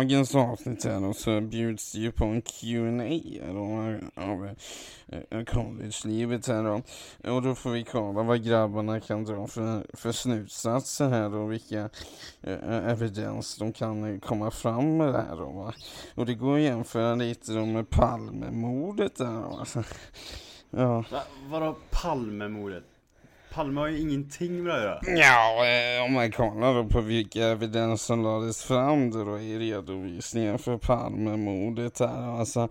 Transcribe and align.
I, 0.00 0.02
dagens 0.04 0.34
avsnitt 0.34 0.84
här 0.84 1.04
och 1.04 1.16
så 1.16 1.40
bjuds 1.40 1.92
det 1.92 1.98
ju 1.98 2.12
på 2.12 2.24
en 2.24 2.42
Q&A 2.42 3.52
då 3.52 3.98
av 4.22 4.54
eh, 5.08 5.44
college-livet 5.44 6.48
här 6.48 6.64
då. 6.64 6.82
Och 7.34 7.42
då 7.42 7.54
får 7.54 7.70
vi 7.70 7.84
kolla 7.84 8.22
vad 8.22 8.44
grabbarna 8.44 9.00
kan 9.00 9.24
dra 9.24 9.46
för, 9.46 9.86
för 9.96 10.12
slutsatser 10.12 11.08
här 11.08 11.30
då, 11.30 11.46
vilka 11.46 11.90
eh, 12.40 12.88
evidens 12.88 13.56
de 13.56 13.72
kan 13.72 14.20
komma 14.20 14.50
fram 14.50 14.96
med 14.96 15.12
här 15.12 15.36
då 15.36 15.50
va. 15.50 15.74
Och 16.14 16.26
det 16.26 16.34
går 16.34 16.56
att 16.56 16.62
jämföra 16.62 17.14
lite 17.14 17.52
då 17.52 17.66
med 17.66 17.90
Palmemordet 17.90 19.16
där 19.16 19.42
då. 19.42 19.56
Alltså. 19.58 19.84
Ja. 20.70 21.04
Va, 21.10 21.22
vadå 21.50 21.76
Palmemordet? 21.90 22.84
Palme 23.52 23.80
har 23.80 23.88
ju 23.88 23.98
ingenting 24.00 24.62
med 24.62 24.74
det 24.74 24.94
att 24.94 25.06
göra. 25.08 25.18
Ja, 25.18 25.66
eh, 25.66 26.04
om 26.04 26.12
man 26.12 26.30
kollar 26.32 26.84
på 26.84 27.00
vilka 27.00 27.44
evidens 27.46 28.02
som 28.02 28.22
lades 28.22 28.64
fram 28.64 29.10
då, 29.10 29.24
då 29.24 29.38
i 29.40 29.58
redovisningen 29.58 30.58
för 30.58 30.78
Palmemordet 30.78 31.98
här. 31.98 32.38
Alltså, 32.38 32.68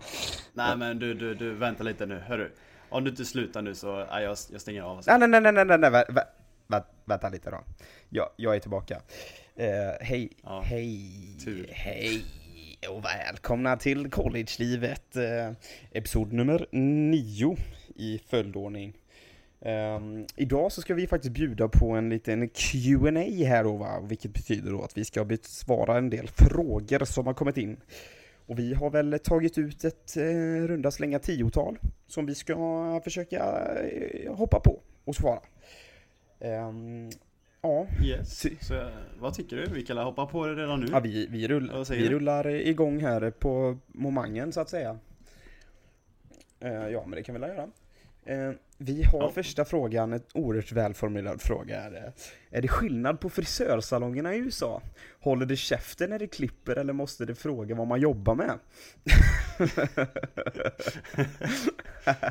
Nej 0.52 0.76
men 0.76 0.98
du, 0.98 1.14
du, 1.14 1.34
du, 1.34 1.54
vänta 1.54 1.84
lite 1.84 2.06
nu, 2.06 2.18
hörru. 2.18 2.50
Om 2.88 3.04
du 3.04 3.10
inte 3.10 3.24
slutar 3.24 3.62
nu 3.62 3.74
så, 3.74 3.96
nej 4.10 4.24
jag, 4.24 4.36
jag 4.52 4.60
stänger 4.60 4.82
av. 4.82 4.96
Alltså. 4.96 5.16
Nej, 5.16 5.28
nej, 5.28 5.40
nej, 5.40 5.52
nej, 5.52 5.64
nej, 5.64 5.78
nej, 5.78 5.90
vä, 5.90 6.04
vä, 6.08 6.24
vä, 6.66 6.82
vänta 7.04 7.28
lite 7.28 7.50
då. 7.50 7.64
Jag, 8.08 8.28
jag 8.36 8.56
är 8.56 8.60
tillbaka. 8.60 9.00
Eh, 9.56 9.66
hej, 10.06 10.30
Ja, 10.42 10.60
hej, 10.64 11.10
tur. 11.44 11.66
hej 11.72 12.24
och 12.88 13.04
välkomna 13.04 13.76
till 13.76 14.10
College-livet. 14.10 15.16
Eh, 15.16 15.52
episod 15.92 16.32
nummer 16.32 16.66
nio 17.10 17.56
i 17.96 18.20
följdordning. 18.30 18.92
Ehm, 19.62 20.26
idag 20.36 20.72
så 20.72 20.80
ska 20.80 20.94
vi 20.94 21.06
faktiskt 21.06 21.34
bjuda 21.34 21.68
på 21.68 21.90
en 21.90 22.08
liten 22.08 22.48
Q&A 22.48 23.46
här 23.46 23.64
då 23.64 23.76
va, 23.76 24.00
vilket 24.00 24.32
betyder 24.32 24.70
då 24.70 24.82
att 24.82 24.96
vi 24.96 25.04
ska 25.04 25.24
besvara 25.24 25.98
en 25.98 26.10
del 26.10 26.28
frågor 26.28 27.04
som 27.04 27.26
har 27.26 27.34
kommit 27.34 27.56
in. 27.56 27.76
Och 28.46 28.58
vi 28.58 28.74
har 28.74 28.90
väl 28.90 29.18
tagit 29.24 29.58
ut 29.58 29.84
ett 29.84 30.16
eh, 30.16 30.66
runda 30.66 30.90
slänga 30.90 31.18
tiotal 31.18 31.78
som 32.06 32.26
vi 32.26 32.34
ska 32.34 33.00
försöka 33.04 33.38
eh, 33.74 34.34
hoppa 34.34 34.60
på 34.60 34.80
och 35.04 35.14
svara. 35.16 35.40
Ehm, 36.40 37.10
ja, 37.62 37.86
Yes. 38.04 38.46
Så, 38.60 38.90
vad 39.18 39.34
tycker 39.34 39.56
du? 39.56 39.66
Vi 39.72 39.82
kan 39.82 39.98
hoppa 39.98 40.26
på 40.26 40.46
det 40.46 40.54
redan 40.54 40.80
nu. 40.80 40.86
ja 40.92 41.00
vi, 41.00 41.26
vi, 41.26 41.48
rull, 41.48 41.72
vi 41.90 42.08
du? 42.08 42.08
rullar 42.08 42.46
igång 42.46 43.00
här 43.00 43.30
på 43.30 43.78
momangen 43.86 44.52
så 44.52 44.60
att 44.60 44.68
säga. 44.68 44.98
Eh, 46.60 46.88
ja, 46.88 47.02
men 47.06 47.16
det 47.16 47.22
kan 47.22 47.34
vi 47.34 47.40
väl 47.40 47.50
göra. 47.50 47.68
Eh, 48.24 48.54
vi 48.82 49.02
har 49.02 49.18
Ja. 49.20 49.30
första 49.34 49.64
frågan, 49.64 50.12
en 50.12 50.22
oerhört 50.34 50.72
välformulerad 50.72 51.42
fråga. 51.42 51.80
Är 51.80 51.90
det, 51.90 52.12
är 52.50 52.62
det 52.62 52.68
skillnad 52.68 53.20
på 53.20 53.30
frisörsalongerna 53.30 54.34
i 54.34 54.38
USA? 54.38 54.82
Håller 55.20 55.46
det 55.46 55.56
käften 55.56 56.10
när 56.10 56.18
det 56.18 56.26
klipper 56.26 56.76
eller 56.76 56.92
måste 56.92 57.24
det 57.24 57.34
fråga 57.34 57.74
vad 57.74 57.86
man 57.86 58.00
jobbar 58.00 58.34
med? 58.34 58.58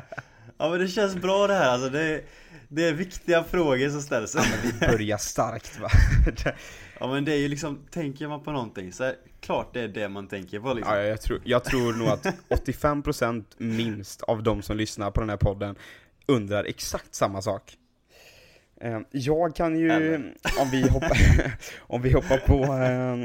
Ja 0.58 0.70
men 0.70 0.78
det 0.80 0.88
känns 0.88 1.16
bra 1.16 1.46
det 1.46 1.54
här 1.54 1.68
alltså. 1.68 1.88
Det, 1.90 2.22
det 2.68 2.88
är 2.88 2.92
viktiga 2.92 3.44
frågor 3.44 3.88
som 3.88 4.00
ställs. 4.02 4.36
Vi 4.62 4.86
börjar 4.88 5.16
starkt 5.18 5.80
va? 5.80 5.88
Ja 7.00 7.12
men 7.12 7.24
det 7.24 7.32
är 7.32 7.36
ju 7.36 7.48
liksom, 7.48 7.78
tänker 7.90 8.28
man 8.28 8.42
på 8.42 8.52
någonting 8.52 8.92
så 8.92 9.04
är 9.04 9.14
klart 9.40 9.74
det 9.74 9.80
är 9.80 9.88
det 9.88 10.08
man 10.08 10.28
tänker 10.28 10.60
på 10.60 10.74
liksom. 10.74 10.94
Ja, 10.94 11.02
jag, 11.02 11.20
tror, 11.20 11.40
jag 11.44 11.64
tror 11.64 11.92
nog 11.92 12.08
att 12.08 12.26
85% 12.48 13.44
minst 13.58 14.22
av 14.22 14.42
de 14.42 14.62
som 14.62 14.76
lyssnar 14.76 15.10
på 15.10 15.20
den 15.20 15.30
här 15.30 15.36
podden 15.36 15.76
undrar 16.26 16.64
exakt 16.64 17.14
samma 17.14 17.42
sak. 17.42 17.76
Eh, 18.80 19.00
Jag 19.10 19.56
kan 19.56 19.78
ju, 19.78 19.90
Eller? 19.90 20.34
om 20.60 20.70
vi 20.72 20.88
hoppar, 20.88 21.18
om 21.80 22.02
vi 22.02 22.12
hoppar 22.12 22.38
på 22.38 22.64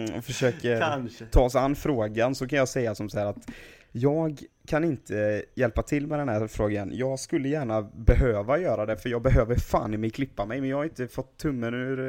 eh, 0.09 0.17
och 0.17 0.23
försöker 0.25 0.79
Kanske. 0.79 1.25
ta 1.25 1.41
oss 1.41 1.55
an 1.55 1.75
frågan 1.75 2.35
så 2.35 2.47
kan 2.47 2.59
jag 2.59 2.69
säga 2.69 2.95
som 2.95 3.09
så 3.09 3.19
här 3.19 3.25
att 3.25 3.49
jag 3.91 4.39
kan 4.67 4.83
inte 4.83 5.43
hjälpa 5.55 5.81
till 5.81 6.07
med 6.07 6.19
den 6.19 6.29
här 6.29 6.47
frågan. 6.47 6.89
Jag 6.93 7.19
skulle 7.19 7.49
gärna 7.49 7.81
behöva 7.81 8.59
göra 8.59 8.85
det 8.85 8.97
för 8.97 9.09
jag 9.09 9.21
behöver 9.21 9.55
fan 9.55 9.93
i 9.93 9.97
mig 9.97 10.09
klippa 10.09 10.45
mig 10.45 10.61
men 10.61 10.69
jag 10.69 10.77
har 10.77 10.83
inte 10.83 11.07
fått 11.07 11.37
tummen 11.37 11.73
ur, 11.73 11.99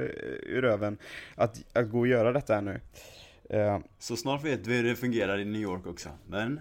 ur 0.47 0.62
röven 0.62 0.98
att, 1.34 1.62
att 1.72 1.91
gå 1.91 1.98
och 1.98 2.06
göra 2.06 2.32
detta 2.32 2.56
ännu. 2.56 2.80
Eh, 3.50 3.78
Så 3.98 4.16
snart 4.16 4.44
vet 4.44 4.66
vi 4.66 4.76
hur 4.76 4.84
det 4.84 4.97
fungerar 4.97 5.38
i 5.38 5.44
New 5.44 5.60
York 5.60 5.86
också. 5.86 6.08
Men, 6.28 6.60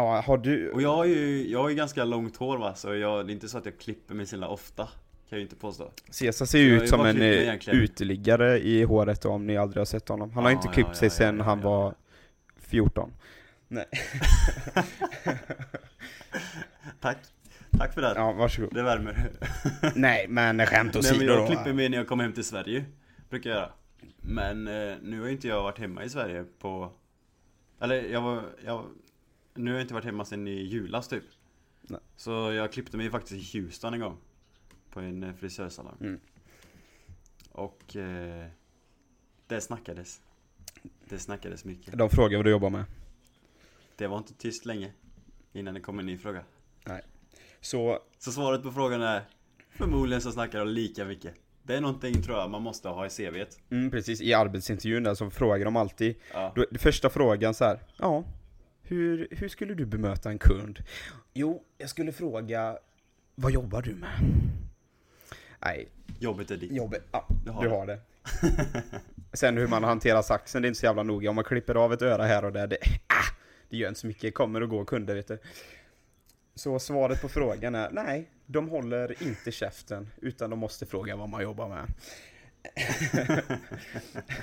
ja. 0.00 0.20
Har 0.26 0.38
du, 0.38 0.70
Och 0.70 0.82
jag 0.82 0.96
har 0.96 1.04
ju, 1.04 1.48
jag 1.48 1.58
har 1.62 1.68
ju 1.68 1.74
ganska 1.74 2.04
långt 2.04 2.36
hår 2.36 2.58
va, 2.58 2.74
så 2.74 2.94
jag, 2.94 3.26
det 3.26 3.30
är 3.32 3.34
inte 3.34 3.48
så 3.48 3.58
att 3.58 3.64
jag 3.64 3.78
klipper 3.78 4.14
mig 4.14 4.26
så 4.26 4.46
ofta. 4.46 4.84
Kan 4.84 5.36
jag 5.36 5.38
ju 5.38 5.42
inte 5.42 5.56
påstå. 5.56 5.90
Cesar 6.10 6.46
ser 6.46 6.58
ju 6.58 6.76
ut 6.76 6.82
ju 6.82 6.86
som 6.86 7.00
en 7.00 7.16
eh, 7.22 7.42
egentligen. 7.42 7.80
uteliggare 7.80 8.58
i 8.60 8.82
håret 8.82 9.24
om 9.24 9.46
ni 9.46 9.56
aldrig 9.56 9.80
har 9.80 9.84
sett 9.84 10.08
honom. 10.08 10.30
Han 10.32 10.44
har 10.44 10.50
Ja, 10.50 10.56
inte 10.56 10.68
ja, 10.68 10.72
klippt 10.72 10.88
ja, 10.88 10.94
sig 10.94 11.06
ja, 11.06 11.10
sedan 11.10 11.38
ja, 11.38 11.44
han 11.44 11.60
var 11.60 11.94
14. 12.56 13.12
Nej. 13.68 13.86
Tack. 17.00 17.18
Tack 17.78 17.94
för 17.94 18.02
det. 18.02 18.12
Ja, 18.16 18.32
varsågod. 18.32 18.74
Det 18.74 18.82
värmer. 18.82 19.30
Nej, 19.94 20.26
men 20.28 20.66
skämt 20.66 20.94
Nej 20.94 20.98
åsido 21.00 21.18
men 21.18 21.26
jag 21.26 21.46
klipper 21.46 21.72
mig 21.72 21.88
när 21.88 21.98
jag 21.98 22.08
kommer 22.08 22.24
hem 22.24 22.32
till 22.32 22.44
Sverige. 22.44 22.84
Brukar 23.30 23.50
jag 23.50 23.56
göra. 23.56 23.70
Men 24.20 24.66
eh, 24.68 24.96
nu 25.02 25.20
har 25.20 25.28
inte 25.28 25.48
jag 25.48 25.62
varit 25.62 25.78
hemma 25.78 26.04
i 26.04 26.08
Sverige 26.08 26.44
på... 26.58 26.92
Eller 27.80 28.02
jag 28.02 28.20
var... 28.20 28.42
Jag, 28.64 28.84
nu 29.58 29.70
har 29.70 29.78
jag 29.78 29.84
inte 29.84 29.94
varit 29.94 30.04
hemma 30.04 30.24
sedan 30.24 30.48
i 30.48 30.62
julas 30.62 31.08
typ. 31.08 31.24
Nej. 31.82 32.00
Så 32.16 32.30
jag 32.30 32.72
klippte 32.72 32.96
mig 32.96 33.10
faktiskt 33.10 33.54
i 33.54 33.58
Houston 33.58 33.94
en 33.94 34.00
gång. 34.00 34.16
På 34.90 35.00
en 35.00 35.22
eh, 35.22 35.34
frisörsalong. 35.34 35.96
Mm. 36.00 36.20
Och... 37.52 37.96
Eh, 37.96 38.46
det 39.46 39.60
snackades. 39.60 40.20
Det 41.08 41.18
snackades 41.18 41.64
mycket. 41.64 41.98
De 41.98 42.10
frågar 42.10 42.38
vad 42.38 42.46
du 42.46 42.50
jobbar 42.50 42.70
med. 42.70 42.84
Det 43.96 44.06
var 44.06 44.18
inte 44.18 44.34
tyst 44.34 44.66
länge. 44.66 44.92
Innan 45.52 45.74
det 45.74 45.80
kom 45.80 45.98
en 45.98 46.06
ny 46.06 46.18
fråga. 46.18 46.44
Så, 47.60 47.98
Så 48.18 48.32
svaret 48.32 48.62
på 48.62 48.72
frågan 48.72 49.02
är 49.02 49.22
Förmodligen 49.70 50.20
så 50.20 50.32
snackar 50.32 50.58
de 50.58 50.68
lika 50.68 51.04
mycket. 51.04 51.34
Det 51.62 51.76
är 51.76 51.80
någonting 51.80 52.22
tror 52.22 52.38
jag 52.38 52.50
man 52.50 52.62
måste 52.62 52.88
ha 52.88 53.06
i 53.06 53.08
CVt. 53.10 53.58
mm, 53.70 53.90
precis, 53.90 54.20
i 54.20 54.34
arbetsintervjun 54.34 55.02
där 55.02 55.14
så 55.14 55.30
frågar 55.30 55.64
de 55.64 55.76
alltid. 55.76 56.16
Ja. 56.32 56.52
Då, 56.56 56.66
första 56.78 57.10
frågan 57.10 57.54
så 57.54 57.64
här. 57.64 57.80
Ja, 57.96 58.24
hur, 58.88 59.28
hur 59.30 59.48
skulle 59.48 59.74
du 59.74 59.86
bemöta 59.86 60.30
en 60.30 60.38
kund? 60.38 60.78
Jo, 61.34 61.62
jag 61.78 61.90
skulle 61.90 62.12
fråga, 62.12 62.78
vad 63.34 63.52
jobbar 63.52 63.82
du 63.82 63.94
med? 63.94 64.18
Nej, 65.64 65.88
Jobbet 66.18 66.50
är 66.50 66.56
ditt. 66.56 66.72
jobbet, 66.72 67.02
ja, 67.12 67.26
Du 67.44 67.50
har 67.50 67.62
du 67.62 67.68
det. 67.68 67.74
har 67.74 67.86
det. 67.86 68.00
Sen 69.32 69.56
hur 69.56 69.66
man 69.68 69.84
hanterar 69.84 70.22
saxen, 70.22 70.62
det 70.62 70.66
är 70.66 70.68
inte 70.68 70.80
så 70.80 70.86
jävla 70.86 71.02
noga. 71.02 71.30
Om 71.30 71.34
man 71.36 71.44
klipper 71.44 71.74
av 71.74 71.92
ett 71.92 72.02
öra 72.02 72.24
här 72.24 72.44
och 72.44 72.52
där, 72.52 72.66
det, 72.66 72.78
ah, 73.06 73.34
det 73.68 73.76
gör 73.76 73.88
inte 73.88 74.00
så 74.00 74.06
mycket. 74.06 74.34
Kommer 74.34 74.60
och 74.62 74.68
går 74.68 74.84
kunder, 74.84 75.14
vet 75.14 75.28
du. 75.28 75.38
Så 76.54 76.78
svaret 76.78 77.22
på 77.22 77.28
frågan 77.28 77.74
är, 77.74 77.90
nej, 77.90 78.30
de 78.46 78.68
håller 78.68 79.22
inte 79.22 79.52
käften, 79.52 80.10
utan 80.22 80.50
de 80.50 80.58
måste 80.58 80.86
fråga 80.86 81.16
vad 81.16 81.28
man 81.28 81.42
jobbar 81.42 81.68
med. 81.68 81.86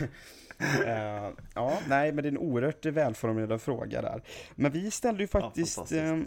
Eh, 0.86 1.30
ja, 1.54 1.80
nej, 1.88 2.12
men 2.12 2.24
det 2.24 2.28
är 2.28 2.32
en 2.32 2.38
oerhört 2.38 2.86
välformulerad 2.86 3.62
fråga 3.62 4.02
där. 4.02 4.22
Men 4.56 4.72
vi 4.72 4.92
ställde 4.92 5.24
ju 5.24 5.28
faktiskt, 5.28 5.76
fantastiskt. 5.76 6.02
eh, 6.04 6.18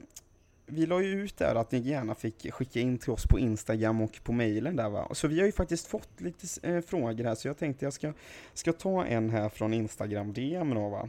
vi 0.67 0.87
la 0.87 1.03
ju 1.03 1.25
ut 1.25 1.37
där 1.37 1.55
att 1.55 1.73
ni 1.73 1.79
gärna 1.79 2.15
fick 2.15 2.53
skicka 2.53 2.81
in 2.81 2.99
till 2.99 3.11
oss 3.11 3.27
på 3.27 3.39
Instagram 3.39 4.01
och 4.01 4.21
på 4.25 4.33
mailen 4.33 4.77
där 4.77 4.89
va. 4.89 5.09
Så 5.13 5.29
vi 5.29 5.39
har 5.39 5.47
ju 5.47 5.53
faktiskt 5.53 5.87
fått 5.87 6.21
lite 6.21 6.47
eh, 6.63 6.81
frågor 6.81 7.25
här, 7.25 7.35
så 7.35 7.49
jag 7.49 7.59
tänkte 7.59 7.85
jag 7.85 7.93
ska, 7.93 8.13
ska 8.55 8.73
ta 8.73 9.05
en 9.05 9.31
här 9.31 9.49
från 9.49 9.75
Instagram 9.75 10.33
DM 10.33 10.75
då 10.75 10.89
va. 10.89 11.09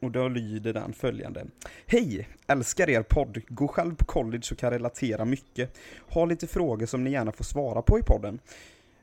Och 0.00 0.10
då 0.10 0.28
lyder 0.28 0.72
den 0.72 0.92
följande. 0.92 1.46
Hej! 1.86 2.28
Älskar 2.46 2.90
er 2.90 3.02
podd. 3.02 3.42
Går 3.48 3.68
själv 3.68 3.94
på 3.96 4.04
college 4.04 4.42
och 4.50 4.58
kan 4.58 4.70
relatera 4.70 5.24
mycket. 5.24 5.78
Har 6.08 6.26
lite 6.26 6.46
frågor 6.46 6.86
som 6.86 7.04
ni 7.04 7.10
gärna 7.10 7.32
får 7.32 7.44
svara 7.44 7.82
på 7.82 7.98
i 7.98 8.02
podden. 8.02 8.38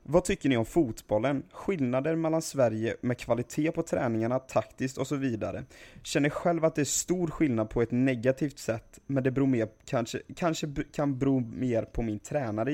Vad 0.03 0.23
tycker 0.25 0.49
ni 0.49 0.57
om 0.57 0.65
fotbollen? 0.65 1.43
Skillnader 1.51 2.15
mellan 2.15 2.41
Sverige 2.41 2.95
med 3.01 3.17
kvalitet 3.17 3.71
på 3.71 3.83
träningarna, 3.83 4.39
taktiskt 4.39 4.97
och 4.97 5.07
så 5.07 5.15
vidare. 5.15 5.63
Känner 6.03 6.29
själv 6.29 6.65
att 6.65 6.75
det 6.75 6.81
är 6.81 6.85
stor 6.85 7.27
skillnad 7.27 7.69
på 7.69 7.81
ett 7.81 7.91
negativt 7.91 8.59
sätt, 8.59 8.99
men 9.07 9.23
det 9.23 9.31
beror 9.31 9.47
mer, 9.47 9.67
kanske, 9.85 10.21
kanske 10.35 10.67
kan 10.91 11.19
bero 11.19 11.39
mer 11.39 11.83
på 11.83 12.01
min 12.01 12.19
tränare 12.19 12.71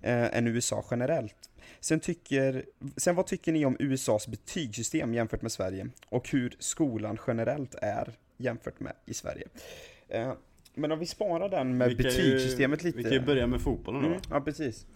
eh, 0.00 0.36
än 0.36 0.46
USA 0.46 0.84
generellt. 0.90 1.34
Sen, 1.80 2.00
tycker, 2.00 2.64
sen 2.96 3.14
vad 3.14 3.26
tycker 3.26 3.52
ni 3.52 3.64
om 3.64 3.76
USAs 3.80 4.28
betygssystem 4.28 5.14
jämfört 5.14 5.42
med 5.42 5.52
Sverige? 5.52 5.86
Och 6.08 6.28
hur 6.30 6.56
skolan 6.58 7.18
generellt 7.26 7.74
är 7.74 8.12
jämfört 8.36 8.80
med 8.80 8.92
i 9.06 9.14
Sverige? 9.14 9.46
Eh, 10.08 10.32
men 10.74 10.92
om 10.92 10.98
vi 10.98 11.06
sparar 11.06 11.48
den 11.48 11.76
med 11.76 11.88
Vi 11.88 11.94
kan 11.94 12.04
ju- 12.04 12.10
betygssystemet 12.10 12.84
lite. 12.84 12.98
Vi 12.98 13.02
kan 13.04 13.12
ju 13.12 13.20
börja 13.20 13.46
med 13.46 13.60
fotbollen 13.60 14.02
då. 14.02 14.08
Mm, 14.08 14.20
ja, 14.30 14.40
precis. 14.40 14.86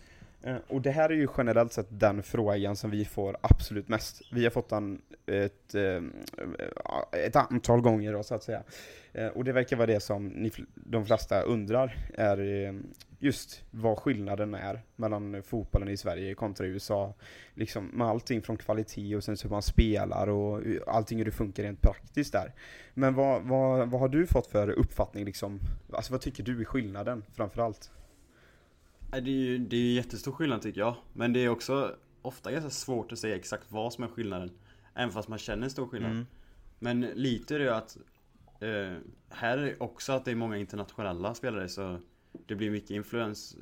Eh, 0.43 0.56
och 0.69 0.83
det 0.83 0.91
här 0.91 1.11
är 1.11 1.15
ju 1.15 1.29
generellt 1.39 1.73
sett 1.73 1.87
den 1.91 2.23
frågan 2.23 2.77
som 2.77 2.91
vi 2.91 3.05
får 3.05 3.37
absolut 3.41 3.89
mest. 3.89 4.23
Vi 4.33 4.44
har 4.44 4.50
fått 4.50 4.69
den 4.69 5.03
ett, 5.27 5.75
eh, 5.75 6.03
ett 7.12 7.37
antal 7.37 7.81
gånger 7.81 8.12
då, 8.12 8.23
så 8.23 8.35
att 8.35 8.43
säga. 8.43 8.62
Eh, 9.12 9.27
och 9.27 9.44
det 9.44 9.53
verkar 9.53 9.77
vara 9.77 9.87
det 9.87 10.00
som 10.00 10.27
ni, 10.27 10.53
de 10.75 11.06
flesta 11.06 11.43
undrar, 11.43 11.97
är 12.15 12.75
just 13.19 13.62
vad 13.71 13.99
skillnaden 13.99 14.55
är 14.55 14.81
mellan 14.97 15.43
fotbollen 15.43 15.89
i 15.89 15.97
Sverige 15.97 16.35
kontra 16.35 16.67
USA. 16.67 17.15
Liksom 17.55 17.87
med 17.87 18.06
allting 18.06 18.43
från 18.43 18.56
kvalitet 18.56 19.17
och 19.17 19.25
sen 19.25 19.37
hur 19.43 19.50
man 19.50 19.62
spelar 19.62 20.29
och 20.29 20.62
allting 20.87 21.19
hur 21.19 21.25
det 21.25 21.31
funkar 21.31 21.62
rent 21.62 21.81
praktiskt 21.81 22.33
där. 22.33 22.53
Men 22.94 23.15
vad, 23.15 23.43
vad, 23.43 23.91
vad 23.91 24.00
har 24.00 24.09
du 24.09 24.27
fått 24.27 24.47
för 24.47 24.71
uppfattning 24.71 25.25
liksom? 25.25 25.61
Alltså 25.93 26.12
vad 26.12 26.21
tycker 26.21 26.43
du 26.43 26.61
är 26.61 26.65
skillnaden 26.65 27.25
framförallt? 27.35 27.77
allt? 27.77 28.02
Det 29.12 29.19
är 29.19 29.35
ju 29.35 29.59
det 29.59 29.76
är 29.76 29.93
jättestor 29.93 30.32
skillnad 30.32 30.62
tycker 30.62 30.81
jag. 30.81 30.97
Men 31.12 31.32
det 31.32 31.41
är 31.41 31.49
också 31.49 31.97
ofta 32.23 32.53
ganska 32.53 32.70
svårt 32.70 33.12
att 33.12 33.19
säga 33.19 33.37
exakt 33.37 33.67
vad 33.69 33.93
som 33.93 34.05
är 34.05 34.09
skillnaden. 34.09 34.50
Även 34.94 35.12
fast 35.12 35.29
man 35.29 35.38
känner 35.38 35.64
en 35.64 35.70
stor 35.70 35.87
skillnad. 35.87 36.11
Mm. 36.11 36.26
Men 36.79 37.00
lite 37.00 37.55
är 37.55 37.59
det 37.59 37.64
ju 37.64 37.70
att 37.70 37.97
eh, 38.61 38.99
här 39.29 39.59
är 39.59 39.62
det 39.62 39.76
också 39.81 40.12
att 40.12 40.25
det 40.25 40.31
är 40.31 40.35
många 40.35 40.56
internationella 40.56 41.35
spelare 41.35 41.69
så 41.69 42.00
det 42.47 42.55
blir 42.55 42.70
mycket 42.70 42.91
influens, 42.91 43.56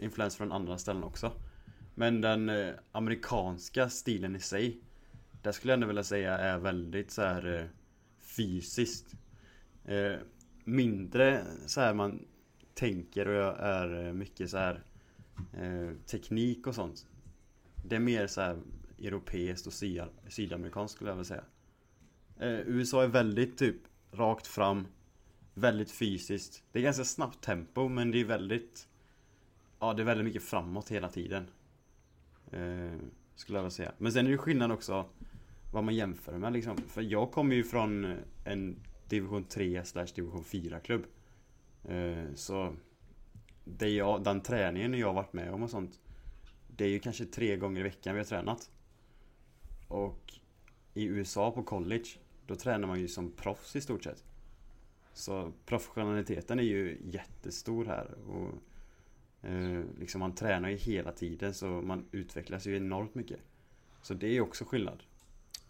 influens 0.00 0.36
från 0.36 0.52
andra 0.52 0.78
ställen 0.78 1.04
också. 1.04 1.32
Men 1.94 2.20
den 2.20 2.48
eh, 2.48 2.74
amerikanska 2.92 3.88
stilen 3.88 4.36
i 4.36 4.40
sig, 4.40 4.80
där 5.42 5.52
skulle 5.52 5.72
jag 5.72 5.76
ändå 5.76 5.86
vilja 5.86 6.04
säga 6.04 6.38
är 6.38 6.58
väldigt 6.58 7.10
så 7.10 7.22
här 7.22 7.60
eh, 7.60 7.66
fysiskt. 8.18 9.14
Eh, 9.84 10.18
mindre 10.64 11.44
så 11.66 11.80
här 11.80 11.94
man 11.94 12.26
tänker 12.78 13.28
och 13.28 13.34
jag 13.34 13.56
är 13.60 14.06
eh, 14.06 14.12
mycket 14.12 14.50
så 14.50 14.58
här 14.58 14.82
eh, 15.52 15.90
teknik 16.06 16.66
och 16.66 16.74
sånt. 16.74 17.06
Det 17.84 17.96
är 17.96 18.00
mer 18.00 18.26
så 18.26 18.40
här 18.40 18.58
europeiskt 18.98 19.66
och 19.66 19.72
sy 19.72 20.00
sydamerikanskt 20.28 20.94
skulle 20.94 21.10
jag 21.10 21.16
vilja 21.16 21.24
säga. 21.24 21.44
Eh, 22.38 22.60
USA 22.68 23.02
är 23.02 23.08
väldigt 23.08 23.58
typ 23.58 23.76
rakt 24.12 24.46
fram, 24.46 24.86
väldigt 25.54 25.90
fysiskt. 25.90 26.62
Det 26.72 26.78
är 26.78 26.82
ganska 26.82 27.04
snabbt 27.04 27.44
tempo 27.44 27.88
men 27.88 28.10
det 28.10 28.20
är 28.20 28.24
väldigt 28.24 28.88
Ja 29.80 29.94
det 29.94 30.02
är 30.02 30.04
väldigt 30.04 30.24
mycket 30.26 30.42
framåt 30.42 30.88
hela 30.90 31.08
tiden. 31.08 31.46
Eh, 32.50 32.98
skulle 33.34 33.58
jag 33.58 33.62
vilja 33.62 33.70
säga. 33.70 33.92
Men 33.98 34.12
sen 34.12 34.26
är 34.26 34.30
det 34.30 34.38
skillnad 34.38 34.72
också 34.72 35.08
vad 35.72 35.84
man 35.84 35.94
jämför 35.94 36.38
med 36.38 36.52
liksom. 36.52 36.76
För 36.76 37.02
jag 37.02 37.32
kommer 37.32 37.56
ju 37.56 37.64
från 37.64 38.16
en 38.44 38.76
division 39.08 39.44
3 39.44 39.84
slash 39.84 40.06
division 40.14 40.44
4 40.44 40.80
klubb. 40.80 41.04
Eh, 41.88 42.34
så 42.34 42.76
det 43.64 43.88
jag, 43.88 44.24
den 44.24 44.40
träningen 44.40 44.94
jag 44.94 45.06
har 45.06 45.14
varit 45.14 45.32
med 45.32 45.52
om 45.52 45.62
och 45.62 45.70
sånt 45.70 46.00
Det 46.66 46.84
är 46.84 46.88
ju 46.88 46.98
kanske 46.98 47.24
tre 47.24 47.56
gånger 47.56 47.80
i 47.80 47.82
veckan 47.82 48.14
vi 48.14 48.20
har 48.20 48.26
tränat. 48.26 48.70
Och 49.88 50.32
i 50.94 51.04
USA 51.04 51.50
på 51.50 51.62
college 51.62 52.08
Då 52.46 52.54
tränar 52.54 52.88
man 52.88 53.00
ju 53.00 53.08
som 53.08 53.32
proffs 53.32 53.76
i 53.76 53.80
stort 53.80 54.04
sett. 54.04 54.24
Så 55.12 55.52
professionaliteten 55.66 56.58
är 56.58 56.62
ju 56.62 56.98
jättestor 57.04 57.84
här. 57.84 58.14
Och 58.28 58.54
eh, 59.48 59.84
liksom 59.98 60.18
man 60.18 60.34
tränar 60.34 60.68
ju 60.68 60.76
hela 60.76 61.12
tiden 61.12 61.54
så 61.54 61.66
man 61.66 62.04
utvecklas 62.12 62.66
ju 62.66 62.76
enormt 62.76 63.14
mycket. 63.14 63.40
Så 64.02 64.14
det 64.14 64.26
är 64.26 64.32
ju 64.32 64.40
också 64.40 64.64
skillnad. 64.64 65.02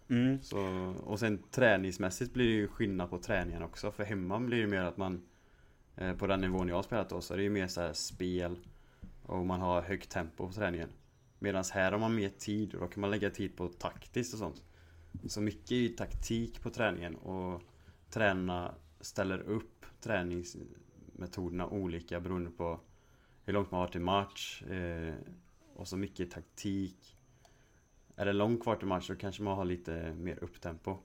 Mm. 0.08 0.42
Så, 0.42 0.58
och 1.04 1.20
sen 1.20 1.42
träningsmässigt 1.50 2.32
blir 2.32 2.46
det 2.46 2.54
ju 2.54 2.68
skillnad 2.68 3.10
på 3.10 3.18
träningen 3.18 3.62
också. 3.62 3.90
För 3.90 4.04
hemma 4.04 4.40
blir 4.40 4.60
det 4.60 4.66
mer 4.66 4.82
att 4.82 4.96
man 4.96 5.22
Eh, 5.98 6.16
på 6.16 6.26
den 6.26 6.40
nivån 6.40 6.68
jag 6.68 6.76
har 6.76 6.82
spelat 6.82 7.08
då 7.08 7.20
så 7.20 7.34
är 7.34 7.38
det 7.38 7.42
ju 7.42 7.50
mer 7.50 7.66
så 7.66 7.80
här 7.80 7.92
spel 7.92 8.58
Och 9.22 9.46
man 9.46 9.60
har 9.60 9.82
högt 9.82 10.10
tempo 10.10 10.46
på 10.46 10.52
träningen. 10.52 10.88
Medan 11.38 11.64
här 11.72 11.92
har 11.92 11.98
man 11.98 12.14
mer 12.14 12.28
tid 12.28 12.74
och 12.74 12.80
då 12.80 12.86
kan 12.86 13.00
man 13.00 13.10
lägga 13.10 13.30
tid 13.30 13.56
på 13.56 13.68
taktiskt 13.68 14.32
och 14.32 14.38
sånt. 14.38 14.62
Så 15.26 15.40
mycket 15.40 15.70
är 15.70 15.76
ju 15.76 15.88
taktik 15.88 16.62
på 16.62 16.70
träningen 16.70 17.16
och 17.16 17.62
tränarna 18.10 18.74
ställer 19.00 19.38
upp 19.38 19.86
träningsmetoderna 20.00 21.66
olika 21.66 22.20
beroende 22.20 22.50
på 22.50 22.80
hur 23.44 23.52
långt 23.52 23.70
man 23.70 23.80
har 23.80 23.88
till 23.88 24.00
match 24.00 24.62
eh, 24.62 25.14
och 25.74 25.88
så 25.88 25.96
mycket 25.96 26.30
taktik. 26.30 27.16
Är 28.16 28.26
det 28.26 28.32
långt 28.32 28.62
kvar 28.62 28.76
till 28.76 28.86
match 28.86 29.06
så 29.06 29.16
kanske 29.16 29.42
man 29.42 29.56
har 29.56 29.64
lite 29.64 30.14
mer 30.14 30.44
upptempo. 30.44 30.98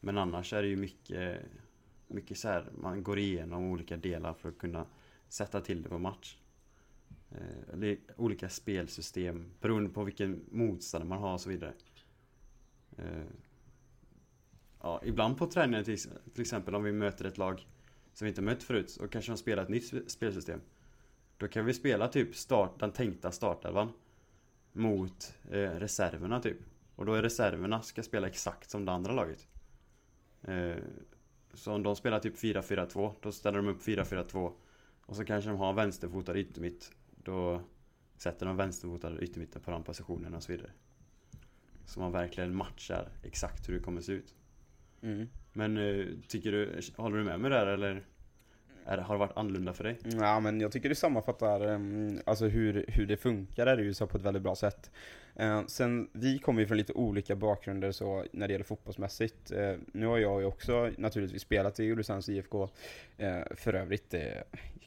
Men 0.00 0.18
annars 0.18 0.52
är 0.52 0.62
det 0.62 0.68
ju 0.68 0.76
mycket, 0.76 1.42
mycket 2.10 2.38
så 2.38 2.48
här, 2.48 2.70
man 2.78 3.02
går 3.02 3.18
igenom 3.18 3.64
olika 3.64 3.96
delar 3.96 4.34
för 4.34 4.48
att 4.48 4.58
kunna 4.58 4.86
sätta 5.28 5.60
till 5.60 5.82
det 5.82 5.88
på 5.88 5.98
match. 5.98 6.36
Eh, 7.30 7.74
eller 7.74 7.98
olika 8.16 8.48
spelsystem 8.48 9.50
beroende 9.60 9.90
på 9.90 10.04
vilken 10.04 10.44
motståndare 10.50 11.08
man 11.08 11.18
har 11.18 11.32
och 11.32 11.40
så 11.40 11.48
vidare. 11.48 11.72
Eh, 12.96 13.24
ja, 14.80 15.00
ibland 15.04 15.38
på 15.38 15.46
träningen 15.46 15.84
till, 15.84 15.98
till 16.32 16.40
exempel 16.40 16.74
om 16.74 16.82
vi 16.82 16.92
möter 16.92 17.24
ett 17.24 17.38
lag 17.38 17.66
som 18.12 18.24
vi 18.24 18.28
inte 18.28 18.42
mött 18.42 18.62
förut 18.62 18.96
och 18.96 19.12
kanske 19.12 19.32
de 19.32 19.38
spelar 19.38 19.62
ett 19.62 19.68
nytt 19.68 20.10
spelsystem. 20.10 20.60
Då 21.36 21.48
kan 21.48 21.64
vi 21.64 21.74
spela 21.74 22.08
typ 22.08 22.36
start, 22.36 22.80
den 22.80 22.92
tänkta 22.92 23.32
startelvan 23.32 23.92
mot 24.72 25.34
eh, 25.50 25.70
reserverna 25.70 26.40
typ. 26.40 26.58
Och 26.96 27.06
då 27.06 27.14
är 27.14 27.22
reserverna 27.22 27.82
ska 27.82 28.02
spela 28.02 28.28
exakt 28.28 28.70
som 28.70 28.84
det 28.84 28.92
andra 28.92 29.12
laget. 29.12 29.46
Eh, 30.42 30.76
så 31.54 31.72
om 31.72 31.82
de 31.82 31.96
spelar 31.96 32.18
typ 32.18 32.36
4-4-2, 32.36 33.12
då 33.20 33.32
ställer 33.32 33.56
de 33.58 33.68
upp 33.68 33.82
4-4-2 33.82 34.52
och 35.06 35.16
så 35.16 35.24
kanske 35.24 35.50
de 35.50 35.58
har 35.58 35.72
vänsterfotad 35.72 36.36
yttermitt. 36.38 36.92
Då 37.24 37.60
sätter 38.16 38.46
de 38.46 38.56
vänsterfotade 38.56 39.20
yttermitten 39.24 39.62
på 39.62 39.70
den 39.70 39.82
positionen 39.82 40.34
och 40.34 40.42
så 40.42 40.52
vidare. 40.52 40.70
Så 41.84 42.00
man 42.00 42.12
verkligen 42.12 42.54
matchar 42.56 43.08
exakt 43.22 43.68
hur 43.68 43.74
det 43.74 43.80
kommer 43.80 44.00
se 44.00 44.12
ut. 44.12 44.34
Mm. 45.02 45.28
Men 45.52 45.76
eh, 45.76 46.06
tycker 46.28 46.52
du, 46.52 46.80
håller 46.96 47.16
du 47.16 47.24
med 47.24 47.40
mig 47.40 47.50
där 47.50 47.66
eller? 47.66 48.04
Är, 48.84 48.96
det- 48.96 49.02
har 49.02 49.14
det 49.14 49.18
varit 49.18 49.36
annorlunda 49.36 49.72
för 49.72 49.84
dig? 49.84 49.98
Ja 50.04 50.40
men 50.40 50.60
jag 50.60 50.72
tycker 50.72 50.88
det 50.88 50.94
sammanfattar 50.94 51.66
um, 51.66 52.20
alltså 52.26 52.46
hur, 52.46 52.84
hur 52.88 53.06
det 53.06 53.16
funkar 53.16 53.66
där 53.66 53.80
i 53.80 53.84
USA 53.84 54.06
på 54.06 54.16
ett 54.16 54.22
väldigt 54.24 54.42
bra 54.42 54.54
sätt. 54.56 54.90
Eh, 55.40 55.66
sen, 55.66 56.08
vi 56.12 56.38
kommer 56.38 56.60
ju 56.60 56.66
från 56.66 56.76
lite 56.78 56.92
olika 56.92 57.36
bakgrunder 57.36 57.92
så 57.92 58.24
när 58.32 58.48
det 58.48 58.52
gäller 58.52 58.64
fotbollsmässigt. 58.64 59.50
Eh, 59.52 59.72
nu 59.92 60.06
har 60.06 60.18
jag 60.18 60.40
ju 60.40 60.46
också 60.46 60.90
naturligtvis 60.98 61.42
spelat 61.42 61.80
i 61.80 61.90
Ulricehamns 61.92 62.28
IFK. 62.28 62.68
Eh, 63.18 63.38
för 63.56 63.74
övrigt, 63.74 64.14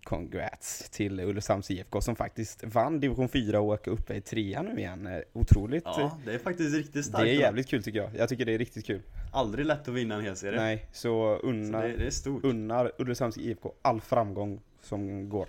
congrats 0.04 0.90
till 0.90 1.20
Ulricehamns 1.20 1.72
IFK 1.72 2.02
som 2.02 2.16
faktiskt 2.16 2.64
vann 2.64 3.00
division 3.00 3.30
4 3.30 3.60
och 3.60 3.68
åker 3.68 3.92
upp 3.92 4.12
i 4.12 4.22
trean 4.22 4.66
nu 4.66 4.80
igen. 4.80 5.10
Otroligt. 5.34 5.84
Ja, 5.86 6.20
det 6.26 6.34
är 6.34 6.40
faktiskt 6.40 6.76
riktigt 6.76 6.94
det 6.94 7.04
starkt. 7.04 7.28
är 7.28 7.34
jävligt 7.34 7.68
kul 7.68 7.84
tycker 7.84 8.00
jag. 8.00 8.10
Jag 8.18 8.30
tycker 8.30 8.46
det 8.46 8.54
är 8.54 8.58
riktigt 8.58 8.86
kul. 8.86 9.02
Aldrig 9.34 9.66
lätt 9.66 9.88
att 9.88 9.94
vinna 9.94 10.16
en 10.16 10.22
hel 10.22 10.36
serie. 10.36 10.60
Nej, 10.60 10.86
så 10.92 10.94
Så 10.94 11.48
unna, 11.48 11.82
det, 11.82 11.98
det 11.98 12.06
är 12.06 12.10
stort. 12.10 12.44
unnar 12.46 12.92
Ulricehamns 12.98 13.38
IFK 13.38 13.74
all 13.82 14.02
framgång 14.02 14.62
som 14.82 15.30
går. 15.30 15.48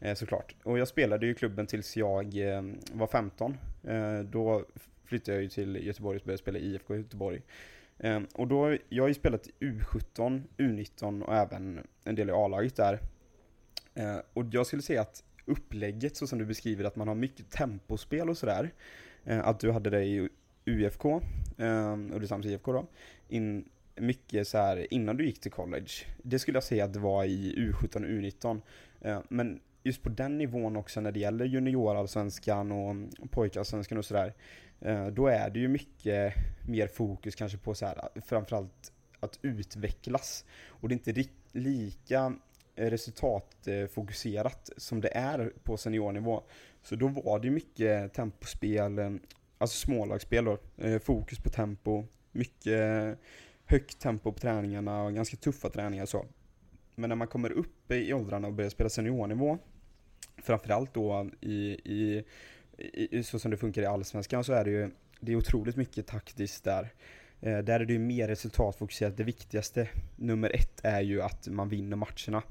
Eh, 0.00 0.14
såklart. 0.14 0.54
Och 0.62 0.78
jag 0.78 0.88
spelade 0.88 1.26
ju 1.26 1.32
i 1.32 1.34
klubben 1.34 1.66
tills 1.66 1.96
jag 1.96 2.36
eh, 2.36 2.62
var 2.92 3.06
15. 3.06 3.56
Eh, 3.84 4.18
då 4.20 4.64
flyttade 5.04 5.36
jag 5.36 5.42
ju 5.42 5.48
till 5.48 5.86
Göteborg 5.86 6.18
och 6.18 6.24
började 6.24 6.42
spela 6.42 6.58
i 6.58 6.74
IFK 6.74 6.96
Göteborg. 6.96 7.42
Och 8.32 8.48
då, 8.48 8.76
jag 8.88 9.02
har 9.02 9.08
ju 9.08 9.14
spelat 9.14 9.46
i 9.46 9.52
U17, 9.60 10.42
U19 10.56 11.22
och 11.22 11.34
även 11.34 11.86
en 12.04 12.14
del 12.14 12.28
i 12.28 12.32
A-laget 12.32 12.76
där. 12.76 12.98
Och 14.32 14.44
jag 14.50 14.66
skulle 14.66 14.82
säga 14.82 15.00
att 15.00 15.24
upplägget 15.44 16.16
så 16.16 16.26
som 16.26 16.38
du 16.38 16.44
beskriver 16.44 16.84
att 16.84 16.96
man 16.96 17.08
har 17.08 17.14
mycket 17.14 17.50
tempospel 17.50 18.30
och 18.30 18.38
sådär. 18.38 18.70
Att 19.24 19.60
du 19.60 19.70
hade 19.70 19.90
det 19.90 20.04
i 20.04 20.28
UFK, 20.64 21.22
Ulricehamns 22.12 22.46
IFK 22.46 22.72
då. 22.72 22.86
In, 23.28 23.68
mycket 23.96 24.48
så 24.48 24.58
här 24.58 24.94
innan 24.94 25.16
du 25.16 25.26
gick 25.26 25.40
till 25.40 25.52
college. 25.52 25.90
Det 26.22 26.38
skulle 26.38 26.56
jag 26.56 26.64
säga 26.64 26.84
att 26.84 26.92
det 26.92 27.00
var 27.00 27.24
i 27.24 27.54
U17 27.56 27.96
och 27.96 28.00
U19. 28.00 28.60
Men 29.28 29.60
just 29.82 30.02
på 30.02 30.08
den 30.08 30.38
nivån 30.38 30.76
också 30.76 31.00
när 31.00 31.12
det 31.12 31.20
gäller 31.20 31.44
juniorallsvenskan 31.44 32.72
och 32.72 33.30
pojkallsvenskan 33.30 33.98
och 33.98 34.04
sådär. 34.04 34.34
Eh, 34.80 35.06
då 35.06 35.26
är 35.26 35.50
det 35.50 35.58
ju 35.58 35.68
mycket 35.68 36.34
mer 36.68 36.86
fokus 36.86 37.34
kanske 37.34 37.58
på 37.58 37.74
så 37.74 37.86
här, 37.86 38.08
framförallt 38.24 38.92
att 39.20 39.38
utvecklas. 39.42 40.44
Och 40.66 40.88
det 40.88 40.92
är 40.92 41.08
inte 41.08 41.30
lika 41.52 42.34
resultatfokuserat 42.74 44.70
som 44.76 45.00
det 45.00 45.16
är 45.16 45.52
på 45.62 45.76
seniornivå. 45.76 46.42
Så 46.82 46.96
då 46.96 47.08
var 47.08 47.38
det 47.38 47.46
ju 47.46 47.52
mycket 47.52 48.12
tempospel, 48.12 48.98
eh, 48.98 49.10
alltså 49.58 49.86
smålagsspel 49.86 50.44
då. 50.44 50.58
Eh, 50.76 50.98
fokus 50.98 51.38
på 51.38 51.50
tempo, 51.50 52.04
mycket 52.32 53.18
högt 53.66 54.00
tempo 54.00 54.32
på 54.32 54.38
träningarna 54.38 55.02
och 55.02 55.14
ganska 55.14 55.36
tuffa 55.36 55.70
träningar 55.70 56.02
och 56.02 56.08
så. 56.08 56.26
Men 56.94 57.08
när 57.08 57.16
man 57.16 57.28
kommer 57.28 57.52
upp 57.52 57.90
i 57.90 58.12
åldrarna 58.12 58.48
och 58.48 58.54
börjar 58.54 58.70
spela 58.70 58.90
seniornivå, 58.90 59.58
framförallt 60.42 60.94
då 60.94 61.30
i, 61.40 61.54
i, 61.84 62.24
i, 62.78 63.22
så 63.22 63.38
som 63.38 63.50
det 63.50 63.56
funkar 63.56 63.82
i 63.82 63.86
Allsvenskan 63.86 64.44
så 64.44 64.52
är 64.52 64.64
det 64.64 64.70
ju 64.70 64.90
det 65.20 65.32
är 65.32 65.36
otroligt 65.36 65.76
mycket 65.76 66.06
taktiskt 66.06 66.64
där. 66.64 66.88
Eh, 67.40 67.58
där 67.58 67.80
är 67.80 67.84
det 67.84 67.92
ju 67.92 67.98
mer 67.98 68.28
resultatfokuserat. 68.28 69.16
Det 69.16 69.24
viktigaste, 69.24 69.88
nummer 70.16 70.56
ett, 70.56 70.80
är 70.84 71.00
ju 71.00 71.22
att 71.22 71.48
man 71.48 71.68
vinner 71.68 71.96
matcherna. 71.96 72.42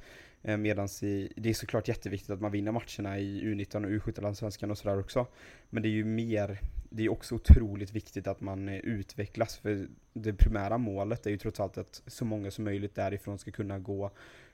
Eh, 0.41 0.58
Medan 0.58 0.88
det 1.36 1.50
är 1.50 1.53
såklart 1.53 1.88
jätteviktigt 1.88 2.29
att 2.29 2.41
man 2.41 2.51
vinner 2.51 2.72
matcherna 2.72 3.19
i 3.19 3.41
U19 3.41 3.84
och 3.86 3.91
U17-landsvenskan 3.91 4.72
och 4.72 4.77
sådär 4.77 5.00
också. 5.00 5.27
Men 5.69 5.84
det 5.84 5.89
är 5.89 5.93
ju 5.93 6.05
mer, 6.05 6.60
det 6.89 7.05
är 7.05 7.12
också 7.12 7.36
otroligt 7.36 7.91
viktigt 7.91 8.27
att 8.27 8.41
man 8.41 8.69
eh, 8.69 8.75
utvecklas. 8.75 9.58
För 9.58 9.88
det 10.13 10.34
primära 10.34 10.77
målet 10.77 11.25
är 11.25 11.29
ju 11.29 11.38
trots 11.38 11.60
allt 11.60 11.77
att 11.77 12.01
så 12.08 12.25
många 12.25 12.51
som 12.51 12.63
möjligt 12.63 12.96
därifrån 12.96 13.39
ska 13.39 13.51
kunna 13.51 13.79
gå, 13.79 14.12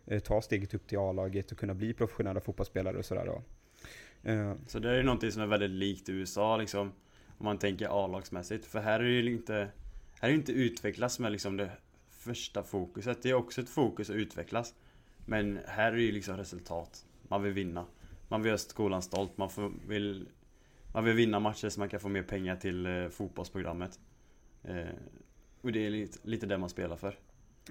Eh, 0.08 0.20
ta 0.20 0.42
steget 0.42 0.74
upp 0.74 0.88
till 0.88 0.98
A-laget 0.98 1.52
och 1.52 1.58
kunna 1.58 1.74
bli 1.74 1.94
professionella 1.94 2.42
fotbollsspelare 2.42 2.98
och 2.98 3.06
sådär 3.06 3.26
då. 3.26 3.44
Eh, 4.32 4.54
så 4.68 4.80
det 4.80 4.90
är 4.90 4.96
ju 4.96 5.04
någonting 5.04 5.32
som 5.32 5.42
är 5.42 5.48
väldigt 5.48 5.70
likt 5.70 6.10
USA 6.10 6.58
liksom. 6.58 6.92
Om 7.38 7.46
man 7.46 7.58
tänker 7.58 8.06
A-lagsmässigt. 8.06 8.66
För 8.66 8.80
här 8.80 9.00
är 9.00 9.04
det 9.04 9.30
ju 9.30 9.34
inte, 9.34 9.54
här 10.20 10.30
är 10.30 10.32
det 10.32 10.38
inte 10.38 10.52
utvecklas 10.52 11.20
med 11.20 11.32
liksom 11.32 11.58
det 11.58 11.72
första 12.10 12.64
fokuset. 12.64 13.24
Det 13.24 13.30
är 13.30 13.34
också 13.34 13.62
ett 13.62 13.70
fokus 13.70 14.10
att 14.10 14.16
utvecklas. 14.16 14.74
Men 15.26 15.60
här 15.66 15.92
är 15.92 15.96
det 15.96 16.02
ju 16.02 16.12
liksom 16.12 16.38
resultat. 16.38 17.06
Man 17.28 17.44
vill 17.44 17.54
vinna. 17.54 17.86
Man 18.28 18.42
vill 18.42 18.48
göra 18.48 18.58
skolan 18.58 19.02
stolt. 19.02 19.38
Man 19.38 19.50
får, 19.50 19.72
vill, 19.88 20.30
man 20.94 21.04
vill 21.04 21.16
vinna 21.16 21.40
matcher 21.40 21.70
så 21.70 21.80
man 21.80 21.90
kan 21.90 22.00
få 22.00 22.10
mer 22.10 22.24
pengar 22.24 22.56
till 22.56 22.86
eh, 22.86 23.08
fotbollsprogrammet. 23.10 24.00
Eh, 24.64 24.86
och 25.62 25.72
det 25.72 25.86
är 25.86 25.90
lite, 25.90 26.20
lite 26.24 26.46
det 26.46 26.58
man 26.58 26.70
spelar 26.70 26.96
för. 26.96 27.18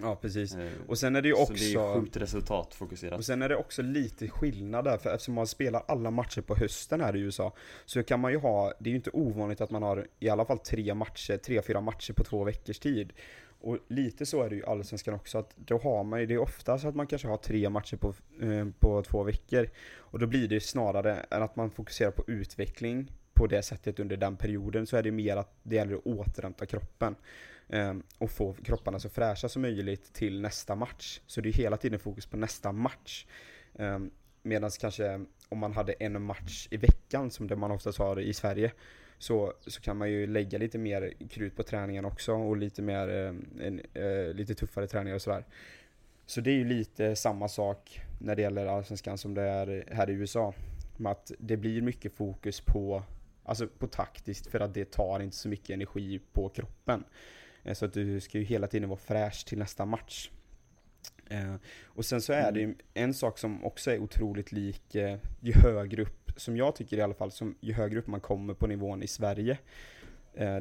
Ja 0.00 0.16
precis. 0.16 0.54
Eh, 0.54 0.72
och 0.86 0.98
sen 0.98 1.16
är 1.16 1.22
det 1.22 1.28
ju 1.28 1.34
också... 1.34 1.56
Så 1.56 1.78
det 1.78 1.84
är 1.84 2.00
sjukt 2.00 2.16
resultatfokuserat. 2.16 3.18
Och 3.18 3.24
sen 3.24 3.42
är 3.42 3.48
det 3.48 3.56
också 3.56 3.82
lite 3.82 4.28
skillnad 4.28 4.84
där, 4.84 4.98
för 4.98 5.10
eftersom 5.10 5.34
man 5.34 5.46
spelar 5.46 5.84
alla 5.88 6.10
matcher 6.10 6.40
på 6.40 6.54
hösten 6.54 7.00
här 7.00 7.16
i 7.16 7.20
USA, 7.20 7.54
så 7.84 8.02
kan 8.02 8.20
man 8.20 8.32
ju 8.32 8.38
ha, 8.38 8.72
det 8.78 8.88
är 8.88 8.90
ju 8.90 8.96
inte 8.96 9.10
ovanligt 9.10 9.60
att 9.60 9.70
man 9.70 9.82
har 9.82 10.06
i 10.18 10.28
alla 10.28 10.44
fall 10.44 10.58
tre 10.58 10.94
matcher, 10.94 11.36
tre, 11.36 11.62
fyra 11.62 11.80
matcher 11.80 12.12
på 12.12 12.24
två 12.24 12.44
veckors 12.44 12.78
tid. 12.78 13.12
Och 13.60 13.78
lite 13.88 14.26
så 14.26 14.42
är 14.42 14.48
det 14.48 14.54
ju 14.54 14.60
i 14.60 14.64
Allsvenskan 14.64 15.14
också, 15.14 15.38
att 15.38 15.56
då 15.56 15.78
har 15.78 16.04
man 16.04 16.20
ju, 16.20 16.26
det 16.26 16.34
är 16.34 16.38
ofta 16.38 16.78
så 16.78 16.88
att 16.88 16.94
man 16.94 17.06
kanske 17.06 17.28
har 17.28 17.36
tre 17.36 17.70
matcher 17.70 17.96
på, 17.96 18.14
eh, 18.42 18.66
på 18.78 19.02
två 19.02 19.22
veckor. 19.22 19.68
Och 19.96 20.18
då 20.18 20.26
blir 20.26 20.48
det 20.48 20.60
snarare 20.60 21.26
än 21.30 21.42
att 21.42 21.56
man 21.56 21.70
fokuserar 21.70 22.10
på 22.10 22.24
utveckling 22.26 23.12
på 23.34 23.46
det 23.46 23.62
sättet 23.62 24.00
under 24.00 24.16
den 24.16 24.36
perioden, 24.36 24.86
så 24.86 24.96
är 24.96 25.02
det 25.02 25.10
mer 25.10 25.36
att 25.36 25.54
det 25.62 25.76
gäller 25.76 25.94
att 25.94 26.06
återhämta 26.06 26.66
kroppen. 26.66 27.16
Eh, 27.68 27.94
och 28.18 28.30
få 28.30 28.52
kropparna 28.52 28.98
så 28.98 29.08
fräscha 29.08 29.48
som 29.48 29.62
möjligt 29.62 30.12
till 30.12 30.40
nästa 30.40 30.74
match. 30.74 31.20
Så 31.26 31.40
det 31.40 31.48
är 31.48 31.52
hela 31.52 31.76
tiden 31.76 31.98
fokus 31.98 32.26
på 32.26 32.36
nästa 32.36 32.72
match. 32.72 33.26
Eh, 33.74 33.98
Medan 34.46 34.70
kanske 34.80 35.24
om 35.48 35.58
man 35.58 35.72
hade 35.72 35.92
en 35.92 36.22
match 36.22 36.68
i 36.70 36.76
veckan, 36.76 37.30
som 37.30 37.46
det 37.46 37.56
man 37.56 37.70
oftast 37.70 37.98
har 37.98 38.20
i 38.20 38.32
Sverige, 38.32 38.72
så, 39.18 39.52
så 39.66 39.80
kan 39.80 39.96
man 39.96 40.10
ju 40.10 40.26
lägga 40.26 40.58
lite 40.58 40.78
mer 40.78 41.12
krut 41.30 41.56
på 41.56 41.62
träningen 41.62 42.04
också 42.04 42.32
och 42.32 42.56
lite 42.56 42.82
mer, 42.82 43.08
eh, 43.08 43.66
en, 43.66 43.80
eh, 43.94 44.34
lite 44.34 44.54
tuffare 44.54 44.86
träningar 44.86 45.14
och 45.14 45.22
sådär. 45.22 45.44
Så 46.26 46.40
det 46.40 46.50
är 46.50 46.54
ju 46.54 46.64
lite 46.64 47.16
samma 47.16 47.48
sak 47.48 48.00
när 48.18 48.36
det 48.36 48.42
gäller 48.42 48.66
Allsvenskan 48.66 49.18
som 49.18 49.34
det 49.34 49.42
är 49.42 49.84
här 49.92 50.10
i 50.10 50.12
USA. 50.12 50.54
Med 50.96 51.12
att 51.12 51.32
det 51.38 51.56
blir 51.56 51.82
mycket 51.82 52.12
fokus 52.12 52.60
på, 52.60 53.02
alltså 53.44 53.66
på 53.66 53.86
taktiskt 53.86 54.46
för 54.46 54.60
att 54.60 54.74
det 54.74 54.90
tar 54.90 55.20
inte 55.20 55.36
så 55.36 55.48
mycket 55.48 55.70
energi 55.70 56.20
på 56.32 56.48
kroppen. 56.48 57.04
Eh, 57.64 57.74
så 57.74 57.84
att 57.84 57.92
du 57.92 58.20
ska 58.20 58.38
ju 58.38 58.44
hela 58.44 58.66
tiden 58.66 58.88
vara 58.88 58.98
fräsch 58.98 59.46
till 59.46 59.58
nästa 59.58 59.84
match. 59.84 60.30
Eh, 61.28 61.54
och 61.84 62.04
sen 62.04 62.20
så 62.20 62.32
är 62.32 62.52
det 62.52 62.60
ju 62.60 62.64
mm. 62.64 62.76
en 62.94 63.14
sak 63.14 63.38
som 63.38 63.64
också 63.64 63.90
är 63.90 63.98
otroligt 63.98 64.52
lik 64.52 64.94
eh, 64.94 65.18
ju 65.40 65.52
högre 65.52 66.02
upp, 66.02 66.32
som 66.36 66.56
jag 66.56 66.76
tycker 66.76 66.96
i 66.96 67.00
alla 67.00 67.14
fall, 67.14 67.30
som 67.30 67.54
ju 67.60 67.72
högre 67.72 67.98
upp 67.98 68.06
man 68.06 68.20
kommer 68.20 68.54
på 68.54 68.66
nivån 68.66 69.02
i 69.02 69.06
Sverige, 69.06 69.58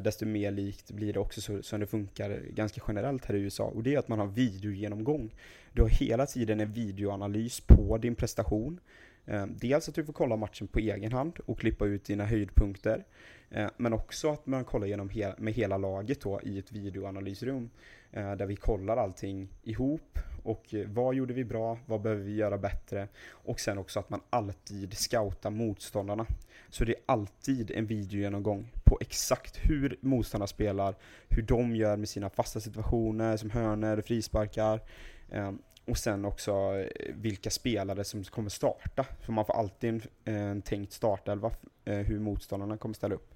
desto 0.02 0.26
mer 0.26 0.50
likt 0.50 0.90
blir 0.90 1.12
det 1.12 1.18
också 1.18 1.40
så, 1.40 1.62
som 1.62 1.80
det 1.80 1.86
funkar 1.86 2.40
ganska 2.50 2.82
generellt 2.88 3.24
här 3.24 3.34
i 3.34 3.38
USA. 3.38 3.64
Och 3.64 3.82
det 3.82 3.94
är 3.94 3.98
att 3.98 4.08
man 4.08 4.18
har 4.18 4.26
videogenomgång. 4.26 5.34
Du 5.72 5.82
har 5.82 5.88
hela 5.88 6.26
tiden 6.26 6.60
en 6.60 6.72
videoanalys 6.72 7.60
på 7.60 7.98
din 7.98 8.14
prestation. 8.14 8.80
Eh, 9.26 9.46
dels 9.46 9.88
att 9.88 9.94
du 9.94 10.04
får 10.04 10.12
kolla 10.12 10.36
matchen 10.36 10.68
på 10.68 10.78
egen 10.78 11.12
hand 11.12 11.38
och 11.46 11.58
klippa 11.58 11.84
ut 11.84 12.04
dina 12.04 12.24
höjdpunkter. 12.24 13.04
Eh, 13.50 13.68
men 13.76 13.92
också 13.92 14.30
att 14.30 14.46
man 14.46 14.64
kollar 14.64 14.86
igenom 14.86 15.08
he 15.08 15.34
med 15.38 15.54
hela 15.54 15.78
laget 15.78 16.20
då 16.20 16.40
i 16.42 16.58
ett 16.58 16.72
videoanalysrum. 16.72 17.70
Eh, 18.12 18.32
där 18.32 18.46
vi 18.46 18.56
kollar 18.56 18.96
allting 18.96 19.48
ihop 19.62 20.18
och 20.42 20.74
vad 20.86 21.14
gjorde 21.14 21.34
vi 21.34 21.44
bra, 21.44 21.78
vad 21.86 22.00
behöver 22.00 22.22
vi 22.22 22.34
göra 22.34 22.58
bättre 22.58 23.08
och 23.30 23.60
sen 23.60 23.78
också 23.78 24.00
att 24.00 24.10
man 24.10 24.20
alltid 24.30 24.94
scoutar 24.94 25.50
motståndarna. 25.50 26.26
Så 26.68 26.84
det 26.84 26.92
är 26.92 27.00
alltid 27.06 27.70
en 27.70 27.86
videogenomgång 27.86 28.72
på 28.84 28.98
exakt 29.00 29.56
hur 29.62 29.98
motståndarna 30.00 30.46
spelar, 30.46 30.94
hur 31.28 31.42
de 31.42 31.76
gör 31.76 31.96
med 31.96 32.08
sina 32.08 32.30
fasta 32.30 32.60
situationer 32.60 33.36
som 33.36 33.50
hörner, 33.50 34.00
frisparkar 34.00 34.80
och 35.84 35.98
sen 35.98 36.24
också 36.24 36.84
vilka 37.14 37.50
spelare 37.50 38.04
som 38.04 38.24
kommer 38.24 38.50
starta. 38.50 39.06
För 39.20 39.32
man 39.32 39.44
får 39.44 39.54
alltid 39.54 39.90
en, 39.90 40.02
en 40.34 40.62
tänkt 40.62 40.92
startelva, 40.92 41.50
hur 41.84 42.18
motståndarna 42.18 42.76
kommer 42.76 42.94
ställa 42.94 43.14
upp. 43.14 43.34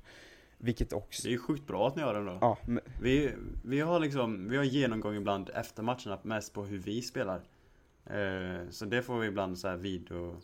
Vilket 0.59 0.93
också... 0.93 1.29
Det 1.29 1.35
är 1.35 1.39
sjukt 1.39 1.67
bra 1.67 1.89
att 1.89 1.97
ni 1.97 2.03
gör 2.03 2.15
det 2.15 2.25
då. 2.25 2.39
Ja, 2.41 2.59
men... 2.67 2.81
vi, 3.03 3.33
vi 3.65 3.81
har 3.81 4.01
liksom, 4.01 4.49
vi 4.49 4.57
har 4.57 4.65
genomgång 4.65 5.15
ibland 5.15 5.51
efter 5.55 5.83
matcherna 5.83 6.19
mest 6.23 6.53
på 6.53 6.65
hur 6.65 6.79
vi 6.79 7.03
spelar. 7.03 7.41
Eh, 8.07 8.71
så 8.71 8.85
det 8.85 9.03
får 9.03 9.19
vi 9.19 9.27
ibland 9.27 9.59
så 9.59 9.69
här 9.69 9.77
video 9.77 10.37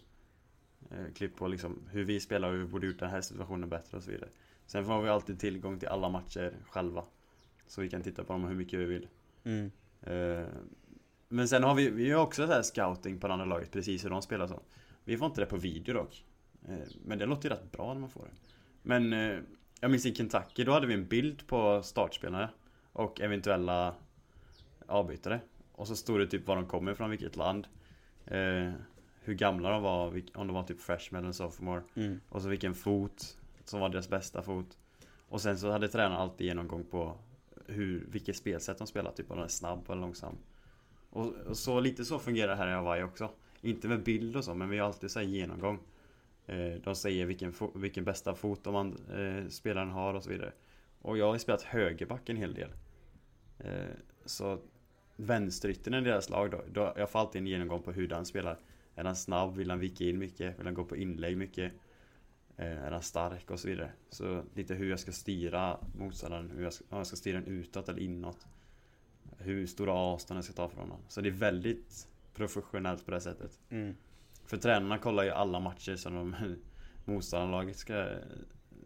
eh, 0.90 1.12
klipp 1.14 1.37
på 1.37 1.49
liksom 1.49 1.82
hur 1.90 2.04
vi 2.04 2.20
spelar 2.20 2.49
och 2.49 2.54
hur 2.54 2.61
vi 2.61 2.66
borde 2.70 2.87
gjort 2.87 2.99
den 2.99 3.11
här 3.11 3.20
situationen 3.20 3.68
bättre 3.68 3.96
och 3.96 4.02
så 4.02 4.11
vidare. 4.11 4.28
Sen 4.66 4.84
får 4.84 5.02
vi 5.02 5.08
alltid 5.08 5.40
tillgång 5.40 5.78
till 5.78 5.88
alla 5.88 6.08
matcher 6.08 6.56
själva. 6.68 7.04
Så 7.66 7.80
vi 7.80 7.90
kan 7.90 8.02
titta 8.02 8.25
på 8.25 8.32
dem 8.32 8.44
hur 8.44 8.54
mycket 8.54 8.78
vi 8.78 8.84
vill. 8.84 9.08
Mm. 9.44 9.70
Eh, 10.02 10.46
men 11.34 11.48
sen 11.48 11.62
har 11.62 11.74
vi, 11.74 11.90
vi 11.90 12.10
har 12.10 12.22
också 12.22 12.46
så 12.46 12.52
här 12.52 12.62
scouting 12.62 13.20
på 13.20 13.26
det 13.26 13.32
andra 13.32 13.46
laget, 13.46 13.70
precis 13.70 14.04
hur 14.04 14.10
de 14.10 14.22
spelar 14.22 14.46
så. 14.46 14.62
Vi 15.04 15.16
får 15.16 15.26
inte 15.26 15.40
det 15.40 15.46
på 15.46 15.56
video 15.56 15.94
dock. 15.94 16.24
Eh, 16.68 16.78
men 17.04 17.18
det 17.18 17.26
låter 17.26 17.48
ju 17.48 17.54
rätt 17.54 17.72
bra 17.72 17.94
när 17.94 18.00
man 18.00 18.10
får 18.10 18.20
det. 18.20 18.52
Men 18.82 19.12
eh, 19.12 19.38
jag 19.80 19.90
minns 19.90 20.06
i 20.06 20.14
Kentucky, 20.14 20.64
då 20.64 20.72
hade 20.72 20.86
vi 20.86 20.94
en 20.94 21.06
bild 21.06 21.46
på 21.46 21.82
startspelare 21.82 22.48
och 22.92 23.20
eventuella 23.20 23.94
avbytare. 24.86 25.40
Och 25.72 25.88
så 25.88 25.96
stod 25.96 26.20
det 26.20 26.26
typ 26.26 26.46
var 26.46 26.56
de 26.56 26.66
kommer 26.66 26.92
ifrån, 26.92 27.10
vilket 27.10 27.36
land. 27.36 27.66
Eh, 28.26 28.72
hur 29.20 29.34
gamla 29.34 29.70
de 29.70 29.82
var, 29.82 30.22
om 30.34 30.46
de 30.46 30.54
var 30.54 30.62
typ 30.62 30.80
freshman 30.80 31.22
eller 31.22 31.32
sophomore. 31.32 31.82
Mm. 31.94 32.20
Och 32.28 32.42
så 32.42 32.48
vilken 32.48 32.74
fot 32.74 33.38
som 33.64 33.80
var 33.80 33.88
deras 33.88 34.08
bästa 34.08 34.42
fot. 34.42 34.78
Och 35.28 35.40
sen 35.40 35.58
så 35.58 35.70
hade 35.70 35.88
tränaren 35.88 36.20
alltid 36.20 36.46
genomgång 36.46 36.84
på 36.84 37.16
hur, 37.66 38.06
vilket 38.08 38.36
spelsätt 38.36 38.78
de 38.78 38.86
spelar, 38.86 39.12
typ 39.12 39.30
om 39.30 39.36
de 39.36 39.44
är 39.44 39.48
snabb 39.48 39.90
eller 39.90 40.00
långsam. 40.00 40.36
Och, 41.14 41.35
och, 41.47 41.56
så 41.56 41.80
lite 41.80 42.04
så 42.04 42.18
fungerar 42.18 42.49
det 42.49 42.56
här 42.56 42.68
i 42.68 42.73
Hawaii 42.73 43.02
också. 43.02 43.30
Inte 43.61 43.88
med 43.88 44.02
bild 44.02 44.37
och 44.37 44.44
så, 44.44 44.54
men 44.54 44.68
vi 44.68 44.78
har 44.78 44.87
alltid 44.87 45.11
så 45.11 45.21
genomgång. 45.21 45.78
Eh, 46.47 46.75
de 46.85 46.94
säger 46.94 47.26
vilken, 47.26 47.54
vilken 47.75 48.04
bästa 48.04 48.35
fot 48.35 48.64
man, 48.64 48.99
eh, 49.14 49.49
spelaren 49.49 49.90
har 49.90 50.14
och 50.14 50.23
så 50.23 50.30
vidare. 50.30 50.52
Och 51.00 51.18
jag 51.18 51.33
har 51.33 51.38
spelat 51.38 51.62
högerback 51.62 52.28
en 52.28 52.37
hel 52.37 52.54
del. 52.54 52.71
Eh, 53.59 53.94
så 54.25 54.59
vänsteryttern 55.16 55.94
i 55.94 56.00
deras 56.00 56.30
lag 56.30 56.50
då, 56.50 56.64
då, 56.73 56.94
jag 56.97 57.11
får 57.11 57.18
alltid 57.18 57.40
en 57.40 57.47
genomgång 57.47 57.83
på 57.83 57.92
hur 57.92 58.09
den 58.09 58.26
spelar. 58.26 58.59
Är 58.94 59.04
han 59.04 59.16
snabb? 59.16 59.56
Vill 59.56 59.71
han 59.71 59.78
vika 59.78 60.04
in 60.04 60.18
mycket? 60.18 60.59
Vill 60.59 60.66
han 60.66 60.75
gå 60.75 60.85
på 60.85 60.97
inlägg 60.97 61.37
mycket? 61.37 61.73
Eh, 62.56 62.85
är 62.85 62.90
han 62.90 63.02
stark? 63.02 63.50
Och 63.50 63.61
så 63.61 63.68
vidare. 63.68 63.90
Så 64.11 64.42
lite 64.54 64.75
hur 64.75 64.90
jag 64.90 65.00
ska 65.00 65.12
styra 65.12 65.78
motståndaren, 65.99 66.50
hur 66.50 66.64
jag 66.64 66.73
ska, 66.73 66.85
om 66.88 66.99
jag 66.99 67.06
ska 67.06 67.16
styra 67.16 67.40
den 67.40 67.47
utåt 67.47 67.88
eller 67.88 68.00
inåt. 68.00 68.47
Hur 69.38 69.66
stora 69.66 69.92
avstånd 69.92 70.38
jag 70.38 70.44
ska 70.44 70.52
ta 70.52 70.68
från 70.68 70.80
honom. 70.80 70.98
Så 71.08 71.20
det 71.20 71.28
är 71.28 71.30
väldigt 71.30 72.08
professionellt 72.34 73.04
på 73.04 73.10
det 73.10 73.20
sättet. 73.20 73.58
Mm. 73.70 73.96
För 74.46 74.56
tränarna 74.56 74.98
kollar 74.98 75.24
ju 75.24 75.30
alla 75.30 75.60
matcher 75.60 75.96
som 75.96 76.14
de 76.14 76.36
motståndarlaget 77.04 77.76
ska 77.76 78.06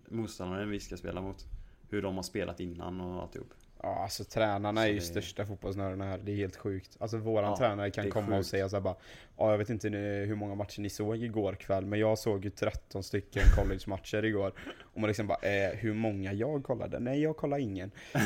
Motståndaren 0.08 0.70
vi 0.70 0.80
ska 0.80 0.96
spela 0.96 1.20
mot 1.20 1.46
Hur 1.90 2.02
de 2.02 2.16
har 2.16 2.22
spelat 2.22 2.60
innan 2.60 3.00
och 3.00 3.22
alltihop 3.22 3.54
Ja 3.82 4.02
alltså 4.02 4.24
tränarna 4.24 4.82
är 4.82 4.88
ju 4.88 4.94
det... 4.94 5.00
största 5.00 5.46
fotbollsnördarna 5.46 6.04
här, 6.04 6.18
det 6.18 6.32
är 6.32 6.36
helt 6.36 6.56
sjukt. 6.56 6.96
Alltså 7.00 7.16
våran 7.16 7.50
ja, 7.50 7.56
tränare 7.56 7.90
kan 7.90 8.10
komma 8.10 8.26
sjukt. 8.26 8.38
och 8.38 8.46
säga 8.46 8.68
såhär 8.68 8.80
bara 8.80 8.96
Ja 9.36 9.50
jag 9.50 9.58
vet 9.58 9.70
inte 9.70 9.88
hur 9.88 10.34
många 10.34 10.54
matcher 10.54 10.80
ni 10.80 10.90
såg 10.90 11.16
igår 11.16 11.54
kväll 11.54 11.86
men 11.86 11.98
jag 11.98 12.18
såg 12.18 12.44
ju 12.44 12.50
13 12.50 13.02
stycken 13.02 13.42
college-matcher 13.56 14.24
igår. 14.24 14.52
Och 14.80 15.00
man 15.00 15.08
liksom 15.08 15.26
bara 15.26 15.38
eh, 15.38 15.76
hur 15.76 15.94
många 15.94 16.32
jag 16.32 16.64
kollade? 16.64 16.98
Nej 16.98 17.22
jag 17.22 17.36
kollade 17.36 17.62
ingen. 17.62 17.90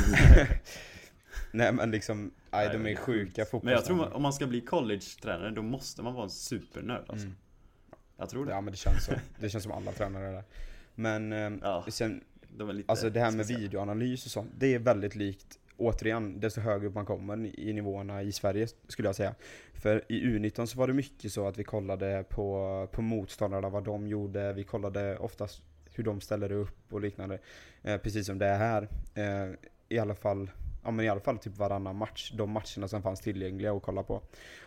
Nej 1.52 1.72
men 1.72 1.90
liksom, 1.90 2.30
nej, 2.50 2.68
de 2.72 2.86
är 2.86 2.96
sjuka 2.96 3.44
fotbollstränare. 3.44 3.64
Men 3.64 3.72
jag 3.72 3.84
tror 3.84 3.96
man, 3.96 4.12
om 4.12 4.22
man 4.22 4.32
ska 4.32 4.46
bli 4.46 4.60
college-tränare 4.60 5.50
då 5.50 5.62
måste 5.62 6.02
man 6.02 6.14
vara 6.14 6.24
en 6.24 6.30
supernörd 6.30 7.04
alltså. 7.08 7.26
Mm. 7.26 7.36
Jag 8.16 8.30
tror 8.30 8.46
det. 8.46 8.52
Ja 8.52 8.60
men 8.60 8.70
det 8.70 8.76
känns 8.76 9.04
så. 9.04 9.12
Det 9.38 9.50
känns 9.50 9.64
som 9.64 9.72
alla 9.72 9.92
tränare 9.92 10.32
där. 10.32 10.44
Men 10.94 11.32
eh, 11.32 11.52
ja, 11.62 11.86
sen, 11.88 12.24
de 12.56 12.84
alltså 12.86 13.10
det 13.10 13.20
här 13.20 13.30
med 13.30 13.46
videoanalys 13.46 14.24
och 14.26 14.30
sånt, 14.30 14.50
det 14.58 14.74
är 14.74 14.78
väldigt 14.78 15.14
likt 15.14 15.58
återigen, 15.76 16.40
desto 16.40 16.60
högre 16.60 16.86
upp 16.86 16.94
man 16.94 17.06
kommer 17.06 17.60
i 17.60 17.72
nivåerna 17.72 18.22
i 18.22 18.32
Sverige 18.32 18.68
skulle 18.88 19.08
jag 19.08 19.16
säga. 19.16 19.34
För 19.74 20.04
i 20.08 20.24
U19 20.24 20.66
så 20.66 20.78
var 20.78 20.86
det 20.86 20.92
mycket 20.92 21.32
så 21.32 21.48
att 21.48 21.58
vi 21.58 21.64
kollade 21.64 22.24
på, 22.28 22.88
på 22.92 23.02
motståndarna, 23.02 23.68
vad 23.68 23.84
de 23.84 24.06
gjorde, 24.06 24.52
vi 24.52 24.64
kollade 24.64 25.18
oftast 25.18 25.62
hur 25.94 26.04
de 26.04 26.20
ställde 26.20 26.54
upp 26.54 26.92
och 26.92 27.00
liknande. 27.00 27.38
Eh, 27.82 27.98
precis 27.98 28.26
som 28.26 28.38
det 28.38 28.46
är 28.46 28.58
här. 28.58 28.88
Eh, 29.14 29.54
I 29.88 29.98
alla 29.98 30.14
fall 30.14 30.50
ja 30.84 30.90
men 30.90 31.04
i 31.04 31.08
alla 31.08 31.20
fall 31.20 31.38
typ 31.38 31.56
varannan 31.56 31.96
match, 31.96 32.32
de 32.34 32.50
matcherna 32.50 32.88
som 32.88 33.02
fanns 33.02 33.20
tillgängliga 33.20 33.72
att 33.72 33.82
kolla 33.82 34.02
på. 34.02 34.22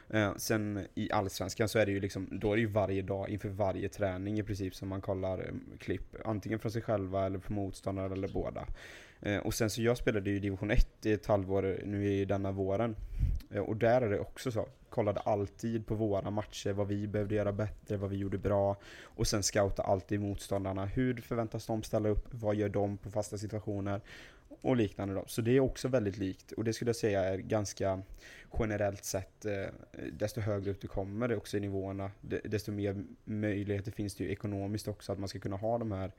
Eh, 0.10 0.36
sen 0.36 0.88
i 0.95 1.12
Allsvenskan 1.12 1.69
så 1.69 1.79
är 1.79 1.86
det 1.86 1.91
ju 1.91 2.00
liksom, 2.00 2.27
då 2.31 2.51
är 2.51 2.55
det 2.55 2.62
ju 2.62 2.67
varje 2.67 3.01
dag 3.01 3.29
inför 3.29 3.50
varje 3.50 3.89
träning 3.89 4.39
i 4.39 4.43
princip 4.43 4.75
som 4.75 4.89
man 4.89 5.01
kollar 5.01 5.39
eh, 5.39 5.77
klipp, 5.79 6.15
antingen 6.25 6.60
från 6.60 6.72
sig 6.72 6.81
själva 6.81 7.25
eller 7.25 7.39
på 7.39 7.53
motståndare 7.53 8.13
eller 8.13 8.27
båda. 8.27 8.65
Eh, 9.22 9.38
och 9.38 9.53
sen 9.53 9.69
så 9.69 9.81
jag 9.81 9.98
spelade 9.98 10.29
ju 10.29 10.39
division 10.39 10.72
1 10.72 11.05
i 11.05 11.12
ett 11.12 11.25
halvår 11.25 11.79
nu 11.86 12.13
i 12.13 12.25
denna 12.25 12.51
våren. 12.51 12.95
Eh, 13.51 13.62
och 13.62 13.75
där 13.75 14.01
är 14.01 14.10
det 14.10 14.19
också 14.19 14.51
så, 14.51 14.67
kollade 14.95 15.19
alltid 15.19 15.87
på 15.87 15.95
våra 15.95 16.31
matcher, 16.31 16.73
vad 16.73 16.87
vi 16.87 17.07
behövde 17.07 17.35
göra 17.35 17.51
bättre, 17.51 17.97
vad 17.97 18.09
vi 18.09 18.17
gjorde 18.17 18.37
bra. 18.37 18.77
Och 19.03 19.27
sen 19.27 19.43
scouta 19.43 19.83
alltid 19.83 20.19
motståndarna, 20.19 20.85
hur 20.85 21.21
förväntas 21.21 21.65
de 21.65 21.83
ställa 21.83 22.09
upp, 22.09 22.27
vad 22.31 22.55
gör 22.55 22.69
de 22.69 22.97
på 22.97 23.11
fasta 23.11 23.37
situationer? 23.37 24.01
och 24.61 24.75
liknande 24.75 25.13
då. 25.13 25.23
Så 25.27 25.41
det 25.41 25.51
är 25.51 25.59
också 25.59 25.87
väldigt 25.87 26.17
likt 26.17 26.51
och 26.51 26.63
det 26.63 26.73
skulle 26.73 26.89
jag 26.89 26.95
säga 26.95 27.23
är 27.23 27.37
ganska 27.37 28.01
generellt 28.59 29.03
sett 29.03 29.45
eh, 29.45 29.65
desto 30.13 30.41
högre 30.41 30.71
upp 30.71 30.81
du 30.81 30.87
kommer 30.87 31.35
också 31.35 31.57
i 31.57 31.59
nivåerna 31.59 32.11
desto 32.43 32.71
mer 32.71 33.03
möjligheter 33.23 33.91
finns 33.91 34.15
det 34.15 34.23
ju 34.23 34.31
ekonomiskt 34.31 34.87
också 34.87 35.11
att 35.11 35.19
man 35.19 35.29
ska 35.29 35.39
kunna 35.39 35.55
ha 35.55 35.77
de 35.77 35.91
här 35.91 36.11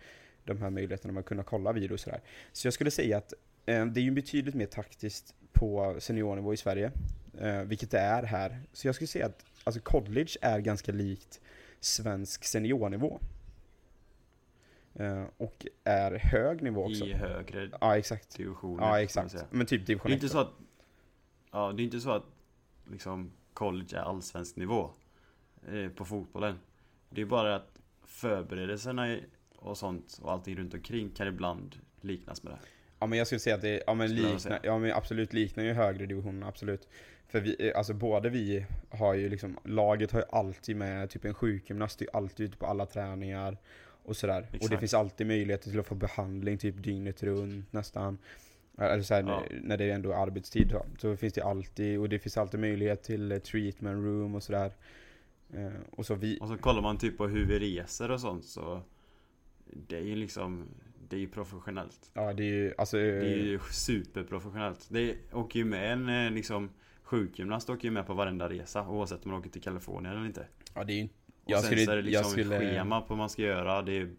de 0.44 0.62
här 0.62 0.70
möjligheterna 0.70 1.12
med 1.12 1.20
att 1.20 1.26
kunna 1.26 1.42
kolla 1.42 1.72
video 1.72 1.94
och 1.94 2.00
sådär. 2.00 2.20
Så 2.52 2.66
jag 2.66 2.74
skulle 2.74 2.90
säga 2.90 3.18
att 3.18 3.32
eh, 3.66 3.86
det 3.86 4.00
är 4.00 4.04
ju 4.04 4.10
betydligt 4.10 4.54
mer 4.54 4.66
taktiskt 4.66 5.34
på 5.52 5.96
seniornivå 5.98 6.54
i 6.54 6.56
Sverige, 6.56 6.92
eh, 7.40 7.62
vilket 7.62 7.90
det 7.90 7.98
är 7.98 8.22
här. 8.22 8.62
Så 8.72 8.88
jag 8.88 8.94
skulle 8.94 9.08
säga 9.08 9.26
att 9.26 9.44
alltså 9.64 9.80
college 9.80 10.30
är 10.40 10.60
ganska 10.60 10.92
likt 10.92 11.40
svensk 11.80 12.44
seniornivå. 12.44 13.20
Eh, 14.94 15.24
och 15.36 15.66
är 15.84 16.12
hög 16.12 16.62
nivå 16.62 16.84
också. 16.84 17.04
I 17.04 17.12
högre 17.12 17.70
ja, 17.80 17.96
exakt. 17.96 18.36
divisioner. 18.36 18.84
Ja, 18.84 19.00
exakt. 19.00 19.34
Men 19.50 19.66
typ 19.66 19.86
division 19.86 20.10
Det 20.10 20.12
är 20.12 20.14
inte 20.14 20.28
så 20.28 20.38
att, 20.38 20.52
ja, 21.52 21.72
det 21.72 21.82
är 21.82 21.84
inte 21.84 22.00
så 22.00 22.10
att 22.10 22.24
liksom 22.90 23.32
college 23.52 23.96
är 23.96 24.00
allsvensk 24.00 24.56
nivå 24.56 24.90
eh, 25.72 25.88
på 25.88 26.04
fotbollen. 26.04 26.58
Det 27.10 27.20
är 27.20 27.26
bara 27.26 27.56
att 27.56 27.78
förberedelserna 28.04 29.16
och 29.56 29.78
sånt 29.78 30.18
och 30.22 30.32
allting 30.32 30.56
runt 30.56 30.74
omkring 30.74 31.10
kan 31.10 31.28
ibland 31.28 31.76
liknas 32.00 32.42
med 32.42 32.52
det. 32.52 32.58
Ja 32.98 33.06
men 33.06 33.18
jag 33.18 33.26
skulle 33.26 33.38
säga 33.38 33.54
att 33.54 33.62
det, 33.62 33.82
ja 33.86 33.94
men, 33.94 34.14
likna, 34.14 34.58
ja, 34.62 34.78
men 34.78 34.92
absolut 34.92 35.32
liknar 35.32 35.64
ju 35.64 35.72
högre 35.72 36.06
divisioner, 36.06 36.46
absolut. 36.48 36.88
För 37.36 37.40
vi, 37.40 37.68
eh, 37.68 37.78
alltså 37.78 37.94
både 37.94 38.30
vi 38.30 38.66
har 38.90 39.14
ju 39.14 39.28
liksom, 39.28 39.58
laget 39.64 40.12
har 40.12 40.20
ju 40.20 40.26
alltid 40.30 40.76
med 40.76 41.10
typ 41.10 41.24
en 41.24 41.34
sjukgymnast, 41.34 42.02
är 42.02 42.08
alltid 42.12 42.46
ute 42.46 42.56
på 42.56 42.66
alla 42.66 42.86
träningar 42.86 43.56
och 44.02 44.16
sådär. 44.16 44.42
Exakt. 44.42 44.64
Och 44.64 44.70
det 44.70 44.78
finns 44.78 44.94
alltid 44.94 45.26
möjligheter 45.26 45.70
till 45.70 45.80
att 45.80 45.86
få 45.86 45.94
behandling 45.94 46.58
typ 46.58 46.82
dygnet 46.82 47.22
runt 47.22 47.72
nästan. 47.72 48.18
Eller 48.78 49.02
såhär, 49.02 49.22
ja. 49.22 49.42
när 49.62 49.76
det 49.76 49.90
ändå 49.90 50.12
är 50.12 50.16
arbetstid 50.16 50.70
så, 50.70 50.86
så 50.98 51.16
finns 51.16 51.34
det 51.34 51.44
alltid, 51.44 51.98
och 51.98 52.08
det 52.08 52.18
finns 52.18 52.36
alltid 52.36 52.60
möjlighet 52.60 53.02
till 53.02 53.32
eh, 53.32 53.38
treatment 53.38 54.04
room 54.04 54.34
och 54.34 54.42
sådär. 54.42 54.72
Eh, 55.54 55.72
och 55.90 56.06
så 56.06 56.14
vi... 56.14 56.38
Och 56.40 56.48
så 56.48 56.58
kollar 56.58 56.82
man 56.82 56.98
typ 56.98 57.16
på 57.16 57.26
hur 57.26 57.46
vi 57.46 57.58
reser 57.58 58.10
och 58.10 58.20
sånt 58.20 58.44
så 58.44 58.80
Det 59.64 59.96
är 59.96 60.02
ju 60.04 60.16
liksom 60.16 60.64
Det 61.08 61.16
är 61.16 61.20
ju 61.20 61.28
professionellt. 61.28 62.10
Ja 62.14 62.32
det 62.32 62.42
är 62.42 62.54
ju, 62.54 62.74
alltså... 62.78 62.96
Det 62.96 63.32
är 63.32 63.36
ju 63.36 63.58
superprofessionellt. 63.72 64.86
Det 64.90 65.16
åker 65.32 65.58
ju 65.58 65.64
med 65.64 65.92
en 65.92 66.34
liksom 66.34 66.70
Sjukgymnast 67.06 67.70
åker 67.70 67.84
ju 67.84 67.90
med 67.90 68.06
på 68.06 68.14
varenda 68.14 68.48
resa 68.48 68.88
oavsett 68.88 69.24
om 69.24 69.30
man 69.30 69.40
åker 69.40 69.50
till 69.50 69.62
Kalifornien 69.62 70.14
eller 70.14 70.26
inte. 70.26 70.46
Ja 70.74 70.84
det 70.84 70.92
är 70.92 70.96
ju 70.96 71.04
och 71.04 71.50
jag 71.50 71.60
sen 71.60 71.66
skulle, 71.66 71.84
så 71.84 71.92
är 71.92 71.96
det 71.96 72.02
liksom 72.02 72.30
skulle, 72.30 72.58
schema 72.58 73.00
på 73.00 73.06
vad 73.08 73.18
man 73.18 73.30
ska 73.30 73.42
göra. 73.42 73.82
Det 73.82 73.92
är 73.92 74.10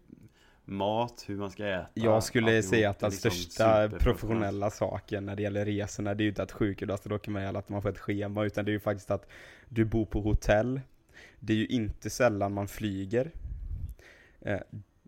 mat, 0.64 1.24
hur 1.26 1.36
man 1.36 1.50
ska 1.50 1.66
äta. 1.66 1.88
Jag 1.94 2.22
skulle 2.22 2.62
säga 2.62 2.90
att 2.90 2.98
den 2.98 3.10
liksom 3.10 3.30
största 3.30 3.88
professionella 3.88 4.70
saken 4.70 5.26
när 5.26 5.36
det 5.36 5.42
gäller 5.42 5.64
resorna, 5.64 6.14
det 6.14 6.22
är 6.22 6.24
ju 6.24 6.28
inte 6.28 6.42
att 6.42 6.52
sjukgymnasten 6.52 7.12
åker 7.12 7.30
med 7.30 7.48
eller 7.48 7.58
att 7.58 7.68
man 7.68 7.82
får 7.82 7.88
ett 7.88 7.98
schema, 7.98 8.44
utan 8.44 8.64
det 8.64 8.70
är 8.70 8.72
ju 8.72 8.80
faktiskt 8.80 9.10
att 9.10 9.28
du 9.68 9.84
bor 9.84 10.06
på 10.06 10.20
hotell. 10.20 10.80
Det 11.40 11.52
är 11.52 11.56
ju 11.56 11.66
inte 11.66 12.10
sällan 12.10 12.52
man 12.52 12.68
flyger. 12.68 13.30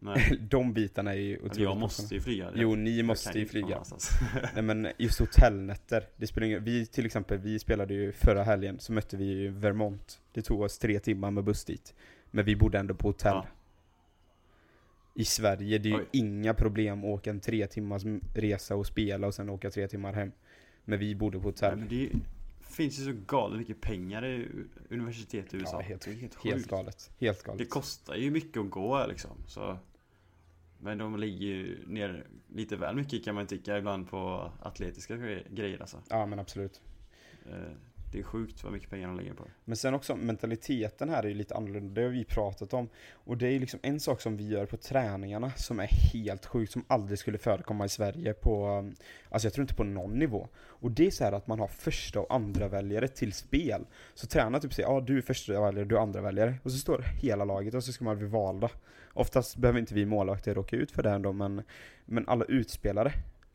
Nej. 0.01 0.39
De 0.51 0.73
bitarna 0.73 1.15
är 1.15 1.19
ju 1.19 1.37
otroligt 1.37 1.59
Jag 1.59 1.77
måste 1.77 2.15
ju 2.15 2.21
flyga. 2.21 2.51
Jo, 2.55 2.75
ni 2.75 3.03
måste 3.03 3.39
ju 3.39 3.47
flyga. 3.47 3.83
Nej 4.55 4.63
men 4.63 4.89
just 4.99 5.21
hotellnätter. 5.21 6.09
Det 6.17 6.27
spelar 6.27 6.47
ingen 6.47 6.65
Vi 6.65 6.87
till 6.87 7.07
exempel, 7.07 7.39
vi 7.39 7.59
spelade 7.59 7.95
ju 7.95 8.13
förra 8.13 8.43
helgen, 8.43 8.79
så 8.81 8.93
mötte 8.93 9.17
vi 9.17 9.25
ju 9.25 9.51
Vermont. 9.51 10.21
Det 10.33 10.43
tog 10.43 10.61
oss 10.61 10.79
tre 10.79 10.99
timmar 10.99 11.31
med 11.31 11.45
buss 11.45 11.65
dit. 11.65 11.95
Men 12.31 12.45
vi 12.45 12.57
bodde 12.57 12.79
ändå 12.79 12.95
på 12.95 13.09
hotell. 13.09 13.33
Ja. 13.35 13.47
I 15.15 15.25
Sverige, 15.25 15.79
det 15.79 15.89
är 15.89 15.91
ju 15.91 15.99
Oj. 15.99 16.09
inga 16.13 16.55
problem 16.55 16.99
att 16.99 17.05
åka 17.05 17.31
en 17.31 17.41
tre 17.41 17.67
timmars 17.67 18.03
resa 18.35 18.77
och 18.77 18.87
spela 18.87 19.27
och 19.27 19.35
sen 19.35 19.49
åka 19.49 19.71
tre 19.71 19.89
timmar 19.89 20.13
hem. 20.13 20.33
Men 20.85 20.99
vi 20.99 21.15
bodde 21.15 21.39
på 21.39 21.49
hotell. 21.49 21.79
Ja, 21.81 21.87
det 21.89 22.11
finns 22.61 22.99
ju 22.99 23.05
så 23.05 23.13
galet 23.27 23.59
mycket 23.59 23.81
pengar 23.81 24.25
i 24.25 24.49
universitet 24.91 25.55
i 25.55 25.57
USA. 25.57 25.71
Ja, 25.73 25.81
helt, 25.81 26.07
helt, 26.07 26.45
helt 26.45 26.69
galet. 26.69 27.11
Helt 27.19 27.43
galet. 27.43 27.59
Det 27.59 27.65
kostar 27.65 28.15
ju 28.15 28.31
mycket 28.31 28.61
att 28.61 28.71
gå 28.71 29.07
liksom. 29.07 29.31
Så 29.47 29.79
men 30.81 30.99
de 30.99 31.17
ligger 31.17 31.47
ju 31.47 31.87
ner 31.87 32.27
lite 32.49 32.77
väl 32.77 32.97
mycket 32.97 33.25
kan 33.25 33.35
man 33.35 33.47
tycka 33.47 33.79
ibland 33.79 34.09
på 34.09 34.53
atletiska 34.63 35.17
grejer 35.51 35.81
alltså. 35.81 36.03
Ja 36.11 36.27
men 36.27 36.39
absolut. 36.39 36.81
Det 38.13 38.19
är 38.19 38.23
sjukt 38.23 38.65
vad 38.65 38.73
mycket 38.73 38.91
pengar 38.91 39.09
de 39.09 39.17
lägger 39.17 39.35
på 39.35 39.45
Men 39.65 39.77
sen 39.77 39.95
också 39.95 40.17
mentaliteten 40.17 41.09
här 41.09 41.23
är 41.23 41.29
ju 41.29 41.35
lite 41.35 41.55
annorlunda, 41.55 42.01
det 42.01 42.07
har 42.07 42.13
vi 42.13 42.25
pratat 42.25 42.75
om. 42.75 42.89
Och 43.13 43.37
det 43.37 43.49
är 43.49 43.59
liksom 43.59 43.81
en 43.83 44.01
sak 44.01 44.21
som 44.21 44.37
vi 44.37 44.49
gör 44.49 44.67
på 44.67 44.77
träningarna 44.77 45.53
som 45.57 45.81
är 45.81 45.87
helt 46.13 46.47
sjukt, 46.47 46.73
som 46.73 46.85
aldrig 46.89 47.19
skulle 47.19 47.39
förekomma 47.39 47.85
i 47.85 47.89
Sverige 47.89 48.35
på, 48.35 48.69
um, 48.69 48.95
alltså 49.31 49.47
jag 49.47 49.53
tror 49.53 49.63
inte 49.63 49.75
på 49.75 49.85
någon 49.85 50.19
nivå. 50.19 50.49
Och 50.57 50.91
det 50.91 51.07
är 51.07 51.11
så 51.11 51.25
att 51.25 51.47
man 51.47 51.61
har 51.61 51.69
första 51.69 52.21
och 52.21 52.35
andra 52.35 52.69
väljare 52.69 53.09
till 53.09 53.33
spel. 53.33 53.87
Så 54.15 54.27
tränaren 54.27 54.61
typ 54.61 54.75
säger, 54.75 54.89
ja 54.89 55.01
du 55.01 55.19
är 55.19 55.23
första 55.23 55.61
väljare, 55.61 55.85
du 55.85 55.97
är 55.97 56.01
andra 56.01 56.21
väljare. 56.21 56.55
Och 56.63 56.73
så 56.73 56.79
står 56.79 57.03
hela 57.23 57.45
laget 57.45 57.75
och 57.75 57.85
så 57.85 57.93
ska 57.93 58.05
man 58.05 58.19
bli 58.19 58.27
valda. 58.27 58.71
Oftast 59.13 59.57
behöver 59.57 59.81
inte 59.81 59.95
vi 59.95 60.07
målvakter 60.07 60.55
råka 60.55 60.77
ut 60.77 60.91
för 60.91 61.03
det 61.03 61.11
ändå, 61.11 61.33
men, 61.33 61.63
men 62.05 62.29
alla 62.29 62.45
utspelare, 62.45 63.13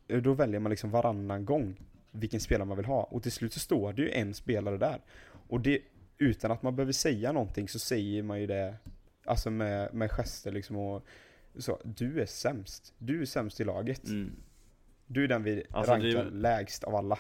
eh, 0.08 0.22
då 0.22 0.34
väljer 0.34 0.60
man 0.60 0.70
liksom 0.70 0.91
varannan 0.91 1.46
gång 1.46 1.78
vilken 2.15 2.39
spelare 2.39 2.67
man 2.67 2.78
vill 2.78 2.86
ha. 2.86 3.04
Och 3.04 3.23
till 3.23 3.32
slut 3.32 3.54
så 3.54 3.60
står 3.60 3.93
det 3.93 4.01
ju 4.01 4.12
en 4.12 4.34
spelare 4.34 4.78
där. 4.78 5.01
Och 5.47 5.62
det, 5.62 5.82
utan 6.17 6.51
att 6.51 6.63
man 6.63 6.75
behöver 6.75 6.93
säga 6.93 7.32
någonting 7.32 7.67
så 7.67 7.80
säger 7.80 8.23
man 8.23 8.39
ju 8.41 8.47
det, 8.47 8.75
alltså 9.25 9.49
med, 9.49 9.93
med 9.93 10.12
gester 10.12 10.51
liksom 10.51 10.78
och 10.78 11.06
så, 11.58 11.80
du 11.84 12.21
är 12.21 12.25
sämst. 12.25 12.93
Du 12.97 13.21
är 13.21 13.25
sämst 13.25 13.60
i 13.60 13.63
laget. 13.63 14.08
Mm. 14.08 14.32
Du 15.08 15.23
är 15.23 15.28
den 15.28 15.43
vi 15.43 15.63
alltså 15.71 15.91
rankar 15.91 16.23
det, 16.23 16.30
lägst 16.30 16.84
av 16.84 16.95
alla. 16.95 17.19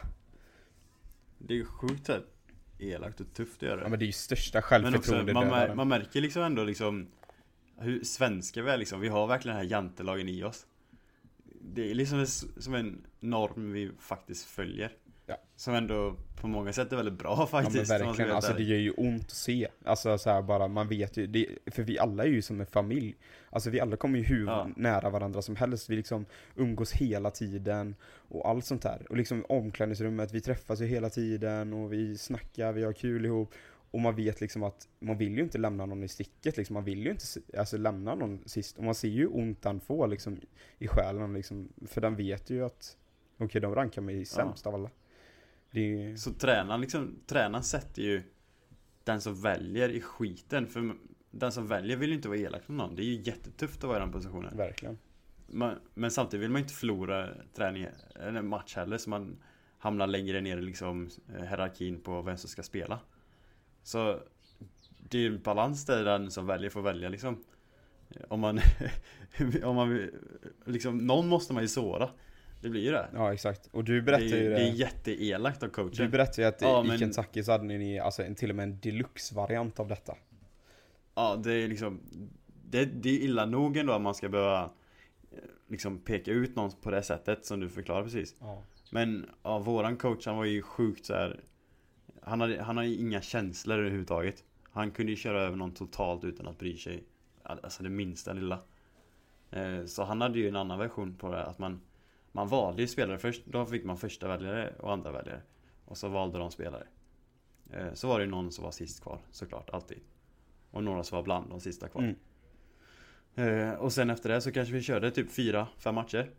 Det 1.37 1.53
är 1.53 1.57
ju 1.57 1.65
sjukt 1.65 2.07
här 2.07 2.23
elakt 2.79 3.21
och 3.21 3.33
tufft 3.33 3.55
att 3.55 3.69
göra 3.69 3.81
Ja 3.81 3.89
men 3.89 3.99
det 3.99 4.05
är 4.05 4.07
ju 4.07 4.11
största 4.11 4.61
självförtroende 4.61 5.33
man, 5.33 5.47
mär, 5.47 5.75
man 5.75 5.87
märker 5.87 6.21
liksom 6.21 6.43
ändå 6.43 6.63
liksom 6.63 7.07
hur 7.77 8.03
svenska 8.03 8.61
vi 8.61 8.71
är 8.71 8.77
liksom. 8.77 8.99
Vi 8.99 9.07
har 9.07 9.27
verkligen 9.27 9.57
den 9.57 9.65
här 9.65 9.71
jantelagen 9.71 10.29
i 10.29 10.43
oss 10.43 10.67
det 11.73 11.91
är 11.91 11.95
liksom 11.95 12.25
som 12.57 12.73
en 12.73 13.05
norm 13.19 13.71
vi 13.73 13.91
faktiskt 13.99 14.45
följer. 14.45 14.91
Ja. 15.25 15.37
Som 15.55 15.73
ändå 15.73 16.15
på 16.41 16.47
många 16.47 16.73
sätt 16.73 16.91
är 16.91 16.95
väldigt 16.95 17.19
bra 17.19 17.47
faktiskt. 17.47 17.89
Ja 17.89 17.97
men 17.97 18.07
verkligen, 18.07 18.31
alltså 18.31 18.53
det 18.53 18.63
gör 18.63 18.77
ju 18.77 18.91
ont 18.91 19.23
att 19.23 19.31
se. 19.31 19.67
Alltså 19.85 20.17
så 20.17 20.41
bara, 20.41 20.67
man 20.67 20.87
vet 20.87 21.17
ju, 21.17 21.27
det, 21.27 21.47
för 21.71 21.83
vi 21.83 21.99
alla 21.99 22.23
är 22.23 22.27
ju 22.27 22.41
som 22.41 22.59
en 22.59 22.65
familj. 22.65 23.15
Alltså 23.49 23.69
vi 23.69 23.79
alla 23.79 23.97
kommer 23.97 24.19
ju 24.19 24.25
hur 24.25 24.47
ja. 24.47 24.69
nära 24.75 25.09
varandra 25.09 25.41
som 25.41 25.55
helst. 25.55 25.89
Vi 25.89 25.95
liksom 25.95 26.25
umgås 26.55 26.91
hela 26.91 27.31
tiden 27.31 27.95
och 28.29 28.49
allt 28.49 28.65
sånt 28.65 28.81
där. 28.81 29.05
Och 29.09 29.17
liksom 29.17 29.45
omklädningsrummet, 29.49 30.33
vi 30.33 30.41
träffas 30.41 30.81
ju 30.81 30.85
hela 30.85 31.09
tiden 31.09 31.73
och 31.73 31.93
vi 31.93 32.17
snackar, 32.17 32.73
vi 32.73 32.83
har 32.83 32.93
kul 32.93 33.25
ihop. 33.25 33.53
Och 33.95 34.01
man 34.01 34.15
vet 34.15 34.41
liksom 34.41 34.63
att 34.63 34.87
man 34.99 35.17
vill 35.17 35.37
ju 35.37 35.43
inte 35.43 35.57
lämna 35.57 35.85
någon 35.85 36.03
i 36.03 36.07
sticket 36.07 36.57
liksom. 36.57 36.73
Man 36.73 36.83
vill 36.83 37.03
ju 37.03 37.11
inte 37.11 37.25
alltså, 37.57 37.77
lämna 37.77 38.15
någon 38.15 38.41
sist. 38.45 38.77
Och 38.77 38.83
man 38.83 38.95
ser 38.95 39.07
ju 39.07 39.27
ont 39.27 39.65
han 39.65 39.79
får 39.79 40.07
liksom 40.07 40.39
i 40.77 40.87
själen 40.87 41.33
liksom. 41.33 41.69
För 41.87 42.01
den 42.01 42.15
vet 42.15 42.49
ju 42.49 42.65
att 42.65 42.97
okej, 43.35 43.45
okay, 43.45 43.61
de 43.61 43.75
rankar 43.75 44.01
mig 44.01 44.25
sämst 44.25 44.65
ja. 44.65 44.69
av 44.69 44.75
alla. 44.75 44.89
Det... 45.71 46.17
Så 46.17 46.33
tränaren 46.33 46.81
liksom, 46.81 47.19
tränaren 47.25 47.63
sätter 47.63 48.01
ju 48.01 48.23
den 49.03 49.21
som 49.21 49.41
väljer 49.41 49.89
i 49.89 50.01
skiten. 50.01 50.67
För 50.67 50.95
den 51.31 51.51
som 51.51 51.67
väljer 51.67 51.97
vill 51.97 52.09
ju 52.09 52.15
inte 52.15 52.27
vara 52.27 52.39
elak 52.39 52.67
mot 52.67 52.77
någon. 52.77 52.95
Det 52.95 53.01
är 53.01 53.05
ju 53.05 53.21
jättetufft 53.21 53.77
att 53.77 53.87
vara 53.87 53.97
i 53.97 54.01
den 54.01 54.11
positionen. 54.11 54.57
Verkligen. 54.57 54.97
Man, 55.47 55.79
men 55.93 56.11
samtidigt 56.11 56.43
vill 56.43 56.51
man 56.51 56.61
ju 56.61 56.63
inte 56.63 56.75
förlora 56.75 57.29
träning, 57.53 57.87
eller 58.15 58.41
match 58.41 58.75
heller. 58.75 58.97
Så 58.97 59.09
man 59.09 59.37
hamnar 59.77 60.07
längre 60.07 60.41
ner 60.41 60.57
i 60.57 60.61
liksom 60.61 61.09
eh, 61.29 61.45
hierarkin 61.45 62.01
på 62.01 62.21
vem 62.21 62.37
som 62.37 62.49
ska 62.49 62.63
spela. 62.63 62.99
Så 63.85 64.19
det 65.09 65.17
är 65.17 65.21
ju 65.21 65.27
en 65.27 65.41
balans 65.41 65.85
där 65.85 66.05
den 66.05 66.31
som 66.31 66.47
väljer 66.47 66.69
får 66.69 66.81
välja 66.81 67.09
liksom. 67.09 67.43
Om 68.27 68.39
man, 68.39 68.59
om 69.63 69.75
man 69.75 70.09
liksom, 70.65 70.97
någon 70.97 71.27
måste 71.27 71.53
man 71.53 71.63
ju 71.63 71.67
såra. 71.67 72.09
Det 72.61 72.69
blir 72.69 72.81
ju 72.81 72.91
det. 72.91 73.09
Ja 73.13 73.33
exakt. 73.33 73.69
Och 73.71 73.83
du 73.83 74.01
berättade 74.01 74.37
ju 74.37 74.49
det. 74.49 74.55
Det 74.55 74.61
är 74.61 74.71
jätteelakt 74.71 75.63
av 75.63 75.67
coachen. 75.67 75.91
Du 75.97 76.07
berättade 76.07 76.41
ju 76.41 76.47
att 76.47 76.61
ja, 76.61 76.85
i 76.85 76.87
men... 76.87 76.97
Kentucky 76.97 77.43
så 77.43 77.51
hade 77.51 77.63
ni 77.63 77.99
alltså 77.99 78.23
en, 78.23 78.35
till 78.35 78.49
och 78.49 78.55
med 78.55 78.63
en 78.63 78.79
deluxe-variant 78.79 79.79
av 79.79 79.87
detta. 79.87 80.15
Ja, 81.15 81.35
det 81.43 81.53
är 81.53 81.67
liksom 81.67 81.99
det, 82.69 82.85
det 82.85 83.09
är 83.09 83.19
illa 83.19 83.45
nog 83.45 83.77
ändå 83.77 83.93
att 83.93 84.01
man 84.01 84.15
ska 84.15 84.29
behöva 84.29 84.71
liksom 85.67 85.99
peka 85.99 86.31
ut 86.31 86.55
någon 86.55 86.71
på 86.71 86.91
det 86.91 87.03
sättet 87.03 87.45
som 87.45 87.59
du 87.59 87.69
förklarar 87.69 88.03
precis. 88.03 88.35
Ja. 88.39 88.63
Men 88.91 89.29
ja, 89.43 89.59
våran 89.59 89.97
coach 89.97 90.25
han 90.25 90.37
var 90.37 90.45
ju 90.45 90.61
sjukt 90.61 91.05
så 91.05 91.13
här. 91.13 91.39
Han 92.25 92.41
hade, 92.41 92.63
han 92.63 92.77
hade 92.77 92.89
inga 92.89 93.21
känslor 93.21 93.79
överhuvudtaget. 93.79 94.43
Han 94.71 94.91
kunde 94.91 95.11
ju 95.11 95.15
köra 95.15 95.41
över 95.41 95.57
någon 95.57 95.73
totalt 95.73 96.23
utan 96.23 96.47
att 96.47 96.57
bry 96.57 96.77
sig. 96.77 97.03
Alltså 97.43 97.83
det 97.83 97.89
minsta 97.89 98.33
lilla. 98.33 98.59
Eh, 99.51 99.85
så 99.85 100.03
han 100.03 100.21
hade 100.21 100.39
ju 100.39 100.47
en 100.47 100.55
annan 100.55 100.79
version 100.79 101.15
på 101.15 101.31
det 101.31 101.43
att 101.43 101.59
man 101.59 101.81
Man 102.31 102.47
valde 102.47 102.81
ju 102.81 102.87
spelare 102.87 103.17
först. 103.17 103.45
Då 103.45 103.65
fick 103.65 103.83
man 103.83 103.97
första 103.97 104.27
väljare 104.27 104.73
och 104.79 104.93
andra 104.93 105.11
väljare. 105.11 105.41
Och 105.85 105.97
så 105.97 106.07
valde 106.07 106.37
de 106.37 106.51
spelare. 106.51 106.87
Eh, 107.71 107.93
så 107.93 108.07
var 108.07 108.19
det 108.19 108.25
ju 108.25 108.31
någon 108.31 108.51
som 108.51 108.63
var 108.63 108.71
sist 108.71 109.03
kvar 109.03 109.19
såklart, 109.31 109.69
alltid. 109.69 109.99
Och 110.71 110.83
några 110.83 111.03
som 111.03 111.15
var 111.15 111.23
bland 111.23 111.49
de 111.49 111.59
sista 111.59 111.87
kvar. 111.87 112.15
Mm. 113.35 113.69
Eh, 113.69 113.73
och 113.73 113.93
sen 113.93 114.09
efter 114.09 114.29
det 114.29 114.41
så 114.41 114.51
kanske 114.51 114.73
vi 114.73 114.81
körde 114.81 115.11
typ 115.11 115.31
fyra, 115.31 115.67
fem 115.77 115.95
matcher. 115.95 116.31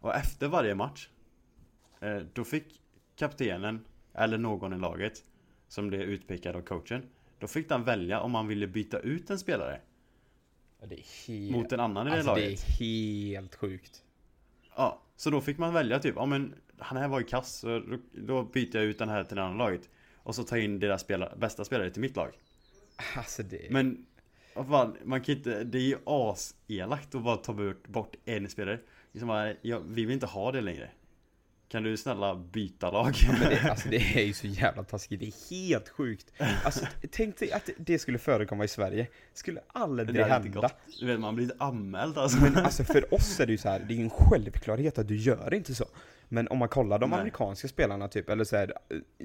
Och 0.00 0.14
efter 0.14 0.48
varje 0.48 0.74
match 0.74 1.08
Då 2.32 2.44
fick 2.44 2.80
kaptenen, 3.16 3.84
eller 4.18 4.38
någon 4.38 4.72
i 4.72 4.78
laget 4.78 5.24
Som 5.68 5.88
blev 5.88 6.00
utpekad 6.00 6.56
av 6.56 6.62
coachen 6.62 7.02
Då 7.38 7.46
fick 7.46 7.68
den 7.68 7.84
välja 7.84 8.20
om 8.20 8.30
man 8.32 8.46
ville 8.46 8.66
byta 8.66 8.98
ut 8.98 9.30
en 9.30 9.38
spelare. 9.38 9.80
Det 10.88 11.00
helt... 11.26 11.52
Mot 11.52 11.72
en 11.72 11.80
annan 11.80 12.06
i 12.06 12.10
det 12.10 12.16
alltså, 12.16 12.34
det 12.34 12.40
laget. 12.40 12.64
är 12.68 12.78
helt 12.78 13.54
sjukt. 13.54 14.02
Ja, 14.76 15.02
så 15.16 15.30
då 15.30 15.40
fick 15.40 15.58
man 15.58 15.74
välja 15.74 15.98
typ, 15.98 16.14
ja 16.16 16.26
men 16.26 16.54
Han 16.78 16.96
här 16.96 17.08
var 17.08 17.20
ju 17.20 17.26
kass, 17.26 17.58
så 17.58 17.78
då, 17.78 17.98
då 18.12 18.42
byter 18.42 18.76
jag 18.76 18.84
ut 18.84 18.98
den 18.98 19.08
här 19.08 19.24
till 19.24 19.36
det 19.36 19.42
andra 19.42 19.64
laget 19.64 19.90
Och 20.16 20.34
så 20.34 20.44
tar 20.44 20.56
jag 20.56 20.64
in 20.64 20.78
deras 20.78 21.00
spelare, 21.00 21.36
bästa 21.36 21.64
spelare 21.64 21.90
till 21.90 22.02
mitt 22.02 22.16
lag. 22.16 22.32
Alltså 23.16 23.42
det... 23.42 23.66
Men 23.70 24.06
fan, 24.54 24.96
man 25.04 25.20
kan 25.20 25.36
inte, 25.36 25.64
det 25.64 25.78
är 25.78 25.82
ju 25.82 25.98
aselakt 26.04 27.14
att 27.14 27.22
bara 27.22 27.36
ta 27.36 27.52
bort, 27.52 27.88
bort 27.88 28.16
en 28.24 28.48
spelare. 28.48 28.80
Liksom 29.12 29.28
bara, 29.28 29.54
ja, 29.62 29.78
Vi 29.78 30.04
vill 30.04 30.14
inte 30.14 30.26
ha 30.26 30.52
det 30.52 30.60
längre 30.60 30.90
Kan 31.68 31.82
du 31.82 31.96
snälla 31.96 32.34
byta 32.34 32.90
lag? 32.90 33.14
Men 33.40 33.50
det, 33.50 33.60
alltså 33.70 33.88
det 33.88 33.96
är 33.96 34.24
ju 34.24 34.32
så 34.32 34.46
jävla 34.46 34.84
taskigt, 34.84 35.20
det 35.20 35.26
är 35.26 35.50
helt 35.50 35.88
sjukt. 35.88 36.32
Alltså 36.64 36.86
tänk 37.10 37.38
dig 37.38 37.52
att 37.52 37.70
det 37.76 37.98
skulle 37.98 38.18
förekomma 38.18 38.64
i 38.64 38.68
Sverige. 38.68 39.06
Skulle 39.34 39.60
aldrig 39.68 40.14
Det 40.14 40.24
hända. 40.24 40.70
Du 41.00 41.06
vet, 41.06 41.20
man 41.20 41.34
blir 41.34 41.52
anmäld 41.58 42.18
alltså 42.18 42.40
Men 42.40 42.56
alltså 42.56 42.84
för 42.84 43.14
oss 43.14 43.40
är 43.40 43.46
det 43.46 43.52
ju 43.52 43.58
så 43.58 43.68
här, 43.68 43.78
det 43.88 43.94
är 43.94 43.96
ju 43.96 44.02
en 44.02 44.10
självklarhet 44.10 44.98
att 44.98 45.08
du 45.08 45.16
gör 45.16 45.54
inte 45.54 45.74
så. 45.74 45.84
Men 46.28 46.48
om 46.48 46.58
man 46.58 46.68
kollar 46.68 46.98
de 46.98 47.10
Nej. 47.10 47.18
amerikanska 47.18 47.68
spelarna 47.68 48.08
typ, 48.08 48.28
eller 48.28 48.44
så 48.44 48.56
här, 48.56 48.72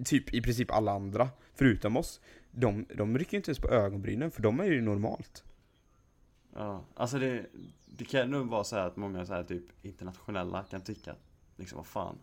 typ 0.05 0.33
i 0.33 0.41
princip 0.41 0.71
alla 0.71 0.91
andra, 0.91 1.29
förutom 1.55 1.97
oss. 1.97 2.19
De, 2.51 2.85
de 2.95 3.17
rycker 3.17 3.33
ju 3.33 3.37
inte 3.37 3.49
ens 3.49 3.59
på 3.59 3.69
ögonbrynen, 3.69 4.31
för 4.31 4.41
de 4.41 4.59
är 4.59 4.65
ju 4.65 4.81
normalt. 4.81 5.43
Ja, 6.55 6.83
alltså 6.95 7.19
det, 7.19 7.45
det 7.85 8.05
kan 8.05 8.31
nog 8.31 8.47
vara 8.47 8.63
så 8.63 8.75
att 8.75 8.95
många 8.95 9.25
så 9.25 9.33
här 9.33 9.43
typ 9.43 9.85
internationella 9.85 10.63
kan 10.63 10.81
tycka 10.81 11.11
att 11.11 11.19
liksom 11.55 11.77
vad 11.77 11.85
fan 11.85 12.17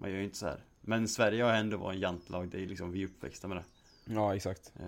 Man 0.00 0.10
gör 0.10 0.18
ju 0.18 0.24
inte 0.24 0.36
så 0.36 0.46
här. 0.46 0.64
Men 0.80 1.08
Sverige 1.08 1.42
har 1.44 1.52
ändå 1.54 1.76
varit 1.76 1.94
en 1.94 2.00
jantlag, 2.00 2.48
det 2.48 2.62
är 2.62 2.66
liksom, 2.66 2.92
vi 2.92 3.02
är 3.02 3.06
uppväxta 3.06 3.48
med 3.48 3.56
det. 3.56 3.64
Ja, 4.14 4.36
exakt. 4.36 4.72
eh, 4.80 4.86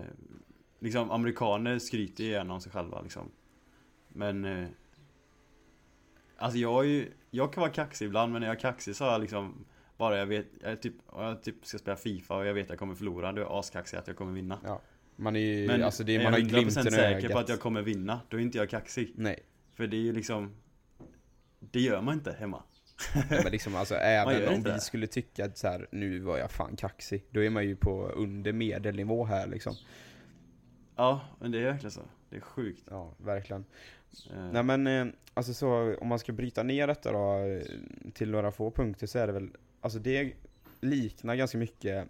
Liksom 0.79 1.11
amerikaner 1.11 1.79
skryter 1.79 2.23
ju 2.23 2.29
gärna 2.29 2.53
om 2.53 2.61
sig 2.61 2.71
själva 2.71 3.01
liksom. 3.01 3.31
Men 4.07 4.45
eh, 4.45 4.67
Alltså 6.37 6.57
jag 6.59 6.85
är 6.85 6.89
ju, 6.89 7.11
jag 7.31 7.53
kan 7.53 7.61
vara 7.61 7.71
kaxig 7.71 8.05
ibland 8.05 8.31
men 8.31 8.39
när 8.41 8.47
jag 8.47 8.55
är 8.55 8.59
kaxig 8.59 8.95
så 8.95 9.03
har 9.03 9.11
jag 9.11 9.21
liksom 9.21 9.65
Bara 9.97 10.17
jag 10.17 10.25
vet, 10.25 10.47
jag 10.61 10.71
är 10.71 10.75
typ, 10.75 10.93
jag 11.11 11.43
typ 11.43 11.65
ska 11.65 11.77
spela 11.77 11.97
FIFA 11.97 12.35
och 12.35 12.45
jag 12.45 12.53
vet 12.53 12.63
att 12.63 12.69
jag 12.69 12.79
kommer 12.79 12.95
förlora, 12.95 13.31
då 13.31 13.41
är 13.41 13.45
jag 13.45 13.53
askaxig 13.59 13.97
att 13.97 14.07
jag 14.07 14.17
kommer 14.17 14.31
vinna. 14.31 14.59
Ja. 14.63 14.81
Man 15.15 15.35
är 15.35 15.39
ju, 15.39 15.67
Men 15.67 15.83
alltså 15.83 16.03
det, 16.03 16.15
är 16.15 16.23
man 16.23 16.33
har 16.33 16.39
jag 16.39 16.47
ju 16.49 16.55
100% 16.55 16.59
glimten 16.59 16.87
i 16.87 16.91
säker 16.91 17.29
på 17.29 17.39
att 17.39 17.49
jag 17.49 17.59
kommer 17.59 17.81
vinna, 17.81 18.19
då 18.29 18.37
är 18.37 18.41
inte 18.41 18.57
jag 18.57 18.69
kaxig. 18.69 19.13
Nej. 19.15 19.39
För 19.73 19.87
det 19.87 19.97
är 19.97 20.01
ju 20.01 20.13
liksom 20.13 20.55
Det 21.59 21.79
gör 21.79 22.01
man 22.01 22.13
inte 22.13 22.31
hemma 22.39 22.63
men 23.29 23.51
liksom 23.51 23.75
alltså 23.75 23.95
även 24.01 24.53
om 24.53 24.63
vi 24.63 24.79
skulle 24.79 25.07
tycka 25.07 25.45
att 25.45 25.57
så 25.57 25.67
här, 25.67 25.87
nu 25.91 26.19
var 26.19 26.37
jag 26.37 26.51
fan 26.51 26.75
kaxig. 26.75 27.23
Då 27.29 27.43
är 27.43 27.49
man 27.49 27.65
ju 27.65 27.75
på 27.75 28.07
under 28.07 28.53
medelnivå 28.53 29.25
här 29.25 29.47
liksom. 29.47 29.75
Ja, 30.95 31.21
men 31.39 31.51
det 31.51 31.59
är 31.59 31.63
verkligen 31.63 31.91
så 31.91 32.01
Det 32.29 32.35
är 32.35 32.41
sjukt 32.41 32.83
Ja, 32.89 33.13
verkligen. 33.17 33.65
Eh, 34.31 34.51
Nej 34.51 34.63
men, 34.63 34.87
eh, 34.87 35.05
alltså 35.33 35.53
så 35.53 35.95
om 35.97 36.07
man 36.07 36.19
ska 36.19 36.31
bryta 36.31 36.63
ner 36.63 36.87
detta 36.87 37.11
då 37.11 37.39
eh, 37.39 37.61
till 38.13 38.31
några 38.31 38.51
få 38.51 38.71
punkter 38.71 39.07
så 39.07 39.19
är 39.19 39.27
det 39.27 39.33
väl, 39.33 39.49
alltså 39.81 39.99
det 39.99 40.33
liknar 40.81 41.35
ganska 41.35 41.57
mycket 41.57 42.07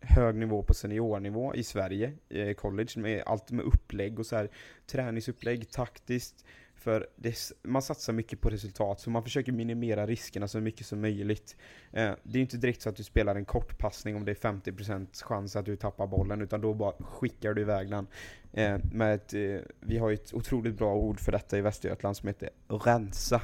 hög 0.00 0.34
nivå 0.34 0.62
på 0.62 0.74
seniornivå 0.74 1.54
i 1.54 1.62
Sverige, 1.62 2.12
eh, 2.28 2.54
college, 2.54 2.92
med 2.96 3.22
allt 3.26 3.50
med 3.50 3.64
upplägg 3.64 4.18
och 4.18 4.26
så 4.26 4.36
här 4.36 4.48
träningsupplägg, 4.86 5.70
taktiskt. 5.70 6.44
För 6.78 7.06
det, 7.16 7.52
man 7.62 7.82
satsar 7.82 8.12
mycket 8.12 8.40
på 8.40 8.48
resultat, 8.48 9.00
så 9.00 9.10
man 9.10 9.22
försöker 9.22 9.52
minimera 9.52 10.06
riskerna 10.06 10.48
så 10.48 10.60
mycket 10.60 10.86
som 10.86 11.00
möjligt. 11.00 11.56
Eh, 11.92 12.12
det 12.22 12.32
är 12.32 12.36
ju 12.36 12.40
inte 12.40 12.56
direkt 12.56 12.82
så 12.82 12.88
att 12.88 12.96
du 12.96 13.04
spelar 13.04 13.36
en 13.36 13.44
kortpassning 13.44 14.16
om 14.16 14.24
det 14.24 14.30
är 14.30 14.52
50% 14.52 15.24
chans 15.24 15.56
att 15.56 15.64
du 15.64 15.76
tappar 15.76 16.06
bollen, 16.06 16.42
utan 16.42 16.60
då 16.60 16.74
bara 16.74 16.92
skickar 16.92 17.54
du 17.54 17.62
iväg 17.62 17.90
den. 17.90 18.06
Eh, 18.52 18.78
med 18.92 19.14
ett, 19.14 19.34
eh, 19.34 19.56
vi 19.80 19.98
har 19.98 20.08
ju 20.08 20.14
ett 20.14 20.34
otroligt 20.34 20.78
bra 20.78 20.94
ord 20.94 21.20
för 21.20 21.32
detta 21.32 21.58
i 21.58 21.60
Västergötland 21.60 22.16
som 22.16 22.26
heter 22.26 22.50
rensa. 22.68 23.40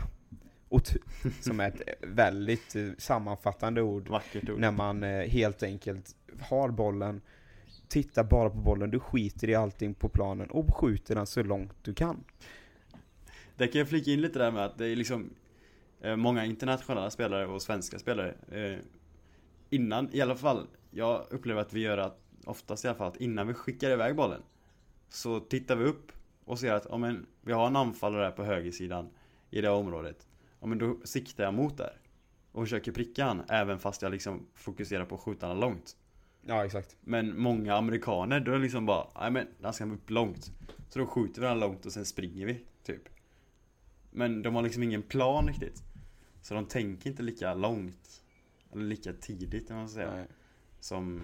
Som 1.41 1.61
är 1.61 1.69
ett 1.69 1.83
väldigt 2.01 2.77
eh, 2.77 2.89
sammanfattande 2.99 3.83
ord 3.83 4.09
Vackert 4.09 4.49
ord 4.51 4.59
när 4.59 4.71
man 4.71 5.03
eh, 5.03 5.29
helt 5.29 5.63
enkelt 5.63 6.17
har 6.41 6.69
bollen, 6.69 7.21
tittar 7.89 8.25
bara 8.25 8.51
på 8.51 8.57
bollen, 8.57 8.91
du 8.91 9.01
skiter 9.01 9.51
i 9.51 9.55
allting 9.55 9.95
på 9.95 10.09
planen 10.09 10.51
och 10.51 10.77
skjuter 10.77 11.15
den 11.15 11.27
så 11.27 11.43
långt 11.43 11.73
du 11.83 11.95
kan. 11.95 12.25
Där 13.57 13.67
kan 13.67 13.79
jag 13.79 13.89
flika 13.89 14.11
in 14.11 14.21
lite 14.21 14.39
där 14.39 14.51
med 14.51 14.65
att 14.65 14.79
det 14.79 14.87
är 14.87 14.97
liksom 14.97 15.31
eh, 16.01 16.17
Många 16.17 16.45
internationella 16.45 17.11
spelare 17.11 17.47
och 17.47 17.63
svenska 17.63 17.99
spelare 17.99 18.35
eh, 18.51 18.79
Innan, 19.71 20.09
i 20.13 20.21
alla 20.21 20.37
fall 20.37 20.67
Jag 20.91 21.27
upplever 21.31 21.61
att 21.61 21.73
vi 21.73 21.81
gör 21.81 21.99
att 21.99 22.21
Oftast 22.45 22.85
i 22.85 22.89
alla 22.89 22.99
fall 22.99 23.09
att 23.09 23.17
innan 23.17 23.47
vi 23.47 23.55
skickar 23.55 23.91
iväg 23.91 24.17
bollen 24.17 24.43
Så 25.09 25.41
tittar 25.41 25.77
vi 25.77 25.85
upp 25.85 26.13
och 26.45 26.59
ser 26.59 26.73
att, 26.73 26.87
ja 26.91 26.97
men 26.97 27.27
Vi 27.41 27.53
har 27.53 27.67
en 27.67 27.77
anfallare 27.77 28.25
där 28.25 28.31
på 28.31 28.45
högersidan 28.45 29.09
I 29.51 29.61
det 29.61 29.71
området. 29.71 30.29
Ja 30.61 30.67
men 30.67 30.79
då 30.79 30.97
siktar 31.05 31.45
jag 31.45 31.55
mot 31.55 31.79
där 31.79 32.01
Och 32.53 32.63
försöker 32.63 32.93
pricka 32.93 33.25
han 33.25 33.43
även 33.49 33.79
fast 33.79 34.03
jag 34.03 34.13
liksom 34.13 34.47
fokuserar 34.55 35.05
på 35.05 35.15
att 35.15 35.21
skjuta 35.21 35.47
han 35.47 35.61
långt. 35.61 35.97
Ja, 36.47 36.65
exakt. 36.65 36.97
Men 37.01 37.41
många 37.41 37.75
amerikaner, 37.75 38.41
då 38.41 38.53
är 38.53 38.57
det 38.57 38.63
liksom 38.63 38.87
bara 38.87 39.07
Nej 39.21 39.31
men 39.31 39.47
den 39.59 39.73
ska 39.73 39.85
upp 39.85 40.11
långt. 40.11 40.53
Så 40.89 40.99
då 40.99 41.07
skjuter 41.07 41.41
vi 41.41 41.47
den 41.47 41.61
långt 41.61 41.87
och 41.87 41.93
sen 41.93 42.05
springer 42.05 42.47
vi, 42.47 42.65
typ 42.83 43.14
Men 44.17 44.43
de 44.43 44.55
har 44.55 44.63
liksom 44.63 44.83
ingen 44.83 45.03
plan 45.03 45.49
riktigt. 45.49 45.83
Så 46.43 46.55
de 46.55 46.67
tänker 46.67 47.11
inte 47.11 47.23
lika 47.23 47.55
långt. 47.55 48.23
Eller 48.73 48.85
lika 48.85 49.13
tidigt 49.13 49.71
om 49.71 49.77
man 49.77 49.89
ska 49.89 49.95
säga 49.95 50.15
Nej. 50.15 50.27
Som 50.81 51.23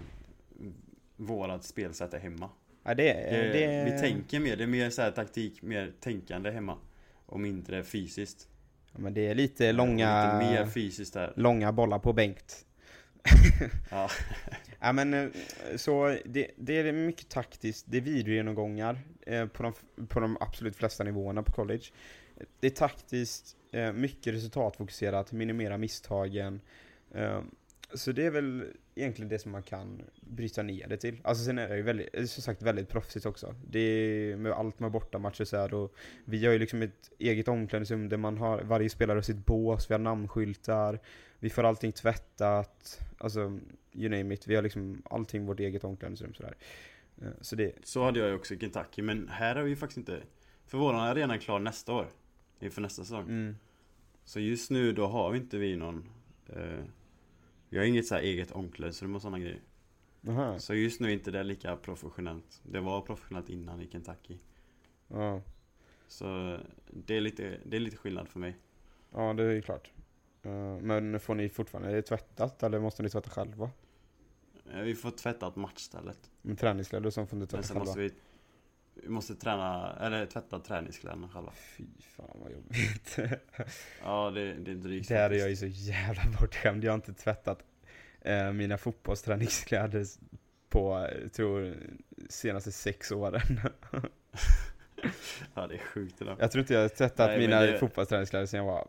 Vårat 1.16 1.64
spelsätt 1.64 2.14
är 2.14 2.18
hemma. 2.18 2.50
Ja, 2.82 2.94
det, 2.94 3.12
det, 3.12 3.52
det, 3.52 3.84
Vi 3.84 4.00
tänker 4.00 4.40
mer, 4.40 4.56
det 4.56 4.62
är 4.62 4.68
mer 4.68 4.90
så 4.90 5.10
taktik, 5.10 5.62
mer 5.62 5.92
tänkande 6.00 6.50
hemma. 6.50 6.78
Och 7.26 7.40
mindre 7.40 7.84
fysiskt. 7.84 8.48
Ja, 8.92 8.98
men 8.98 9.14
det 9.14 9.26
är 9.26 9.34
lite 9.34 9.72
långa, 9.72 10.38
Lite 10.38 10.52
mer 10.52 10.66
fysiskt 10.66 11.14
där. 11.14 11.32
långa 11.36 11.72
bollar 11.72 11.98
på 11.98 12.12
Bengt. 12.12 12.66
Ja, 13.90 14.08
Ja 14.80 14.92
men 14.92 15.14
eh, 15.14 15.28
så 15.76 16.16
det, 16.24 16.50
det 16.56 16.78
är 16.78 16.92
mycket 16.92 17.28
taktiskt, 17.28 17.86
det 17.88 17.96
är 17.96 18.00
videogenomgångar 18.00 18.98
eh, 19.26 19.46
på, 19.46 19.62
de, 19.62 19.72
på 20.06 20.20
de 20.20 20.36
absolut 20.40 20.76
flesta 20.76 21.04
nivåerna 21.04 21.42
på 21.42 21.52
college. 21.52 21.84
Det 22.60 22.66
är 22.66 22.70
taktiskt, 22.70 23.56
eh, 23.72 23.92
mycket 23.92 24.34
resultatfokuserat, 24.34 25.32
minimera 25.32 25.78
misstagen. 25.78 26.60
Ehm, 27.14 27.50
så 27.94 28.12
det 28.12 28.26
är 28.26 28.30
väl 28.30 28.64
egentligen 28.94 29.28
det 29.28 29.38
som 29.38 29.52
man 29.52 29.62
kan 29.62 30.02
bryta 30.20 30.62
ner 30.62 30.88
det 30.88 30.96
till. 30.96 31.20
Alltså 31.24 31.44
sen 31.44 31.58
är 31.58 31.68
det 31.68 31.76
ju 31.76 31.82
väldigt, 31.82 32.30
som 32.30 32.42
sagt 32.42 32.62
väldigt 32.62 32.88
proffsigt 32.88 33.26
också. 33.26 33.54
Det 33.68 33.78
är 33.80 34.36
med 34.36 34.52
allt 34.52 34.80
med 34.80 34.90
bortamatcher 34.90 35.44
så 35.44 35.56
här 35.56 35.74
och 35.74 35.94
vi 36.24 36.46
har 36.46 36.52
ju 36.52 36.58
liksom 36.58 36.82
ett 36.82 37.10
eget 37.18 37.48
omklädningsrum 37.48 38.08
där 38.08 38.16
man 38.16 38.38
har, 38.38 38.62
varje 38.62 38.90
spelare 38.90 39.16
har 39.16 39.22
sitt 39.22 39.46
bås, 39.46 39.90
vi 39.90 39.94
har 39.94 39.98
namnskyltar, 39.98 41.00
vi 41.38 41.50
får 41.50 41.64
allting 41.64 41.92
tvättat, 41.92 43.00
alltså 43.18 43.58
you 43.92 44.08
name 44.08 44.34
it. 44.34 44.46
Vi 44.46 44.54
har 44.54 44.62
liksom 44.62 45.02
allting 45.10 45.46
vårt 45.46 45.60
eget 45.60 45.84
omklädningsrum 45.84 46.34
sådär. 46.34 46.56
Eh, 47.22 47.28
så 47.40 47.56
det, 47.56 47.72
så 47.82 48.04
hade 48.04 48.20
jag 48.20 48.28
ju 48.28 48.34
också 48.34 48.54
i 48.54 48.58
Kentucky 48.58 49.02
Men 49.02 49.28
här 49.28 49.56
har 49.56 49.62
vi 49.62 49.70
ju 49.70 49.76
faktiskt 49.76 49.98
inte 49.98 50.22
För 50.66 50.78
våran 50.78 51.00
arena 51.00 51.34
är 51.34 51.38
klar 51.38 51.58
nästa 51.58 51.92
år 51.92 52.08
Inför 52.60 52.80
nästa 52.82 53.02
säsong. 53.02 53.22
Mm, 53.22 53.56
Så 54.24 54.40
just 54.40 54.70
nu 54.70 54.92
då 54.92 55.06
har 55.06 55.30
vi 55.30 55.38
inte 55.38 55.58
vi 55.58 55.76
någon 55.76 56.08
eh, 56.46 56.84
Vi 57.68 57.78
har 57.78 57.84
inget 57.84 58.06
så 58.06 58.14
här 58.14 58.22
eget 58.22 58.50
omklädningsrum 58.52 59.14
och 59.14 59.22
sådana 59.22 59.38
grejer. 59.38 59.60
Aha, 60.28 60.58
Så 60.58 60.74
just 60.74 61.00
nu 61.00 61.08
är 61.08 61.12
inte 61.12 61.30
det 61.30 61.42
lika 61.42 61.76
professionellt. 61.76 62.60
Det 62.62 62.80
var 62.80 63.00
professionellt 63.00 63.48
innan 63.48 63.80
i 63.80 63.88
Kentucky. 63.90 64.38
Ja, 65.08 65.42
Så 66.08 66.58
det 66.90 67.16
är 67.16 67.20
lite, 67.20 67.60
det 67.64 67.76
är 67.76 67.80
lite 67.80 67.96
skillnad 67.96 68.28
för 68.28 68.38
mig. 68.40 68.56
Ja 69.12 69.32
det 69.32 69.42
är 69.44 69.50
ju 69.52 69.62
klart. 69.62 69.92
Eh, 70.42 70.78
Men 70.80 71.20
får 71.20 71.34
ni 71.34 71.48
fortfarande, 71.48 71.90
är 71.90 71.94
det 71.94 72.02
tvättat 72.02 72.62
eller 72.62 72.80
måste 72.80 73.02
ni 73.02 73.08
tvätta 73.10 73.30
själva? 73.30 73.70
Eh, 74.72 74.80
Vi 74.80 74.94
får 74.94 75.10
tvätta 75.10 75.48
ett 75.48 75.56
matchstället. 75.56 76.30
Med 76.42 76.58
träningskläder 76.58 77.10
som 77.10 77.26
får 77.26 77.36
ni 77.36 77.40
Men 77.40 77.48
tvätta 77.48 77.62
sen 77.62 77.74
själva? 77.76 77.84
måste 77.84 78.00
vi 78.00 78.10
vi 79.02 79.08
måste 79.08 79.34
träna, 79.34 79.96
eller 80.00 80.26
tvätta 80.26 80.58
träningskläderna 80.58 81.28
själva. 81.28 81.52
Fy 81.76 81.84
fan 82.16 82.36
vad 82.42 82.52
jobbigt. 82.52 83.18
Ja, 84.04 84.30
det, 84.30 84.54
det 84.54 84.70
är 84.70 84.74
drygt 84.74 85.08
Där 85.08 85.30
är 85.30 85.34
jag 85.34 85.50
ju 85.50 85.56
så 85.56 85.66
jävla 85.66 86.22
bortskämd. 86.40 86.84
Jag 86.84 86.90
har 86.92 86.94
inte 86.96 87.12
tvättat 87.14 87.58
eh, 88.20 88.52
mina 88.52 88.78
fotbollsträningskläder 88.78 90.06
på, 90.68 91.08
tror, 91.32 91.76
senaste 92.28 92.72
sex 92.72 93.12
åren. 93.12 93.60
Ja, 95.54 95.66
det 95.66 95.74
är 95.74 95.78
sjukt 95.78 96.22
idag. 96.22 96.36
Jag 96.40 96.50
tror 96.52 96.60
inte 96.60 96.74
jag 96.74 96.80
har 96.80 96.88
tvättat 96.88 97.28
Nej, 97.30 97.38
mina 97.38 97.60
det- 97.60 97.78
fotbollsträningskläder 97.78 98.46
sen 98.46 98.58
jag 98.58 98.66
var, 98.66 98.88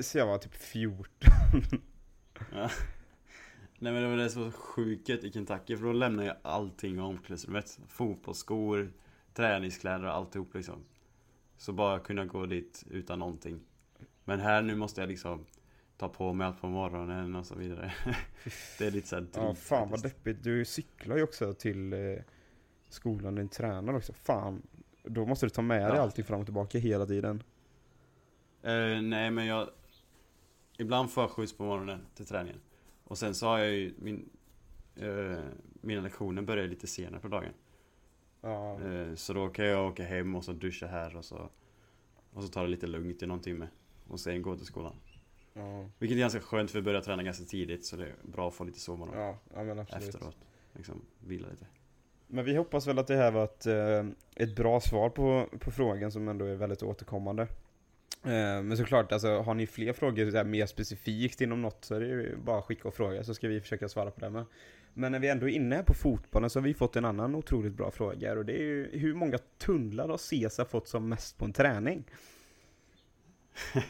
sen 0.00 0.18
jag 0.18 0.26
var 0.26 0.38
typ 0.38 0.54
14. 0.54 1.06
Ja. 2.54 2.70
Nej 3.84 3.92
men 3.92 4.02
det 4.02 4.08
var 4.08 4.16
det 4.16 4.30
som 4.30 4.42
var 4.42 4.50
sjukt 4.50 5.10
i 5.10 5.32
Kentucky, 5.32 5.76
för 5.76 5.84
då 5.84 5.92
lämnade 5.92 6.28
jag 6.28 6.36
allting 6.42 6.96
i 6.96 7.00
omklädningsrummet. 7.00 7.78
Fotbollsskor, 7.88 8.92
träningskläder 9.34 10.04
och 10.04 10.14
alltihop 10.14 10.54
liksom. 10.54 10.84
Så 11.56 11.72
bara 11.72 11.98
kunna 11.98 12.24
gå 12.24 12.46
dit 12.46 12.84
utan 12.90 13.18
någonting. 13.18 13.60
Men 14.24 14.40
här 14.40 14.62
nu 14.62 14.74
måste 14.74 15.00
jag 15.00 15.08
liksom 15.08 15.46
ta 15.96 16.08
på 16.08 16.32
mig 16.32 16.46
allt 16.46 16.60
på 16.60 16.68
morgonen 16.68 17.34
och 17.34 17.46
så 17.46 17.54
vidare. 17.54 17.92
Det 18.78 18.86
är 18.86 18.90
lite 18.90 19.08
såhär 19.08 19.26
Ja, 19.34 19.54
fan 19.54 19.90
vad 19.90 20.02
deppigt. 20.02 20.42
Du 20.44 20.64
cyklar 20.64 21.16
ju 21.16 21.22
också 21.22 21.52
till 21.54 21.92
eh, 21.92 21.98
skolan, 22.88 23.34
din 23.34 23.48
tränare 23.48 23.96
också. 23.96 24.12
Fan, 24.12 24.62
då 25.02 25.26
måste 25.26 25.46
du 25.46 25.50
ta 25.50 25.62
med 25.62 25.80
dig 25.90 25.96
Ja. 25.96 26.02
allting 26.02 26.24
fram 26.24 26.40
och 26.40 26.46
tillbaka 26.46 26.78
hela 26.78 27.06
tiden. 27.06 27.42
Eh, 28.62 29.02
nej 29.02 29.30
men 29.30 29.46
jag 29.46 29.68
Ibland 30.78 31.10
får 31.10 31.22
jag 31.22 31.30
skjuts 31.30 31.56
på 31.56 31.64
morgonen 31.64 32.06
till 32.14 32.26
träningen 32.26 32.60
Och 33.04 33.18
sen 33.18 33.34
så 33.34 33.46
har 33.46 33.58
jag 33.58 33.72
ju 33.72 33.94
min 33.98 34.28
eh, 34.96 35.38
Mina 35.80 36.02
lektioner 36.02 36.42
börjar 36.42 36.66
lite 36.66 36.86
senare 36.86 37.20
på 37.20 37.28
dagen. 37.28 37.52
Ja, 38.40 38.80
Eh, 38.80 39.14
Så 39.14 39.32
då 39.32 39.48
kan 39.48 39.64
jag 39.66 39.86
åka 39.86 40.04
hem 40.04 40.34
och 40.34 40.44
så 40.44 40.52
duscha 40.52 40.86
här 40.86 41.16
och 41.16 41.24
så 41.24 41.48
Och 42.32 42.42
så 42.42 42.48
ta 42.48 42.62
det 42.62 42.68
lite 42.68 42.86
lugnt 42.86 43.22
i 43.22 43.26
någon 43.26 43.40
timme. 43.40 43.68
Och 44.08 44.20
sen 44.20 44.42
gå 44.42 44.56
till 44.56 44.66
skolan. 44.66 44.94
Ja, 45.52 45.88
Vilket 45.98 46.16
är 46.16 46.20
ganska 46.20 46.40
skönt 46.40 46.70
för 46.70 46.78
vi 46.78 46.84
börjar 46.84 47.00
träna 47.00 47.22
ganska 47.22 47.44
tidigt 47.44 47.84
Så 47.84 47.96
det 47.96 48.04
är 48.04 48.14
bra 48.22 48.48
att 48.48 48.54
få 48.54 48.64
lite 48.64 48.80
sovmorgon 48.80 49.18
ja, 49.18 49.38
ja 49.54 49.86
efteråt. 49.96 50.36
Liksom 50.72 51.02
vila 51.18 51.48
lite. 51.48 51.66
Men 52.26 52.44
vi 52.44 52.56
hoppas 52.56 52.86
väl 52.86 52.98
att 52.98 53.06
det 53.06 53.16
här 53.16 53.30
var 53.30 53.44
ett, 53.44 53.66
eh, 53.66 54.04
ett 54.36 54.56
bra 54.56 54.80
svar 54.80 55.10
på, 55.10 55.48
på 55.60 55.70
frågan 55.70 56.12
som 56.12 56.28
ändå 56.28 56.44
är 56.44 56.54
väldigt 56.54 56.82
återkommande. 56.82 57.48
Eh, 58.24 58.62
Men 58.62 58.76
såklart, 58.76 59.12
alltså, 59.12 59.40
har 59.40 59.54
ni 59.54 59.66
fler 59.66 59.92
frågor 59.92 60.30
så 60.30 60.36
här, 60.36 60.44
mer 60.44 60.66
specifikt 60.66 61.40
inom 61.40 61.62
något 61.62 61.84
så 61.84 61.94
är 61.94 62.00
det 62.00 62.06
ju 62.06 62.36
bara 62.36 62.58
att 62.58 62.64
skicka 62.64 62.88
och 62.88 62.94
fråga 62.94 63.24
så 63.24 63.34
ska 63.34 63.48
vi 63.48 63.60
försöka 63.60 63.88
svara 63.88 64.10
på 64.10 64.20
det 64.20 64.30
med. 64.30 64.44
Men 64.94 65.12
när 65.12 65.18
vi 65.18 65.28
ändå 65.28 65.48
är 65.48 65.52
inne 65.52 65.82
på 65.82 65.94
fotbollen 65.94 66.50
så 66.50 66.58
har 66.58 66.64
vi 66.64 66.74
fått 66.74 66.96
en 66.96 67.04
annan 67.04 67.34
otroligt 67.34 67.72
bra 67.72 67.90
fråga 67.90 68.32
och 68.32 68.44
det 68.44 68.52
är 68.52 68.62
ju 68.62 68.98
hur 68.98 69.14
många 69.14 69.38
tunnlar 69.58 70.08
har 70.08 70.18
Cesar 70.18 70.64
fått 70.64 70.88
som 70.88 71.08
mest 71.08 71.38
på 71.38 71.44
en 71.44 71.52
träning? 71.52 72.04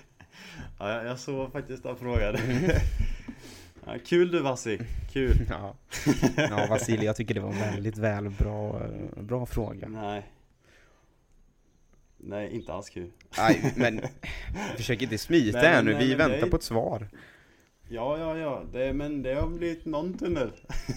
Ja, 0.78 1.02
jag, 1.04 1.18
såg 1.18 1.52
faktiskt 1.52 1.82
den 1.82 1.96
frågan 1.96 2.36
ja, 3.86 3.94
Kul 4.06 4.30
du 4.30 4.40
Vassi, 4.40 4.80
kul 5.12 5.36
Ja, 5.50 5.74
ja 6.36 6.66
Vasilij, 6.70 7.04
jag 7.04 7.16
tycker 7.16 7.34
det 7.34 7.40
var 7.40 7.52
en 7.52 7.58
väldigt 7.58 7.98
väl 7.98 8.30
bra, 8.30 8.82
bra 9.16 9.46
fråga. 9.46 9.88
Nej 9.88 10.22
Nej, 12.26 12.54
inte 12.54 12.72
alls 12.72 12.88
kul 12.90 13.10
Nej, 13.38 13.72
men 13.76 14.00
försök 14.76 15.02
inte 15.02 15.18
smita 15.18 15.58
Nej, 15.58 15.66
här 15.68 15.82
nu, 15.82 15.92
nej, 15.94 16.06
vi 16.06 16.14
väntar 16.14 16.40
nej. 16.40 16.50
på 16.50 16.56
ett 16.56 16.62
svar. 16.62 17.08
Ja, 17.88 18.18
ja, 18.18 18.36
ja, 18.38 18.62
det, 18.72 18.92
men 18.92 19.22
det 19.22 19.34
har 19.34 19.48
blivit 19.48 19.84
någon 19.84 20.18
tunnel. 20.18 20.52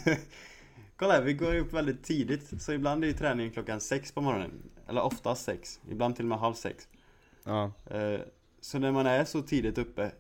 Kolla 0.96 1.14
här, 1.14 1.22
vi 1.22 1.34
går 1.34 1.56
upp 1.56 1.74
väldigt 1.74 2.04
tidigt. 2.04 2.62
Så 2.62 2.74
ibland 2.74 3.04
är 3.04 3.08
ju 3.08 3.14
träningen 3.14 3.52
klockan 3.52 3.82
sex 3.82 4.12
på 4.12 4.22
morgonen. 4.22 4.52
Eller 4.88 5.02
oftast 5.02 5.44
sex, 5.44 5.80
ibland 5.90 6.16
till 6.16 6.26
och 6.26 6.30
med 6.30 6.40
halv 6.40 6.54
sex. 6.54 6.88
Ja, 7.44 7.72
Eh, 7.92 8.20
Så 8.62 8.80
när 8.80 8.92
man 8.92 9.06
är 9.06 9.26
så 9.26 9.42
tidigt 9.42 9.78
uppe 9.78 10.12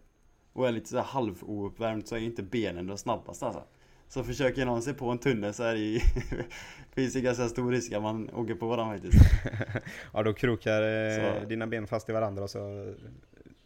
Och 0.54 0.68
är 0.68 0.72
lite 0.72 0.90
så 0.90 1.00
halvouppvärmd 1.00 2.08
så 2.08 2.16
är 2.16 2.20
inte 2.20 2.44
benen 2.44 2.88
de 2.88 2.98
snabbaste 2.98 3.46
alltså 3.46 3.64
Så 4.10 4.24
försöker 4.24 4.66
någon 4.66 4.82
sig 4.82 4.94
på 4.94 5.10
en 5.10 5.18
tunnel 5.18 5.54
så 5.54 5.64
är 5.64 5.74
det 5.74 5.80
ju 5.80 6.00
Finns 6.96 7.14
det 7.14 7.22
ganska 7.22 7.48
stor 7.50 7.72
risk 7.72 7.92
att 7.94 8.02
man 8.02 8.30
åker 8.30 8.56
på 8.56 8.76
den 8.76 8.88
faktiskt 8.90 9.24
ja 10.14 10.24
då 10.24 10.34
krokar 10.34 10.82
eh, 10.82 11.48
dina 11.48 11.68
ben 11.68 11.88
fast 11.88 12.10
i 12.10 12.12
varandra 12.12 12.48
så 12.48 12.94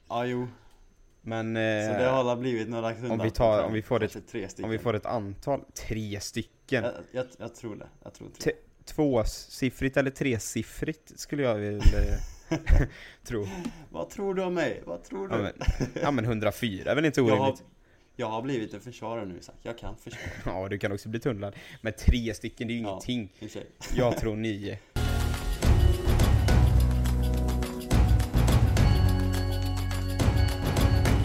Ja, 0.09 0.25
jo 0.25 0.47
Men 1.21 1.55
Så 1.55 1.59
eh, 1.91 1.97
det 1.97 2.05
har 2.05 2.19
alla 2.19 2.35
blivit 2.35 2.69
några 2.69 2.93
tunnlar 2.93 3.23
vi 3.23 3.31
tar- 3.31 3.63
om 3.63 3.73
vi 3.73 3.81
får 3.81 4.03
ett- 4.03 4.27
tre 4.31 4.47
stycken 4.49 4.65
om 4.65 4.71
vi 4.71 4.77
får 4.77 4.93
ett 4.93 5.05
antal, 5.05 5.61
tre 5.73 6.19
stycken, 6.19 6.83
jag, 6.83 6.93
jag, 7.11 7.25
jag 7.37 7.55
tror 7.55 7.75
det, 7.75 7.87
jag 8.03 8.13
tror 8.13 8.29
tre 8.29 8.53
tvåsiffrigt 8.85 9.97
eller 9.97 10.11
tresiffrigt 10.11 11.19
skulle 11.19 11.43
jag 11.43 11.55
vilja 11.55 11.83
eh, 12.49 12.57
tro. 13.23 13.47
Vad 13.89 14.09
tror 14.09 14.33
du 14.33 14.43
om 14.43 14.53
mig? 14.53 14.81
Vad 14.85 15.03
tror 15.03 15.27
du? 15.27 15.35
Ja 15.35 15.41
men, 15.41 15.53
ja 16.01 16.11
men 16.11 16.25
104 16.25 16.91
är 16.91 16.95
väl 16.95 17.05
inte 17.05 17.21
har, 17.21 17.31
orimligt? 17.31 17.63
Jag 18.15 18.27
har 18.27 18.41
blivit 18.41 18.73
en 18.73 18.81
försvarare 18.81 19.25
nu 19.25 19.37
Isak, 19.37 19.55
jag 19.61 19.77
kan 19.77 19.95
försvara 19.97 20.23
Ja, 20.63 20.69
du 20.69 20.77
kan 20.77 20.91
också 20.91 21.09
bli 21.09 21.19
tunnlad. 21.19 21.55
Men 21.81 21.93
tre 21.93 22.33
stycken, 22.33 22.67
det 22.67 22.73
är 22.73 22.75
ju 22.75 22.81
Ja. 22.81 22.89
ingenting. 22.89 23.33
för 23.39 23.47
sig. 23.47 23.65
Jag 23.95 24.17
tror 24.17 24.35
nio. 24.35 24.79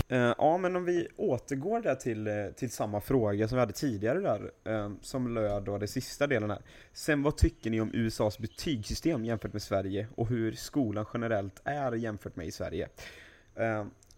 Eh, 0.08 0.34
ja, 0.38 0.58
men 0.58 0.76
om 0.76 0.84
vi 0.84 1.08
återgår 1.16 1.80
där 1.80 1.94
till, 1.94 2.26
eh, 2.26 2.34
till 2.56 2.70
samma 2.70 3.00
fråga 3.00 3.48
som 3.48 3.56
vi 3.56 3.60
hade 3.60 3.72
tidigare 3.72 4.20
där, 4.20 4.50
eh, 4.64 4.90
som 5.02 5.34
löd 5.34 5.62
då 5.64 5.78
det 5.78 5.86
sista 5.88 6.26
delen 6.26 6.50
här. 6.50 6.62
Sen 6.92 7.22
vad 7.22 7.36
tycker 7.36 7.70
ni 7.70 7.80
om 7.80 7.90
USAs 7.94 8.38
betygssystem 8.38 9.24
jämfört 9.24 9.52
med 9.52 9.62
Sverige 9.62 10.06
och 10.14 10.28
hur 10.28 10.52
skolan 10.52 11.06
generellt 11.14 11.60
är 11.64 11.92
jämfört 11.92 12.36
med 12.36 12.46
i 12.46 12.50
Sverige? 12.50 12.88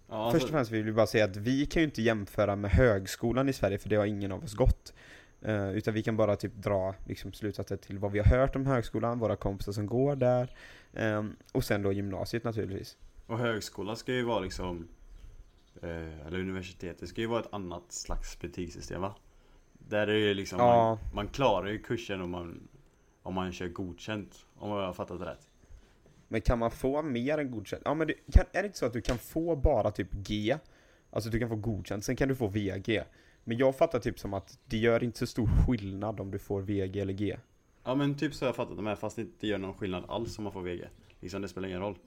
Ja, 0.09 0.31
Först 0.31 0.43
så- 0.43 0.47
och 0.49 0.53
främst 0.53 0.71
vill 0.71 0.85
vi 0.85 0.93
bara 0.93 1.07
säga 1.07 1.25
att 1.25 1.37
vi 1.37 1.67
kan 1.67 1.83
ju 1.83 1.87
inte 1.87 2.03
jämföra 2.03 2.57
med 2.57 2.71
högskolan 2.71 3.49
i 3.49 3.53
Sverige 3.53 3.79
för 3.79 3.89
det 3.89 3.97
har 3.97 4.07
ingen 4.07 4.33
av 4.33 4.45
oss 4.45 4.55
gått. 4.55 4.95
Eh, 5.43 5.71
utan 5.71 5.95
vi 5.95 6.03
kan 6.03 6.17
bara 6.17 6.37
typ 6.37 6.55
dra 6.55 6.95
liksom, 7.07 7.33
slutsatser 7.33 7.77
till 7.77 7.99
vad 7.99 8.13
vi 8.13 8.19
har 8.19 8.27
hört 8.39 8.57
om 8.57 8.67
högskolan, 8.67 9.19
våra 9.19 9.37
kompisar 9.37 9.73
som 9.73 9.87
går 9.87 10.17
där. 10.17 10.55
eh, 10.93 11.25
och 11.53 11.65
sen 11.65 11.83
då 11.83 11.93
gymnasiet 11.93 12.45
naturligtvis. 12.45 12.97
Och 13.27 13.39
högskola 13.39 13.97
ska 13.97 14.13
ju 14.13 14.23
vara 14.25 14.41
liksom 14.41 14.89
eh, 15.83 16.27
Eller 16.27 16.39
universitetet 16.39 17.09
ska 17.09 17.21
ju 17.21 17.27
vara 17.27 17.41
ett 17.41 17.53
annat 17.53 17.93
slags 17.93 18.41
betygssystem 18.41 19.01
va? 19.03 19.15
Där 19.73 20.01
är 20.01 20.07
det 20.07 20.19
ju 20.19 20.35
liksom 20.35 20.59
Ja. 20.59 20.99
man, 21.05 21.15
man 21.15 21.29
klarar 21.29 21.69
ju 21.69 21.79
kursen 21.79 22.21
om 22.21 22.31
man 22.31 22.69
Om 23.23 23.35
man 23.35 23.53
kör 23.53 23.69
godkänt 23.69 24.47
Om 24.59 24.71
jag 24.71 24.87
har 24.87 24.93
fattat 24.93 25.21
rätt 25.21 25.48
Men 26.29 26.41
kan 26.41 26.59
man 26.59 26.71
få 26.71 27.03
mer 27.03 27.39
än 27.39 27.51
godkänt? 27.51 27.83
Ja 27.85 27.95
men 27.95 28.07
det, 28.07 28.15
kan, 28.33 28.45
är 28.53 28.63
det 28.63 28.67
inte 28.67 28.79
så 28.79 28.87
att 28.87 28.93
du 28.93 29.01
kan 29.01 29.19
få 29.19 29.57
bara 29.57 29.91
typ 29.91 30.09
G? 30.13 30.57
Alltså 31.11 31.31
du 31.31 31.39
kan 31.39 31.49
få 31.49 31.57
godkänt, 31.57 32.05
sen 32.05 32.17
kan 32.17 32.29
du 32.29 32.35
få 32.37 32.47
VG. 32.47 33.03
Men 33.45 33.57
jag 33.57 33.77
fattar 33.77 33.99
typ 33.99 34.19
som 34.19 34.35
att 34.35 34.59
det 34.65 34.77
gör 34.77 35.05
inte 35.05 35.19
så 35.19 35.27
stor 35.27 35.47
skillnad 35.67 36.21
om 36.21 36.31
du 36.31 36.39
får 36.39 36.61
VG 36.63 37.01
eller 37.01 37.13
G. 37.13 37.37
Ja 37.85 37.95
men 37.95 38.15
typ 38.19 38.35
så 38.35 38.45
har 38.45 38.49
jag 38.49 38.57
fattat 38.57 38.77
det 38.77 38.83
med 38.83 38.99
fast 38.99 39.17
det 39.17 39.23
inte 39.23 39.47
gör 39.47 39.59
någon 39.59 39.75
skillnad 39.75 40.05
alls 40.09 40.39
om 40.39 40.45
man 40.45 40.53
får 40.53 40.63
VG 40.63 40.85
Liksom 41.21 41.43
det 41.43 41.49
spelar 41.49 41.69
ingen 41.69 41.81
roll 41.81 41.99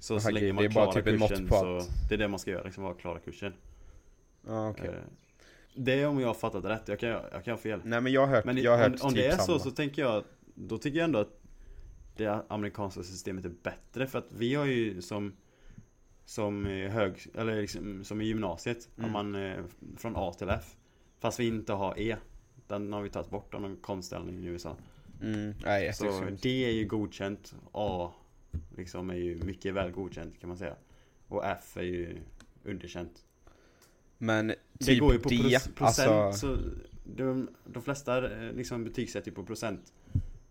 Så, 0.00 0.20
så 0.20 0.28
Okej, 0.28 0.40
länge 0.40 0.52
man 0.52 0.62
det 0.64 0.68
är 0.70 0.74
bara 0.74 0.92
klarar 0.92 1.04
typ 1.04 1.20
kursen 1.20 1.48
så 1.48 1.80
Det 2.08 2.14
är 2.14 2.18
det 2.18 2.28
man 2.28 2.38
ska 2.38 2.50
göra, 2.50 2.62
liksom 2.64 2.84
bara 2.84 2.94
klara 2.94 3.18
kursen 3.18 3.52
Ja 4.46 4.68
okej. 4.68 4.86
Eh, 4.88 4.94
Det 5.74 5.92
är 6.02 6.06
om 6.08 6.20
jag 6.20 6.26
har 6.26 6.34
fattat 6.34 6.64
rätt, 6.64 6.82
jag 6.88 6.98
kan, 6.98 7.08
jag 7.08 7.44
kan 7.44 7.52
ha 7.52 7.58
fel 7.58 7.80
Nej 7.84 8.00
men 8.00 8.12
jag 8.12 8.20
har 8.26 8.34
hört, 8.34 8.44
Men 8.44 8.58
jag 8.58 8.76
har 8.78 8.84
om, 8.86 8.92
hört 8.92 9.00
om 9.02 9.10
typ 9.10 9.18
det 9.18 9.26
är 9.26 9.30
samma. 9.30 9.42
så 9.46 9.58
så 9.58 9.70
tänker 9.70 10.02
jag 10.02 10.24
Då 10.54 10.78
tycker 10.78 10.98
jag 10.98 11.04
ändå 11.04 11.18
att 11.18 11.40
Det 12.16 12.44
amerikanska 12.48 13.02
systemet 13.02 13.44
är 13.44 13.52
bättre 13.62 14.06
för 14.06 14.18
att 14.18 14.32
vi 14.32 14.54
har 14.54 14.64
ju 14.64 15.02
som 15.02 15.32
Som 16.24 16.66
i 16.66 16.88
hög, 16.88 17.26
eller 17.34 17.60
liksom, 17.60 18.04
som 18.04 18.20
i 18.20 18.24
gymnasiet 18.24 18.88
Mm. 18.98 19.12
Man 19.12 19.34
eh, 19.34 19.64
från 19.96 20.12
A 20.16 20.32
till 20.38 20.48
F. 20.48 20.76
Fast 21.18 21.40
vi 21.40 21.46
inte 21.46 21.72
har 21.72 21.98
E. 21.98 22.16
Den 22.66 22.92
har 22.92 23.02
vi 23.02 23.10
tagit 23.10 23.30
bort 23.30 23.54
av 23.54 23.60
någon 23.60 23.76
konstställning 23.76 24.38
i 24.38 24.46
USA. 24.46 24.76
Mm, 25.22 25.54
nej, 25.64 25.92
Så 25.94 26.04
jätteskumt. 26.04 26.42
D 26.42 26.64
är 26.64 26.72
ju 26.72 26.84
godkänt. 26.84 27.54
A 27.72 28.12
Liksom 28.76 29.10
är 29.10 29.14
ju 29.14 29.36
mycket 29.42 29.74
väl 29.74 29.90
godkänt 29.90 30.40
kan 30.40 30.48
man 30.48 30.58
säga. 30.58 30.74
Och 31.28 31.44
F 31.44 31.76
är 31.76 31.82
ju 31.82 32.18
underkänt. 32.64 33.24
Men 34.18 34.46
det 34.72 34.84
typ 34.84 35.00
går 35.00 35.12
ju 35.12 35.18
på 35.18 35.28
D, 35.28 35.36
proc- 35.36 35.74
procent, 35.74 36.10
alltså, 36.10 36.56
så 36.56 36.58
de, 37.04 37.48
de 37.64 37.82
flesta 37.82 38.32
eh, 38.46 38.52
liksom 38.52 38.84
betygsätter 38.84 39.30
ju 39.30 39.34
på 39.34 39.44
procent 39.44 39.92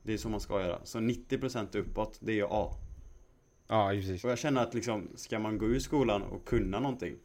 Det 0.05 0.13
är 0.13 0.17
så 0.17 0.29
man 0.29 0.39
ska 0.39 0.61
göra, 0.61 0.79
så 0.83 0.99
90% 0.99 1.77
uppåt, 1.77 2.17
det 2.21 2.31
är 2.31 2.35
ju 2.35 2.47
A 2.49 2.71
ja 3.67 3.89
precis. 3.89 4.23
Och 4.23 4.31
jag 4.31 4.37
känner 4.37 4.63
att 4.63 4.73
liksom, 4.73 5.09
ska 5.15 5.39
man 5.39 5.57
gå 5.57 5.65
ur 5.65 5.79
skolan 5.79 6.21
och 6.21 6.45
kunna 6.45 6.79
någonting 6.79 7.15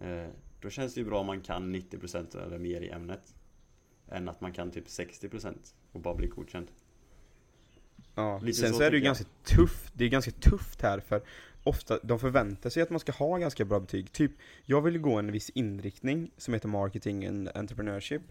eh, 0.00 0.26
Då 0.60 0.70
känns 0.70 0.94
det 0.94 1.00
ju 1.00 1.06
bra 1.06 1.20
om 1.20 1.26
man 1.26 1.40
kan 1.40 1.74
90% 1.74 2.46
eller 2.46 2.58
mer 2.58 2.80
i 2.80 2.90
ämnet 2.90 3.34
Än 4.08 4.28
att 4.28 4.40
man 4.40 4.52
kan 4.52 4.70
typ 4.70 4.86
60% 4.86 5.54
och 5.92 6.00
bara 6.00 6.14
bli 6.14 6.26
godkänd 6.26 6.66
Ja. 8.14 8.38
Lite 8.38 8.58
Sen 8.58 8.68
så 8.68 8.74
så, 8.74 8.82
är 8.82 8.90
det 8.90 8.96
ju 8.96 9.02
ganska 9.02 9.24
tufft, 9.44 9.92
det 9.94 10.04
är 10.04 10.08
ganska 10.08 10.30
tufft 10.30 10.82
här 10.82 11.00
för 11.00 11.22
ofta, 11.64 11.98
de 12.02 12.18
förväntar 12.18 12.70
sig 12.70 12.82
att 12.82 12.90
man 12.90 13.00
ska 13.00 13.12
ha 13.12 13.36
ganska 13.36 13.64
bra 13.64 13.80
betyg. 13.80 14.12
Typ, 14.12 14.32
jag 14.64 14.80
vill 14.80 14.98
gå 14.98 15.18
en 15.18 15.32
viss 15.32 15.50
inriktning 15.50 16.30
som 16.36 16.54
heter 16.54 16.68
marketing 16.68 17.26
and 17.26 17.48
entrepreneurship, 17.54 18.22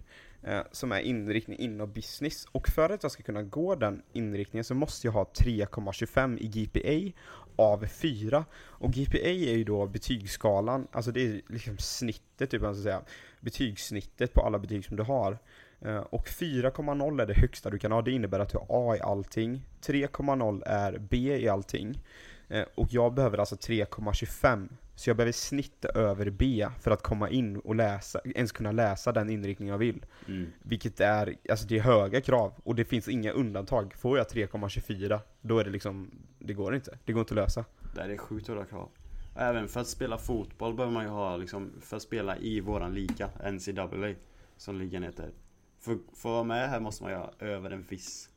eh, 0.44 0.62
som 0.72 0.92
är 0.92 1.00
inriktning 1.00 1.60
inom 1.60 1.94
business. 1.94 2.46
Och 2.52 2.68
för 2.68 2.89
att 2.89 3.04
jag 3.04 3.12
ska 3.12 3.24
kunna 3.24 3.44
gå 3.44 3.76
den 3.76 4.02
inriktningen 4.13 4.63
så 4.63 4.74
måste 4.74 5.08
jag 5.08 5.12
ha 5.12 5.24
3,25 5.24 6.38
i 6.39 6.48
GPA 6.48 7.18
av 7.56 7.86
4. 7.88 8.46
Och 8.56 8.92
GPA 8.92 9.18
är 9.18 9.58
ju 9.58 9.63
då 9.63 9.88
betygsskalan, 9.88 10.88
alltså 10.92 11.12
det 11.12 11.28
är 11.28 11.42
liksom 11.48 11.78
snittet, 11.78 12.50
typ 12.50 12.62
man 12.62 12.76
ska 12.76 12.84
säga. 12.84 13.02
Betygssnittet 13.39 14.34
på 14.34 14.42
alla 14.42 14.60
betyg 14.60 14.86
som 14.86 14.98
du 14.98 15.04
har. 15.04 15.38
Eh, 15.82 15.98
och 15.98 16.28
4,0 16.28 17.22
är 17.22 17.26
det 17.26 17.34
högsta 17.34 17.70
du 17.70 17.80
kan 17.80 17.92
ha, 17.92 18.02
det 18.02 18.12
innebär 18.12 18.39
att 18.39 18.50
du 18.50 18.58
har 18.58 18.68
A 18.70 18.96
i 18.96 19.00
allting. 19.00 19.62
3,0 19.82 20.63
är 20.65 20.98
B 20.98 21.18
i 21.18 21.50
allting. 21.50 22.02
Eh, 22.50 22.66
Och 22.76 22.88
jag 22.92 23.14
behöver 23.14 23.38
alltså 23.38 23.56
3,25. 23.56 24.70
Så 24.96 25.10
jag 25.10 25.18
behöver 25.18 25.32
snitt 25.32 25.86
över 25.86 26.30
B 26.30 26.68
för 26.82 26.92
att 26.92 27.04
komma 27.04 27.30
in 27.30 27.58
och 27.58 27.76
läsa, 27.76 28.22
ens 28.26 28.52
kunna 28.52 28.72
läsa 28.72 29.12
den 29.12 29.30
inriktning 29.30 29.70
jag 29.70 29.78
vill. 29.78 30.06
Mm. 30.28 30.50
Vilket 30.64 31.00
är, 31.00 31.36
alltså 31.50 31.68
det 31.68 31.78
är 31.78 31.82
höga 31.82 32.22
krav 32.22 32.54
och 32.64 32.76
det 32.76 32.86
finns 32.86 33.08
inga 33.08 33.32
undantag. 33.32 33.94
Får 33.94 34.18
jag 34.18 34.28
3,24 34.28 35.20
då 35.42 35.60
är 35.60 35.64
det 35.64 35.70
liksom, 35.70 36.12
det 36.40 36.54
går 36.54 36.76
inte. 36.76 36.98
Det 37.06 37.14
går 37.14 37.20
inte 37.20 37.34
att 37.34 37.36
lösa. 37.36 37.66
Det 37.96 38.02
är 38.02 38.18
sjukt 38.18 38.48
höga 38.48 38.66
krav. 38.66 38.90
Även 39.36 39.68
för 39.68 39.80
att 39.80 39.88
spela 39.88 40.18
fotboll 40.18 40.74
behöver 40.74 40.94
man 40.94 41.04
ju 41.04 41.10
ha 41.10 41.38
liksom, 41.38 41.72
för 41.82 41.98
att 41.98 42.04
spela 42.04 42.38
i 42.38 42.60
våran 42.60 42.94
liga, 42.94 43.30
NCAA, 43.52 44.14
som 44.58 44.80
ligan 44.80 45.04
heter. 45.04 45.32
För, 45.80 45.98
för 46.14 46.30
att 46.30 46.34
vara 46.34 46.44
med 46.44 46.70
här 46.70 46.80
måste 46.80 47.04
man 47.04 47.12
ju 47.12 47.18
ha 47.18 47.32
över 47.40 47.72
en 47.72 47.84
viss 47.84 48.30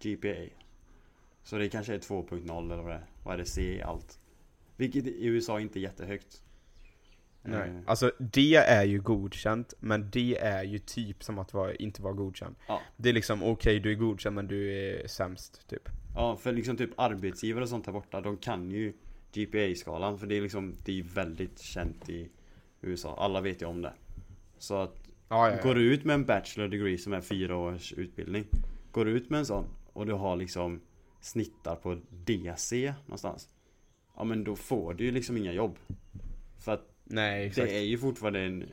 GPA. 0.00 0.50
Så 1.42 1.58
det 1.58 1.68
kanske 1.68 1.94
är 1.94 1.98
2.0 1.98 2.72
eller 2.72 2.82
vad 2.82 2.92
det 2.92 2.96
är. 2.96 3.06
Vad 3.22 3.34
är 3.34 3.38
det? 3.38 3.44
C 3.44 3.82
allt. 3.82 4.18
Vilket 4.76 5.06
i 5.06 5.26
USA 5.26 5.60
inte 5.60 5.78
är 5.78 5.80
jättehögt. 5.80 6.42
Nej. 7.42 7.68
Eh, 7.68 7.80
Alltså 7.86 8.12
det 8.18 8.54
är 8.54 8.84
ju 8.84 9.00
godkänt, 9.00 9.74
men 9.80 10.10
det 10.10 10.38
är 10.38 10.64
ju 10.64 10.78
typ 10.78 11.24
som 11.24 11.38
att 11.38 11.54
vara, 11.54 11.74
inte 11.74 12.02
vara 12.02 12.12
godkänd. 12.12 12.54
Ja. 12.68 12.80
Det 12.96 13.08
är 13.08 13.12
liksom 13.12 13.42
okej, 13.42 13.80
du 13.80 13.90
är 13.92 13.94
godkänd 13.94 14.36
men 14.36 14.46
du 14.46 14.72
är 14.72 15.08
sämst, 15.08 15.68
typ. 15.68 15.88
Ja, 16.14 16.36
för 16.36 16.52
liksom 16.52 16.76
typ 16.76 16.90
arbetsgivare 16.96 17.62
och 17.62 17.68
sånt 17.68 17.86
här 17.86 17.92
borta, 17.92 18.20
de 18.20 18.36
kan 18.36 18.70
ju 18.70 18.92
GPA-skalan. 19.32 20.18
För 20.18 20.26
det 20.26 20.36
är 20.36 20.40
liksom, 20.40 20.74
det 20.84 20.98
är 20.98 21.02
väldigt 21.02 21.58
känt 21.58 22.08
i 22.08 22.28
USA. 22.80 23.16
Alla 23.18 23.40
vet 23.40 23.62
ju 23.62 23.66
om 23.66 23.82
det. 23.82 23.92
Så 24.58 24.74
att 24.74 25.08
Ja, 25.28 25.48
ja, 25.50 25.56
ja. 25.56 25.62
Går 25.62 25.74
du 25.74 25.92
ut 25.92 26.04
med 26.04 26.14
en 26.14 26.24
bachelor 26.24 26.68
degree 26.68 26.98
som 26.98 27.12
är 27.12 27.20
fyra 27.20 27.56
års 27.56 27.92
utbildning 27.92 28.44
Går 28.92 29.04
du 29.04 29.10
ut 29.10 29.30
med 29.30 29.38
en 29.38 29.46
sån 29.46 29.64
och 29.92 30.06
du 30.06 30.12
har 30.12 30.36
liksom 30.36 30.80
snittar 31.20 31.76
på 31.76 32.00
DC 32.10 32.94
någonstans. 33.06 33.48
Ja 34.16 34.24
men 34.24 34.44
då 34.44 34.56
får 34.56 34.94
du 34.94 35.04
ju 35.04 35.10
liksom 35.10 35.36
inga 35.36 35.52
jobb. 35.52 35.78
För 36.58 36.72
att 36.72 36.94
Nej, 37.04 37.52
det 37.54 37.76
är 37.76 37.84
ju 37.84 37.98
fortfarande 37.98 38.40
en 38.40 38.64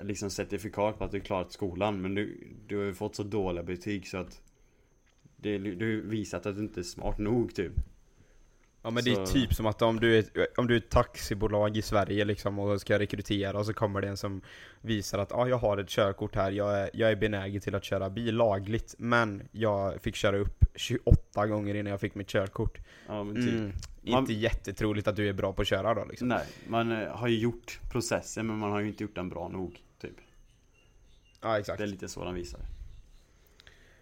Liksom 0.00 0.30
certifikat 0.30 0.98
på 0.98 1.04
att 1.04 1.10
du 1.10 1.20
klarat 1.20 1.52
skolan 1.52 2.00
men 2.00 2.14
du, 2.14 2.54
du 2.66 2.76
har 2.76 2.84
ju 2.84 2.94
fått 2.94 3.14
så 3.14 3.22
dåliga 3.22 3.62
betyg 3.62 4.06
så 4.06 4.16
att 4.16 4.42
det, 5.36 5.58
Du 5.58 5.96
har 5.96 6.10
visat 6.10 6.46
att 6.46 6.56
du 6.56 6.62
inte 6.62 6.80
är 6.80 6.84
smart 6.84 7.18
nog 7.18 7.54
typ 7.54 7.72
Ja 8.86 8.90
men 8.90 9.04
det 9.04 9.10
är 9.10 9.26
Så- 9.26 9.32
typ 9.32 9.54
som 9.54 9.66
att 9.66 9.82
om 9.82 10.00
du, 10.00 10.18
är, 10.18 10.24
om 10.56 10.66
du 10.66 10.74
är 10.74 10.78
ett 10.78 10.90
taxibolag 10.90 11.76
i 11.76 11.82
Sverige 11.82 12.24
liksom 12.24 12.58
och 12.58 12.80
ska 12.80 12.98
rekrytera 12.98 13.58
och 13.58 13.66
så 13.66 13.72
kommer 13.74 14.00
det 14.00 14.08
en 14.08 14.16
som 14.16 14.40
visar 14.80 15.18
att 15.18 15.32
ah, 15.32 15.48
jag 15.48 15.56
har 15.58 15.78
ett 15.78 15.88
körkort 15.88 16.34
här, 16.34 16.50
jag 16.50 16.78
är, 16.78 16.90
jag 16.92 17.10
är 17.10 17.16
benägen 17.16 17.60
till 17.60 17.74
att 17.74 17.84
köra 17.84 18.10
bil 18.10 18.34
lagligt 18.36 18.94
men 18.98 19.48
jag 19.52 20.02
fick 20.02 20.14
köra 20.16 20.36
upp 20.36 20.64
28 20.74 21.46
gånger 21.46 21.74
innan 21.74 21.90
jag 21.90 22.00
fick 22.00 22.14
mitt 22.14 22.28
körkort. 22.28 22.78
Ja 23.06 23.24
men 23.24 23.34
typ 23.34 23.48
Mm, 23.54 23.72
Man- 24.02 24.20
inte 24.20 24.32
jättetroligt 24.32 25.08
att 25.08 25.16
du 25.16 25.28
är 25.28 25.32
bra 25.32 25.52
på 25.52 25.62
att 25.62 25.68
köra 25.68 25.94
då 25.94 26.04
liksom. 26.04 26.28
Nej, 26.28 26.46
man 26.68 26.92
eh, 27.02 27.08
har 27.08 27.28
ju 27.28 27.38
gjort 27.38 27.80
processen 27.92 28.46
men 28.46 28.58
man 28.58 28.70
har 28.70 28.80
ju 28.80 28.88
inte 28.88 29.02
gjort 29.04 29.14
den 29.14 29.28
bra 29.28 29.48
nog 29.48 29.80
typ 30.00 30.16
Ja 31.42 31.58
exakt. 31.58 31.78
Det 31.78 31.84
är 31.84 31.88
lite 31.88 32.08
så 32.08 32.24
den 32.24 32.34
visar 32.34 32.60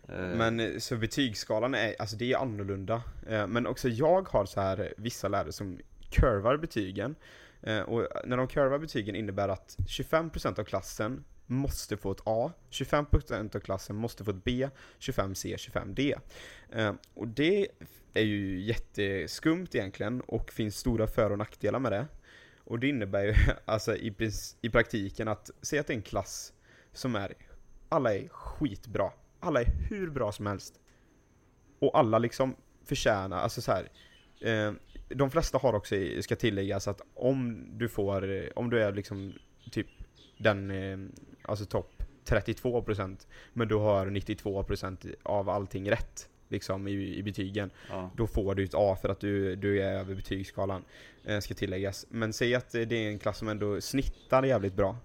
Eh. 0.09 0.37
Men 0.37 0.61
eh, 0.61 0.79
så 0.79 0.97
betygsskalan 0.97 1.75
är, 1.75 1.95
alltså 1.99 2.17
det 2.17 2.33
är 2.33 2.37
annorlunda. 2.37 3.03
Eh, 3.27 3.47
men 3.47 3.67
också 3.67 3.89
jag 3.89 4.29
har 4.29 4.47
så 4.47 4.61
här 4.61 4.95
vissa 4.97 5.29
lärare 5.29 5.53
som 5.53 5.81
kurvar 6.11 6.57
betygen. 6.57 7.17
Och 7.87 8.07
när 8.25 8.37
de 8.37 8.49
kurvar 8.49 8.79
betygen 8.79 9.17
innebär 9.17 9.49
att 9.49 9.77
25% 9.79 10.61
av 10.61 10.65
klassen 10.65 11.25
måste 11.47 11.97
få 11.97 12.11
ett 12.11 12.21
A, 12.25 12.53
25% 12.71 13.57
av 13.57 13.61
klassen 13.61 13.97
måste 13.97 14.25
få 14.25 14.31
ett 14.31 14.45
B, 14.45 14.69
25C, 14.99 15.57
25D. 15.57 16.19
Och 17.15 17.29
det 17.29 17.69
är 18.15 18.23
ju 18.23 18.61
jätteskumt 18.61 19.67
egentligen 19.73 20.21
och 20.21 20.53
finns 20.53 20.79
stora 20.79 21.07
för 21.07 21.31
och 21.31 21.39
nackdelar 21.39 21.79
med 21.79 21.93
det. 21.93 22.07
Och 22.65 22.79
det 22.79 22.89
innebär 22.89 23.25
ju 23.25 23.35
alltså 23.65 23.97
i, 23.97 24.15
i 24.61 24.71
praktiken 24.71 25.29
att, 25.29 25.51
säg 25.63 25.79
att 25.79 25.87
det 25.87 25.93
är 25.93 25.97
en 25.97 26.03
klass 26.03 26.53
som 26.93 27.17
är, 27.17 27.35
alla 27.89 28.15
är 28.15 28.29
skitbra. 28.29 29.11
Alla 29.45 29.61
är 29.61 29.67
hur 29.89 30.11
bra 30.11 30.33
som 30.33 30.47
helst. 30.47 30.81
Och 31.79 31.99
alla 31.99 32.19
liksom 32.19 32.57
förtjänar, 32.85 33.37
alltså 33.37 33.61
så 33.61 33.73
här. 33.73 33.89
Eh, 34.41 34.73
de 35.09 35.31
flesta 35.31 35.59
har 35.59 35.75
också, 35.75 35.95
ska 36.21 36.37
tilläggas 36.37 36.89
att 36.89 37.01
om 37.15 37.67
du 37.73 37.89
får, 37.89 38.31
eh, 38.31 38.45
om 38.57 38.71
du 38.71 38.83
är 38.83 38.93
liksom 38.93 39.33
typ 39.71 39.87
den, 40.39 40.71
eh, 40.71 40.99
alltså 41.43 41.65
topp 41.65 42.03
32% 42.25 43.27
men 43.53 43.69
du 43.69 43.75
har 43.75 44.07
92% 44.07 45.07
av 45.23 45.49
allting 45.49 45.91
rätt 45.91 46.29
liksom 46.49 46.89
i, 46.89 47.17
i 47.17 47.23
betygen 47.23 47.71
ja. 47.91 48.11
då 48.17 48.27
får 48.27 48.55
du 48.55 48.65
ett 48.65 48.75
A 48.75 48.97
för 49.03 49.09
att 49.09 49.21
du, 49.21 49.57
du 49.57 49.83
är 49.83 49.93
över 49.93 50.15
betygsskalan, 50.15 50.85
eh, 51.25 51.41
ska 51.41 51.55
tilläggas. 51.55 52.07
Men 52.09 52.33
säg 52.33 52.55
att 52.55 52.73
det 52.73 52.95
är 52.95 53.09
en 53.09 53.19
klass 53.19 53.39
som 53.39 53.49
ändå 53.49 53.81
snittar 53.81 54.43
jävligt 54.43 54.75
bra. 54.75 54.97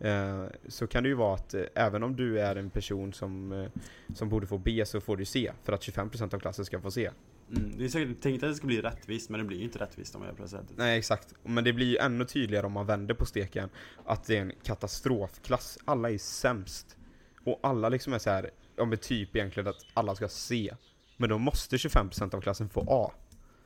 Eh, 0.00 0.44
så 0.68 0.86
kan 0.86 1.02
det 1.02 1.08
ju 1.08 1.14
vara 1.14 1.34
att 1.34 1.54
eh, 1.54 1.62
även 1.74 2.02
om 2.02 2.16
du 2.16 2.40
är 2.40 2.56
en 2.56 2.70
person 2.70 3.12
som, 3.12 3.52
eh, 3.52 3.68
som 4.14 4.28
borde 4.28 4.46
få 4.46 4.58
B 4.58 4.84
så 4.86 5.00
får 5.00 5.16
du 5.16 5.24
C, 5.24 5.52
för 5.64 5.72
att 5.72 5.82
25% 5.82 6.34
av 6.34 6.38
klassen 6.38 6.64
ska 6.64 6.80
få 6.80 6.90
C. 6.90 7.10
Mm, 7.50 7.72
det 7.78 7.84
är 7.84 7.88
säkert 7.88 8.20
tänkt 8.20 8.42
att 8.42 8.50
det 8.50 8.54
ska 8.54 8.66
bli 8.66 8.82
rättvist 8.82 9.30
men 9.30 9.40
det 9.40 9.46
blir 9.46 9.58
ju 9.58 9.64
inte 9.64 9.78
rättvist 9.78 10.14
om 10.14 10.22
jag 10.22 10.28
gör 10.28 10.36
på 10.36 10.42
det 10.42 10.48
sättet. 10.48 10.76
Nej 10.76 10.98
exakt, 10.98 11.34
men 11.42 11.64
det 11.64 11.72
blir 11.72 11.86
ju 11.86 11.96
ännu 11.96 12.24
tydligare 12.24 12.66
om 12.66 12.72
man 12.72 12.86
vänder 12.86 13.14
på 13.14 13.26
steken 13.26 13.68
att 14.04 14.24
det 14.24 14.36
är 14.36 14.40
en 14.40 14.52
katastrofklass. 14.62 15.78
Alla 15.84 16.10
är 16.10 16.18
sämst. 16.18 16.96
Och 17.44 17.60
alla 17.62 17.88
liksom 17.88 18.12
är 18.12 18.18
så 18.18 18.30
här, 18.30 18.50
om 18.78 18.92
ett 18.92 19.02
typ 19.02 19.36
egentligen 19.36 19.68
att 19.68 19.86
alla 19.94 20.14
ska 20.14 20.28
C. 20.28 20.74
Men 21.16 21.28
då 21.28 21.38
måste 21.38 21.76
25% 21.76 22.34
av 22.34 22.40
klassen 22.40 22.68
få 22.68 22.84
A. 22.88 23.12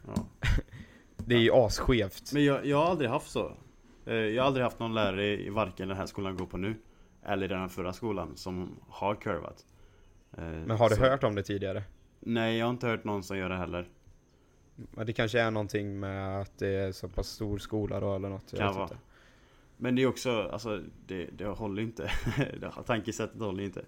Ja. 0.07 0.27
Det 1.27 1.35
är 1.35 1.41
ju 1.41 1.53
asskevt. 1.53 2.33
Men 2.33 2.45
jag, 2.45 2.67
jag 2.67 2.77
har 2.77 2.91
aldrig 2.91 3.11
haft 3.11 3.31
så. 3.31 3.57
Eh, 4.07 4.15
Jag 4.15 4.43
har 4.43 4.47
aldrig 4.47 4.65
haft 4.65 4.79
någon 4.79 4.95
lärare 4.95 5.27
i 5.27 5.49
varken 5.51 5.89
den 5.89 5.97
här 5.97 6.07
skolan 6.07 6.31
jag 6.33 6.39
går 6.39 6.47
på 6.47 6.57
nu 6.57 6.75
eller 7.23 7.49
den 7.49 7.61
här 7.61 7.69
förra 7.69 7.93
skolan 7.93 8.37
som 8.37 8.77
har 8.89 9.15
curvat. 9.15 9.67
Eh, 10.37 10.43
Men 10.45 10.71
har 10.71 10.89
du 10.91 10.95
så- 10.97 11.03
hört 11.03 11.25
om 11.25 11.35
det 11.35 11.43
tidigare? 11.43 11.83
Nej, 12.21 12.59
jag 12.59 12.67
har 12.67 12.71
inte 12.71 12.87
hört 12.87 13.05
någon 13.05 13.23
som 13.23 13.39
gör 13.39 13.49
det 13.49 13.57
heller. 13.57 13.89
Men 14.77 15.07
det 15.07 15.13
kanske 15.13 15.41
är 15.41 15.51
någonting 15.51 16.01
med 16.01 16.41
att 16.41 16.59
det 16.59 16.69
är 16.69 16.93
så 16.93 17.09
pass 17.09 17.29
stor 17.29 17.59
skola 17.59 18.01
då 18.01 18.15
eller 18.17 18.29
något. 18.29 18.57
Kan 18.57 18.75
vara. 18.75 18.89
Men 19.77 19.95
det 19.97 20.03
är 20.03 20.07
också, 20.07 20.43
alltså 20.53 20.81
det, 21.07 21.25
det 21.25 21.45
håller 21.47 21.83
inte. 21.83 22.11
Tankesättet 22.87 23.41
håller 23.41 23.65
inte. 23.65 23.85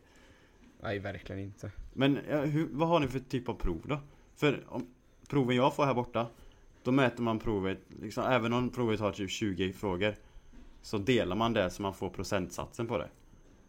Nej, 0.82 0.98
verkligen 0.98 1.42
inte. 1.42 1.70
Men 1.92 2.16
hur, 2.26 2.68
vad 2.72 2.88
har 2.88 3.00
ni 3.00 3.08
för 3.08 3.18
typ 3.18 3.48
av 3.48 3.54
prov 3.54 3.80
då? 3.84 3.98
För 4.36 4.64
om, 4.68 4.86
proven 5.28 5.56
jag 5.56 5.74
får 5.76 5.84
här 5.84 5.94
borta 5.94 6.26
Då 6.84 6.92
mäter 6.92 7.22
man 7.22 7.38
provet, 7.38 7.78
liksom, 8.02 8.24
även 8.24 8.52
om 8.52 8.70
provet 8.70 9.00
har 9.00 9.12
typ 9.12 9.30
20 9.30 9.72
frågor 9.72 10.14
Så 10.82 10.98
delar 10.98 11.36
man 11.36 11.52
det 11.52 11.70
så 11.70 11.82
man 11.82 11.94
får 11.94 12.10
procentsatsen 12.10 12.86
på 12.86 12.98
det 12.98 13.08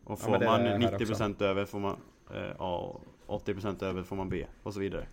Och 0.03 0.11
Ja, 0.11 0.15
får 0.15 0.35
är 0.35 0.45
man 0.45 0.61
här 0.61 0.79
90% 0.79 1.43
över 1.43 1.65
får 1.65 1.79
man 1.79 1.97
eh, 2.33 2.51
A 2.59 3.01
och 3.25 3.47
80% 3.47 3.83
över 3.83 4.03
får 4.03 4.15
man 4.15 4.29
B 4.29 4.45
och 4.63 4.73
så 4.73 4.79
vidare 4.79 5.07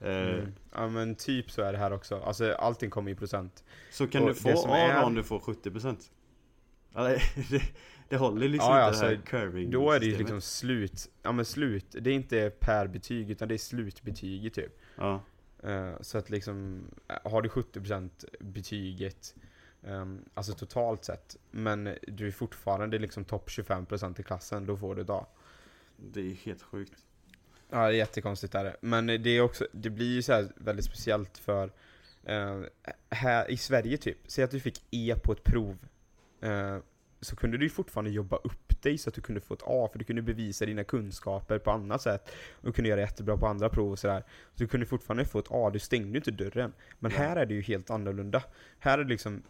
eh, 0.00 0.16
Mm. 0.16 0.52
Ja 0.74 0.88
men 0.88 1.14
typ 1.14 1.50
så 1.50 1.62
är 1.62 1.72
det 1.72 1.78
här 1.78 1.92
också. 1.92 2.20
Alltså 2.20 2.52
allting 2.52 2.90
kommer 2.90 3.10
i 3.10 3.14
procent. 3.14 3.64
Så 3.90 4.06
kan 4.06 4.22
Och 4.22 4.28
du 4.28 4.34
få 4.34 4.66
A 4.72 4.76
är- 4.76 5.04
om 5.04 5.14
du 5.14 5.22
får 5.24 5.38
70% 5.38 6.10
ja, 6.94 7.02
det, 7.50 7.62
det, 8.08 8.16
håller 8.16 8.48
liksom 8.48 8.70
Ja, 8.70 8.88
inte 8.88 9.00
det 9.00 9.06
här 9.06 9.12
alltså, 9.14 9.26
curving 9.30 9.70
Då 9.70 9.90
är 9.90 10.00
det 10.00 10.06
ju 10.06 10.18
liksom 10.18 10.40
slut. 10.40 11.10
Ja 11.22 11.32
men 11.32 11.44
slut. 11.44 11.86
Det 12.00 12.10
är 12.10 12.14
inte 12.14 12.50
per 12.60 12.86
betyg 12.86 13.30
utan 13.30 13.48
det 13.48 13.54
är 13.54 13.58
slutbetyget 13.58 14.54
typ. 14.54 14.78
Ja, 14.96 15.20
så 16.00 16.18
att 16.18 16.30
liksom, 16.30 16.84
eh, 17.08 17.30
har 17.30 17.42
du 17.42 17.48
70% 17.48 18.24
betyget, 18.40 19.34
ehm, 19.82 20.24
alltså 20.34 20.52
totalt 20.52 21.04
sett, 21.04 21.36
men 21.50 21.98
du 22.08 22.26
är 22.26 22.32
fortfarande 22.32 22.98
liksom 22.98 23.24
topp 23.24 23.48
25% 23.50 24.20
i 24.20 24.22
klassen, 24.22 24.66
då 24.66 24.76
får 24.76 24.94
du 24.94 25.02
ett 25.02 25.10
A. 25.10 25.26
det 25.96 26.20
är 26.20 26.34
helt 26.34 26.62
sjukt 26.62 27.06
Ja, 27.70 27.78
det 27.78 27.94
är 27.94 27.98
jättekonstigt 27.98 28.52
där. 28.52 28.76
Men 28.80 29.06
det 29.06 29.30
är 29.30 29.40
också, 29.40 29.66
det 29.72 29.90
blir 29.90 30.14
ju 30.14 30.22
så 30.22 30.48
väldigt 30.56 30.84
speciellt 30.84 31.38
för 31.38 31.72
eh, 32.24 32.60
här 33.10 33.50
i 33.50 33.56
Sverige 33.56 33.96
typ, 33.96 34.18
säg 34.26 34.44
att 34.44 34.50
du 34.50 34.60
fick 34.60 34.82
E 34.90 35.14
på 35.24 35.32
ett 35.32 35.44
prov, 35.44 35.78
eh, 36.40 36.78
så 37.20 37.36
kunde 37.36 37.58
du 37.58 37.64
ju 37.64 37.70
fortfarande 37.70 38.10
jobba 38.10 38.36
upp 38.36 38.65
dig 38.82 38.98
så 38.98 39.08
att 39.08 39.14
du 39.14 39.20
kunde 39.20 39.40
få 39.40 39.54
ett 39.54 39.62
A, 39.64 39.88
för 39.92 39.98
du 39.98 40.04
kunde 40.04 40.22
bevisa 40.22 40.66
dina 40.66 40.84
kunskaper 40.84 41.58
på 41.58 41.70
annat 41.70 42.02
sätt. 42.02 42.30
Och 42.52 42.74
kunde 42.74 42.88
göra 42.90 43.00
jättebra 43.00 43.36
på 43.36 43.46
andra 43.46 43.68
prov 43.68 43.90
och 43.92 43.98
sådär. 43.98 44.20
Så 44.54 44.62
du 44.62 44.66
kunde 44.66 44.86
fortfarande 44.86 45.24
få 45.24 45.38
ett 45.38 45.46
A, 45.50 45.70
du 45.72 45.78
stängde 45.78 46.08
ju 46.08 46.16
inte 46.16 46.30
dörren. 46.30 46.72
Men 46.98 47.10
Ja. 47.12 47.18
här 47.18 47.36
är 47.36 47.46
det 47.46 47.54
ju 47.54 47.62
helt 47.62 47.90
annorlunda. 47.90 48.42
Här 48.78 48.98
är 48.98 49.04
det 49.04 49.10
liksom, 49.10 49.42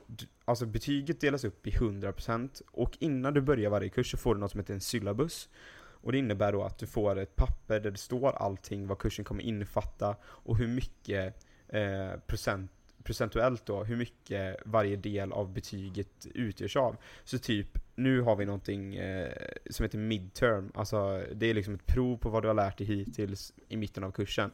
alltså 0.44 0.66
betyget 0.66 1.20
delas 1.20 1.44
upp 1.44 1.66
i 1.66 1.70
100% 1.70 2.62
och 2.70 2.96
innan 3.00 3.34
du 3.34 3.40
börjar 3.40 3.70
varje 3.70 3.88
kurs 3.88 4.10
så 4.10 4.16
får 4.16 4.34
du 4.34 4.40
något 4.40 4.50
som 4.50 4.60
heter 4.60 4.74
en 4.74 4.80
syllabus. 4.80 5.48
Och 5.78 6.12
det 6.12 6.18
innebär 6.18 6.52
då 6.52 6.62
att 6.62 6.78
du 6.78 6.86
får 6.86 7.18
ett 7.18 7.36
papper 7.36 7.80
där 7.80 7.90
det 7.90 7.98
står 7.98 8.32
allting, 8.32 8.86
vad 8.86 8.98
kursen 8.98 9.24
kommer 9.24 9.42
innefatta 9.42 10.16
och 10.24 10.56
hur 10.56 10.68
mycket 10.68 11.44
eh, 11.68 12.20
procent, 12.26 12.70
procentuellt 13.02 13.66
då, 13.66 13.84
hur 13.84 13.96
mycket 13.96 14.56
varje 14.64 14.96
del 14.96 15.32
av 15.32 15.52
betyget 15.52 16.26
utgörs 16.34 16.76
av. 16.76 16.96
Så 17.24 17.38
typ, 17.38 17.78
nu 17.96 18.20
har 18.20 18.36
vi 18.36 18.44
någonting 18.44 18.96
eh, 18.96 19.32
som 19.70 19.82
heter 19.84 19.98
midterm, 19.98 20.72
alltså 20.74 21.24
det 21.34 21.46
är 21.46 21.54
liksom 21.54 21.74
ett 21.74 21.86
prov 21.86 22.16
på 22.16 22.28
vad 22.30 22.42
du 22.42 22.46
har 22.46 22.54
lärt 22.54 22.78
dig 22.78 22.86
hittills 22.86 23.52
i 23.68 23.76
mitten 23.76 24.04
av 24.04 24.10
kursen. 24.10 24.50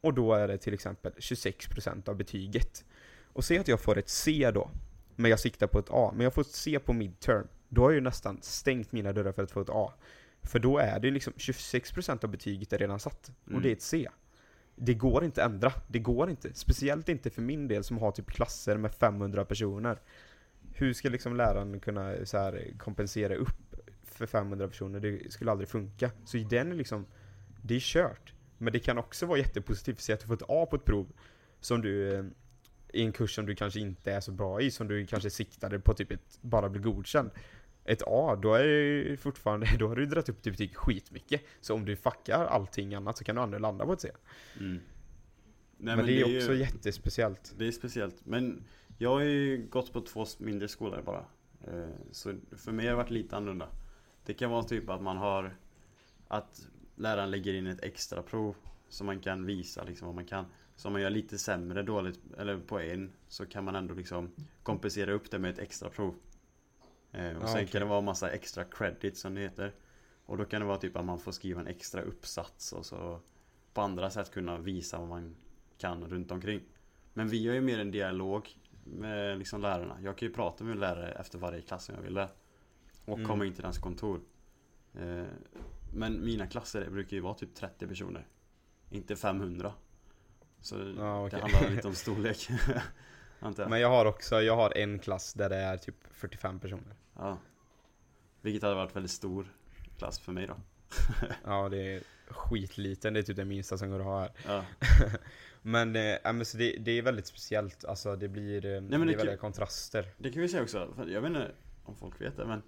Och 0.00 0.14
då 0.14 0.34
är 0.34 0.48
det 0.48 0.58
till 0.58 0.74
exempel 0.74 1.12
26% 1.12 2.08
av 2.08 2.16
betyget. 2.16 2.84
Och 3.32 3.44
säg 3.44 3.58
att 3.58 3.68
jag 3.68 3.80
får 3.80 3.98
ett 3.98 4.08
C 4.08 4.50
då, 4.54 4.70
men 5.16 5.30
jag 5.30 5.40
siktar 5.40 5.66
på 5.66 5.78
ett 5.78 5.88
A, 5.90 6.12
men 6.14 6.24
jag 6.24 6.34
får 6.34 6.42
ett 6.42 6.46
C 6.54 6.78
på 6.78 6.92
midterm. 6.92 7.46
Då 7.68 7.82
har 7.82 7.90
jag 7.90 7.94
ju 7.94 8.00
nästan 8.00 8.38
stängt 8.42 8.92
mina 8.92 9.12
dörrar 9.12 9.32
för 9.32 9.42
att 9.42 9.50
få 9.50 9.60
ett 9.60 9.70
A. 9.70 9.92
För 10.42 10.58
då 10.58 10.78
är 10.78 11.00
det 11.00 11.10
liksom 11.10 11.32
26% 11.32 12.24
av 12.24 12.30
betyget 12.30 12.72
är 12.72 12.78
redan 12.78 13.00
satt. 13.00 13.32
Och 13.44 13.50
Mm. 13.50 13.62
det 13.62 13.68
är 13.68 13.72
ett 13.72 13.82
C. 13.82 14.08
Det 14.76 14.94
går 14.94 15.24
inte 15.24 15.44
att 15.44 15.50
ändra. 15.50 15.72
Det 15.88 15.98
går 15.98 16.30
inte. 16.30 16.54
Speciellt 16.54 17.08
inte 17.08 17.30
för 17.30 17.42
min 17.42 17.68
del 17.68 17.84
som 17.84 17.98
har 17.98 18.10
typ 18.10 18.30
klasser 18.30 18.76
med 18.76 18.94
500 18.94 19.44
personer. 19.44 19.98
Hur 20.74 20.92
ska 20.92 21.08
liksom 21.08 21.36
läraren 21.36 21.80
kunna 21.80 22.26
så 22.26 22.38
här, 22.38 22.72
kompensera 22.78 23.34
upp 23.34 23.76
för 24.02 24.26
500 24.26 24.68
personer? 24.68 25.00
Det 25.00 25.32
skulle 25.32 25.50
aldrig 25.50 25.68
funka. 25.68 26.10
Så 26.24 26.36
den 26.36 26.72
är 26.72 26.76
liksom, 26.76 27.06
det 27.62 27.74
är 27.76 27.80
kört. 27.80 28.34
Men 28.58 28.72
det 28.72 28.78
kan 28.78 28.98
också 28.98 29.26
vara 29.26 29.38
jättepositivt, 29.38 30.00
säg 30.00 30.12
att 30.12 30.20
du 30.20 30.26
får 30.26 30.34
ett 30.34 30.42
A 30.48 30.66
på 30.70 30.76
ett 30.76 30.84
prov 30.84 31.12
som 31.60 31.82
du 31.82 32.14
eh, 32.14 32.24
i 32.92 33.02
en 33.02 33.12
kurs 33.12 33.34
som 33.34 33.46
du 33.46 33.54
kanske 33.54 33.80
inte 33.80 34.12
är 34.12 34.20
så 34.20 34.32
bra 34.32 34.60
i, 34.60 34.70
som 34.70 34.88
du 34.88 35.06
kanske 35.06 35.30
siktade 35.30 35.80
på 35.80 35.94
typ 35.94 36.12
ett, 36.12 36.38
bara 36.40 36.68
bli 36.68 36.80
godkänd. 36.80 37.30
Ett 37.84 38.02
A, 38.06 38.38
då 38.42 38.54
är 38.54 38.64
ju 38.64 39.16
fortfarande, 39.16 39.66
då 39.78 39.88
har 39.88 39.96
du 39.96 40.06
dragit 40.06 40.28
upp 40.28 40.42
ditt 40.42 40.52
betyg 40.52 40.76
skitmycket. 40.76 41.42
Så 41.60 41.74
om 41.74 41.84
du 41.84 41.96
fuckar 41.96 42.46
allting 42.46 42.94
annat 42.94 43.18
så 43.18 43.24
kan 43.24 43.36
du 43.36 43.42
aldrig 43.42 43.60
landa 43.60 43.86
på 43.86 43.92
ett 43.92 44.00
C. 44.00 44.10
Mm. 44.60 44.80
Nej, 45.76 45.96
men, 45.96 46.06
det 46.06 46.12
är 46.22 46.28
ju- 46.28 46.38
också 46.38 46.54
jättespeciellt. 46.54 47.54
Det 47.58 47.66
är 47.66 47.72
speciellt. 47.72 48.26
Men 48.26 48.64
jag 49.02 49.10
har 49.10 49.20
ju 49.20 49.66
gått 49.70 49.92
på 49.92 50.00
två 50.00 50.26
mindre 50.38 50.68
skolor 50.68 51.02
bara. 51.02 51.24
Eh, 51.64 51.88
Så 52.10 52.34
för 52.56 52.72
mig 52.72 52.86
har 52.86 52.90
det 52.92 52.96
varit 52.96 53.10
lite 53.10 53.36
annorlunda. 53.36 53.68
Det 54.24 54.34
kan 54.34 54.50
vara 54.50 54.62
typ 54.62 54.88
att 54.90 55.02
man 55.02 55.16
har 55.16 55.56
att 56.28 56.66
läraren 56.96 57.30
lägger 57.30 57.54
in 57.54 57.66
ett 57.66 57.82
extra 57.82 58.22
prov 58.22 58.56
så 58.88 59.04
man 59.04 59.20
kan 59.20 59.46
visa 59.46 59.84
liksom 59.84 60.06
vad 60.06 60.14
man 60.14 60.24
kan. 60.26 60.44
Så 60.76 60.88
om 60.88 60.92
man 60.92 61.02
gör 61.02 61.10
lite 61.10 61.38
sämre 61.38 61.82
dåligt 61.82 62.20
eller 62.38 62.58
på 62.58 62.80
en 62.80 63.12
så 63.28 63.46
kan 63.46 63.64
man 63.64 63.74
ändå 63.74 63.94
liksom 63.94 64.30
kompensera 64.62 65.12
upp 65.12 65.30
det 65.30 65.38
med 65.38 65.50
ett 65.50 65.58
extra 65.58 65.90
prov. 65.90 66.14
Eh, 67.12 67.36
Och 67.36 67.42
Ja, 67.42 67.46
sen 67.46 67.54
okej. 67.56 67.66
kan 67.66 67.80
det 67.80 67.86
vara 67.88 68.00
massa 68.00 68.30
extra 68.30 68.64
credit 68.64 69.16
som 69.16 69.34
det 69.34 69.40
heter. 69.40 69.72
Och 70.26 70.36
då 70.38 70.44
kan 70.44 70.60
det 70.60 70.66
vara 70.66 70.78
typ 70.78 70.96
att 70.96 71.04
man 71.04 71.18
får 71.18 71.32
skriva 71.32 71.60
en 71.60 71.66
extra 71.66 72.02
uppsats 72.02 72.72
och 72.72 72.86
så 72.86 73.20
på 73.74 73.80
andra 73.80 74.10
sätt 74.10 74.30
kunna 74.30 74.58
visa 74.58 74.98
vad 74.98 75.08
man 75.08 75.36
kan 75.78 76.04
runt 76.08 76.30
omkring. 76.30 76.60
Men 77.14 77.28
vi 77.28 77.46
har 77.48 77.54
ju 77.54 77.60
mer 77.60 77.78
en 77.78 77.90
dialog 77.90 78.48
med 78.84 79.38
liksom 79.38 79.60
lärarna. 79.60 79.98
Jag 80.02 80.18
kan 80.18 80.28
ju 80.28 80.34
prata 80.34 80.64
med 80.64 80.72
en 80.72 80.80
lärare 80.80 81.12
efter 81.12 81.38
varje 81.38 81.62
klass 81.62 81.88
om 81.88 81.94
jag 81.94 82.02
vill 82.02 82.14
det. 82.14 82.28
Och 83.04 83.16
Mm. 83.18 83.28
komma 83.28 83.44
in 83.46 83.54
till 83.54 83.64
hans 83.64 83.78
kontor. 83.78 84.20
Eh, 84.94 85.24
Men 85.94 86.24
mina 86.24 86.46
klasser 86.46 86.90
brukar 86.90 87.16
ju 87.16 87.20
vara 87.20 87.34
typ 87.34 87.54
30 87.54 87.86
personer. 87.86 88.26
Inte 88.90 89.16
500. 89.16 89.72
Så 90.60 90.74
Ja, 90.78 90.82
det 90.82 91.26
okej. 91.26 91.40
handlar 91.40 91.70
lite 91.70 91.88
om 91.88 91.94
storlek. 91.94 92.48
Jag. 93.40 93.70
Men 93.70 93.80
jag 93.80 93.88
har 93.88 94.06
också, 94.06 94.40
jag 94.42 94.56
har 94.56 94.78
en 94.78 94.98
klass 94.98 95.32
där 95.32 95.48
det 95.48 95.56
är 95.56 95.76
typ 95.76 95.96
45 96.10 96.60
personer. 96.60 96.94
Ja. 97.16 97.38
Vilket 98.40 98.62
hade 98.62 98.74
varit 98.74 98.96
väldigt 98.96 99.10
stor 99.12 99.46
klass 99.98 100.18
för 100.18 100.32
mig 100.32 100.46
då. 100.46 100.56
Ja, 101.44 101.68
det 101.68 101.94
är 101.96 102.02
skitliten, 102.28 103.14
det 103.14 103.20
är 103.20 103.22
typ 103.22 103.36
det 103.36 103.44
minsta 103.44 103.78
som 103.78 103.90
går 103.90 103.98
att 104.00 104.04
ha 104.06 104.20
här. 104.20 104.30
Ja. 104.46 104.64
Men, 105.62 105.96
eh, 105.96 106.18
men 106.24 106.44
så 106.44 106.56
det, 106.56 106.76
det 106.76 106.90
är 106.98 107.02
väldigt 107.02 107.26
speciellt, 107.26 107.84
alltså 107.84 108.16
det 108.16 108.28
blir, 108.28 108.66
eh, 108.66 108.80
men 108.80 108.90
det 108.90 108.96
är 108.96 108.98
det 109.06 109.12
kan- 109.12 109.18
väldigt 109.18 109.40
kontraster. 109.40 110.08
Det 110.18 110.30
kan 110.32 110.42
vi 110.42 110.48
säga 110.48 110.62
också, 110.62 110.94
jag 111.08 111.20
vet 111.20 111.28
inte 111.28 111.50
om 111.84 111.96
folk 111.96 112.20
vet 112.20 112.36
det 112.36 112.46
men 112.46 112.62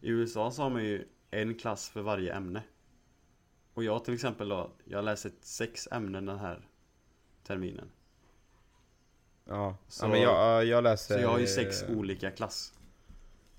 I 0.00 0.08
USA 0.10 0.50
så 0.50 0.62
har 0.62 0.70
man 0.70 0.84
ju 0.84 1.08
en 1.30 1.54
klass 1.54 1.88
för 1.88 2.02
varje 2.02 2.34
ämne. 2.34 2.62
Och 3.74 3.84
jag 3.84 4.04
till 4.04 4.14
exempel 4.14 4.48
då, 4.48 4.72
jag 4.84 5.04
ett 5.26 5.44
sex 5.44 5.88
ämnen 5.92 6.24
den 6.26 6.38
här 6.38 6.68
terminen. 7.46 7.90
Ja, 9.44 9.76
Så- 9.88 10.04
ja 10.04 10.08
men 10.08 10.20
jag, 10.22 10.64
jag 10.64 10.84
läser... 10.84 11.14
Så 11.14 11.20
jag 11.20 11.28
har 11.28 11.38
ju 11.38 11.46
sex 11.46 11.82
eh, 11.82 11.98
olika 11.98 12.30
klass 12.30 12.74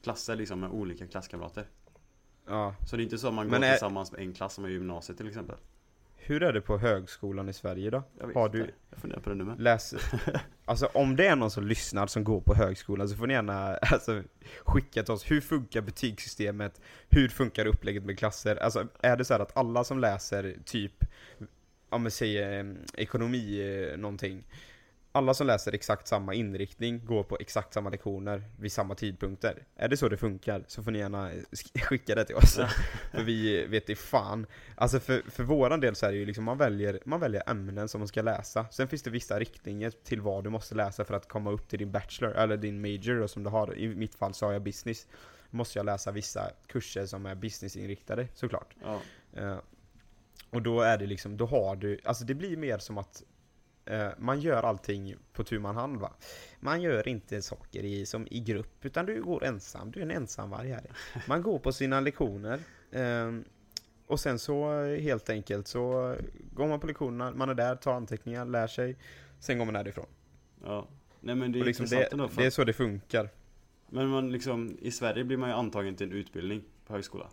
Klasser 0.03 0.35
liksom 0.35 0.59
med 0.59 0.69
olika 0.71 1.07
klasskamrater. 1.07 1.65
Ja. 2.47 2.75
Så 2.87 2.95
det 2.95 3.01
är 3.01 3.03
inte 3.03 3.17
så 3.17 3.27
att 3.27 3.33
man 3.33 3.47
Men 3.47 3.61
går 3.61 3.67
är- 3.67 3.71
tillsammans 3.71 4.11
med 4.11 4.21
en 4.21 4.33
klass 4.33 4.53
som 4.53 4.65
är 4.65 4.69
gymnasiet 4.69 5.17
till 5.17 5.27
exempel 5.27 5.55
Hur 6.29 6.43
är 6.43 6.53
det 6.53 6.61
på 6.61 6.77
högskolan 6.77 7.49
i 7.49 7.53
Sverige 7.53 7.89
då? 7.89 8.03
Jag 8.19 8.27
vet 8.27 8.35
Har 8.35 8.45
inte, 8.45 8.57
du- 8.57 8.71
jag 8.89 8.99
funderar 8.99 9.21
på 9.21 9.29
det 9.29 9.35
nu 9.35 9.43
med 9.43 9.61
Läser... 9.61 10.01
Alltså 10.65 10.85
om 10.85 11.15
det 11.15 11.27
är 11.27 11.35
någon 11.35 11.51
som 11.51 11.67
lyssnar 11.67 12.07
som 12.07 12.23
går 12.23 12.41
på 12.41 12.55
högskolan 12.55 13.09
så 13.09 13.15
får 13.15 13.27
ni 13.27 13.33
gärna 13.33 13.75
alltså, 13.81 14.23
skicka 14.65 15.03
till 15.03 15.13
oss. 15.13 15.31
Hur 15.31 15.41
funkar 15.41 15.81
betygssystemet? 15.81 16.81
Hur 17.09 17.29
funkar 17.29 17.65
upplägget 17.65 18.03
med 18.05 18.19
klasser? 18.19 18.55
Alltså 18.55 18.87
är 19.01 19.17
det 19.17 19.25
så 19.25 19.33
här 19.33 19.39
att 19.41 19.57
alla 19.57 19.83
som 19.83 19.99
läser 19.99 20.55
typ, 20.65 21.05
om 21.89 22.03
vi 22.03 22.11
säger 22.11 22.59
eh, 22.63 22.73
ekonomi 22.97 23.61
eh, 23.91 23.97
någonting. 23.97 24.43
Alla 25.11 25.33
som 25.33 25.47
läser 25.47 25.73
exakt 25.73 26.07
samma 26.07 26.33
inriktning 26.33 27.05
går 27.05 27.23
på 27.23 27.37
exakt 27.39 27.73
samma 27.73 27.89
lektioner 27.89 28.43
vid 28.59 28.71
samma 28.71 28.95
tidpunkter. 28.95 29.63
Är 29.75 29.87
det 29.87 29.97
så 29.97 30.09
det 30.09 30.17
funkar 30.17 30.63
så 30.67 30.83
får 30.83 30.91
ni 30.91 30.99
gärna 30.99 31.31
sk- 31.31 31.79
skicka 31.83 32.15
det 32.15 32.25
till 32.25 32.35
oss. 32.35 32.53
för 33.11 33.23
vi 33.23 33.65
vet 33.65 33.89
i 33.89 33.95
fan. 33.95 34.45
Alltså 34.75 34.99
för, 34.99 35.21
för 35.31 35.43
våran 35.43 35.79
del 35.79 35.95
så 35.95 36.05
är 36.05 36.11
det 36.11 36.17
ju 36.17 36.25
liksom 36.25 36.43
man 36.43 36.57
väljer, 36.57 36.99
man 37.05 37.19
väljer 37.19 37.43
ämnen 37.49 37.87
som 37.89 37.99
man 37.99 38.07
ska 38.07 38.21
läsa. 38.21 38.65
Sen 38.71 38.87
finns 38.87 39.03
det 39.03 39.09
vissa 39.09 39.39
riktningar 39.39 39.91
till 40.03 40.21
vad 40.21 40.43
du 40.43 40.49
måste 40.49 40.75
läsa 40.75 41.05
för 41.05 41.13
att 41.13 41.27
komma 41.27 41.51
upp 41.51 41.67
till 41.69 41.79
din 41.79 41.91
bachelor, 41.91 42.31
eller 42.31 42.57
din 42.57 42.81
major 42.81 43.19
då, 43.19 43.27
som 43.27 43.43
du 43.43 43.49
har. 43.49 43.77
I 43.77 43.87
mitt 43.95 44.15
fall 44.15 44.33
så 44.33 44.45
har 44.45 44.53
jag 44.53 44.61
business. 44.63 45.07
Måste 45.49 45.79
jag 45.79 45.85
läsa 45.85 46.11
vissa 46.11 46.51
kurser 46.67 47.05
som 47.05 47.25
är 47.25 47.35
businessinriktade 47.35 48.27
såklart. 48.33 48.75
Ja, 48.83 48.99
Eh, 49.33 49.57
och 50.49 50.61
då 50.61 50.81
är 50.81 50.97
det 50.97 51.05
liksom, 51.05 51.37
då 51.37 51.45
har 51.45 51.75
du, 51.75 51.99
alltså 52.03 52.23
det 52.25 52.33
blir 52.33 52.57
mer 52.57 52.77
som 52.77 52.97
att 52.97 53.23
man 54.17 54.39
gör 54.39 54.63
allting 54.63 55.15
på 55.33 55.43
tu 55.43 55.59
man 55.59 55.75
hand 55.75 55.97
va. 55.99 56.13
Man 56.59 56.81
gör 56.81 57.07
inte 57.07 57.41
saker 57.41 57.83
i, 57.83 58.05
som 58.05 58.27
i 58.31 58.39
grupp, 58.39 58.85
utan 58.85 59.05
du 59.05 59.23
går 59.23 59.43
ensam, 59.43 59.91
du 59.91 59.99
är 59.99 60.03
en 60.03 60.11
ensamvarg 60.11 60.75
Man 61.27 61.41
går 61.41 61.59
på 61.59 61.71
sina 61.71 61.99
lektioner, 61.99 62.59
eh, 62.91 63.31
och 64.07 64.19
sen 64.19 64.39
så 64.39 64.83
eh, 64.83 65.01
helt 65.01 65.29
enkelt 65.29 65.67
så 65.67 66.15
går 66.53 66.67
man 66.67 66.79
på 66.79 66.87
lektionerna, 66.87 67.31
man 67.31 67.49
är 67.49 67.53
där, 67.53 67.75
tar 67.75 67.93
anteckningar, 67.93 68.45
lär 68.45 68.67
sig, 68.67 68.97
sen 69.39 69.57
går 69.57 69.65
man 69.65 69.73
därifrån. 69.73 70.07
ja 70.63 70.87
Nej 71.21 71.35
men 71.35 71.51
det 71.51 71.59
är 71.59 71.63
liksom 71.63 71.85
det, 71.85 72.11
ändå 72.11 72.27
för 72.27 72.41
det 72.41 72.47
är 72.47 72.51
så 72.51 72.63
det 72.63 72.73
funkar. 72.73 73.29
Men 73.89 74.07
man 74.07 74.31
liksom, 74.31 74.77
i 74.81 74.91
Sverige 74.91 75.23
blir 75.23 75.37
man 75.37 75.49
ju 75.49 75.55
antagen 75.55 75.95
till 75.95 76.07
en 76.07 76.13
utbildning 76.13 76.63
på 76.85 76.93
högskola 76.93 77.29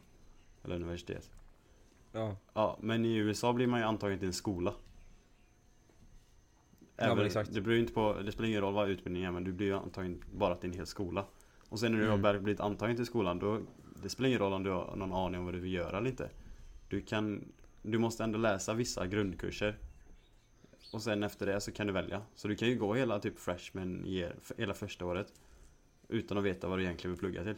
Eller 0.65 0.75
universitet 0.75 1.31
Ja. 2.13 2.37
Ja, 2.55 2.79
men 2.81 3.05
i 3.05 3.17
USA 3.17 3.53
blir 3.53 3.67
man 3.67 3.81
ju 3.81 3.87
antagen 3.87 4.19
till 4.19 4.29
en 4.29 4.35
skola 4.35 4.75
Ja, 6.97 7.15
men 7.15 7.27
exakt. 7.27 7.55
Det, 7.55 7.61
beror 7.61 7.79
inte 7.79 7.93
på, 7.93 8.13
det 8.25 8.33
spelar 8.33 8.49
ingen 8.49 8.61
roll 8.61 8.75
vad 8.75 8.89
utbildningen 8.89 9.29
är 9.29 9.33
men 9.33 9.45
du 9.45 9.53
blir 9.53 9.67
ju 9.67 9.75
antagen 9.75 10.23
bara 10.33 10.55
till 10.57 10.71
en 10.71 10.77
hel 10.77 10.87
skola 10.87 11.25
Och 11.69 11.81
sen 11.81 11.93
när 11.93 11.99
du 11.99 12.05
Mm. 12.07 12.25
har 12.25 12.39
blivit 12.39 12.61
antagen 12.61 12.97
till 12.97 13.07
skolan 13.07 13.39
då 13.39 13.61
Det 14.03 14.09
spelar 14.09 14.29
ingen 14.29 14.39
roll 14.41 14.53
om 14.53 14.63
du 14.63 14.71
har 14.71 14.97
någon 14.97 15.13
aning 15.13 15.39
om 15.41 15.45
vad 15.45 15.55
du 15.55 15.61
vill 15.61 15.73
göra 15.73 15.99
eller 15.99 16.11
inte 16.11 16.31
Du 16.89 17.01
kan 17.01 17.45
Du 17.83 17.99
måste 17.99 18.25
ändå 18.25 18.39
läsa 18.39 18.75
vissa 18.75 19.07
grundkurser 19.07 19.79
Och 20.93 21.03
sen 21.03 21.23
efter 21.23 21.47
det 21.47 21.61
så 21.61 21.73
kan 21.73 21.87
du 21.87 21.93
välja 21.93 22.23
Så 22.35 22.49
du 22.49 22.57
kan 22.57 22.69
ju 22.69 22.79
gå 22.79 22.95
hela 22.95 23.19
typ 23.19 23.39
freshman 23.39 24.07
year, 24.07 24.35
hela 24.57 24.75
första 24.75 25.05
året 25.07 25.33
Utan 26.09 26.39
att 26.39 26.45
veta 26.45 26.69
vad 26.69 26.79
du 26.79 26.83
egentligen 26.85 27.13
vill 27.15 27.21
plugga 27.21 27.43
till 27.45 27.55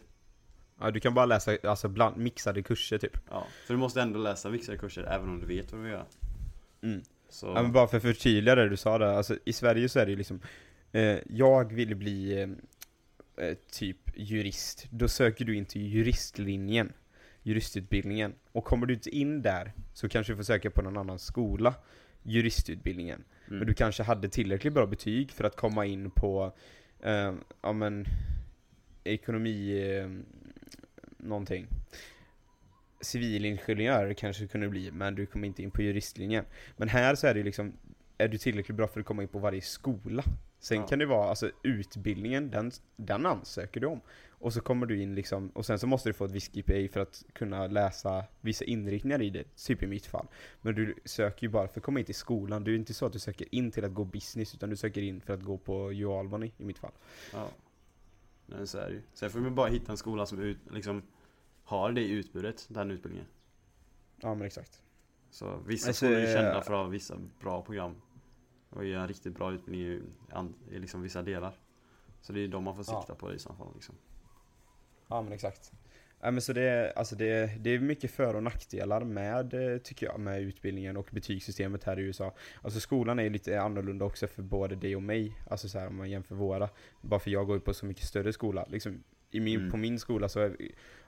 ja, 0.80 0.90
du 0.90 1.00
kan 1.00 1.14
bara 1.14 1.26
läsa 1.26 1.56
alltså 1.62 1.88
bland, 1.88 2.16
mixade 2.16 2.62
kurser 2.62 2.98
typ. 2.98 3.18
Ja, 3.30 3.46
för 3.66 3.74
du 3.74 3.80
måste 3.80 4.02
ändå 4.02 4.18
läsa 4.18 4.48
vissa 4.50 4.76
kurser 4.76 5.02
även 5.04 5.28
om 5.28 5.40
du 5.40 5.46
vet 5.46 5.72
vad 5.72 5.80
du 5.80 5.82
vill 5.82 5.92
göra 5.92 6.06
Mm. 6.80 7.00
Så, 7.28 7.46
Ja, 7.46 7.62
men 7.62 7.72
bara 7.72 7.88
för 7.88 7.96
att 7.96 8.02
förtydliga 8.02 8.54
det 8.54 8.68
du 8.68 8.76
sa 8.76 8.98
där, 8.98 9.06
alltså 9.06 9.36
i 9.44 9.52
Sverige 9.52 9.88
så 9.88 9.98
är 9.98 10.06
det 10.06 10.10
ju 10.10 10.16
liksom 10.16 10.40
eh, 10.92 11.18
Jag 11.28 11.72
vill 11.72 11.96
bli 11.96 12.42
eh, 12.42 12.48
eh, 13.46 13.56
typ 13.70 13.96
jurist, 14.14 14.86
då 14.90 15.08
söker 15.08 15.44
du 15.44 15.56
in 15.56 15.64
till 15.64 15.86
juristlinjen 15.86 16.92
Juristutbildningen. 17.42 18.34
Och 18.52 18.64
kommer 18.64 18.86
du 18.86 18.94
inte 18.94 19.10
in 19.10 19.42
där 19.42 19.72
så 19.94 20.08
kanske 20.08 20.32
du 20.32 20.36
får 20.36 20.42
söka 20.42 20.70
på 20.70 20.82
någon 20.82 20.96
annan 20.96 21.18
skola 21.18 21.74
Juristutbildningen. 22.22 23.24
Mm. 23.46 23.58
Men 23.58 23.68
du 23.68 23.74
kanske 23.74 24.02
hade 24.02 24.28
tillräckligt 24.28 24.72
bra 24.72 24.86
betyg 24.86 25.32
för 25.32 25.44
att 25.44 25.56
komma 25.56 25.86
in 25.86 26.10
på 26.10 26.52
eh, 27.00 27.34
Ja 27.62 27.72
men 27.72 28.06
Ekonomi 29.04 29.88
eh, 29.88 30.08
Någonting 31.16 31.66
civilingenjör 33.00 34.12
kanske 34.14 34.42
du 34.44 34.48
kunde 34.48 34.68
bli, 34.68 34.90
men 34.90 35.14
du 35.14 35.26
kommer 35.26 35.46
inte 35.48 35.62
in 35.62 35.70
på 35.70 35.82
juristlinjen. 35.82 36.44
Men 36.76 36.88
här 36.88 37.14
så 37.14 37.26
är 37.26 37.34
det 37.34 37.38
ju 37.38 37.44
liksom, 37.44 37.72
är 38.18 38.28
du 38.28 38.38
tillräckligt 38.38 38.76
bra 38.76 38.88
för 38.88 39.00
att 39.00 39.06
komma 39.06 39.22
in 39.22 39.28
på 39.28 39.38
varje 39.38 39.60
skola? 39.60 40.22
Sen 40.60 40.76
Ja. 40.76 40.86
kan 40.86 40.98
det 40.98 41.06
vara, 41.06 41.28
alltså 41.28 41.50
utbildningen, 41.62 42.50
den, 42.50 42.70
den 42.96 43.26
ansöker 43.26 43.80
du 43.80 43.86
om. 43.86 44.00
Och 44.30 44.52
så 44.52 44.60
kommer 44.60 44.86
du 44.86 45.02
in 45.02 45.14
liksom, 45.14 45.48
och 45.48 45.66
sen 45.66 45.78
så 45.78 45.86
måste 45.86 46.08
du 46.08 46.12
få 46.12 46.24
ett 46.24 46.30
visst 46.30 46.52
GPA 46.52 46.92
för 46.92 47.00
att 47.00 47.24
kunna 47.32 47.66
läsa 47.66 48.24
vissa 48.40 48.64
inriktningar 48.64 49.22
i 49.22 49.30
det, 49.30 49.56
typ 49.66 49.82
i 49.82 49.86
mitt 49.86 50.06
fall. 50.06 50.26
Men 50.62 50.74
du 50.74 50.94
söker 51.04 51.42
ju 51.42 51.48
bara 51.48 51.68
för 51.68 51.80
att 51.80 51.84
komma 51.84 51.98
in 52.00 52.06
till 52.06 52.14
skolan, 52.14 52.64
det 52.64 52.68
är 52.70 52.72
ju 52.72 52.78
inte 52.78 52.94
så 52.94 53.06
att 53.06 53.12
du 53.12 53.18
söker 53.18 53.54
in 53.54 53.70
till 53.70 53.84
att 53.84 53.94
gå 53.94 54.04
business, 54.04 54.54
utan 54.54 54.70
du 54.70 54.76
söker 54.76 55.02
in 55.02 55.20
för 55.20 55.34
att 55.34 55.42
gå 55.42 55.58
på 55.58 55.92
U 55.92 56.06
Albany 56.06 56.52
i 56.58 56.64
mitt 56.64 56.78
fall. 56.78 56.92
Ja. 57.32 57.48
Men 58.46 58.66
så 58.66 58.78
är 58.78 58.86
det 58.88 58.94
ju. 58.94 59.02
Sen 59.14 59.30
får 59.30 59.40
vi 59.40 59.50
bara 59.50 59.68
hitta 59.68 59.92
en 59.92 59.98
skola 59.98 60.26
som 60.26 60.40
ut, 60.40 60.58
liksom 60.72 61.02
har 61.68 61.92
det 61.92 62.00
i 62.00 62.10
utbudet, 62.10 62.66
den 62.68 62.90
utbildningen. 62.90 63.26
Ja 64.16 64.34
men 64.34 64.46
exakt. 64.46 64.82
Så 65.30 65.56
vissa 65.66 65.88
Alltså, 65.88 66.06
skolor 66.06 66.20
är 66.20 66.34
kända 66.34 66.56
eh, 66.56 66.62
för 66.62 66.72
att 66.72 66.78
ha 66.78 66.84
vissa 66.84 67.16
bra 67.40 67.62
program. 67.62 67.94
Och 68.70 68.84
ge 68.84 68.94
en 68.94 69.08
riktigt 69.08 69.34
bra 69.36 69.52
utbildning 69.52 69.80
i, 69.86 70.02
i 70.70 70.78
liksom 70.78 71.02
vissa 71.02 71.22
delar. 71.22 71.54
Så 72.20 72.32
det 72.32 72.40
är 72.44 72.48
de 72.48 72.64
man 72.64 72.76
får 72.76 72.84
Ja. 72.88 73.00
sikta 73.00 73.14
på 73.14 73.32
i 73.34 73.38
så 73.38 73.54
fall 73.54 73.68
liksom. 73.74 73.94
Ja 75.08 75.22
men 75.22 75.32
exakt. 75.32 75.72
Ja, 76.20 76.30
men 76.30 76.42
så 76.42 76.52
det, 76.52 76.62
är- 76.62 76.98
alltså 76.98 77.16
det, 77.16 77.46
det 77.60 77.70
är 77.70 77.78
mycket 77.80 78.10
för 78.10 78.36
och 78.36 78.42
nackdelar 78.42 79.04
med, 79.04 79.54
eh, 79.54 79.78
tycker 79.78 80.06
jag, 80.06 80.20
med 80.20 80.42
utbildningen 80.42 80.96
och 80.96 81.08
betygssystemet 81.12 81.84
här 81.84 81.98
i 81.98 82.02
USA. 82.02 82.34
Alltså 82.62 82.80
skolan 82.80 83.18
är 83.18 83.22
ju 83.22 83.30
lite 83.30 83.60
annorlunda 83.60 84.04
också 84.04 84.26
för 84.26 84.42
både 84.42 84.76
dig 84.76 84.96
och 84.96 85.02
mig, 85.02 85.36
alltså 85.50 85.68
så 85.68 85.78
här 85.78 85.86
om 85.88 85.96
man 85.96 86.10
jämför 86.10 86.34
våra. 86.34 86.68
Bara 87.00 87.20
för 87.20 87.30
jag 87.30 87.46
går 87.46 87.56
ju 87.56 87.60
på 87.60 87.74
så 87.74 87.86
mycket 87.86 88.04
större 88.04 88.32
skola. 88.32 88.66
Liksom, 88.68 89.02
i 89.30 89.40
min, 89.40 89.58
Mm. 89.58 89.70
På 89.70 89.76
min 89.76 89.98
skola 89.98 90.28
så 90.28 90.40
är, 90.40 90.56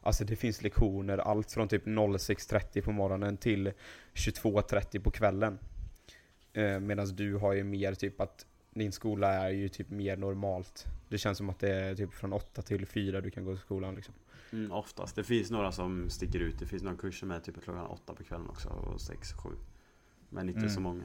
alltså 0.01 0.25
det 0.25 0.37
finns 0.37 0.63
lektioner 0.63 1.19
allt 1.19 1.53
från 1.53 1.69
typ 1.69 1.87
06.30 1.87 2.81
på 2.83 2.93
morgonen 2.93 3.37
till 3.37 3.73
22.30 4.15 4.99
på 5.01 5.11
kvällen. 5.11 5.59
Eh, 6.53 6.81
Medan 6.81 7.07
du 7.17 7.35
har 7.37 7.53
ju 7.53 7.65
mer 7.65 7.95
typ 7.95 8.21
att 8.21 8.47
din 8.75 8.93
skola 8.93 9.33
är 9.33 9.51
ju 9.51 9.69
typ 9.69 9.91
mer 9.91 10.17
normalt. 10.17 10.85
Det 11.09 11.19
känns 11.19 11.39
som 11.39 11.51
att 11.51 11.59
det 11.59 11.75
är 11.75 11.95
typ 11.95 12.13
från 12.15 12.33
8 12.33 12.63
till 12.63 12.87
4 12.87 13.21
du 13.21 13.31
kan 13.31 13.45
gå 13.45 13.53
till 13.53 13.61
skolan 13.61 13.95
liksom. 13.95 14.15
Mm, 14.53 14.73
oftast. 14.73 15.17
Det 15.17 15.25
finns 15.25 15.51
några 15.51 15.73
som 15.73 16.11
sticker 16.11 16.39
ut. 16.41 16.59
Det 16.59 16.67
finns 16.67 16.83
några 16.83 16.97
kurser 16.97 17.35
är 17.35 17.41
typ 17.41 17.63
klockan 17.65 17.87
åtta 17.87 18.15
på 18.15 18.25
kvällen 18.25 18.49
också 18.49 18.69
och 18.69 19.01
sex, 19.01 19.33
sju. 19.33 19.51
Men 20.29 20.49
inte 20.49 20.59
Mm. 20.61 20.71
så 20.71 20.81
många. 20.81 21.05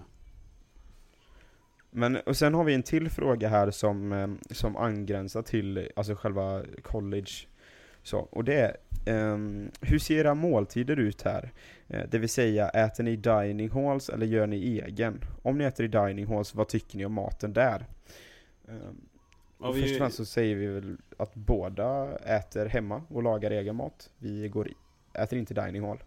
Men 1.97 2.15
och 2.15 2.37
sen 2.37 2.53
har 2.53 2.63
vi 2.63 2.73
en 2.73 2.83
till 2.83 3.09
fråga 3.09 3.49
här 3.49 3.71
som, 3.71 4.11
eh, 4.11 4.27
som 4.51 4.75
angränsar 4.77 5.41
till 5.41 5.89
alltså 5.95 6.15
själva 6.15 6.63
college. 6.83 7.31
Så, 8.03 8.17
och 8.19 8.43
det 8.43 8.53
är, 8.55 8.77
ehm, 9.05 9.71
hur 9.81 9.99
ser 9.99 10.15
era 10.15 10.33
måltider 10.35 10.99
ut 10.99 11.21
här? 11.21 11.51
Eh, 11.87 12.03
det 12.11 12.17
vill 12.17 12.29
säga, 12.29 12.69
äter 12.69 13.03
ni 13.03 13.15
dining 13.15 13.69
halls 13.69 14.09
eller 14.09 14.25
gör 14.25 14.47
ni 14.47 14.79
egen? 14.79 15.21
Om 15.41 15.57
ni 15.57 15.63
äter 15.63 15.85
i 15.85 15.87
dining 15.87 16.27
halls, 16.27 16.55
vad 16.55 16.67
tycker 16.67 16.97
ni 16.97 17.05
om 17.05 17.13
maten 17.13 17.53
där? 17.53 17.85
Ja, 18.67 18.73
och 19.67 19.77
vi- 19.77 19.81
Först 19.81 19.91
och 19.93 19.97
främst 19.97 20.17
så 20.17 20.25
säger 20.25 20.55
vi 20.55 20.67
väl 20.67 20.97
att 21.17 21.35
båda 21.35 22.17
äter 22.17 22.65
hemma 22.65 23.01
och 23.07 23.23
lagar 23.23 23.51
egen 23.51 23.75
mat. 23.75 24.09
Vi 24.17 24.49
går 24.49 24.67
i, 24.67 24.73
äter 25.13 25.39
inte 25.39 25.53
dining 25.53 25.83
hall. 25.83 26.03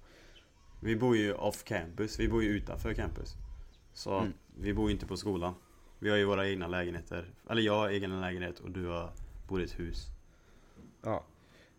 Vi 0.82 0.96
bor 0.96 1.16
ju 1.16 1.32
off 1.32 1.64
campus, 1.64 2.20
vi 2.20 2.28
bor 2.28 2.42
ju 2.42 2.48
utanför 2.50 2.94
campus. 2.94 3.34
Så 3.92 4.18
Mm. 4.18 4.32
vi 4.60 4.74
bor 4.74 4.86
ju 4.88 4.94
inte 4.94 5.06
på 5.06 5.16
skolan. 5.16 5.54
Vi 5.98 6.10
har 6.10 6.16
ju 6.16 6.24
våra 6.24 6.48
egna 6.48 6.68
lägenheter. 6.68 7.24
Eller 7.50 7.62
jag 7.62 7.74
har 7.74 7.88
egen 7.88 8.20
lägenhet 8.20 8.58
och 8.58 8.70
du 8.70 8.86
har, 8.86 9.10
bor 9.48 9.60
i 9.60 9.64
ett 9.64 9.80
hus. 9.80 10.06
Ja. 11.02 11.24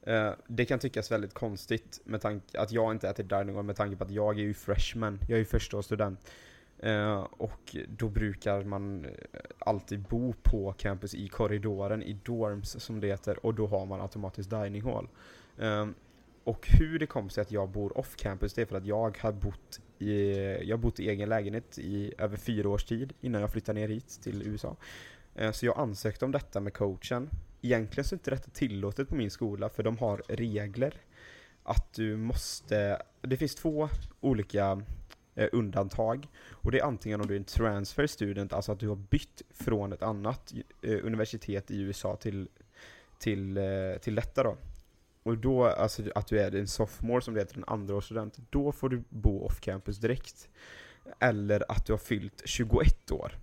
Eh, 0.01 0.32
det 0.47 0.65
kan 0.65 0.80
tyckas 0.80 1.11
väldigt 1.11 1.34
konstigt 1.34 2.01
med 2.03 2.22
tanke 2.22 2.59
att 2.59 2.72
jag 2.72 2.91
inte 2.91 3.09
äter 3.09 3.24
dining 3.24 3.55
hall 3.55 3.65
med 3.65 3.76
tanke 3.76 3.95
på 3.95 4.03
att 4.03 4.11
jag 4.11 4.39
är 4.39 4.43
ju 4.43 4.53
freshman, 4.53 5.20
jag 5.22 5.36
är 5.36 5.39
ju 5.39 5.45
första 5.45 5.82
student. 5.82 6.32
Eh, 6.80 7.20
och 7.20 7.76
då 7.88 8.09
brukar 8.09 8.63
man 8.63 9.05
eh, 9.05 9.11
alltid 9.59 9.99
bo 9.99 10.34
på 10.43 10.74
campus 10.78 11.15
i 11.15 11.28
korridoren, 11.28 12.03
i 12.03 12.13
dorms 12.13 12.84
som 12.84 12.99
det 12.99 13.07
heter, 13.07 13.45
och 13.45 13.53
då 13.53 13.67
har 13.67 13.86
man 13.86 14.01
automatiskt 14.01 14.49
dining 14.49 14.82
hall. 14.82 15.07
Och 16.43 16.67
hur 16.67 16.99
det 16.99 17.07
kom 17.07 17.30
sig 17.30 17.41
att 17.41 17.51
jag 17.51 17.70
bor 17.70 17.97
off 17.97 18.15
campus, 18.15 18.53
det 18.53 18.61
är 18.61 18.65
för 18.65 18.78
att 18.78 18.86
jag 18.86 19.17
har 19.17 19.32
bott 19.32 19.80
i, 20.01 20.35
jag 20.63 20.77
har 20.77 20.81
bott 20.81 20.99
i 20.99 21.09
egen 21.09 21.29
lägenhet 21.29 21.79
i 21.79 22.13
över 22.17 22.37
fyra 22.37 22.69
års 22.69 22.83
tid 22.83 23.13
innan 23.21 23.41
jag 23.41 23.51
flyttade 23.51 23.79
ner 23.79 23.87
hit 23.87 24.19
till 24.23 24.47
USA. 24.47 24.75
Eh, 25.35 25.51
så 25.51 25.65
jag 25.65 25.79
ansökte 25.79 26.25
om 26.25 26.31
detta 26.31 26.59
med 26.59 26.73
coachen. 26.73 27.29
Egentligen 27.61 28.05
så 28.05 28.15
är 28.15 28.17
inte 28.17 28.31
detta 28.31 28.49
tillåtet 28.51 29.09
på 29.09 29.15
min 29.15 29.31
skola 29.31 29.69
för 29.69 29.83
de 29.83 29.97
har 29.97 30.23
regler 30.27 30.93
att 31.63 31.93
du 31.93 32.17
måste, 32.17 33.01
det 33.21 33.37
finns 33.37 33.55
två 33.55 33.89
olika 34.19 34.81
eh, 35.35 35.49
undantag 35.51 36.27
och 36.49 36.71
det 36.71 36.79
är 36.79 36.83
antingen 36.83 37.21
om 37.21 37.27
du 37.27 37.33
är 37.33 37.39
en 37.39 37.43
transfer 37.43 38.07
student, 38.07 38.53
alltså 38.53 38.71
att 38.71 38.79
du 38.79 38.87
har 38.87 38.95
bytt 38.95 39.41
från 39.49 39.93
ett 39.93 40.03
annat 40.03 40.53
eh, 40.81 41.05
universitet 41.05 41.71
i 41.71 41.81
USA 41.81 42.15
till, 42.15 42.49
till, 43.19 43.59
till 44.01 44.15
detta 44.15 44.43
då. 44.43 44.57
Och 45.30 45.38
då, 45.38 45.65
alltså 45.65 46.03
att 46.15 46.27
du 46.27 46.39
är 46.39 46.55
en 46.55 46.67
sophomore 46.67 47.21
som 47.21 47.34
det 47.34 47.39
heter, 47.39 47.57
en 47.57 47.63
andraårsstudent, 47.67 48.38
då 48.49 48.71
får 48.71 48.89
du 48.89 49.03
bo 49.09 49.45
off 49.45 49.61
campus 49.61 49.97
direkt. 49.97 50.49
Eller 51.19 51.71
att 51.71 51.86
du 51.86 51.93
har 51.93 51.97
fyllt 51.97 52.41
21 52.45 53.11
år. 53.11 53.38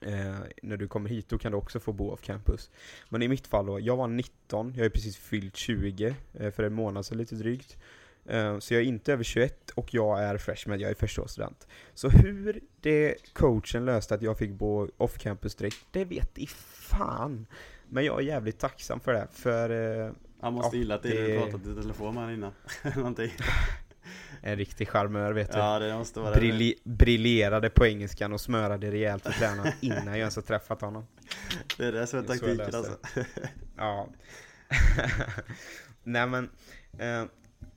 Eh, 0.00 0.36
när 0.62 0.76
du 0.76 0.88
kommer 0.88 1.10
hit, 1.10 1.28
då 1.28 1.38
kan 1.38 1.52
du 1.52 1.58
också 1.58 1.80
få 1.80 1.92
bo 1.92 2.10
off 2.10 2.22
campus. 2.22 2.70
Men 3.08 3.22
i 3.22 3.28
mitt 3.28 3.46
fall 3.46 3.66
då, 3.66 3.80
jag 3.80 3.96
var 3.96 4.08
19, 4.08 4.74
jag 4.76 4.86
är 4.86 4.90
precis 4.90 5.16
fyllt 5.16 5.56
20 5.56 6.16
eh, 6.34 6.50
för 6.50 6.62
en 6.62 6.72
månad 6.72 7.06
sedan 7.06 7.18
lite 7.18 7.34
drygt. 7.34 7.76
Eh, 8.26 8.58
så 8.58 8.74
jag 8.74 8.82
är 8.82 8.86
inte 8.86 9.12
över 9.12 9.24
21 9.24 9.70
och 9.70 9.94
jag 9.94 10.22
är 10.22 10.38
freshman, 10.38 10.80
jag 10.80 10.90
är 10.90 10.94
förstaårsstudent. 10.94 11.66
Så 11.94 12.08
hur 12.08 12.60
det 12.80 13.14
coachen 13.32 13.84
löste 13.84 14.14
att 14.14 14.22
jag 14.22 14.38
fick 14.38 14.50
bo 14.50 14.90
off 14.96 15.18
campus 15.18 15.54
direkt, 15.54 15.86
det 15.90 16.04
vet 16.04 16.38
i 16.38 16.46
fan. 16.46 17.46
Men 17.88 18.04
jag 18.04 18.18
är 18.18 18.24
jävligt 18.24 18.58
tacksam 18.58 19.00
för 19.00 19.12
det, 19.12 19.28
för 19.32 19.70
eh, 19.70 20.12
han 20.46 20.54
måste 20.54 20.76
Ja, 20.76 20.80
gilla 20.80 20.94
att 20.94 21.02
det... 21.02 21.08
det- 21.08 21.26
du 21.32 21.38
pratat 21.40 21.66
i 21.66 21.74
telefon 21.74 22.14
med 22.14 22.24
han 22.24 22.32
innan. 22.34 22.52
Någonting. 22.96 23.30
en 24.42 24.56
riktig 24.56 24.88
charmör 24.88 25.32
vet 25.32 25.52
du. 25.52 25.58
Ja, 25.58 25.78
det 25.78 25.94
måste 25.94 26.20
vara 26.20 26.34
det. 26.34 26.40
Brilli- 26.40 26.78
briljerade 26.84 27.70
på 27.70 27.86
engelskan 27.86 28.32
och 28.32 28.40
smörade 28.40 28.90
rejält 28.90 29.22
för 29.22 29.32
tränaren 29.32 29.72
innan 29.80 30.06
jag 30.06 30.18
ens 30.18 30.36
har 30.36 30.42
träffat 30.42 30.80
honom. 30.80 31.06
Det 31.78 31.84
är 31.86 31.92
det 31.92 32.06
som 32.06 32.18
är 32.18 32.22
Det 32.22 32.28
taktiken 32.28 32.74
alltså. 32.74 32.96
Ja. 33.76 34.08
Nej 36.02 36.26
men, 36.26 36.50
eh, 36.98 37.24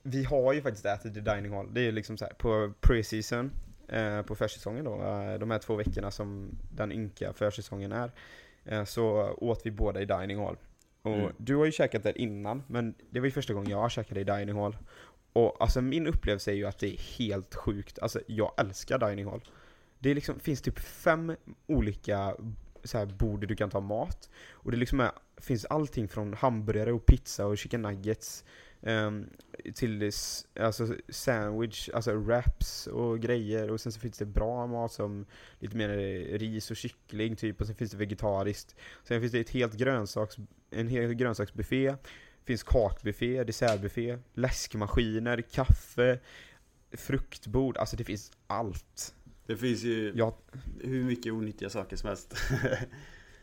vi 0.03 0.23
har 0.23 0.53
ju 0.53 0.61
faktiskt 0.61 0.85
ätit 0.85 1.17
i 1.17 1.19
dining 1.19 1.53
hall. 1.53 1.73
Det 1.73 1.81
är 1.81 1.85
ju 1.85 1.91
liksom 1.91 2.17
så 2.17 2.25
här 2.25 2.33
på 2.33 2.73
pre-season, 2.81 3.49
eh, 3.87 4.21
på 4.21 4.35
försäsongen 4.35 4.85
då, 4.85 4.93
eh, 5.01 5.39
de 5.39 5.51
här 5.51 5.59
två 5.59 5.75
veckorna 5.75 6.11
som 6.11 6.49
den 6.71 6.91
ynka 6.91 7.33
försäsongen 7.33 7.91
är, 7.91 8.11
eh, 8.65 8.83
så 8.85 9.33
åt 9.37 9.61
vi 9.65 9.71
båda 9.71 10.01
i 10.01 10.05
dining 10.05 10.39
hall. 10.39 10.57
Och 11.01 11.13
Mm. 11.15 11.33
du 11.37 11.55
har 11.55 11.65
ju 11.65 11.71
käkat 11.71 12.03
där 12.03 12.17
innan, 12.17 12.63
men 12.67 12.93
det 13.09 13.19
var 13.19 13.25
ju 13.25 13.31
första 13.31 13.53
gången 13.53 13.69
jag 13.69 13.91
käkade 13.91 14.19
i 14.21 14.23
dining 14.23 14.55
hall. 14.55 14.77
Och 15.33 15.57
alltså 15.59 15.81
min 15.81 16.07
upplevelse 16.07 16.51
är 16.51 16.55
ju 16.55 16.65
att 16.65 16.79
det 16.79 16.87
är 16.93 17.17
helt 17.17 17.55
sjukt. 17.55 17.99
Alltså 17.99 18.21
jag 18.27 18.51
älskar 18.57 19.09
dining 19.09 19.25
hall. 19.25 19.41
Det 19.99 20.13
liksom, 20.13 20.39
finns 20.39 20.61
typ 20.61 20.79
fem 20.79 21.35
olika 21.67 22.35
så 22.83 22.97
här, 22.97 23.05
bord 23.05 23.39
där 23.39 23.47
du 23.47 23.55
kan 23.55 23.69
ta 23.69 23.79
mat. 23.79 24.29
Och 24.51 24.71
det 24.71 24.77
liksom 24.77 24.99
är, 24.99 25.11
finns 25.37 25.65
allting 25.65 26.07
från 26.07 26.33
hamburgare 26.33 26.91
och 26.93 27.05
pizza 27.05 27.45
och 27.45 27.57
chicken 27.57 27.81
nuggets 27.81 28.45
ehm, 28.81 29.29
till 29.75 30.11
alltså 30.59 30.95
sandwich, 31.09 31.89
alltså 31.93 32.13
wraps 32.15 32.87
och 32.87 33.19
grejer. 33.19 33.71
Och 33.71 33.81
sen 33.81 33.91
så 33.91 33.99
finns 33.99 34.17
det 34.17 34.25
bra 34.25 34.67
mat 34.67 34.91
som 34.91 35.25
lite 35.59 35.75
mer 35.77 35.89
ris 36.37 36.71
och 36.71 36.77
kyckling 36.77 37.35
typ. 37.35 37.61
Och 37.61 37.67
sen 37.67 37.75
finns 37.75 37.91
det 37.91 37.97
vegetariskt. 37.97 38.75
Sen 39.03 39.19
finns 39.21 39.31
det 39.31 39.39
ett 39.39 39.49
helt 39.49 39.73
grönsaks, 39.73 40.35
en 40.71 40.87
hel 40.87 41.13
grönsaksbuffé. 41.13 41.95
finns 42.45 42.63
kakbuffé, 42.63 43.43
dessertbuffé, 43.43 44.17
läskmaskiner, 44.33 45.41
kaffe, 45.41 46.19
fruktbord. 46.91 47.77
Alltså 47.77 47.95
det 47.97 48.03
finns 48.03 48.31
allt. 48.47 49.15
Det 49.45 49.57
finns 49.57 49.83
ju 49.83 50.11
Ja, 50.15 50.37
hur 50.81 51.03
mycket 51.03 51.33
onyttiga 51.33 51.69
saker 51.69 51.95
som 51.95 52.07
helst. 52.07 52.35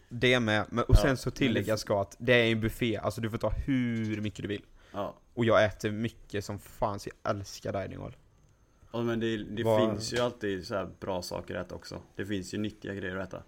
det 0.08 0.40
med. 0.40 0.66
Men, 0.70 0.84
och 0.84 0.94
Ja, 0.94 1.02
sen 1.02 1.16
så 1.16 1.28
men 1.28 1.32
det- 1.32 1.38
tilläggas 1.38 1.80
ska 1.80 2.00
att 2.02 2.16
det 2.18 2.32
är 2.34 2.52
en 2.52 2.60
buffé. 2.60 2.96
Alltså 2.96 3.20
du 3.20 3.30
får 3.30 3.38
ta 3.38 3.50
hur 3.50 4.20
mycket 4.20 4.42
du 4.42 4.48
vill. 4.48 4.62
Ja. 4.96 5.14
Och 5.34 5.44
jag 5.44 5.64
äter 5.64 5.90
mycket 5.90 6.44
som 6.44 6.58
fan, 6.58 7.00
så 7.00 7.10
jag 7.22 7.36
älskar 7.36 7.82
dining 7.82 7.98
hall. 7.98 8.16
Ja, 8.92 9.02
men 9.02 9.20
det, 9.20 9.36
det 9.36 9.62
Vad- 9.64 9.90
finns 9.90 10.12
ju 10.12 10.18
alltid 10.18 10.66
så 10.66 10.74
här 10.74 10.88
bra 11.00 11.22
saker 11.22 11.54
att 11.54 11.66
äta 11.66 11.74
också. 11.74 12.02
Det 12.16 12.26
finns 12.26 12.54
ju 12.54 12.58
nyttiga 12.58 12.94
grejer 12.94 13.16
att 13.16 13.28
äta. 13.28 13.42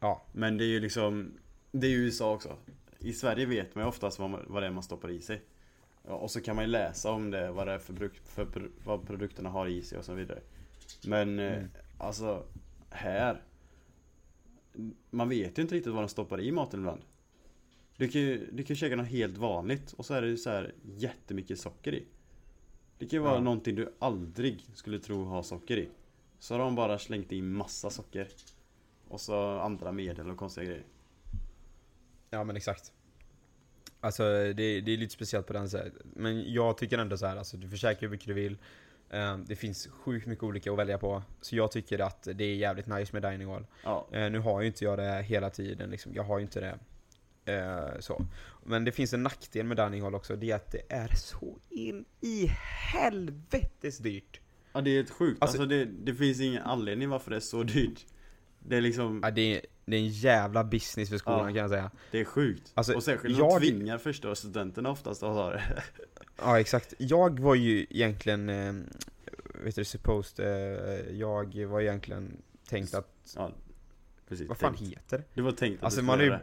Ja. 0.00 0.22
Men 0.32 0.58
det 0.58 0.64
är 0.64 0.68
ju 0.68 0.80
liksom, 0.80 1.32
det 1.72 1.86
är 1.86 1.90
ju 1.90 1.96
USA 1.96 2.32
också. 2.34 2.56
I 2.98 3.12
Sverige 3.12 3.46
vet 3.46 3.74
man 3.74 3.84
ju 3.84 3.88
oftast 3.88 4.18
vad, 4.18 4.30
man, 4.30 4.44
vad 4.46 4.62
det 4.62 4.66
är 4.66 4.70
man 4.70 4.82
stoppar 4.82 5.10
i 5.10 5.20
sig. 5.20 5.42
Ja, 6.08 6.12
och 6.14 6.30
så 6.30 6.40
kan 6.40 6.56
man 6.56 6.64
ju 6.64 6.70
läsa 6.70 7.10
om 7.10 7.30
det, 7.30 7.50
vad 7.52 7.66
det 7.66 7.72
är 7.72 7.78
för, 7.78 7.92
bruk, 7.92 8.12
för 8.24 8.70
vad 8.84 9.06
produkterna 9.06 9.48
har 9.50 9.66
i 9.66 9.82
sig 9.82 9.98
och 9.98 10.04
så 10.04 10.14
vidare. 10.14 10.40
Men 11.06 11.38
eh, 11.38 11.52
Mm. 11.56 11.68
alltså, 11.98 12.46
här. 12.90 13.42
Man 15.10 15.28
vet 15.28 15.58
ju 15.58 15.62
inte 15.62 15.74
riktigt 15.74 15.92
vad 15.92 16.02
de 16.02 16.08
stoppar 16.08 16.40
i 16.40 16.52
maten 16.52 16.80
ibland. 16.80 17.02
Du 17.96 18.08
kan 18.08 18.20
ju 18.20 18.48
du 18.52 18.62
kan 18.62 18.76
käka 18.76 18.96
något 18.96 19.06
helt 19.08 19.36
vanligt 19.38 19.92
och 19.92 20.06
så 20.06 20.14
är 20.14 20.22
det 20.22 20.28
ju 20.28 20.36
så 20.36 20.50
här 20.50 20.74
jättemycket 20.82 21.58
socker 21.60 21.94
i. 21.94 22.04
Det 22.98 23.06
kan 23.06 23.16
ju 23.16 23.22
vara 23.22 23.34
Ja. 23.34 23.40
någonting 23.40 23.74
du 23.74 23.92
aldrig 23.98 24.64
skulle 24.74 24.98
tro 24.98 25.24
ha 25.24 25.42
socker 25.42 25.76
i. 25.76 25.88
Så 26.38 26.54
har 26.54 26.58
de 26.58 26.74
bara 26.74 26.98
slängt 26.98 27.32
in 27.32 27.52
massa 27.52 27.90
socker. 27.90 28.28
Och 29.08 29.20
så 29.20 29.58
andra 29.58 29.92
medel 29.92 30.30
och 30.30 30.36
konstiga 30.36 30.64
grejer. 30.66 30.84
Ja 32.30 32.44
men 32.44 32.56
exakt. 32.56 32.92
Alltså 34.00 34.22
det, 34.22 34.80
det 34.80 34.92
är 34.92 34.96
lite 34.96 35.12
speciellt 35.14 35.46
på 35.46 35.52
den 35.52 35.68
sättet. 35.70 35.92
Men 36.14 36.52
jag 36.52 36.78
tycker 36.78 36.98
ändå 36.98 37.16
så 37.16 37.26
här, 37.26 37.36
alltså 37.36 37.56
du 37.56 37.68
får 37.68 37.76
käka 37.76 38.00
hur 38.00 38.08
mycket 38.08 38.26
du 38.26 38.34
vill. 38.34 38.56
Eh, 39.10 39.38
Det 39.38 39.56
finns 39.56 39.86
sjukt 39.86 40.26
mycket 40.26 40.42
olika 40.44 40.72
att 40.72 40.78
välja 40.78 40.98
på. 40.98 41.22
Så 41.40 41.56
jag 41.56 41.72
tycker 41.72 41.98
att 41.98 42.28
det 42.34 42.44
är 42.44 42.54
jävligt 42.56 42.86
nice 42.86 43.12
med 43.20 43.32
dining 43.32 43.48
hall. 43.48 43.66
Ja, 43.84 44.06
Eh, 44.12 44.30
Nu 44.30 44.38
har 44.38 44.60
ju 44.60 44.66
inte 44.66 44.84
jag 44.84 44.98
det 44.98 45.22
hela 45.22 45.50
tiden 45.50 45.90
liksom. 45.90 46.14
Jag 46.14 46.22
har 46.22 46.38
ju 46.38 46.42
inte 46.42 46.60
det. 46.60 46.78
Eh, 47.46 47.98
så. 48.00 48.26
Men 48.64 48.84
det 48.84 48.92
finns 48.92 49.12
en 49.12 49.22
nackdel 49.22 49.66
med 49.66 49.76
dining 49.76 50.02
hall 50.02 50.14
också. 50.14 50.36
Det 50.36 50.50
är 50.50 50.56
att 50.56 50.72
det 50.72 50.82
är 50.88 51.08
så 51.16 51.58
in 51.70 52.04
i 52.20 52.46
helvetes 52.92 53.98
dyrt. 53.98 54.40
ja 54.72 54.80
det 54.80 54.90
är 54.90 54.94
helt 54.96 55.10
sjukt. 55.10 55.42
Alltså- 55.42 55.58
Alltså, 55.62 55.68
det, 55.76 55.84
det 55.84 56.14
finns 56.14 56.40
ingen 56.40 56.62
anledning 56.62 57.08
varför 57.08 57.30
det 57.30 57.36
är 57.36 57.40
så 57.40 57.62
dyrt. 57.62 58.06
Det 58.68 58.76
är 58.76 58.80
liksom, 58.80 59.20
Ja, 59.22 59.30
det, 59.30 59.40
är, 59.56 59.60
det 59.84 59.96
är 59.96 60.00
en 60.00 60.08
jävla 60.08 60.64
business 60.64 61.08
för 61.10 61.18
skolan 61.18 61.38
Ja. 61.40 61.46
kan 61.46 61.56
jag 61.56 61.70
säga. 61.70 61.90
det 62.10 62.20
är 62.20 62.24
sjukt. 62.24 62.72
Alltså, 62.74 62.94
och 62.94 63.02
särskilt 63.02 63.38
jag- 63.38 63.50
jag... 63.52 63.60
de 63.62 63.66
tvingar 63.68 63.98
första 63.98 64.34
studenterna 64.34 64.90
oftast 64.90 65.22
att 65.22 65.34
ha 65.34 65.50
det. 65.50 65.62
Ja 66.38 66.60
exakt. 66.60 66.94
Jag 66.98 67.40
var 67.40 67.54
ju 67.54 67.86
egentligen, 67.90 68.48
eh, 68.48 68.72
vet 69.64 69.74
du, 69.76 69.84
supposed, 69.84 70.46
eh, 70.46 71.16
jag 71.16 71.64
var 71.66 71.80
egentligen 71.80 72.36
tänkt 72.68 72.94
att, 72.94 73.32
Ja, 73.36 73.50
precis. 74.28 74.48
vad 74.48 74.58
fan 74.58 74.76
tänkt. 74.76 74.92
heter 74.92 75.18
det? 75.18 75.24
Du 75.34 75.42
var 75.42 75.52
tänkt 75.52 75.78
att 75.78 75.84
Alltså, 75.84 76.00
du 76.00 76.06
man 76.06 76.20
göra 76.20 76.30
det. 76.30 76.42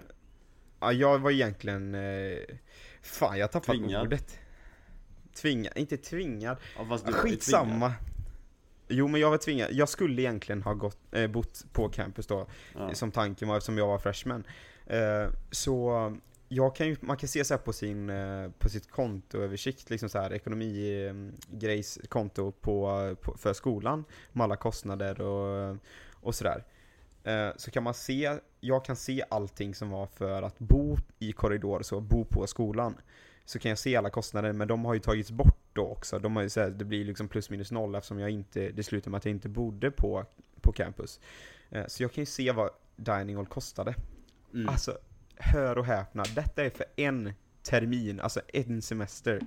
Ja, 0.84 0.94
jag 0.94 1.20
var 1.20 1.32
egentligen, 1.32 1.96
eh, 1.96 2.38
fan 3.02 3.38
jag 3.40 3.52
tappade 3.52 3.78
Tvingad. 3.78 4.06
ordet. 4.08 4.40
Tvingad, 5.36 5.74
inte 5.78 5.98
tvingad. 5.98 6.58
Ja, 6.78 6.86
fast 6.86 7.06
Ja, 7.06 7.12
du 7.12 7.18
var 7.18 7.26
ju 7.26 7.36
tvingad. 7.36 7.40
Skitsamma. 7.40 7.94
Jo 8.88 9.08
men 9.08 9.22
jag 9.22 9.30
var 9.30 9.38
tvingad, 9.38 9.72
jag 9.72 9.90
skulle 9.90 10.22
egentligen 10.22 10.64
ha 10.64 10.74
gått, 10.74 10.98
eh, 11.12 11.28
bott 11.28 11.66
på 11.74 11.90
campus 11.90 12.28
då, 12.28 12.48
Ja. 12.76 12.94
som 12.94 13.12
tanken 13.12 13.48
var 13.48 13.58
eftersom 13.58 13.78
jag 13.78 13.88
var 13.88 13.98
freshman. 13.98 14.44
Eh, 14.88 15.28
så 15.52 16.18
jag 16.50 16.76
kan 16.76 16.88
ju, 16.88 16.96
man 17.02 17.18
kan 17.18 17.30
se 17.30 17.46
så 17.46 17.58
på 17.58 17.74
sin, 17.74 18.10
eh, 18.10 18.50
på 18.60 18.70
sitt 18.70 18.92
kontoöversikt, 18.92 19.90
liksom 19.90 20.10
så 20.10 20.20
här 20.20 20.34
ekonomigrejs 20.34 22.00
konto 22.10 22.52
på, 22.52 23.16
på, 23.22 23.38
för 23.38 23.54
skolan, 23.54 24.06
med 24.32 24.44
alla 24.44 24.56
kostnader 24.56 25.22
och, 25.22 25.78
och 26.14 26.36
sådär. 26.36 26.64
Eh, 27.24 27.50
så 27.58 27.72
kan 27.72 27.84
man 27.84 27.94
se, 27.94 28.38
jag 28.64 28.86
kan 28.86 28.96
se 28.96 29.24
allting 29.30 29.76
som 29.76 29.90
var 29.90 30.08
för 30.08 30.42
att 30.42 30.60
bo 30.60 30.98
i 31.20 31.32
korridor, 31.32 31.82
så 31.82 32.02
bo 32.02 32.26
på 32.26 32.48
skolan. 32.48 32.96
Så 33.46 33.60
kan 33.60 33.70
jag 33.70 33.80
se 33.80 33.96
alla 33.96 34.10
kostnader, 34.10 34.54
men 34.54 34.68
de 34.68 34.86
har 34.86 34.94
ju 34.94 35.00
tagits 35.00 35.32
bort 35.32 35.60
då 35.74 35.88
också. 35.88 36.20
De 36.20 36.36
har 36.36 36.44
ju 36.44 36.50
så 36.50 36.62
här, 36.62 36.70
det 36.70 36.86
blir 36.86 37.06
liksom 37.06 37.28
plus 37.28 37.50
minus 37.50 37.72
noll 37.72 37.96
eftersom 37.96 38.20
jag 38.20 38.30
inte, 38.30 38.70
det 38.70 38.84
slutar 38.84 39.12
med 39.12 39.18
att 39.18 39.26
jag 39.26 39.32
inte 39.32 39.50
bodde 39.50 39.92
på, 39.92 40.26
på 40.62 40.72
campus. 40.72 41.20
Eh, 41.70 41.86
så 41.88 42.04
jag 42.04 42.14
kan 42.14 42.22
ju 42.22 42.26
se 42.26 42.52
vad 42.52 42.70
dining 42.96 43.36
hall 43.36 43.46
kostade. 43.46 43.96
Mm. 44.54 44.70
Alltså, 44.70 44.98
hör 45.36 45.78
och 45.78 45.86
häpna. 45.86 46.24
Detta 46.36 46.64
är 46.64 46.70
för 46.70 46.86
en 46.96 47.34
termin, 47.64 48.20
alltså 48.20 48.42
en 48.54 48.82
semester. 48.82 49.42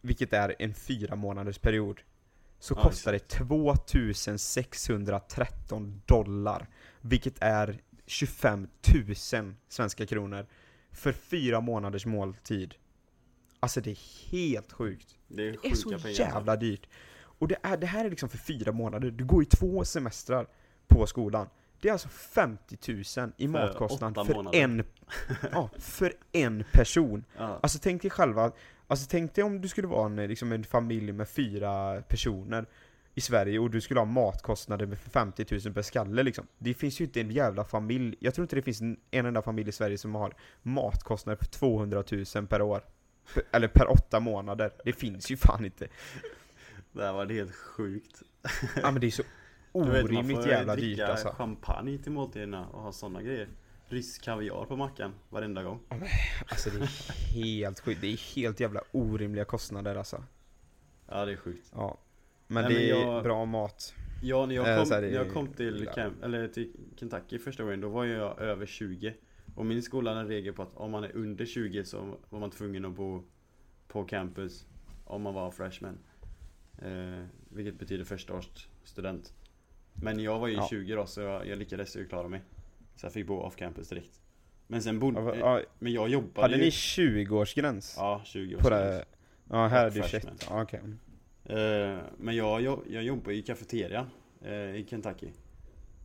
Vilket 0.00 0.32
är 0.32 0.54
en 0.58 0.74
fyra 0.74 1.16
månaders 1.16 1.58
period. 1.58 2.00
Så 2.58 2.74
kostar 2.74 3.12
det 3.12 3.18
2613 3.18 6.02
dollar. 6.06 6.68
Vilket 7.00 7.34
är 7.40 7.80
25 8.12 8.68
000 9.32 9.54
svenska 9.68 10.06
kronor. 10.06 10.46
För 10.92 11.12
fyra 11.12 11.60
månaders 11.60 12.06
måltid. 12.06 12.74
Alltså 13.60 13.80
det 13.80 13.90
är 13.90 14.30
helt 14.30 14.72
sjukt. 14.72 15.18
det 15.28 15.48
är 15.48 15.56
Det 15.62 15.68
är 15.68 15.74
så 15.74 15.88
pengar. 15.88 16.08
jävla 16.08 16.56
dyrt. 16.56 16.88
Och 17.14 17.48
det, 17.48 17.56
är, 17.62 17.76
det 17.76 17.86
här 17.86 18.04
är 18.04 18.10
liksom 18.10 18.28
för 18.28 18.38
fyra 18.38 18.72
månader. 18.72 19.10
Du 19.10 19.24
går 19.24 19.42
i 19.42 19.46
två 19.46 19.84
semestrar 19.84 20.46
på 20.86 21.06
skolan. 21.06 21.48
Det 21.80 21.88
är 21.88 21.92
alltså 21.92 22.08
50 22.08 22.78
000 23.20 23.32
i 23.36 23.48
matkostnad 23.48 24.18
åtta 24.18 24.24
för 24.24 24.34
månader. 24.34 24.58
en, 24.58 24.84
ja, 25.52 25.70
för 25.78 26.12
en 26.32 26.64
person. 26.72 27.24
Ja. 27.38 27.58
Alltså 27.62 27.78
tänk 27.82 28.02
dig 28.02 28.10
själva, 28.10 28.52
alltså 28.86 29.06
tänk 29.10 29.34
dig 29.34 29.44
om 29.44 29.60
du 29.60 29.68
skulle 29.68 29.88
vara 29.88 30.06
en, 30.06 30.16
liksom 30.16 30.52
en 30.52 30.64
familj 30.64 31.12
med 31.12 31.28
fyra 31.28 32.02
personer 32.02 32.66
i 33.14 33.20
Sverige 33.20 33.58
och 33.58 33.70
du 33.70 33.80
skulle 33.80 34.00
ha 34.00 34.04
matkostnader 34.04 34.86
med 34.86 34.98
för 34.98 35.10
50 35.10 35.46
000 35.64 35.74
per 35.74 35.82
skalle 35.82 36.22
liksom. 36.22 36.46
Det 36.58 36.74
finns 36.74 37.00
ju 37.00 37.04
inte 37.04 37.20
en 37.20 37.30
jävla 37.30 37.64
familj, 37.64 38.16
jag 38.20 38.34
tror 38.34 38.44
inte 38.44 38.56
det 38.56 38.62
finns 38.62 38.80
en 38.80 38.96
en 39.10 39.26
enda 39.26 39.42
familj 39.42 39.68
i 39.68 39.72
Sverige 39.72 39.98
som 39.98 40.14
har 40.14 40.34
matkostnader 40.62 41.36
för 41.36 41.46
200 41.46 42.04
000 42.34 42.46
per 42.46 42.62
år. 42.62 42.84
Eller 43.50 43.68
per 43.68 43.90
åtta 43.90 44.20
månader. 44.20 44.72
Det 44.84 44.92
finns 44.92 45.30
ju 45.30 45.36
fan 45.36 45.64
inte. 45.64 45.88
Det 46.92 47.02
här 47.04 47.12
var 47.12 47.26
det 47.26 47.34
helt 47.34 47.54
sjukt. 47.54 48.22
Ja 48.82 48.90
men 48.90 49.00
det 49.00 49.06
är 49.06 49.10
så 49.10 49.22
vet, 49.72 49.84
man 49.84 50.04
orimligt 50.04 50.36
får 50.36 50.48
jävla 50.48 50.76
dricka 50.76 51.02
dyrt 51.02 51.10
alltså. 51.10 51.28
champagne 51.28 51.98
till 51.98 52.12
måltiderna 52.12 52.68
och 52.68 52.82
ha 52.82 52.92
sådana 52.92 53.22
grejer. 53.22 53.48
Rysk 53.88 54.22
kaviar 54.22 54.64
på 54.64 54.76
mackan 54.76 55.14
varenda 55.30 55.62
gång. 55.62 55.80
Alltså 56.48 56.70
det 56.70 56.78
är 56.78 56.86
helt 57.34 57.80
sjukt. 57.80 58.00
Det 58.00 58.06
är 58.06 58.34
helt 58.34 58.60
jävla 58.60 58.80
orimliga 58.92 59.44
kostnader 59.44 59.96
alltså. 59.96 60.24
Ja 61.08 61.24
det 61.24 61.32
är 61.32 61.36
sjukt. 61.36 61.70
Ja. 61.74 61.98
Men 62.52 62.64
Nej, 62.64 62.74
det 62.74 62.94
men 62.94 63.02
är 63.06 63.12
jag- 63.14 63.22
bra 63.22 63.44
mat. 63.44 63.94
Ja, 64.22 64.46
när 64.46 64.54
Eh, 64.54 64.56
jag 64.66 64.78
kom, 64.78 64.86
så 64.86 64.94
här, 64.94 65.00
när 65.02 65.08
jag 65.08 65.32
kom 65.32 65.46
till, 65.48 65.82
ja. 65.86 65.92
camp, 65.92 66.22
eller 66.22 66.48
till 66.48 66.72
Kentucky 66.96 67.38
första 67.38 67.62
gången, 67.62 67.80
då 67.80 67.88
var 67.88 68.04
jag 68.04 68.40
över 68.40 68.66
20 68.66 69.14
Och 69.54 69.66
min 69.66 69.82
skola 69.82 70.10
hade 70.10 70.20
en 70.20 70.28
regel 70.28 70.54
på 70.54 70.62
att 70.62 70.74
om 70.76 70.90
man 70.90 71.04
är 71.04 71.16
under 71.16 71.46
20 71.46 71.84
så 71.84 72.18
var 72.30 72.40
man 72.40 72.50
tvungen 72.50 72.84
att 72.84 72.92
bo 72.96 73.22
på 73.88 74.04
campus 74.04 74.66
Om 75.04 75.22
man 75.22 75.34
var 75.34 75.50
freshman 75.50 75.98
eh, 76.82 77.24
Vilket 77.48 77.78
betyder 77.78 78.04
första 78.04 78.34
års 78.36 78.48
student 78.84 79.32
Men 79.94 80.20
jag 80.20 80.38
var 80.38 80.48
ju 80.48 80.54
Ja. 80.54 80.66
20 80.70 80.94
då, 80.94 81.06
så 81.06 81.20
jag, 81.20 81.46
jag 81.46 81.58
lyckades 81.58 81.96
ju 81.96 82.08
klara 82.08 82.28
mig 82.28 82.40
Så 82.96 83.06
jag 83.06 83.12
fick 83.12 83.26
bo 83.26 83.34
off 83.36 83.56
campus 83.56 83.88
direkt 83.88 84.20
Men 84.66 84.82
sen 84.82 84.98
bodde, 84.98 85.20
Ja, 85.38 85.58
eh, 85.58 85.64
men 85.78 85.92
jag 85.92 86.08
jobbade 86.08 86.40
hade 86.42 86.54
ju 86.56 86.62
ni 86.62 86.70
20-årsgräns? 86.70 87.94
Ja, 87.96 88.22
20 88.24 88.54
år 88.54 88.58
på 88.60 88.64
sedan. 88.64 88.78
det? 88.80 89.04
Ja, 89.50 89.66
här 89.66 89.86
är 89.86 89.90
du 89.90 90.02
Freshman. 90.02 90.36
21. 90.38 90.46
Ja, 90.50 90.62
okej. 90.62 90.80
Eh, 90.84 90.90
men 92.18 92.36
jag, 92.36 92.62
jag, 92.62 92.82
jag 92.88 93.02
jobbar 93.02 93.32
i 93.32 93.42
kafeterian 93.42 94.06
eh, 94.44 94.52
i 94.76 94.86
Kentucky. 94.90 95.28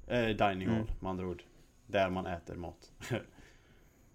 Eh, 0.08 0.26
dining 0.26 0.68
hall 0.68 0.78
Mm. 0.78 0.88
med 1.00 1.10
andra 1.10 1.28
ord. 1.28 1.44
Där 1.88 2.10
man 2.10 2.26
äter 2.26 2.56
mat. 2.56 2.92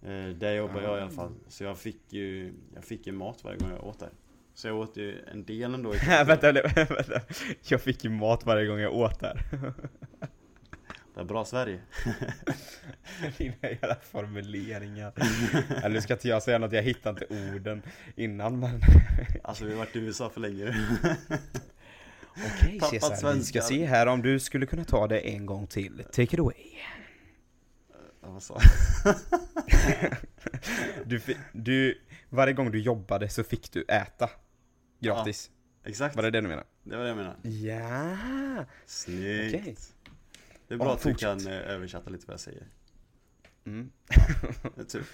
eh, 0.03 0.27
där 0.37 0.55
jobbar 0.55 0.81
jag 0.83 0.99
i 0.99 1.01
alla 1.01 1.11
fall. 1.11 1.33
Så 1.49 1.65
jag 1.65 1.79
fick 1.79 2.13
ju 2.13 2.53
jag 2.75 2.85
fick 2.85 3.07
ju 3.07 3.13
mat 3.13 3.45
varje 3.45 3.59
gång 3.59 3.71
jag 3.71 3.85
åt 3.85 3.99
där. 3.99 4.11
Så 4.55 4.69
jag 4.69 4.79
åt 4.79 4.97
ju 4.97 5.19
en 5.33 5.45
del 5.45 5.75
ändå 5.75 5.95
i 5.95 5.99
vänta, 6.27 6.53
vänta. 6.53 7.21
Jag 7.69 7.81
fick 7.81 8.05
ju 8.05 8.11
mat 8.11 8.47
varje 8.47 8.67
gång 8.67 8.79
jag 8.79 8.95
åt 8.95 9.21
där. 9.21 9.41
Det 11.15 11.21
är 11.21 11.25
bra 11.25 11.45
Sverige. 11.45 11.81
Dina 13.39 13.55
jävla 13.63 13.97
formuleringar. 14.03 15.13
Eller 15.85 15.89
nu 15.89 16.01
ska 16.01 16.13
inte 16.13 16.29
jag 16.29 16.43
säga 16.43 16.59
något, 16.59 16.73
jag 16.73 16.83
hittar 16.83 17.11
inte 17.11 17.27
orden 17.27 17.83
innan 18.17 18.61
men... 18.61 18.81
Alltså 19.45 19.65
vi 19.65 19.71
har 19.71 19.79
varit 19.79 19.97
i 19.97 19.99
USA 19.99 20.31
för 20.31 20.41
länge. 20.41 20.65
Okej 22.33 22.79
Tappat 22.81 23.03
Cesar, 23.03 23.35
vi 23.35 23.43
ska 23.45 23.61
se 23.61 23.87
här 23.87 24.07
om 24.07 24.23
du 24.23 24.41
skulle 24.41 24.67
kunna 24.67 24.85
ta 24.85 25.07
det 25.07 25.19
en 25.21 25.47
gång 25.47 25.67
till. 25.67 26.05
Take 26.13 26.23
it 26.23 26.39
away. 26.39 26.55
Ja, 28.23 28.41
sa 28.41 28.61
Du, 31.05 31.21
du, 31.53 32.01
varje 32.29 32.53
gång 32.53 32.71
du 32.71 32.81
jobbade 32.81 33.29
så 33.29 33.45
fick 33.45 33.73
du 33.73 33.85
äta. 33.89 34.31
Gratis. 35.01 35.51
Exakt, 35.85 36.17
Var 36.17 36.23
det 36.23 36.31
det 36.31 36.41
du 36.41 36.49
menade? 36.49 36.67
det 36.83 36.97
var 36.97 37.03
det 37.03 37.09
jag 37.09 37.17
menade. 37.17 37.49
Ja. 37.49 38.65
Snyggt. 38.87 39.55
Okej. 39.55 39.77
Det 40.73 40.77
är 40.77 40.79
bra 40.79 40.89
Ja, 40.89 40.95
att 40.95 41.03
du 41.03 41.15
kan 41.15 41.47
eh, 41.47 41.71
översätta 41.71 42.11
lite 42.11 42.27
vad 42.27 42.33
jag 42.33 42.41
säger. 42.41 42.67
Mm. 43.65 43.93
Tur. 44.89 45.05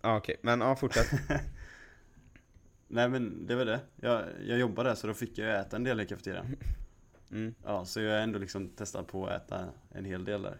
Ja, 0.00 0.16
Okej, 0.16 0.36
men 0.42 0.60
ja, 0.60 0.76
fortsätt. 0.76 1.06
Nej 2.88 3.08
men 3.08 3.46
det 3.46 3.54
var 3.54 3.64
det. 3.64 3.80
Jag, 3.96 4.24
jag 4.46 4.58
jobbade 4.58 4.88
där 4.88 4.94
så 4.94 5.06
då 5.06 5.14
fick 5.14 5.38
jag 5.38 5.60
äta 5.60 5.76
en 5.76 5.84
del 5.84 6.00
i 6.00 6.06
kafeterian. 6.06 6.56
Mm. 7.30 7.54
Ja, 7.64 7.84
så 7.84 8.00
jag 8.00 8.18
är 8.18 8.22
ändå 8.22 8.38
liksom 8.38 8.68
testat 8.68 9.06
på 9.06 9.26
att 9.26 9.42
äta 9.42 9.68
en 9.90 10.04
hel 10.04 10.24
del 10.24 10.42
där. 10.42 10.56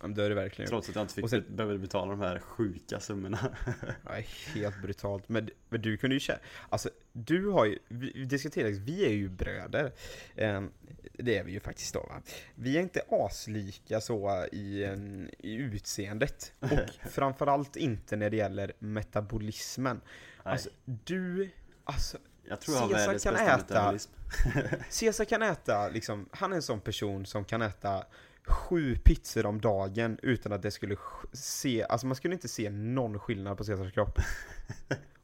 Men 0.00 0.14
Det 0.14 0.22
har 0.22 0.28
du 0.28 0.34
verkligen. 0.34 0.68
Trots 0.68 0.88
att 0.88 0.94
jag 0.94 1.02
inte 1.02 1.14
fick, 1.14 1.24
Och 1.24 1.30
sen- 1.30 1.44
behövde 1.48 1.78
betala 1.78 2.10
de 2.10 2.20
här 2.20 2.38
sjuka 2.38 3.00
summorna. 3.00 3.38
Ja, 4.04 4.12
helt 4.54 4.82
brutalt. 4.82 5.28
Men, 5.28 5.50
men 5.68 5.82
du 5.82 5.96
kunde 5.96 6.16
ju 6.16 6.20
känna, 6.20 6.38
alltså 6.68 6.90
du 7.12 7.46
har 7.48 7.64
ju, 7.64 7.78
vi, 7.88 8.24
det 8.24 8.38
ska 8.38 8.50
tilläggas, 8.50 8.78
vi 8.78 9.06
är 9.06 9.10
ju 9.12 9.28
bröder. 9.28 9.92
Ehm, 10.36 10.70
det 11.12 11.38
är 11.38 11.44
vi 11.44 11.52
ju 11.52 11.60
faktiskt 11.60 11.94
då 11.94 12.00
va. 12.00 12.22
Vi 12.54 12.76
är 12.76 12.80
inte 12.80 13.02
aslika 13.10 14.00
så 14.00 14.46
i, 14.52 14.84
em, 14.84 15.28
i 15.38 15.54
utseendet. 15.54 16.52
Och 16.60 16.68
framförallt 17.10 17.76
inte 17.76 18.16
när 18.16 18.30
det 18.30 18.36
gäller 18.36 18.72
metabolismen. 18.78 20.00
Nej, 20.44 20.52
Alltså 20.52 20.70
du, 20.84 21.50
alltså 21.84 22.18
jag 22.44 22.60
tror 22.60 22.76
jag 22.76 22.88
världens 22.88 23.22
kan 23.22 23.36
äta-. 23.36 23.98
Caesar 25.00 25.24
kan 25.24 25.42
äta, 25.42 25.88
liksom, 25.88 26.28
han 26.32 26.52
är 26.52 26.56
en 26.56 26.62
sån 26.62 26.80
person 26.80 27.26
som 27.26 27.44
kan 27.44 27.62
äta 27.62 28.04
sju 28.50 28.96
pizzor 28.96 29.46
om 29.46 29.60
dagen 29.60 30.18
utan 30.22 30.52
att 30.52 30.62
det 30.62 30.70
skulle 30.70 30.96
se, 31.32 31.86
alltså 31.88 32.06
man 32.06 32.16
skulle 32.16 32.34
inte 32.34 32.48
se 32.48 32.70
någon 32.70 33.18
skillnad 33.18 33.58
på 33.58 33.64
Caesars 33.64 33.92
kropp. 33.92 34.18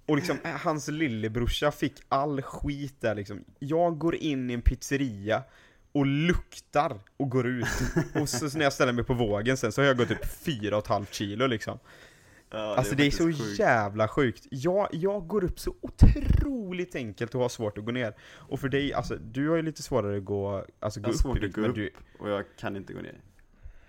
Och 0.06 0.16
liksom, 0.16 0.38
eh, 0.44 0.50
hans 0.50 0.88
lillebrorsa 0.88 1.70
fick 1.70 2.02
all 2.08 2.42
skit 2.42 3.00
där 3.00 3.14
liksom. 3.14 3.44
Jag 3.58 3.98
går 3.98 4.14
in 4.14 4.50
i 4.50 4.54
en 4.54 4.62
pizzeria 4.62 5.42
och 5.92 6.06
luktar 6.06 7.00
och 7.16 7.30
går 7.30 7.46
ut. 7.46 7.66
Och 8.14 8.28
så 8.28 8.58
när 8.58 8.64
jag 8.64 8.72
ställer 8.72 8.92
mig 8.92 9.04
på 9.04 9.14
vågen 9.14 9.56
sen 9.56 9.72
så 9.72 9.80
har 9.80 9.86
jag 9.86 9.96
gått 9.96 10.10
upp 10.10 10.26
fyra 10.26 10.76
och 10.76 10.82
ett 10.82 10.88
halvt 10.88 11.14
kilo 11.14 11.46
liksom. 11.46 11.78
Ja, 12.56 12.76
Alltså 12.76 12.94
det 12.94 13.06
är 13.06 13.10
så 13.10 13.24
faktiskt 13.24 13.42
sjukt. 13.48 13.58
jävla 13.58 14.08
sjukt. 14.08 14.46
Jag, 14.50 14.88
jag 14.92 15.26
går 15.26 15.44
upp 15.44 15.60
så 15.60 15.74
otroligt 15.80 16.94
enkelt 16.94 17.34
och 17.34 17.40
har 17.40 17.48
svårt 17.48 17.78
att 17.78 17.84
gå 17.84 17.92
ner. 17.92 18.14
Och 18.32 18.60
för 18.60 18.68
dig, 18.68 18.92
alltså 18.92 19.16
du 19.16 19.48
har 19.48 19.56
ju 19.56 19.62
lite 19.62 19.82
svårare 19.82 20.16
att 20.16 20.24
gå, 20.24 20.64
alltså, 20.80 21.00
gå 21.00 21.04
Jag 21.04 21.08
har 21.08 21.14
upp 21.14 21.20
svårt 21.20 21.44
att 21.44 21.52
gå 21.52 21.60
upp. 21.60 21.74
du, 21.74 21.90
Och 22.18 22.30
jag 22.30 22.44
kan 22.58 22.76
inte 22.76 22.92
gå 22.92 23.00
ner. 23.00 23.20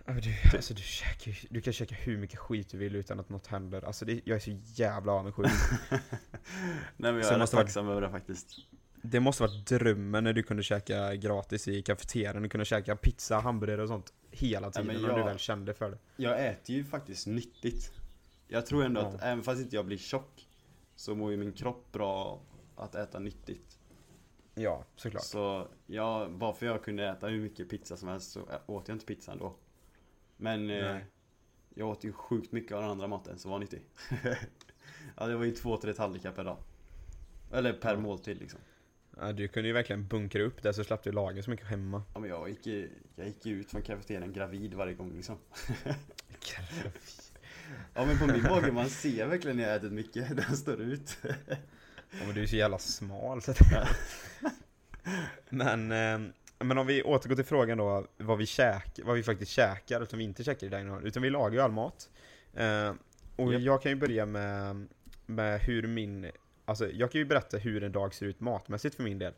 Du, 0.05 0.57
alltså, 0.57 0.73
du, 0.73 0.81
käkar, 0.81 1.37
du 1.49 1.61
kan 1.61 1.73
käka 1.73 1.95
hur 1.95 2.17
mycket 2.17 2.39
skit 2.39 2.69
du 2.69 2.77
vill 2.77 2.95
utan 2.95 3.19
att 3.19 3.29
något 3.29 3.47
händer. 3.47 3.85
Alltså 3.85 4.05
det, 4.05 4.21
jag 4.25 4.35
är 4.35 4.39
så 4.39 4.57
jävla 4.63 5.11
avundsjuk. 5.11 5.47
Nej 6.97 7.13
men 7.13 7.23
Så 7.23 7.27
jag 7.27 7.27
är 7.27 7.31
rätt 7.31 7.39
måste 7.39 7.55
tacksam 7.55 7.89
över 7.89 8.01
det 8.01 8.09
faktiskt. 8.09 8.47
Det 9.01 9.19
måste 9.19 9.43
varit 9.43 9.65
drömmen 9.67 10.23
när 10.23 10.33
du 10.33 10.43
kunde 10.43 10.63
käka 10.63 11.15
gratis 11.15 11.67
i 11.67 11.81
kafeterian. 11.81 12.41
Du 12.43 12.49
kunde 12.49 12.65
käka 12.65 12.95
pizza, 12.95 13.39
hamburgare 13.39 13.81
och 13.81 13.87
sånt 13.87 14.13
hela 14.31 14.71
tiden 14.71 14.87
men 14.87 15.01
när 15.01 15.13
du 15.13 15.19
jag- 15.19 15.25
väl 15.25 15.37
kände 15.37 15.73
för 15.73 15.89
det. 15.91 15.97
Jag 16.15 16.45
äter 16.47 16.75
ju 16.75 16.83
faktiskt 16.83 17.27
nyttigt. 17.27 17.91
Jag 18.47 18.65
tror 18.65 18.83
ändå 18.85 19.01
att 19.01 19.21
även 19.23 19.43
fast 19.43 19.61
inte 19.61 19.75
jag 19.75 19.85
blir 19.85 19.97
tjock 19.97 20.47
så 20.95 21.15
mår 21.15 21.31
ju 21.31 21.37
min 21.37 21.53
kropp 21.53 21.91
bra 21.91 22.41
att 22.75 22.95
äta 22.95 23.19
nyttigt. 23.19 23.79
Ja, 24.55 24.83
såklart. 24.95 25.23
Så 25.23 25.67
jag, 25.85 26.31
bara 26.31 26.53
för 26.53 26.65
jag 26.65 26.83
kunde 26.83 27.07
äta 27.07 27.27
hur 27.27 27.41
mycket 27.41 27.69
pizza 27.69 27.97
som 27.97 28.07
helst 28.09 28.31
så 28.31 28.41
åt 28.65 28.87
jag 28.87 28.95
inte 28.95 29.05
pizza 29.05 29.31
ändå. 29.31 29.55
Men 30.37 30.69
eh, 30.69 30.97
jag 31.75 31.87
åt 31.89 32.03
ju 32.03 32.13
sjukt 32.13 32.51
mycket 32.51 32.71
av 32.71 32.81
den 32.81 32.91
andra 32.91 33.07
maten 33.07 33.39
som 33.39 33.51
var 33.51 33.59
nyttig. 33.59 33.81
ja 35.17 35.27
det 35.27 35.35
var 35.35 35.45
ju 35.45 35.51
två, 35.51 35.77
tre 35.77 35.93
tallrikar 35.93 36.31
per 36.31 36.43
dag. 36.43 36.57
Eller 37.51 37.73
per 37.73 37.93
Ja. 37.93 37.99
måltid 37.99 38.37
liksom. 38.39 38.59
Ja, 39.19 39.31
du 39.33 39.47
kunde 39.47 39.67
ju 39.67 39.73
verkligen 39.73 40.07
bunkra 40.07 40.43
upp 40.43 40.63
det 40.63 40.73
så 40.73 40.83
slapp 40.83 41.03
du 41.03 41.11
laga 41.11 41.43
så 41.43 41.49
mycket 41.49 41.67
hemma. 41.67 42.03
Ja 42.13 42.19
men 42.19 42.29
jag 42.29 42.49
gick, 42.49 42.65
ju- 42.65 42.91
jag 43.15 43.27
gick 43.27 43.45
ut 43.45 43.71
från 43.71 43.81
kafeterian 43.81 44.33
gravid 44.33 44.73
varje 44.73 44.93
gång 44.93 45.13
liksom. 45.13 45.37
Ja 47.93 48.05
men 48.05 48.19
på 48.19 48.27
min 48.27 48.43
mage 48.43 48.71
man 48.71 48.89
ser 48.89 49.27
verkligen 49.27 49.57
när 49.57 49.63
jag 49.63 49.75
ätit 49.75 49.91
mycket, 49.91 50.37
den 50.47 50.57
står 50.57 50.81
ut. 50.81 51.17
Ja, 52.11 52.25
men 52.25 52.35
du 52.35 52.43
är 52.43 52.47
så 52.47 52.55
jävla 52.55 52.77
smal 52.77 53.41
så. 53.41 53.53
Men, 55.49 55.91
eh, 55.91 56.31
men 56.59 56.77
om 56.77 56.87
vi 56.87 57.03
återgår 57.03 57.35
till 57.35 57.45
frågan 57.45 57.77
då, 57.77 58.07
vad 58.17 58.37
vi, 58.37 58.45
käk, 58.45 58.99
vad 59.03 59.15
vi 59.15 59.23
faktiskt 59.23 59.51
käkar, 59.51 60.01
utan 60.01 60.19
vi 60.19 60.25
inte 60.25 60.43
käkar 60.43 60.67
i 60.67 60.69
Dynamite, 60.69 61.07
utan 61.07 61.23
vi 61.23 61.29
lagar 61.29 61.53
ju 61.53 61.61
all 61.61 61.71
mat. 61.71 62.09
Eh, 62.53 62.93
och 63.35 63.53
Japp. 63.53 63.61
jag 63.61 63.81
kan 63.81 63.91
ju 63.91 63.95
börja 63.95 64.25
med, 64.25 64.87
med 65.25 65.61
hur 65.61 65.87
min, 65.87 66.31
alltså 66.65 66.89
jag 66.91 67.11
kan 67.11 67.19
ju 67.19 67.25
berätta 67.25 67.57
hur 67.57 67.83
en 67.83 67.91
dag 67.91 68.13
ser 68.13 68.25
ut 68.25 68.39
matmässigt 68.39 68.95
för 68.95 69.03
min 69.03 69.19
del. 69.19 69.33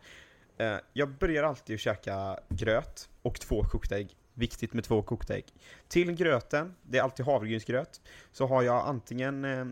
Eh, 0.58 0.78
jag 0.94 1.10
börjar 1.10 1.44
alltid 1.44 1.74
att 1.74 1.80
käka 1.80 2.40
gröt 2.50 3.10
och 3.22 3.40
två 3.40 3.64
kokta 3.64 3.98
ägg. 3.98 4.16
Viktigt 4.40 4.74
med 4.74 4.84
två 4.84 5.02
kokta 5.02 5.36
ägg. 5.36 5.46
Till 5.88 6.12
gröten, 6.12 6.76
det 6.82 6.98
är 6.98 7.02
alltid 7.02 7.26
havregrynsgröt, 7.26 8.02
så 8.32 8.46
har 8.46 8.64
jag 8.64 8.88
antingen 8.88 9.46
eh, 9.46 9.66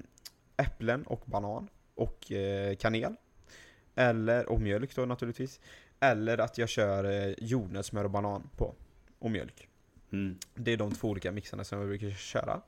äpplen 0.58 1.04
och 1.04 1.22
banan 1.26 1.68
och 1.96 2.32
eh, 2.32 2.76
kanel. 2.76 3.16
Eller, 3.96 4.50
och 4.50 4.62
mjölk 4.62 4.96
då 4.96 5.06
naturligtvis. 5.06 5.60
Eller 6.00 6.38
att 6.38 6.58
jag 6.58 6.70
kör 6.70 7.04
eh, 7.04 7.34
jordnötssmör 7.38 8.04
och 8.04 8.12
banan 8.12 8.50
på. 8.58 8.76
Och 9.20 9.32
mjölk. 9.32 9.68
Mm. 10.12 10.38
Det 10.56 10.72
är 10.72 10.78
de 10.78 10.92
två 10.92 11.10
olika 11.10 11.32
mixarna 11.32 11.64
som 11.64 11.80
jag 11.80 11.88
brukar 11.88 12.10
köra. 12.10 12.62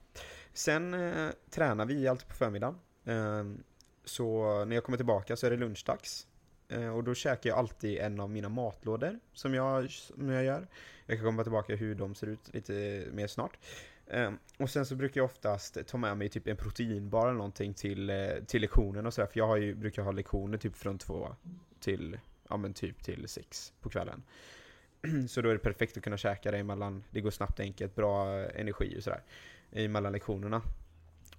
Sen 0.53 0.93
eh, 0.93 1.29
tränar 1.49 1.85
vi 1.85 2.07
alltid 2.07 2.27
på 2.27 2.33
förmiddagen. 2.33 2.75
Eh, 3.05 3.43
så 4.05 4.65
när 4.65 4.75
jag 4.75 4.83
kommer 4.83 4.97
tillbaka 4.97 5.35
så 5.35 5.45
är 5.45 5.51
det 5.51 5.57
lunchdags. 5.57 6.27
Eh, 6.69 6.89
och 6.89 7.03
då 7.03 7.13
käkar 7.13 7.49
jag 7.49 7.59
alltid 7.59 7.97
en 7.97 8.19
av 8.19 8.29
mina 8.29 8.49
matlådor 8.49 9.19
som 9.33 9.53
jag, 9.53 9.91
som 9.91 10.29
jag 10.29 10.43
gör. 10.43 10.67
Jag 11.05 11.17
kan 11.17 11.25
komma 11.25 11.43
tillbaka 11.43 11.75
hur 11.75 11.95
de 11.95 12.15
ser 12.15 12.27
ut 12.27 12.53
lite 12.53 13.05
mer 13.11 13.27
snart. 13.27 13.57
Ehm, 14.07 14.37
och 14.57 14.69
sen 14.69 14.85
så 14.85 14.95
brukar 14.95 15.21
jag 15.21 15.25
oftast 15.25 15.77
ta 15.87 15.97
med 15.97 16.17
mig 16.17 16.29
typ 16.29 16.47
en 16.47 16.57
proteinbar 16.57 17.27
eller 17.27 17.37
någonting 17.37 17.73
till, 17.73 18.09
eh, 18.09 18.15
till 18.47 18.61
lektionen 18.61 19.05
och 19.05 19.13
sådär. 19.13 19.27
För 19.27 19.39
jag 19.39 19.47
har 19.47 19.57
ju, 19.57 19.75
brukar 19.75 20.03
ha 20.03 20.11
lektioner 20.11 20.57
typ 20.57 20.75
från 20.75 20.97
två 20.97 21.35
till, 21.79 22.19
ja 22.49 22.57
men 22.57 22.73
typ 22.73 23.03
till 23.03 23.27
sex 23.27 23.73
på 23.81 23.89
kvällen. 23.89 24.23
Så 25.29 25.41
då 25.41 25.49
är 25.49 25.53
det 25.53 25.59
perfekt 25.59 25.97
att 25.97 26.03
kunna 26.03 26.17
käka 26.17 26.51
det 26.51 26.57
emellan, 26.57 27.03
det 27.11 27.21
går 27.21 27.31
snabbt 27.31 27.59
och 27.59 27.65
enkelt, 27.65 27.95
bra 27.95 28.27
energi 28.49 28.95
och 28.97 29.03
sådär. 29.03 29.23
Emellan 29.71 30.11
lektionerna. 30.11 30.61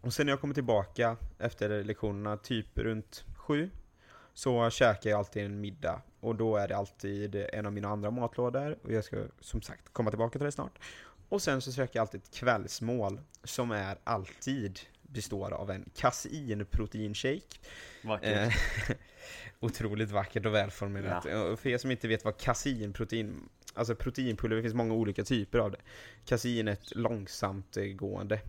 Och 0.01 0.12
sen 0.12 0.26
när 0.26 0.33
jag 0.33 0.41
kommer 0.41 0.55
tillbaka 0.55 1.16
efter 1.39 1.85
lektionerna, 1.85 2.37
typ 2.37 2.78
runt 2.78 3.24
sju, 3.37 3.70
så 4.35 4.70
käkar 4.70 5.11
jag 5.11 5.18
alltid 5.18 5.45
en 5.45 5.61
middag. 5.61 6.03
Och 6.20 6.37
då 6.37 6.57
är 6.57 6.68
det 6.68 6.76
alltid 6.76 7.35
en 7.53 7.66
av 7.66 7.72
mina 7.72 7.89
andra 7.89 8.11
matlådor, 8.11 8.78
och 8.83 8.93
jag 8.93 9.05
ska 9.05 9.24
som 9.41 9.62
sagt 9.62 9.93
komma 9.93 10.11
tillbaka 10.11 10.39
till 10.39 10.45
det 10.45 10.53
snart. 10.53 10.78
Och 11.28 11.43
sen 11.43 11.62
så 11.62 11.72
käkar 11.72 11.91
jag 11.99 12.03
alltid 12.03 12.20
ett 12.20 12.35
kvällsmål, 12.35 13.20
som 13.45 13.70
är 13.70 13.99
alltid 14.05 14.81
består 15.03 15.51
av 15.53 15.70
en 15.70 15.91
kasinproteinshake. 15.97 17.59
Vackert. 18.05 18.55
Eh, 18.89 18.97
otroligt 19.61 20.11
vackert 20.11 20.47
och 20.47 20.55
välformulerat. 20.55 21.24
Och 21.24 21.61
För 21.61 21.68
er 21.68 21.78
som 21.78 21.91
inte 21.91 22.09
vet 22.09 22.24
vad 22.24 22.39
kasinprotein, 22.39 23.49
alltså 23.74 23.95
proteinpulver, 23.95 24.57
det 24.57 24.62
finns 24.62 24.74
många 24.74 24.95
olika 24.95 25.24
typer 25.24 25.59
av 25.59 25.70
det. 25.70 25.81
Kasin 26.24 26.68
är 26.68 26.72
ett 26.72 26.97
långsamt 26.97 27.76
gående 27.95 28.41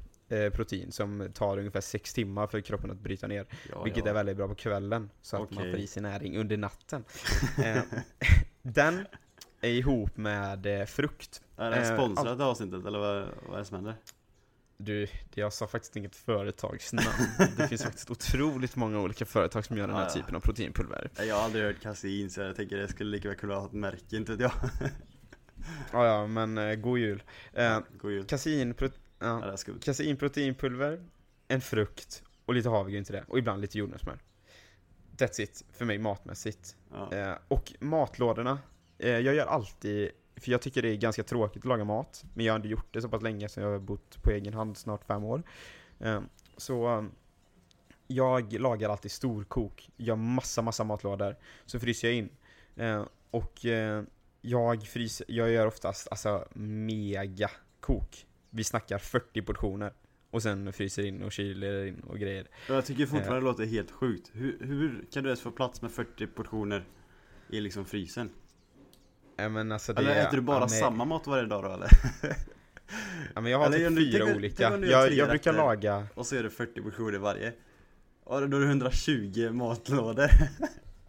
protein 0.53 0.91
som 0.91 1.29
tar 1.34 1.57
ungefär 1.57 1.82
6 1.82 2.13
timmar 2.13 2.47
för 2.47 2.61
kroppen 2.61 2.91
att 2.91 2.99
bryta 2.99 3.27
ner. 3.27 3.45
ja, 3.71 3.84
vilket 3.84 4.05
ja. 4.05 4.09
är 4.09 4.13
väldigt 4.13 4.38
bra 4.38 4.47
på 4.47 4.55
kvällen, 4.55 5.09
så 5.21 5.43
att 5.43 5.51
man 5.51 5.63
får 5.71 5.79
i 5.79 5.88
sig 5.88 6.01
näring 6.01 6.38
under 6.38 6.57
natten. 6.57 7.03
Eh, 7.63 7.84
den 8.61 9.05
är 9.61 9.69
ihop 9.69 10.17
med 10.17 10.65
eh, 10.65 10.86
frukt. 10.86 11.41
Är 11.57 11.71
det 11.71 11.77
eh, 11.77 11.95
sponsrat 11.95 12.39
avsnittet 12.39 12.86
eller 12.86 12.99
vad, 12.99 13.27
vad 13.47 13.55
är 13.55 13.57
det 13.57 13.65
som 13.65 13.75
händer? 13.75 13.95
Du, 14.77 15.07
jag 15.34 15.53
sa 15.53 15.67
faktiskt 15.67 15.95
inget 15.95 16.15
företagsnamn. 16.15 17.07
Det 17.57 17.67
finns 17.67 17.84
faktiskt 17.84 18.11
otroligt 18.11 18.75
många 18.75 18.99
olika 18.99 19.25
företag 19.25 19.65
som 19.65 19.77
gör 19.77 19.88
den 19.88 19.95
här 19.95 20.03
Ja, 20.03 20.09
typen 20.09 20.36
av 20.36 20.39
proteinpulver. 20.39 21.09
Jag 21.17 21.36
har 21.36 21.43
aldrig 21.43 21.65
hört 21.65 21.82
kasin 21.82 22.29
så 22.29 22.41
jag 22.41 22.55
tänker 22.55 22.77
det 22.77 22.88
skulle 22.88 23.09
lika 23.09 23.27
väl 23.27 23.38
kunna 23.38 23.55
ha 23.55 23.65
ett 23.65 23.73
märke, 23.73 24.15
inte 24.17 24.32
vet 24.32 24.41
jag. 24.41 24.51
Ja, 25.91 26.05
ja, 26.05 26.27
men 26.27 26.57
eh, 26.57 26.75
god 26.75 26.99
jul. 26.99 27.23
Eh, 27.53 27.79
God 27.97 28.11
jul. 28.11 28.25
kasin, 28.25 28.73
pro, 28.73 28.89
Ja, 29.22 29.55
ja, 29.97 30.15
proteinpulver, 30.15 30.99
en 31.47 31.61
frukt 31.61 32.24
och 32.45 32.53
lite 32.53 32.69
havregryn 32.69 33.03
till 33.03 33.13
det. 33.13 33.24
Och 33.28 33.39
ibland 33.39 33.61
lite 33.61 33.78
jordnötssmör. 33.78 34.19
That's 35.17 35.41
it, 35.41 35.65
för 35.72 35.86
mig 35.86 35.97
matmässigt. 35.97 36.76
Ja. 36.91 37.13
Eh, 37.13 37.38
och 37.47 37.74
matlådorna, 37.80 38.59
eh, 38.97 39.09
jag 39.09 39.36
gör 39.36 39.45
alltid, 39.45 40.11
för 40.36 40.51
jag 40.51 40.61
tycker 40.61 40.82
det 40.82 40.89
är 40.89 40.95
ganska 40.95 41.24
tråkigt 41.24 41.61
att 41.61 41.69
laga 41.69 41.84
mat, 41.84 42.24
men 42.34 42.45
jag 42.45 42.53
har 42.53 42.55
inte 42.55 42.69
gjort 42.69 42.93
det 42.93 43.01
så 43.01 43.09
pass 43.09 43.22
länge 43.22 43.49
så 43.49 43.59
jag 43.59 43.72
har 43.72 43.80
bott 43.80 44.24
på 44.24 44.32
egen 44.32 44.53
hand 44.53 44.78
snart 44.78 45.03
fem 45.03 45.24
år. 45.24 45.43
Eh, 45.99 46.22
så 46.57 46.97
eh, 46.97 47.03
jag 48.07 48.53
lagar 48.53 48.89
alltid 48.89 49.11
storkok, 49.11 49.89
gör 49.97 50.15
massa, 50.15 50.61
massa 50.61 50.84
matlådor, 50.84 51.36
så 51.65 51.80
fryser 51.80 52.07
jag 52.07 52.17
in. 52.17 52.30
Eh, 52.76 53.05
och 53.32 53.65
eh, 53.65 54.03
jag 54.41 54.84
fryser, 54.84 55.26
jag 55.30 55.49
gör 55.49 55.67
oftast 55.67 56.07
alltså 56.11 56.47
mega 56.53 57.51
kok. 57.80 58.26
Vi 58.53 58.63
snackar 58.63 58.97
40 58.97 59.41
portioner. 59.41 59.93
Och 60.31 60.43
sen 60.43 60.73
fryser 60.73 61.05
in 61.05 61.23
och 61.23 61.31
kyler 61.31 61.85
in 61.85 61.99
och 61.99 62.19
grejer. 62.19 62.47
Jag 62.67 62.85
tycker 62.85 63.05
fortfarande 63.05 63.39
det 63.39 63.45
låter 63.45 63.65
helt 63.65 63.91
sjukt. 63.91 64.29
Hur, 64.33 64.57
hur 64.61 65.05
kan 65.13 65.23
du 65.23 65.29
ens 65.29 65.41
få 65.41 65.51
plats 65.51 65.81
med 65.81 65.91
40 65.91 66.27
portioner 66.27 66.83
i 67.49 67.61
liksom 67.61 67.85
frysen? 67.85 68.29
Ja, 69.37 69.49
men 69.49 69.71
alltså 69.71 69.93
det, 69.93 70.01
Eller 70.01 70.15
äter 70.27 70.35
du 70.37 70.41
bara 70.41 70.55
ja, 70.55 70.59
men- 70.59 70.69
samma 70.69 71.05
mat 71.05 71.27
varje 71.27 71.45
dag 71.45 71.63
då 71.63 71.73
eller? 71.73 71.89
Ja 73.35 73.41
men 73.41 73.51
jag 73.51 73.57
har 73.59 73.65
Eller 73.65 73.89
typ 73.89 73.97
fyra 73.97 74.25
tänk 74.25 74.37
olika. 74.37 74.69
tänk 74.69 74.85
Jag, 74.85 75.11
jag 75.13 75.29
brukar 75.29 75.53
laga, 75.53 76.07
Och 76.13 76.25
så 76.25 76.35
är 76.35 76.43
det 76.43 76.49
40 76.49 76.81
portioner 76.81 77.19
varje. 77.19 77.53
Och 78.23 78.49
då 78.49 78.57
är 78.57 78.61
det 78.61 78.67
120 78.67 79.49
matlådor. 79.51 80.27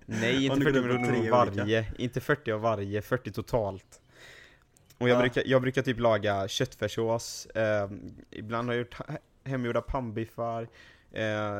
nej 0.07 0.45
inte 0.47 0.57
du 0.57 0.65
40 0.65 0.81
går 0.81 0.89
upp 0.89 0.95
på 0.97 1.01
miljoner 1.01 1.21
tre 1.21 1.31
av 1.31 1.49
olika. 1.49 1.63
varje, 1.63 1.93
inte 1.99 2.21
40 2.21 2.53
av 2.53 2.61
varje, 2.61 3.03
40 3.03 3.33
totalt. 3.33 4.01
Och 5.03 5.09
jag, 5.09 5.17
Ja. 5.17 5.21
brukar, 5.21 5.43
jag 5.47 5.63
brukar 5.63 5.83
typ 5.83 5.99
laga 6.01 6.49
köttfärssås, 6.49 7.47
eh, 7.47 7.91
ibland 8.31 8.69
har 8.69 8.75
jag 8.75 8.79
gjort 8.81 8.95
he- 8.95 9.19
hemgjorda 9.45 9.81
pannbiffar, 9.81 10.69
eh, 11.13 11.59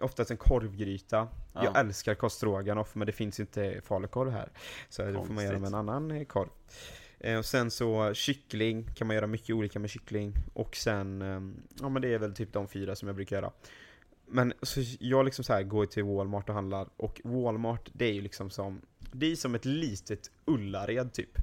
oftast 0.00 0.30
en 0.30 0.36
korvgryta. 0.36 1.28
Ja. 1.52 1.64
Jag 1.64 1.78
älskar 1.78 2.14
korv 2.14 2.28
stroganoff 2.30 2.94
men 2.94 3.06
det 3.06 3.12
finns 3.12 3.40
inte 3.40 3.80
falukorv 3.84 4.30
här. 4.30 4.48
Så 4.88 5.02
då 5.02 5.08
får 5.08 5.12
man 5.18 5.26
Konstigt. 5.26 5.46
göra 5.48 5.58
med 5.58 5.68
en 5.68 5.74
annan 5.74 6.10
eh, 6.10 6.24
korv. 6.24 6.48
Eh, 7.20 7.38
och 7.38 7.44
sen 7.44 7.70
så 7.70 8.14
kyckling 8.14 8.86
kan 8.94 9.06
man 9.06 9.16
göra 9.16 9.26
mycket 9.26 9.54
olika 9.56 9.78
med 9.78 9.90
kyckling. 9.90 10.34
Och 10.54 10.76
sen, 10.76 11.22
eh, 11.22 11.40
ja 11.80 11.88
men 11.88 12.02
det 12.02 12.14
är 12.14 12.18
väl 12.18 12.34
typ 12.34 12.52
de 12.52 12.68
fyra 12.68 12.96
som 12.96 13.08
jag 13.08 13.16
brukar 13.16 13.36
göra. 13.36 13.50
Men 14.26 14.52
så 14.62 14.80
jag 15.00 15.24
liksom 15.24 15.44
så 15.44 15.52
här 15.52 15.62
går 15.62 15.86
till 15.86 16.04
Walmart 16.04 16.48
och 16.48 16.54
handlar 16.54 16.88
och 16.96 17.20
Walmart 17.24 17.88
det 17.92 18.04
är 18.04 18.12
ju 18.12 18.20
liksom 18.20 18.50
som, 18.50 18.80
det 19.12 19.32
är 19.32 19.36
som 19.36 19.54
ett 19.54 19.64
litet 19.64 20.30
Ullared 20.44 21.12
typ. 21.12 21.38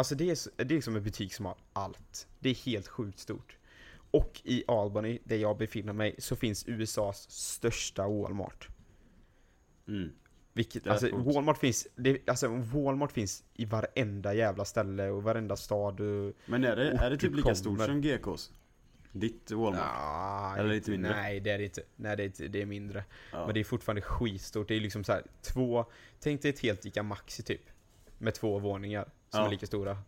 Alltså 0.00 0.14
det 0.14 0.30
är, 0.30 0.64
det 0.64 0.76
är 0.76 0.80
som 0.80 0.96
en 0.96 1.02
butik 1.02 1.34
som 1.34 1.46
har 1.46 1.56
allt. 1.72 2.28
Det 2.38 2.50
är 2.50 2.54
helt 2.54 2.88
sjukt 2.88 3.18
stort. 3.18 3.56
och 4.10 4.40
i 4.44 4.64
Albany, 4.68 5.18
där 5.24 5.36
jag 5.36 5.58
befinner 5.58 5.92
mig, 5.92 6.14
så 6.18 6.36
finns 6.36 6.64
USAs 6.68 7.30
största 7.30 8.08
Walmart. 8.08 8.68
Mm. 9.88 10.10
Vilket, 10.52 10.86
alltså, 10.86 11.08
coolt. 11.10 11.34
Walmart 11.34 11.58
finns, 11.58 11.88
det, 11.96 12.28
alltså 12.28 12.48
Walmart 12.48 13.12
finns 13.12 13.44
i 13.54 13.64
varenda 13.64 14.34
jävla 14.34 14.64
ställe 14.64 15.08
och 15.10 15.22
varenda 15.22 15.56
stad 15.56 16.00
och... 16.00 16.32
Men 16.46 16.64
är 16.64 16.76
det, 16.76 16.90
är 16.90 17.10
det 17.10 17.16
typ 17.16 17.36
lika 17.36 17.54
stort 17.54 17.80
som 17.80 18.00
GKs? 18.00 18.50
Ditt 19.12 19.50
Walmart? 19.50 19.80
Ah, 19.84 20.56
Eller 20.56 20.70
lite 20.70 20.90
mindre? 20.90 21.10
Nej, 21.10 21.40
det 21.40 21.50
är 21.50 21.58
det 21.58 21.64
inte. 21.64 21.82
Nej, 21.96 22.16
det 22.16 22.22
är, 22.22 22.26
inte- 22.26 22.48
det 22.48 22.62
är 22.62 22.66
mindre. 22.66 23.04
Ja. 23.32 23.44
Men 23.46 23.54
det 23.54 23.60
är 23.60 23.64
fortfarande 23.64 24.02
skitstort. 24.02 24.68
Det 24.68 24.74
är 24.74 24.80
liksom 24.80 25.04
så 25.04 25.12
här 25.12 25.24
två, 25.42 25.84
tänk 26.20 26.42
dig 26.42 26.50
ett 26.50 26.60
helt 26.60 26.86
Ica 26.86 27.02
Maxi 27.02 27.42
typ. 27.42 27.62
Med 28.22 28.34
två 28.34 28.58
våningar 28.58 29.04
som 29.04 29.40
Ja. 29.40 29.46
är 29.46 29.50
lika 29.50 29.66
stora. 29.66 29.98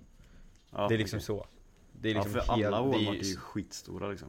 Ja, 0.70 0.88
det 0.88 0.94
är 0.94 0.98
liksom 0.98 1.16
okej. 1.16 1.24
så. 1.26 1.46
Det 1.92 2.08
är 2.10 2.14
Ja 2.14 2.22
liksom 2.22 2.40
för 2.40 2.52
helt, 2.54 2.66
alla 2.66 2.82
Walmart 2.82 3.14
är, 3.14 3.20
är 3.20 3.24
ju 3.24 3.36
skitstora 3.36 4.08
liksom. 4.08 4.28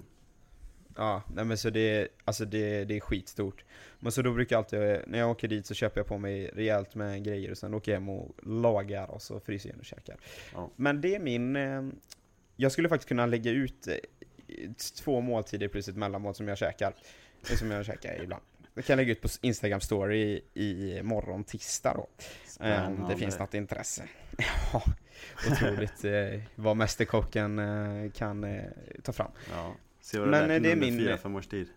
Ja, 0.95 1.23
nej 1.35 1.45
men 1.45 1.57
så 1.57 1.69
det, 1.69 1.79
är- 1.79 2.07
alltså 2.25 2.45
det, 2.45 2.85
det 2.85 2.95
är 2.95 2.99
skitstort. 2.99 3.63
Men 3.99 4.11
så 4.11 4.21
då 4.21 4.31
brukar 4.33 4.55
jag 4.55 4.59
alltid, 4.63 4.79
när 5.07 5.19
jag 5.19 5.29
åker 5.31 5.47
dit 5.47 5.65
så 5.65 5.73
köper 5.73 5.99
jag 5.99 6.07
på 6.07 6.17
mig 6.17 6.47
rejält 6.53 6.95
med 6.95 7.23
grejer 7.23 7.51
och 7.51 7.57
sen 7.57 7.73
åker 7.73 7.91
jag 7.91 7.99
hem 7.99 8.09
och 8.09 8.35
lagar 8.43 9.07
och 9.11 9.21
så 9.21 9.39
fryser 9.39 9.69
jag 9.69 9.75
in 9.75 9.79
och 9.79 9.85
käkar. 9.85 10.17
Ja. 10.53 10.69
Men 10.75 11.01
det 11.01 11.15
är 11.15 11.19
min, 11.19 11.55
eh, 11.55 11.81
jag 12.55 12.71
skulle 12.71 12.89
faktiskt 12.89 13.07
kunna 13.07 13.25
lägga 13.25 13.51
ut 13.51 13.87
eh, 13.87 14.71
två 15.03 15.21
måltider 15.21 15.67
plus 15.67 15.87
ett 15.87 15.95
mellanmål 15.97 16.35
som 16.35 16.47
jag 16.47 16.57
käkar. 16.57 16.95
Som 17.59 17.71
jag 17.71 17.85
käkar 17.85 18.23
ibland. 18.23 18.43
Det 18.75 18.81
kan 18.81 18.93
jag 18.93 18.97
lägga 18.97 19.11
ut 19.11 19.21
på 19.21 19.27
Instagram 19.41 19.81
story 19.81 20.41
i 20.53 20.99
morgon 21.03 21.43
tisdag 21.43 21.93
då. 21.93 22.07
Eh, 22.65 22.87
Om 22.87 23.07
det 23.09 23.17
finns 23.17 23.39
något 23.39 23.53
intresse. 23.53 24.03
Ja, 24.73 24.83
otroligt 25.51 26.03
eh, 26.05 26.41
vad 26.55 26.77
Mästerkocken 26.77 27.59
eh, 27.59 28.11
kan 28.11 28.43
eh, 28.43 28.63
ta 29.03 29.13
fram. 29.13 29.31
Ja. 29.51 29.75
Se 30.01 30.19
vad 30.19 30.27
Men, 30.29 30.63
det 30.63 30.71
är 30.71 30.75
min- 30.75 30.97
fyra, 30.99 31.17
fem 31.17 31.35
års 31.35 31.47
tid. 31.47 31.67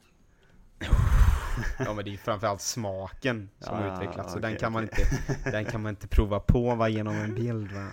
Ja 1.79 1.93
men 1.95 2.05
det 2.05 2.13
är 2.15 2.17
framförallt 2.17 2.61
smaken 2.61 3.51
som 3.59 3.77
har 3.77 3.87
Ja, 3.87 3.95
utvecklats, 3.95 4.33
så 4.33 4.39
den, 4.39 4.57
kan 4.57 4.73
man 4.73 4.85
okej. 4.85 5.05
inte, 5.29 5.51
den 5.51 5.65
kan 5.65 5.83
man 5.83 5.91
inte 5.91 6.09
prova 6.09 6.41
på 6.41 6.75
va, 6.75 6.89
genom 6.89 7.15
en 7.17 7.35
bild 7.35 7.73
va. 7.73 7.89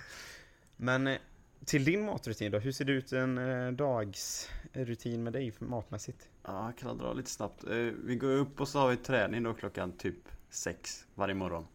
Men 0.76 1.16
till 1.66 1.84
din 1.84 2.04
matrutin 2.06 2.52
då, 2.52 2.58
hur 2.58 2.72
ser 2.72 2.84
det 2.84 2.92
ut 2.92 3.12
en 3.12 3.38
eh, 3.38 3.72
dagsrutin 3.72 5.22
med 5.22 5.32
dig 5.32 5.52
matmässigt? 5.58 6.28
Ja, 6.42 6.64
jag 6.64 6.76
kan 6.78 6.98
dra 6.98 7.12
lite 7.12 7.30
snabbt. 7.30 7.64
Eh, 7.64 7.76
Vi 8.04 8.16
går 8.16 8.30
upp 8.30 8.60
och 8.60 8.68
så 8.68 8.78
har 8.78 8.90
vi 8.90 8.96
träning 8.96 9.42
då 9.42 9.54
klockan 9.54 9.92
typ 9.92 10.28
sex 10.50 11.06
varje 11.14 11.34
morgon. 11.34 11.66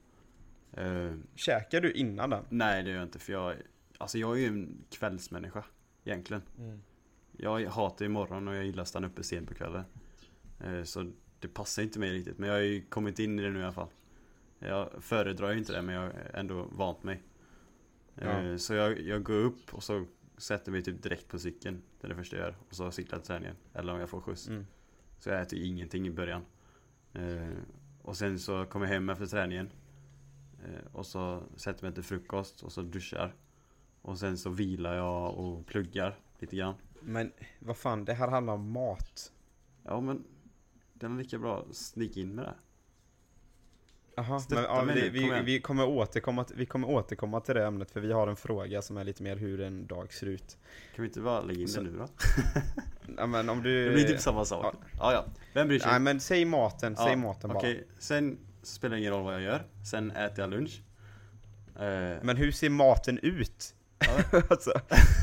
Eh, 0.73 1.11
Käkar 1.35 1.81
du 1.81 1.91
innan 1.91 2.29
den? 2.29 2.43
Nej 2.49 2.83
det 2.83 2.89
gör 2.89 2.97
jag 2.97 3.05
inte 3.05 3.19
för 3.19 3.33
jag 3.33 3.55
Alltså 3.97 4.17
jag 4.17 4.31
är 4.37 4.41
ju 4.41 4.47
en 4.47 4.83
kvällsmänniska 4.89 5.63
Egentligen 6.03 6.41
Jag 7.37 7.65
hatar 7.65 8.05
ju 8.05 8.09
morgon 8.09 8.47
och 8.47 8.55
jag 8.55 8.65
gillar 8.65 8.81
att 8.81 8.87
stanna 8.87 9.07
uppe 9.07 9.23
sent 9.23 9.47
på 9.47 9.53
kvällen 9.53 9.83
Eh, 10.63 10.83
Så 10.83 11.11
det 11.39 11.47
passar 11.47 11.83
inte 11.83 11.99
mig 11.99 12.11
riktigt 12.11 12.37
men 12.37 12.49
jag 12.49 12.55
har 12.55 12.61
ju 12.61 12.81
kommit 12.81 13.19
in 13.19 13.39
i 13.39 13.43
det 13.43 13.49
nu 13.49 13.59
i 13.59 13.63
alla 13.63 13.71
fall 13.71 13.87
Jag 14.59 14.89
föredrar 14.99 15.51
ju 15.51 15.57
inte 15.57 15.73
det 15.73 15.81
men 15.81 15.95
jag 15.95 16.01
har 16.01 16.13
ändå 16.33 16.67
vant 16.71 17.03
mig 17.03 17.21
Ja. 18.21 18.57
Så 18.57 18.73
jag, 18.73 18.99
jag 19.01 19.23
går 19.23 19.33
upp 19.37 19.73
och 19.73 19.83
så 19.83 20.05
sätter 20.37 20.71
mig 20.71 20.81
typ 20.83 21.03
direkt 21.03 21.27
på 21.27 21.39
cykeln. 21.39 21.81
Det 22.01 22.07
är 22.07 22.09
det 22.09 22.15
första 22.15 22.35
jag 22.35 22.45
gör. 22.45 22.55
Och 22.69 22.75
så 22.75 22.91
cyklar 22.91 23.15
jag 23.17 23.23
till 23.23 23.27
träningen. 23.27 23.55
Eller 23.73 23.93
om 23.93 23.99
jag 23.99 24.09
får 24.09 24.21
skjuts. 24.21 24.47
Mm. 24.47 24.65
Så 25.19 25.29
jag 25.29 25.41
äter 25.41 25.59
ingenting 25.59 26.07
i 26.07 26.11
början. 26.11 26.45
Eh, 27.13 27.49
Och 28.01 28.17
sen 28.17 28.39
så 28.39 28.65
kommer 28.65 28.85
jag 28.85 28.93
hem 28.93 29.09
efter 29.09 29.25
träningen. 29.25 29.69
Eh, 30.65 30.95
Och 30.95 31.05
så 31.05 31.43
sätter 31.55 31.85
jag 31.85 31.89
mig 31.89 31.93
till 31.93 32.03
frukost 32.03 32.63
och 32.63 32.71
så 32.71 32.81
duschar. 32.81 33.35
Och 34.01 34.19
sen 34.19 34.37
så 34.37 34.49
vilar 34.49 34.95
jag 34.95 35.35
och 35.37 35.65
pluggar 35.65 36.19
lite 36.39 36.55
grann. 36.55 36.75
Men 37.01 37.31
vad 37.59 37.77
fan, 37.77 38.05
det 38.05 38.13
här 38.13 38.27
handlar 38.27 38.53
om 38.53 38.71
mat. 38.71 39.31
Ja 39.83 40.01
men 40.01 40.23
Det 40.93 41.05
är 41.05 41.09
lika 41.17 41.37
bra 41.39 41.59
att 41.69 41.75
snika 41.75 42.19
in 42.19 42.35
med 42.35 42.45
det 42.45 42.53
Stötta 44.23 44.55
men 44.55 44.63
ja, 44.63 44.93
vi, 44.93 45.01
nu, 45.01 45.09
vi, 45.09 45.41
vi, 45.43 45.61
kommer 45.61 45.87
återkomma, 45.87 46.45
vi 46.55 46.65
kommer 46.65 46.89
återkomma 46.89 47.41
till 47.41 47.55
det 47.55 47.65
ämnet 47.65 47.91
för 47.91 47.99
vi 47.99 48.11
har 48.11 48.27
en 48.27 48.35
fråga 48.35 48.81
som 48.81 48.97
är 48.97 49.03
lite 49.03 49.23
mer 49.23 49.35
hur 49.35 49.61
en 49.61 49.87
dag 49.87 50.13
ser 50.13 50.27
ut. 50.27 50.57
Kan 50.95 51.03
vi 51.03 51.07
inte 51.07 51.21
bara 51.21 51.41
lägga 51.41 51.61
in 51.61 51.67
Så- 51.67 51.81
det 51.81 51.89
nu 51.91 51.97
då? 51.97 52.07
Ja, 53.17 53.25
men 53.25 53.49
om 53.49 53.63
du... 53.63 53.85
Det 53.85 53.93
blir 53.93 54.07
typ 54.07 54.19
samma 54.19 54.45
sak 54.45 54.75
Ja 54.99 55.13
ja, 55.13 55.25
vem 55.53 55.67
bryr 55.67 55.79
sig? 55.79 55.91
Nej 55.91 55.99
men 55.99 56.19
säg 56.19 56.45
maten, 56.45 56.95
säg 56.95 57.09
Ja, 57.09 57.15
maten 57.15 57.49
bara. 57.49 57.57
Okej, 57.57 57.87
sen 57.99 58.37
spelar 58.63 58.95
det 58.95 58.99
ingen 58.99 59.13
roll 59.13 59.23
vad 59.23 59.33
jag 59.33 59.41
gör 59.41 59.63
Sen 59.91 60.11
äter 60.11 60.39
jag 60.39 60.49
lunch 60.49 60.81
eh, 61.75 62.17
Men 62.23 62.37
hur 62.37 62.51
ser 62.51 62.69
maten 62.69 63.19
ut? 63.21 63.75
Ja. 63.99 64.39
alltså, 64.49 64.73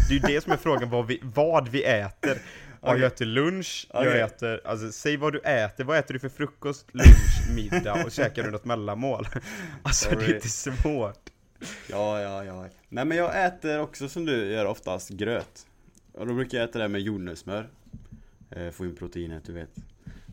det 0.08 0.14
är 0.14 0.18
ju 0.18 0.34
det 0.34 0.40
som 0.40 0.52
är 0.52 0.56
frågan, 0.56 0.90
vad 0.90 1.06
vi, 1.06 1.20
vad 1.22 1.68
vi 1.68 1.84
äter. 1.84 2.42
Okej. 2.86 3.00
Jag 3.00 3.12
äter 3.12 3.26
lunch, 3.26 3.86
jag 3.92 4.02
Okej. 4.06 4.20
äter, 4.20 4.60
alltså 4.64 4.92
säg 4.92 5.16
vad 5.16 5.32
du 5.32 5.40
äter, 5.40 5.84
vad 5.84 5.98
äter 5.98 6.14
du 6.14 6.20
för 6.20 6.28
frukost, 6.28 6.94
lunch, 6.94 7.50
middag 7.54 8.04
och 8.04 8.12
käkar 8.12 8.42
du 8.42 8.50
något 8.50 8.64
mellanmål? 8.64 9.28
Alltså 9.82 10.10
det 10.10 10.16
är 10.16 10.20
Sorry. 10.20 10.34
inte 10.34 10.48
svårt. 10.48 11.30
Ja, 11.88 12.20
ja, 12.20 12.44
ja. 12.44 12.68
Nej 12.88 13.04
men 13.04 13.18
jag 13.18 13.46
äter 13.46 13.80
också 13.80 14.08
som 14.08 14.24
du 14.26 14.46
gör 14.52 14.64
oftast 14.66 15.10
gröt. 15.10 15.66
Och 16.12 16.26
då 16.26 16.34
brukar 16.34 16.58
jag 16.58 16.68
äta 16.68 16.78
det 16.78 16.88
med 16.88 17.00
jordnötssmör. 17.00 17.68
Eh, 18.50 18.70
få 18.70 18.84
in 18.84 18.96
proteinet, 18.96 19.44
du 19.44 19.52
vet. 19.52 19.76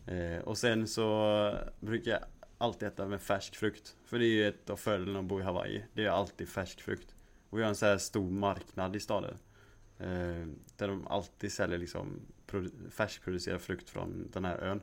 Eh, 0.08 0.44
och 0.44 0.58
sen 0.58 0.88
så 0.88 1.58
brukar 1.80 2.12
jag 2.12 2.20
alltid 2.58 2.88
äta 2.88 3.08
med 3.08 3.22
färsk 3.22 3.56
frukt. 3.56 3.96
För 4.06 4.20
det 4.20 4.26
är 4.26 4.30
ju 4.30 4.48
ett 4.48 4.70
av 4.70 4.76
fördelarna 4.78 5.20
att 5.20 5.26
bo 5.26 5.40
i 5.40 5.44
Hawaii. 5.44 5.84
Det 5.94 6.06
är 6.06 6.10
alltid 6.10 6.50
färsk 6.50 6.82
frukt. 6.82 7.16
Och 7.50 7.58
vi 7.60 7.62
har 7.64 7.70
en 7.70 7.76
så 7.76 7.86
här 7.86 7.98
stor 7.98 8.30
marknad 8.30 8.96
i 8.96 9.00
staden. 9.00 9.38
Eh, 10.00 10.48
där 10.78 10.88
de 10.88 11.08
alltid 11.08 11.52
säljer 11.52 11.78
liksom 11.78 12.22
färskproducerad 12.92 13.62
frukt 13.62 13.90
från 13.90 14.30
den 14.32 14.46
här 14.46 14.58
ön. 14.58 14.82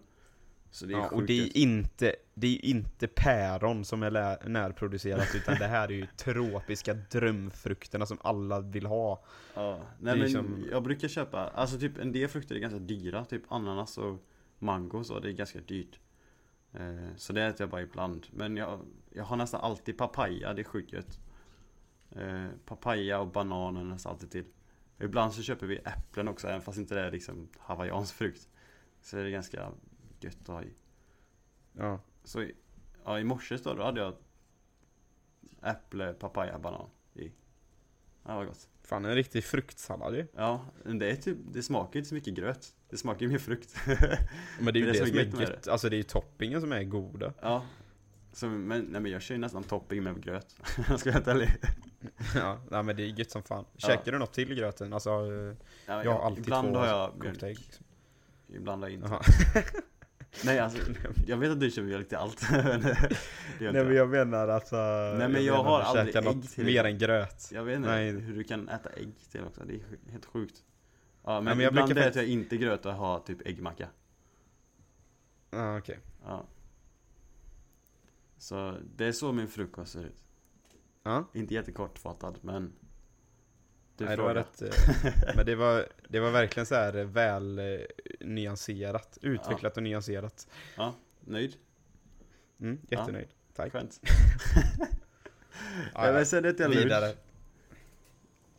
Så 0.70 0.86
det 0.86 0.92
är 0.92 0.98
Ja, 0.98 1.08
och 1.08 1.22
det 1.22 1.40
är 1.40 1.56
inte, 1.56 2.16
det 2.34 2.46
är 2.46 2.64
inte 2.64 3.06
päron 3.08 3.84
som 3.84 4.02
är 4.02 4.48
närproducerat, 4.48 5.34
utan 5.34 5.56
det 5.58 5.66
här 5.66 5.88
är 5.88 5.92
ju 5.92 6.06
tropiska 6.16 6.94
drömfrukterna 6.94 8.06
som 8.06 8.18
alla 8.20 8.60
vill 8.60 8.86
ha. 8.86 9.24
Ja, 9.54 9.76
nej 9.76 10.14
men 10.14 10.18
liksom- 10.18 10.64
jag 10.70 10.82
brukar 10.82 11.08
köpa, 11.08 11.48
alltså 11.48 11.78
typ 11.78 11.98
en 11.98 12.12
del 12.12 12.28
frukter 12.28 12.54
är 12.54 12.58
ganska 12.58 12.78
dyra, 12.78 13.24
typ 13.24 13.42
ananas 13.52 13.98
och 13.98 14.24
mango 14.58 14.98
och 14.98 15.06
så, 15.06 15.20
det 15.20 15.28
är 15.28 15.32
ganska 15.32 15.60
dyrt. 15.60 16.00
Eh, 16.72 17.16
så 17.16 17.32
det 17.32 17.42
äter 17.46 17.60
jag 17.62 17.70
bara 17.70 17.82
ibland. 17.82 18.26
Men 18.30 18.56
jag, 18.56 18.80
jag 19.10 19.24
har 19.24 19.36
nästan 19.36 19.60
alltid 19.60 19.98
papaya, 19.98 20.54
det 20.54 20.62
är 20.62 20.64
sjukt 20.64 20.92
gött. 20.92 21.20
Eh, 22.10 22.46
papaya 22.66 23.20
och 23.20 23.26
banan 23.26 23.76
är 23.76 23.84
nästan 23.84 24.12
alltid 24.12 24.30
till. 24.30 24.44
Ibland 25.00 25.32
så 25.34 25.42
köper 25.42 25.66
vi 25.66 25.76
äpplen 25.76 26.28
också, 26.28 26.48
även 26.48 26.62
fast 26.62 26.78
inte 26.78 26.94
det 26.94 27.00
är 27.00 27.10
liksom 27.10 27.48
hawaiiansk 27.58 28.14
frukt. 28.14 28.48
Så 29.02 29.16
det 29.16 29.22
är 29.22 29.30
ganska 29.30 29.72
gött 30.20 30.36
att 30.42 30.46
ha 30.48 30.62
i. 30.62 30.74
Ja. 31.72 32.00
Så 32.24 32.42
i- 32.42 32.54
ja, 33.04 33.18
i 33.20 33.24
morse 33.24 33.56
då, 33.56 33.74
då 33.74 33.82
hade 33.82 34.00
jag 34.00 34.14
äpple, 35.62 36.12
papaya, 36.12 36.58
banan 36.58 36.88
i. 37.14 37.24
Ja, 38.24 38.30
det 38.30 38.34
var 38.34 38.44
gott. 38.44 38.68
Fan, 38.82 39.04
en 39.04 39.14
riktig 39.14 39.44
fruktsallad 39.44 40.14
ju. 40.14 40.26
Ja, 40.34 40.64
men 40.84 40.98
det 40.98 41.10
är 41.10 41.16
typ, 41.16 41.36
det 41.52 41.62
smakar 41.62 41.98
inte 41.98 42.08
så 42.08 42.14
mycket 42.14 42.34
gröt. 42.34 42.74
Det 42.88 42.96
smakar 42.96 43.20
ju 43.20 43.28
mer 43.28 43.38
frukt. 43.38 43.74
Men 44.60 44.74
det 44.74 44.80
är 44.80 44.80
ju 44.80 44.86
det, 44.92 44.94
som 45.06 45.18
är 45.18 45.40
gött, 45.40 45.68
alltså 45.68 45.88
det 45.88 45.96
är 45.96 45.98
ju 45.98 46.02
toppingen 46.02 46.60
som 46.60 46.72
är 46.72 46.84
goda. 46.84 47.32
ja. 47.42 47.64
Så, 48.32 48.46
men, 48.46 48.82
nej, 48.82 49.00
men 49.00 49.12
jag 49.12 49.22
kör 49.22 49.34
ju 49.34 49.40
nästan 49.40 49.62
topping 49.62 50.02
med 50.02 50.22
gröt. 50.24 50.56
jag 50.88 51.00
ska 51.00 51.12
vara 51.20 51.34
helt. 51.34 51.50
Ja, 52.34 52.58
nej, 52.70 52.82
men 52.82 52.96
det 52.96 53.02
är 53.02 53.06
gött 53.06 53.30
som 53.30 53.42
fan. 53.42 53.64
Ja. 53.76 53.88
Käkar 53.88 54.12
du 54.12 54.18
något 54.18 54.32
till 54.32 54.54
gröten? 54.54 54.92
Alltså, 54.92 55.10
eh, 55.10 55.56
Ja, 55.86 56.04
jag 56.04 56.12
har 56.12 56.20
alltid 56.26 56.44
ibland 56.44 56.68
två 56.72 56.78
har 56.78 56.86
jag 56.86 57.10
kokta 57.12 57.28
ägg. 57.28 57.40
mjölk. 57.42 57.58
Liksom. 57.66 57.84
Ibland 58.48 58.82
har 58.82 58.88
jag 58.90 58.94
inte. 58.94 59.20
Nej 60.44 60.58
alltså, 60.58 60.78
jag 61.26 61.36
vet 61.36 61.50
att 61.50 61.60
du 61.60 61.70
kör 61.70 61.82
mjölk 61.82 62.08
till 62.08 62.18
allt. 62.18 62.46
men 62.50 62.80
Nej 62.80 62.94
jag. 63.58 63.74
men 63.74 63.94
jag 63.94 64.08
menar 64.08 64.48
alltså... 64.48 64.76
Nej, 64.76 65.28
men 65.28 65.44
jag 65.44 65.52
menar 65.52 65.64
har 65.64 65.80
aldrig 65.80 66.16
ägg 66.16 66.50
till- 66.50 66.64
mer 66.64 66.84
än 66.84 66.98
gröt. 66.98 67.50
Jag 67.52 67.64
vet 67.64 67.76
inte 67.76 67.88
Nej. 67.88 68.10
hur 68.10 68.34
du 68.34 68.44
kan 68.44 68.68
äta 68.68 68.90
ägg 68.90 69.12
till 69.30 69.44
också. 69.44 69.64
Det 69.64 69.74
är 69.74 70.10
helt 70.12 70.24
sjukt. 70.26 70.64
Ja, 71.24 71.40
men, 71.40 71.44
men 71.44 71.60
jag 71.64 71.70
ibland 71.70 71.88
brukar 71.94 72.08
äter 72.10 72.22
jag 72.22 72.30
inte 72.30 72.56
gröt 72.56 72.86
och 72.86 72.92
har 72.92 73.18
typ 73.18 73.46
äggmacka. 73.46 73.88
Ja, 75.50 75.78
okej. 75.78 75.98
Ja. 76.24 76.44
Så 78.40 78.76
det 78.96 79.06
är 79.06 79.12
så 79.12 79.32
min 79.32 79.48
frukost 79.48 79.92
ser 79.92 80.04
ut. 80.04 80.24
Ja. 81.02 81.24
Inte 81.34 81.54
jättekortfattad 81.54 82.38
men 82.42 82.72
Du 83.96 84.04
Nej, 84.04 84.16
det 84.16 84.22
var 84.22 84.34
rätt, 84.34 84.62
eh, 84.62 84.70
men 85.36 85.46
det 85.46 85.54
var, 85.54 85.86
det 86.08 86.20
var 86.20 86.30
verkligen 86.30 86.66
så 86.66 86.74
här 86.74 86.96
eh, 86.96 87.04
väl 87.04 87.58
eh, 87.58 87.80
nyanserat, 88.20 89.18
utvecklat 89.22 89.76
och 89.76 89.82
nyanserat. 89.82 90.48
Ja, 90.76 90.94
nöjd? 91.20 91.56
Mm, 92.60 92.78
jättenöjd. 92.90 93.28
Tack. 93.54 93.72
Skönt. 93.72 94.00
Ja, 95.94 96.06
Ja, 96.06 96.12
men 96.12 96.26
sen 96.26 96.44
äter 96.44 96.60
jag 96.60 96.70
lunch. 96.70 96.84
Vidare. 96.84 97.14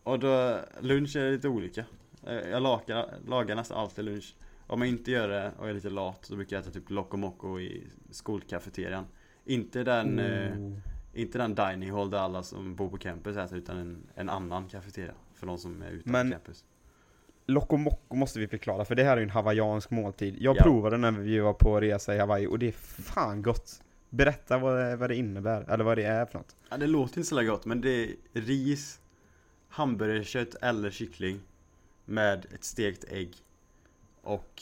Och 0.03 0.19
då, 0.19 0.59
lunch 0.79 1.15
är 1.15 1.31
lite 1.31 1.47
olika. 1.47 1.85
Jag 2.25 2.63
lagar, 2.63 3.19
lagar 3.27 3.55
nästan 3.55 3.77
alltid 3.77 4.05
lunch. 4.05 4.35
Om 4.67 4.81
jag 4.81 4.89
inte 4.89 5.11
gör 5.11 5.27
det 5.27 5.51
och 5.57 5.69
är 5.69 5.73
lite 5.73 5.89
lat 5.89 6.25
så 6.25 6.35
brukar 6.35 6.55
jag 6.55 6.63
äta 6.63 6.71
typ 6.71 6.89
Loco 6.89 7.17
Moco 7.17 7.59
i 7.59 7.87
skolkafeterian. 8.11 9.05
Inte 9.45 9.83
den, 9.83 10.19
eh, 10.19 10.57
Oh. 10.57 10.71
inte 11.13 11.37
den 11.37 11.55
dining 11.55 11.91
hall 11.91 12.09
där 12.09 12.17
alla 12.17 12.43
som 12.43 12.75
bor 12.75 12.89
på 12.89 12.97
campus 12.97 13.37
äter 13.37 13.57
utan 13.57 13.77
en, 13.77 14.03
en 14.15 14.29
annan 14.29 14.67
kafeteria. 14.69 15.13
För 15.33 15.47
de 15.47 15.57
som 15.57 15.81
är 15.81 15.89
utanför 15.89 16.09
Men- 16.11 16.31
campus. 16.31 16.65
Loco 17.45 17.77
Moco 17.77 18.15
måste 18.15 18.39
vi 18.39 18.47
förklara, 18.47 18.85
för 18.85 18.95
det 18.95 19.03
här 19.03 19.11
är 19.11 19.17
ju 19.17 19.23
en 19.23 19.29
hawaiiansk 19.29 19.89
måltid. 19.91 20.35
Jag 20.39 20.57
Ja. 20.57 20.63
provade 20.63 20.97
när 20.97 21.11
vi 21.11 21.39
var 21.39 21.53
på 21.53 21.79
resa 21.81 22.15
i 22.15 22.19
Hawaii 22.19 22.47
och 22.47 22.59
det 22.59 22.67
är 22.67 22.71
fan 22.71 23.41
gott. 23.41 23.83
Berätta 24.09 24.57
vad 24.57 24.77
det, 24.79 24.95
vad 24.95 25.09
det 25.09 25.15
innebär, 25.15 25.69
eller 25.71 25.83
vad 25.83 25.97
det 25.97 26.03
är 26.03 26.25
för 26.25 26.37
något. 26.37 26.55
Ja, 26.69 26.77
det 26.77 26.87
låter 26.87 27.17
inte 27.17 27.29
så 27.29 27.43
gott 27.43 27.65
men 27.65 27.81
det 27.81 27.89
är 28.03 28.15
ris, 28.33 28.99
hamburgerkött 29.69 30.55
eller 30.61 30.91
kyckling 30.91 31.39
med 32.05 32.45
ett 32.53 32.63
stekt 32.63 33.03
ägg. 33.11 33.33
Och 34.21 34.61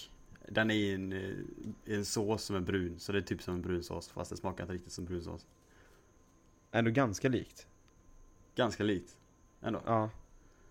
den 0.51 0.71
är 0.71 0.75
i 0.75 0.93
en, 0.93 1.13
eh, 1.13 1.19
i 1.85 1.95
en 1.95 2.05
sås 2.05 2.43
som 2.43 2.55
är 2.55 2.59
brun, 2.59 2.99
så 2.99 3.11
det 3.11 3.17
är 3.17 3.21
typ 3.21 3.41
som 3.43 3.53
en 3.55 3.61
brunsås 3.61 4.07
fast 4.09 4.31
det 4.31 4.37
smakar 4.37 4.63
inte 4.63 4.73
riktigt 4.73 4.91
som 4.93 5.05
brunsås. 5.05 5.45
Ändå 6.71 6.91
ganska 6.91 7.29
likt. 7.29 7.67
Ganska 8.55 8.83
likt. 8.83 9.17
Ändå. 9.61 9.81
Ja. 9.85 10.09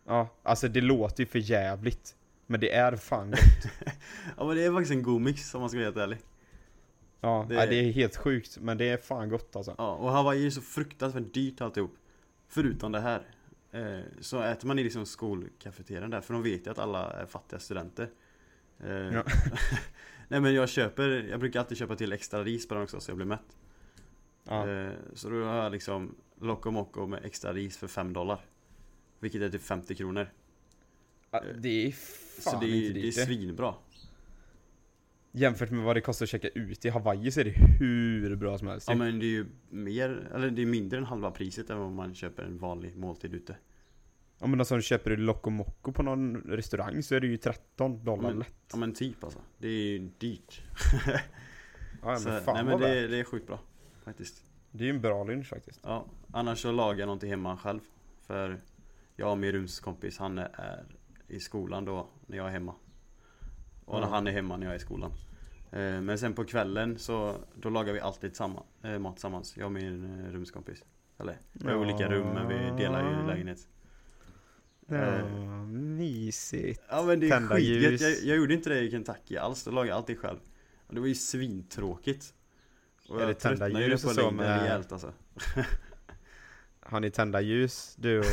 Ja, 0.07 0.29
alltså 0.43 0.69
det 0.69 0.81
låter 0.81 1.23
ju 1.23 1.27
för 1.27 1.39
jävligt. 1.39 2.17
Men 2.47 2.61
det 2.61 2.73
är 2.73 2.97
fan 2.97 3.31
gott. 3.31 3.39
Ja 4.37 4.47
men 4.47 4.57
det 4.57 4.65
är 4.65 4.73
faktiskt 4.73 4.93
en 4.93 5.03
god 5.03 5.21
mix 5.21 5.55
om 5.55 5.61
man 5.61 5.71
ska 5.71 5.79
vara 5.79 5.87
helt 5.87 5.97
ärlig. 5.97 6.19
Ja, 7.21 7.47
Det- 7.49 7.55
det... 7.55 7.67
det 7.67 7.77
är 7.77 7.93
helt 7.93 8.17
sjukt, 8.17 8.59
men 8.61 8.79
det 8.79 8.85
är 8.89 8.97
fan 8.97 9.29
gott 9.29 9.57
alltså. 9.57 9.75
Ja, 9.79 9.95
och 9.95 10.11
Hawaii 10.11 10.47
är 10.47 10.51
så 10.51 10.61
fruktansvärt 10.61 11.35
dyrt 11.35 11.61
alltihop. 11.61 11.95
Förutom 12.49 12.93
det 12.93 13.01
här. 13.01 13.23
Eh, 13.73 14.01
så 14.21 14.41
äter 14.43 14.67
man 14.69 14.79
i 14.79 14.85
liksom 14.85 15.07
skolkafeterian 15.07 16.11
där, 16.11 16.21
för 16.21 16.35
de 16.35 16.43
vet 16.43 16.67
ju 16.67 16.71
att 16.71 16.79
alla 16.79 17.11
är 17.13 17.27
fattiga 17.27 17.59
studenter. 17.61 18.11
Eh, 18.81 18.91
Ja. 19.15 19.25
Nej 20.29 20.41
men 20.41 20.55
jag 20.55 20.69
köper, 20.69 21.09
jag 21.31 21.41
brukar 21.41 21.61
alltid 21.61 21.79
köpa 21.79 21.97
till 21.97 22.13
extra 22.13 22.45
ris 22.45 22.69
på 22.69 22.75
den 22.75 22.83
också 22.83 23.01
så 23.01 23.11
jag 23.11 23.17
blir 23.17 23.27
mätt. 23.27 23.59
Ja. 24.45 24.69
Eh, 24.69 24.93
så 25.15 25.31
då 25.31 25.45
har 25.45 25.63
jag 25.63 25.73
liksom 25.73 26.15
Loco 26.41 26.71
Moco 26.71 27.07
med 27.07 27.25
extra 27.25 27.53
ris 27.53 27.77
för 27.77 27.89
5 27.89 28.13
dollar. 28.13 28.41
Vilket 29.21 29.43
är 29.43 29.49
typ 29.51 29.63
50 29.63 29.95
kronor. 29.95 30.29
Ja, 31.31 31.43
Det 31.59 31.87
är 31.87 31.93
fan 31.93 32.53
så 32.53 32.61
det 32.61 32.67
är, 32.67 32.87
inte 32.87 33.01
det 33.01 33.09
är 33.09 33.13
svinbra. 33.13 33.75
Jämfört 35.33 35.71
med 35.71 35.85
vad 35.85 35.97
det 35.97 36.01
kostar 36.01 36.27
att 36.27 36.31
käka 36.31 36.49
ut 36.49 36.85
i 36.85 36.89
Hawaii 36.89 37.31
så 37.31 37.41
är 37.41 37.45
det 37.45 37.51
hur 37.51 38.37
bra 38.37 38.59
som 38.59 38.69
helst 38.69 38.89
Ja 38.89 38.95
men 38.95 39.19
det 39.19 39.27
är 39.27 39.29
ju 39.29 39.47
mer, 39.71 40.29
eller 40.35 40.51
det 40.51 40.63
är 40.63 40.67
mindre 40.67 40.99
än 40.99 41.05
halva 41.05 41.31
priset 41.31 41.71
än 41.71 41.79
om 41.79 41.95
man 41.95 42.15
köper 42.15 42.43
en 42.43 42.59
vanlig 42.59 42.97
måltid 42.97 43.35
ute. 43.35 43.57
Ja 44.41 44.47
men 44.47 44.61
alltså 44.61 44.81
köper 44.81 45.11
du 45.11 45.17
Loco 45.17 45.51
Moco 45.51 45.93
på 45.93 46.03
någon 46.03 46.37
restaurang 46.37 47.03
så 47.03 47.15
är 47.15 47.21
det 47.21 47.27
ju 47.27 47.37
13 47.37 48.05
dollar 48.05 48.29
Men- 48.29 48.39
lätt. 48.39 48.55
Ja 48.73 48.77
men 48.79 48.95
typ 48.95 49.25
alltså. 49.25 49.39
Det 49.59 49.69
är 49.69 49.73
ju 49.73 49.99
dyrt. 50.19 50.63
Ja, 52.03 52.09
men 52.09 52.19
Så, 52.21 52.31
fan 52.31 52.55
nej 52.55 52.65
men 52.65 52.81
det, 52.81 52.89
är- 52.99 53.09
det 53.09 53.17
är 53.21 53.25
sjukt 53.25 53.47
bra. 53.47 53.59
Faktiskt. 54.05 54.45
Det 54.71 54.85
är 54.85 54.87
ju 54.87 54.95
en 54.95 55.01
bra 55.01 55.25
lunch 55.25 55.47
faktiskt. 55.49 55.81
Ja, 55.83 56.05
annars 56.33 56.63
så 56.63 56.73
lagar 56.73 56.99
jag 56.99 57.07
någonting 57.07 57.31
hemma 57.31 57.57
själv. 57.57 57.81
För 58.27 58.61
jag 59.17 59.31
och 59.33 59.39
min 59.39 59.53
rumskompis, 59.53 60.19
han 60.19 60.39
är, 60.39 60.85
i 61.29 61.41
skolan 61.41 61.85
då 61.85 62.07
när 62.27 62.37
jag 62.37 62.47
är 62.47 62.51
hemma. 62.51 62.75
Och 63.85 63.99
Ja. 64.01 64.07
han 64.11 64.27
är 64.27 64.33
hemma 64.33 64.57
när 64.57 64.67
jag 64.67 64.73
är 64.73 64.77
i 64.77 64.81
skolan. 64.81 65.11
Eh, 65.73 66.01
Men 66.01 66.19
sen 66.19 66.35
på 66.35 66.45
kvällen 66.45 66.99
så 66.99 67.37
då 67.55 67.71
lagar 67.71 67.93
vi 67.93 68.01
alltid 68.01 68.37
samma, 68.37 68.63
eh, 68.83 68.99
mat 68.99 69.15
tillsammans. 69.17 69.57
Jag 69.57 69.67
och 69.67 69.73
min 69.73 70.21
eh, 70.27 70.33
rumskompis. 70.33 70.85
Eller, 71.19 71.39
vi 71.53 71.69
har 71.69 71.77
olika 71.77 72.09
rum 72.11 72.27
men 72.35 72.49
vi 72.49 72.83
delar 72.83 73.11
ju 73.21 73.27
lägenhet. 73.27 73.69
Ja, 74.91 74.97
Eh. 74.97 75.25
mysigt. 75.67 76.83
Ja 76.89 77.03
men 77.03 77.21
det 77.21 77.27
är 77.27 77.31
Tända 77.31 77.55
skitgött. 77.57 78.01
Jag, 78.01 78.11
jag 78.25 78.37
gjorde 78.37 78.55
inte 78.55 78.71
det 78.71 78.81
i 78.81 78.91
Kentucky 78.91 79.37
alls. 79.37 79.65
Då 79.65 79.71
lagade 79.71 79.89
jag 79.89 79.97
alltid 79.97 80.19
själv. 80.19 80.39
Och 80.87 80.95
det 80.95 81.01
var 81.01 81.07
ju 81.07 81.15
svintråkigt. 81.15 82.35
Och 83.09 83.17
Är 83.17 83.21
det 83.21 83.31
jag 83.31 83.39
tända 83.39 83.59
tröttnade 83.59 83.85
ju 83.85 83.91
ljus 83.91 84.03
på 84.03 84.09
och 84.09 84.15
så 84.15 84.31
med- 84.31 84.61
rejält 84.63 84.93
alltså. 84.93 85.13
Har 86.81 87.01
ni 87.01 87.11
tända 87.11 87.41
ljus, 87.41 87.95
du 87.99 88.19
och 88.19 88.25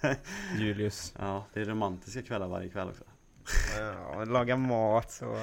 Julius? 0.58 1.14
Ja, 1.18 1.46
det 1.54 1.60
är 1.60 1.64
romantiska 1.64 2.22
kvällar 2.22 2.48
varje 2.48 2.68
kväll 2.68 2.88
också. 2.88 3.04
Ja, 3.78 4.24
laga 4.24 4.56
mat 4.56 5.12
så... 5.12 5.38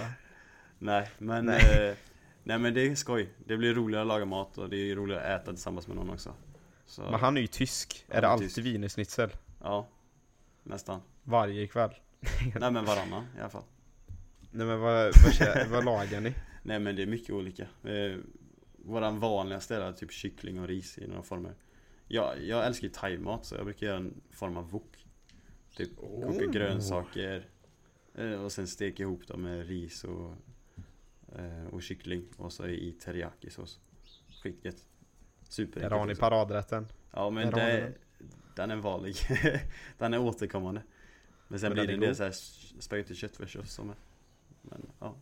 Nej, 0.79 1.09
men 1.17 1.45
Nej. 1.45 1.89
Eh, 1.89 1.95
nej 2.43 2.59
men 2.59 2.73
det 2.73 2.81
är 2.87 2.95
skoj. 2.95 3.29
Det 3.45 3.57
blir 3.57 3.73
roligare 3.73 4.01
att 4.01 4.07
laga 4.07 4.25
mat 4.25 4.57
och 4.57 4.69
det 4.69 4.77
är 4.91 4.95
roligare 4.95 5.35
att 5.35 5.41
äta 5.41 5.51
tillsammans 5.51 5.87
med 5.87 5.95
någon 5.95 6.09
också. 6.09 6.33
Så, 6.85 7.01
Men 7.01 7.19
han 7.19 7.37
är 7.37 7.41
ju 7.41 7.47
tysk. 7.47 8.05
Han 8.07 8.17
Är 8.17 8.21
det 8.21 8.27
alltid 8.27 8.63
wienerschnitzel? 8.63 9.29
Ja, 9.61 9.87
nästan. 10.63 11.01
Varje 11.23 11.67
kväll? 11.67 11.91
nej 12.59 12.71
men 12.71 12.85
varannan 12.85 13.25
i 13.37 13.39
alla 13.39 13.49
fall. 13.49 13.63
Nej 14.51 14.67
men 14.67 14.79
vad, 14.79 15.13
vad, 15.39 15.67
vad 15.67 15.85
lagar 15.85 16.21
ni? 16.21 16.33
Nej 16.63 16.79
men 16.79 16.95
det 16.95 17.01
är 17.01 17.07
mycket 17.07 17.29
olika. 17.29 17.63
Eh, 17.83 18.17
våran 18.85 19.19
vanligaste 19.19 19.75
är 19.75 19.91
typ 19.91 20.11
kyckling 20.11 20.59
och 20.59 20.67
ris 20.67 20.97
i 20.97 21.07
några 21.07 21.23
former. 21.23 21.53
Jag, 22.07 22.43
jag 22.43 22.65
älskar 22.65 22.87
ju 22.87 22.93
thaimat 22.93 23.45
så 23.45 23.55
jag 23.55 23.65
brukar 23.65 23.87
göra 23.87 23.97
en 23.97 24.21
form 24.31 24.57
av 24.57 24.71
wok. 24.71 25.05
Typ 25.75 25.95
koka 25.95 26.45
Oh. 26.45 26.51
grönsaker 26.51 27.45
eh, 28.15 28.31
och 28.31 28.51
sen 28.51 28.67
steka 28.67 29.03
ihop 29.03 29.27
dem 29.27 29.41
med 29.41 29.67
ris 29.67 30.03
och, 30.03 30.35
eh, 31.35 31.67
och 31.71 31.83
kyckling 31.83 32.27
och 32.37 32.53
så 32.53 32.67
i 32.67 32.91
teriyakisås. 32.91 33.79
Skitgött. 34.43 34.75
Där 34.75 35.55
Superäckligt 35.55 35.91
har 35.91 36.05
ni 36.05 36.15
paradrätten. 36.15 36.87
Ja 37.11 37.29
men 37.29 37.51
Där 37.51 37.57
det, 37.57 37.93
den. 38.55 38.71
är 38.71 38.75
vanlig. 38.75 39.15
den 39.97 40.13
är 40.13 40.19
återkommande. 40.19 40.81
Men 41.47 41.59
sen 41.59 41.69
Men 41.69 41.73
blir 41.75 41.87
det 41.87 41.93
en 41.93 41.99
del 41.99 42.15
såhär 42.15 42.31
spagetti 42.81 43.15
köttfärssås 43.15 43.71
som 43.73 43.89
är. 43.89 43.95
Men 44.61 44.89
ja. 44.99 45.15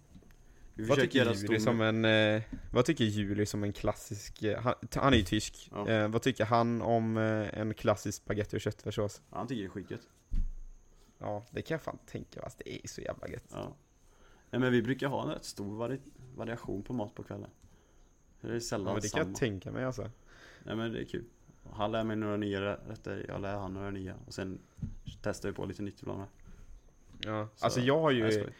Vi 0.73 0.85
Vad 0.85 0.99
tycker 0.99 1.19
göra 1.19 1.33
Juli 1.33 1.59
som 1.59 1.81
en, 1.81 2.05
eh, 2.05 2.41
vad 2.71 2.85
tycker 2.85 3.03
Juli 3.03 3.45
som 3.45 3.63
en 3.63 3.73
klassisk, 3.73 4.43
eh, 4.43 4.61
han, 4.61 4.73
han 4.95 5.13
är 5.13 5.17
ju 5.17 5.23
tysk. 5.23 5.69
Ja. 5.71 5.87
Eh, 5.89 6.07
vad 6.07 6.21
tycker 6.21 6.45
han 6.45 6.81
om 6.81 7.17
eh, 7.17 7.59
en 7.59 7.73
klassisk 7.73 8.17
spagetti 8.23 8.57
och 8.57 8.61
köttfärssås? 8.61 9.21
Ja, 9.29 9.37
han 9.37 9.47
tycker 9.47 9.61
det 9.61 9.67
är 9.67 9.69
skitgött. 9.69 10.07
Ja, 11.17 11.45
det 11.51 11.61
kan 11.61 11.75
jag 11.75 11.81
fan 11.81 11.97
tänka 12.05 12.39
mig, 12.39 12.43
alltså, 12.43 12.59
det 12.65 12.85
är 12.85 12.87
så 12.87 13.01
jävla 13.01 13.27
gött. 13.27 13.49
Ja. 13.51 13.75
Nej 14.51 14.61
men 14.61 14.71
vi 14.71 14.81
brukar 14.81 15.07
ha 15.07 15.23
en 15.23 15.29
rätt 15.29 15.45
stor 15.45 15.75
vari 15.77 15.99
variation 16.35 16.83
på 16.83 16.93
mat 16.93 17.15
på 17.15 17.23
kvällen. 17.23 17.49
Det 18.41 18.47
är 18.47 18.53
Ja, 18.53 18.59
sällan 18.59 18.93
men 18.93 19.01
det 19.01 19.01
kan 19.01 19.09
samma. 19.09 19.29
jag 19.31 19.35
tänka 19.35 19.71
mig 19.71 19.85
alltså. 19.85 20.09
Nej 20.63 20.75
men 20.75 20.91
det 20.93 20.99
är 21.01 21.05
kul. 21.05 21.25
Han 21.73 21.91
lär 21.91 22.03
mig 22.03 22.15
några 22.15 22.37
nya 22.37 22.61
rätter, 22.61 23.25
jag 23.27 23.41
lär 23.41 23.55
han 23.55 23.73
några 23.73 23.91
nya. 23.91 24.15
Och 24.27 24.33
sen 24.33 24.59
testar 25.21 25.49
vi 25.49 25.55
på 25.55 25.65
lite 25.65 25.81
nytt 25.81 26.01
ibland 26.01 26.19
med. 26.19 26.27
Ja. 27.19 27.47
Så, 27.55 27.65
Alltså 27.65 27.79
jag 27.79 27.99
har 27.99 28.11
ju, 28.11 28.31
skoj. 28.31 28.53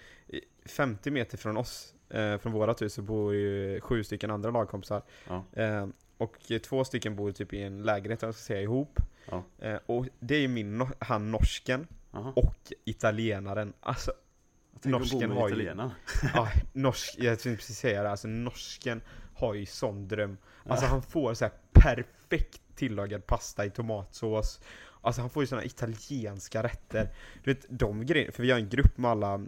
50 0.65 1.11
meter 1.11 1.37
från 1.37 1.57
oss, 1.57 1.93
eh, 2.09 2.37
från 2.37 2.51
vårat 2.53 2.81
hus, 2.81 2.93
så 2.93 3.01
bor 3.01 3.35
ju 3.35 3.81
sju 3.81 4.03
stycken 4.03 4.31
andra 4.31 4.51
lagkompisar. 4.51 5.01
Ja. 5.27 5.43
Eh, 5.53 5.87
och 6.17 6.37
två 6.63 6.83
stycken 6.83 7.15
bor 7.15 7.31
typ 7.31 7.53
i 7.53 7.61
en 7.61 7.83
lägenhet, 7.83 8.21
jag 8.21 8.33
ska 8.35 8.41
säga 8.43 8.61
ihop. 8.61 8.99
Ja. 9.31 9.43
Eh, 9.59 9.79
och 9.85 10.05
det 10.19 10.35
är 10.35 10.47
min, 10.47 10.81
no- 10.81 10.93
han 10.99 11.31
norsken 11.31 11.87
Aha. 12.11 12.33
och 12.35 12.73
italienaren. 12.85 13.73
Alltså, 13.79 14.11
Jag 14.83 14.91
norsken 14.91 15.31
har 15.31 15.49
ju- 15.49 15.73
ja, 16.33 16.47
norsk, 16.73 17.15
jag 17.17 17.39
tänkte 17.39 17.55
precis 17.61 17.77
säga 17.77 18.03
det, 18.03 18.09
alltså 18.11 18.27
norsken 18.27 19.01
har 19.35 19.53
ju 19.53 19.65
sån 19.65 20.07
dröm. 20.07 20.37
Alltså 20.63 20.85
han 20.85 21.01
får 21.01 21.33
så 21.33 21.45
här 21.45 21.53
perfekt 21.81 22.61
tillagad 22.75 23.25
pasta 23.27 23.65
i 23.65 23.69
tomatsås. 23.69 24.59
Alltså 25.01 25.21
han 25.21 25.29
får 25.29 25.43
ju 25.43 25.47
såna 25.47 25.63
italienska 25.63 26.63
rätter. 26.63 27.09
Du 27.43 27.53
vet 27.53 27.65
de 27.69 28.05
grejerna, 28.05 28.31
för 28.31 28.43
vi 28.43 28.51
har 28.51 28.59
en 28.59 28.69
grupp 28.69 28.97
med 28.97 29.11
alla, 29.11 29.41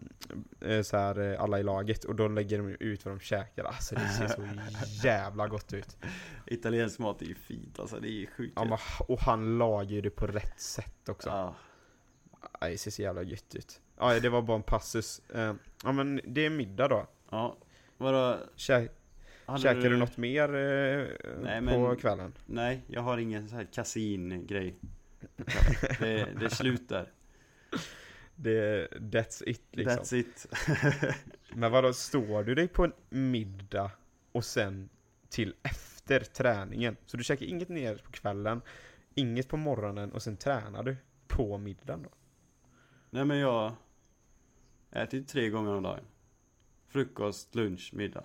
eh, 0.61 0.81
så 0.81 0.97
här, 0.97 1.19
eh, 1.33 1.41
alla 1.41 1.59
i 1.59 1.63
laget 1.63 2.03
och 2.03 2.15
då 2.15 2.27
lägger 2.27 2.57
de 2.57 2.67
ut 2.79 3.05
vad 3.05 3.13
de 3.15 3.19
käkar. 3.19 3.63
Alltså 3.63 3.95
det 3.95 4.07
ser 4.09 4.27
så 4.27 4.47
jävla 5.07 5.47
gott 5.47 5.73
ut. 5.73 5.97
Italiensk 6.45 6.99
mat 6.99 7.21
är 7.21 7.25
ju 7.25 7.35
fint 7.35 7.79
alltså, 7.79 7.99
det 7.99 8.07
är 8.07 8.11
ju 8.11 8.27
sjukt 8.27 8.53
Ja, 8.55 8.63
men, 8.65 8.77
och 9.07 9.19
han 9.19 9.57
lagar 9.57 9.91
ju 9.91 10.01
det 10.01 10.09
på 10.09 10.27
rätt 10.27 10.59
sätt 10.61 11.09
också. 11.09 11.29
ja. 11.29 11.55
Det 12.61 12.77
ser 12.77 12.91
så 12.91 13.01
jävla 13.01 13.23
gött 13.23 13.55
ut. 13.55 13.81
Ja, 13.99 14.19
det 14.19 14.29
var 14.29 14.41
bara 14.41 14.57
en 14.57 14.63
passus. 14.63 15.21
Eh, 15.29 15.53
Ja 15.83 15.91
men 15.91 16.21
det 16.27 16.45
är 16.45 16.49
middag 16.49 16.87
då. 16.87 17.07
ja. 17.31 17.57
Vadå? 17.97 18.37
Kä 18.55 18.87
hade 19.45 19.61
käkar 19.61 19.89
du 19.89 19.97
något 19.97 20.17
mer 20.17 20.43
eh, 20.55 21.07
Nej, 21.41 21.59
på 21.59 21.87
men- 21.87 21.95
kvällen? 21.97 22.33
Nej, 22.45 22.81
jag 22.87 23.01
har 23.01 23.17
ingen 23.17 23.49
så 23.49 23.55
här 23.55 23.63
kasin-grej. 23.73 24.75
Det, 25.99 26.27
det 26.39 26.45
är 26.45 26.49
slut 26.49 26.89
där. 26.89 27.11
Det, 28.35 28.87
that's 28.91 29.43
it 29.45 29.63
liksom. 29.71 29.97
That's 29.97 30.15
it. 30.15 30.47
Men 31.53 31.71
vadå, 31.71 31.93
står 31.93 32.43
du 32.43 32.55
dig 32.55 32.67
på 32.67 32.83
en 32.83 32.93
middag 33.31 33.91
och 34.31 34.45
sen 34.45 34.89
till 35.29 35.55
efter 35.63 36.19
träningen? 36.19 36.97
Så 37.05 37.17
du 37.17 37.23
käkar 37.23 37.45
inget 37.45 37.69
ner 37.69 37.95
på 37.95 38.11
kvällen, 38.11 38.61
inget 39.15 39.47
på 39.47 39.57
morgonen 39.57 40.11
och 40.11 40.21
sen 40.23 40.37
tränar 40.37 40.83
du 40.83 40.97
på 41.27 41.57
middagen 41.57 42.03
då? 42.03 42.09
Nej 43.09 43.25
men 43.25 43.37
jag 43.37 43.73
äter 44.91 45.19
ju 45.19 45.25
tre 45.25 45.49
gånger 45.49 45.71
om 45.73 45.83
dagen. 45.83 46.03
Frukost, 46.87 47.55
lunch, 47.55 47.89
middag. 47.93 48.23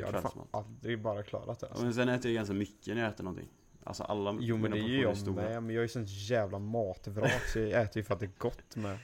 Jag 0.00 0.06
hade 0.06 0.20
fan 0.22 0.46
aldrig 0.50 1.02
bara 1.02 1.22
klarat 1.22 1.60
det 1.60 1.66
Ja, 1.66 1.70
alltså. 1.70 1.84
Men 1.84 1.94
sen 1.94 2.08
äter 2.08 2.30
jag 2.30 2.34
ganska 2.34 2.54
mycket 2.54 2.94
när 2.94 3.02
jag 3.02 3.12
äter 3.12 3.24
någonting. 3.24 3.48
Alltså 3.84 4.02
alla 4.02 4.36
Jo 4.40 4.56
men 4.56 4.70
det 4.70 4.78
mina 4.78 4.88
är 4.88 4.98
ju 4.98 5.04
portioner 5.04 5.42
jag 5.42 5.50
med, 5.50 5.62
men 5.62 5.74
jag 5.74 5.80
är 5.80 5.84
ju 5.84 5.88
sånt 5.88 6.08
jävla 6.10 6.58
matvrak 6.58 7.42
så 7.52 7.58
jag 7.58 7.82
äter 7.82 7.96
ju 7.96 8.02
för 8.04 8.14
att 8.14 8.20
det 8.20 8.26
är 8.26 8.30
gott 8.38 8.76
med. 8.76 8.98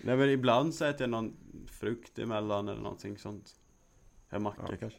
Nej 0.00 0.16
men 0.16 0.30
ibland 0.30 0.74
så 0.74 0.84
äter 0.84 1.00
jag 1.00 1.10
någon 1.10 1.36
frukt 1.66 2.18
emellan 2.18 2.68
eller 2.68 2.82
någonting 2.82 3.18
sånt. 3.18 3.50
En 4.30 4.42
macka 4.42 4.62
Ja. 4.70 4.76
kanske. 4.80 4.98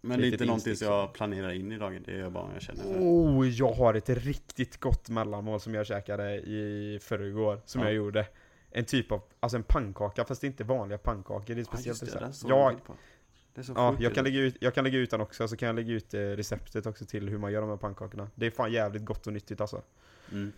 Men 0.00 0.10
det 0.18 0.22
är 0.26 0.30
Lite 0.30 0.34
inte 0.34 0.44
någonting 0.46 0.76
som 0.76 0.86
jag 0.88 1.12
planerar 1.12 1.50
in 1.52 1.72
i 1.72 1.78
dagen. 1.78 2.02
Det 2.06 2.20
är 2.20 2.30
bara 2.30 2.44
om 2.44 2.50
jag 2.52 2.62
känner 2.62 2.82
för 2.82 2.92
det. 2.94 2.98
Oh, 3.00 3.48
jag 3.48 3.72
har 3.72 3.94
ett 3.94 4.08
riktigt 4.08 4.76
gott 4.80 5.08
mellanmål 5.08 5.60
som 5.60 5.74
jag 5.74 5.86
käkade 5.86 6.36
i 6.36 6.98
förrgår, 7.02 7.60
som 7.64 7.80
Ja. 7.80 7.86
jag 7.86 7.94
gjorde. 7.94 8.26
en 8.70 8.84
typ 8.84 9.12
av, 9.12 9.20
alltså 9.40 9.56
en 9.56 9.62
pannkaka 9.62 10.24
fast 10.24 10.40
det 10.40 10.44
är 10.46 10.48
inte 10.48 10.64
vanliga 10.64 10.98
pannkakor, 10.98 11.44
det 11.46 11.52
är 11.52 11.56
Ja, 11.58 11.64
speciellt 11.64 12.02
just 12.02 12.12
det, 12.14 12.20
den 12.20 12.32
Ja, 12.46 12.70
jag 12.72 12.84
på. 12.84 12.94
Det 13.58 13.62
är 13.62 13.64
så 13.64 13.72
Ja, 13.76 13.90
sjukt 13.90 14.02
jag 14.02 14.14
kan, 14.14 14.24
lägga 14.24 14.40
ut, 14.40 14.56
jag 14.60 14.74
kan 14.74 14.84
lägga 14.84 14.98
ut 14.98 15.10
den 15.10 15.20
också, 15.20 15.48
så 15.48 15.56
kan 15.56 15.66
jag 15.66 15.76
lägga 15.76 15.92
ut 15.92 16.14
eh, 16.14 16.20
receptet 16.20 16.86
också 16.86 17.04
till 17.04 17.28
hur 17.28 17.38
man 17.38 17.52
gör 17.52 17.60
de 17.60 17.70
här 17.70 17.76
pannkakorna. 17.76 18.30
Det 18.34 18.46
är 18.46 18.50
fan 18.50 18.72
jävligt 18.72 19.04
gott 19.04 19.26
och 19.26 19.32
nyttigt 19.32 19.60
alltså. 19.60 19.82
Mm. 20.32 20.52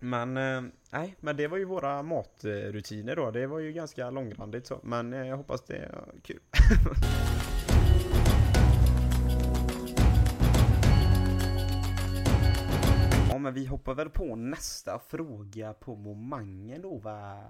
Men, 0.00 0.36
eh, 0.36 0.62
nej, 0.90 1.16
men 1.20 1.36
det 1.36 1.48
var 1.48 1.58
ju 1.58 1.64
våra 1.64 2.02
matrutiner 2.02 3.16
då. 3.16 3.30
Det 3.30 3.46
var 3.46 3.58
ju 3.58 3.72
ganska 3.72 4.10
långrandigt 4.10 4.66
så, 4.66 4.80
men 4.82 5.12
eh, 5.12 5.26
jag 5.26 5.36
hoppas 5.36 5.62
det 5.62 5.76
är 5.76 6.04
kul. 6.22 6.40
ja, 13.30 13.38
men 13.38 13.54
vi 13.54 13.66
hoppar 13.66 13.94
väl 13.94 14.10
på 14.10 14.36
nästa 14.36 14.98
fråga 14.98 15.72
på 15.72 15.96
momangen 15.96 16.82
då 16.82 16.98
va? 16.98 17.44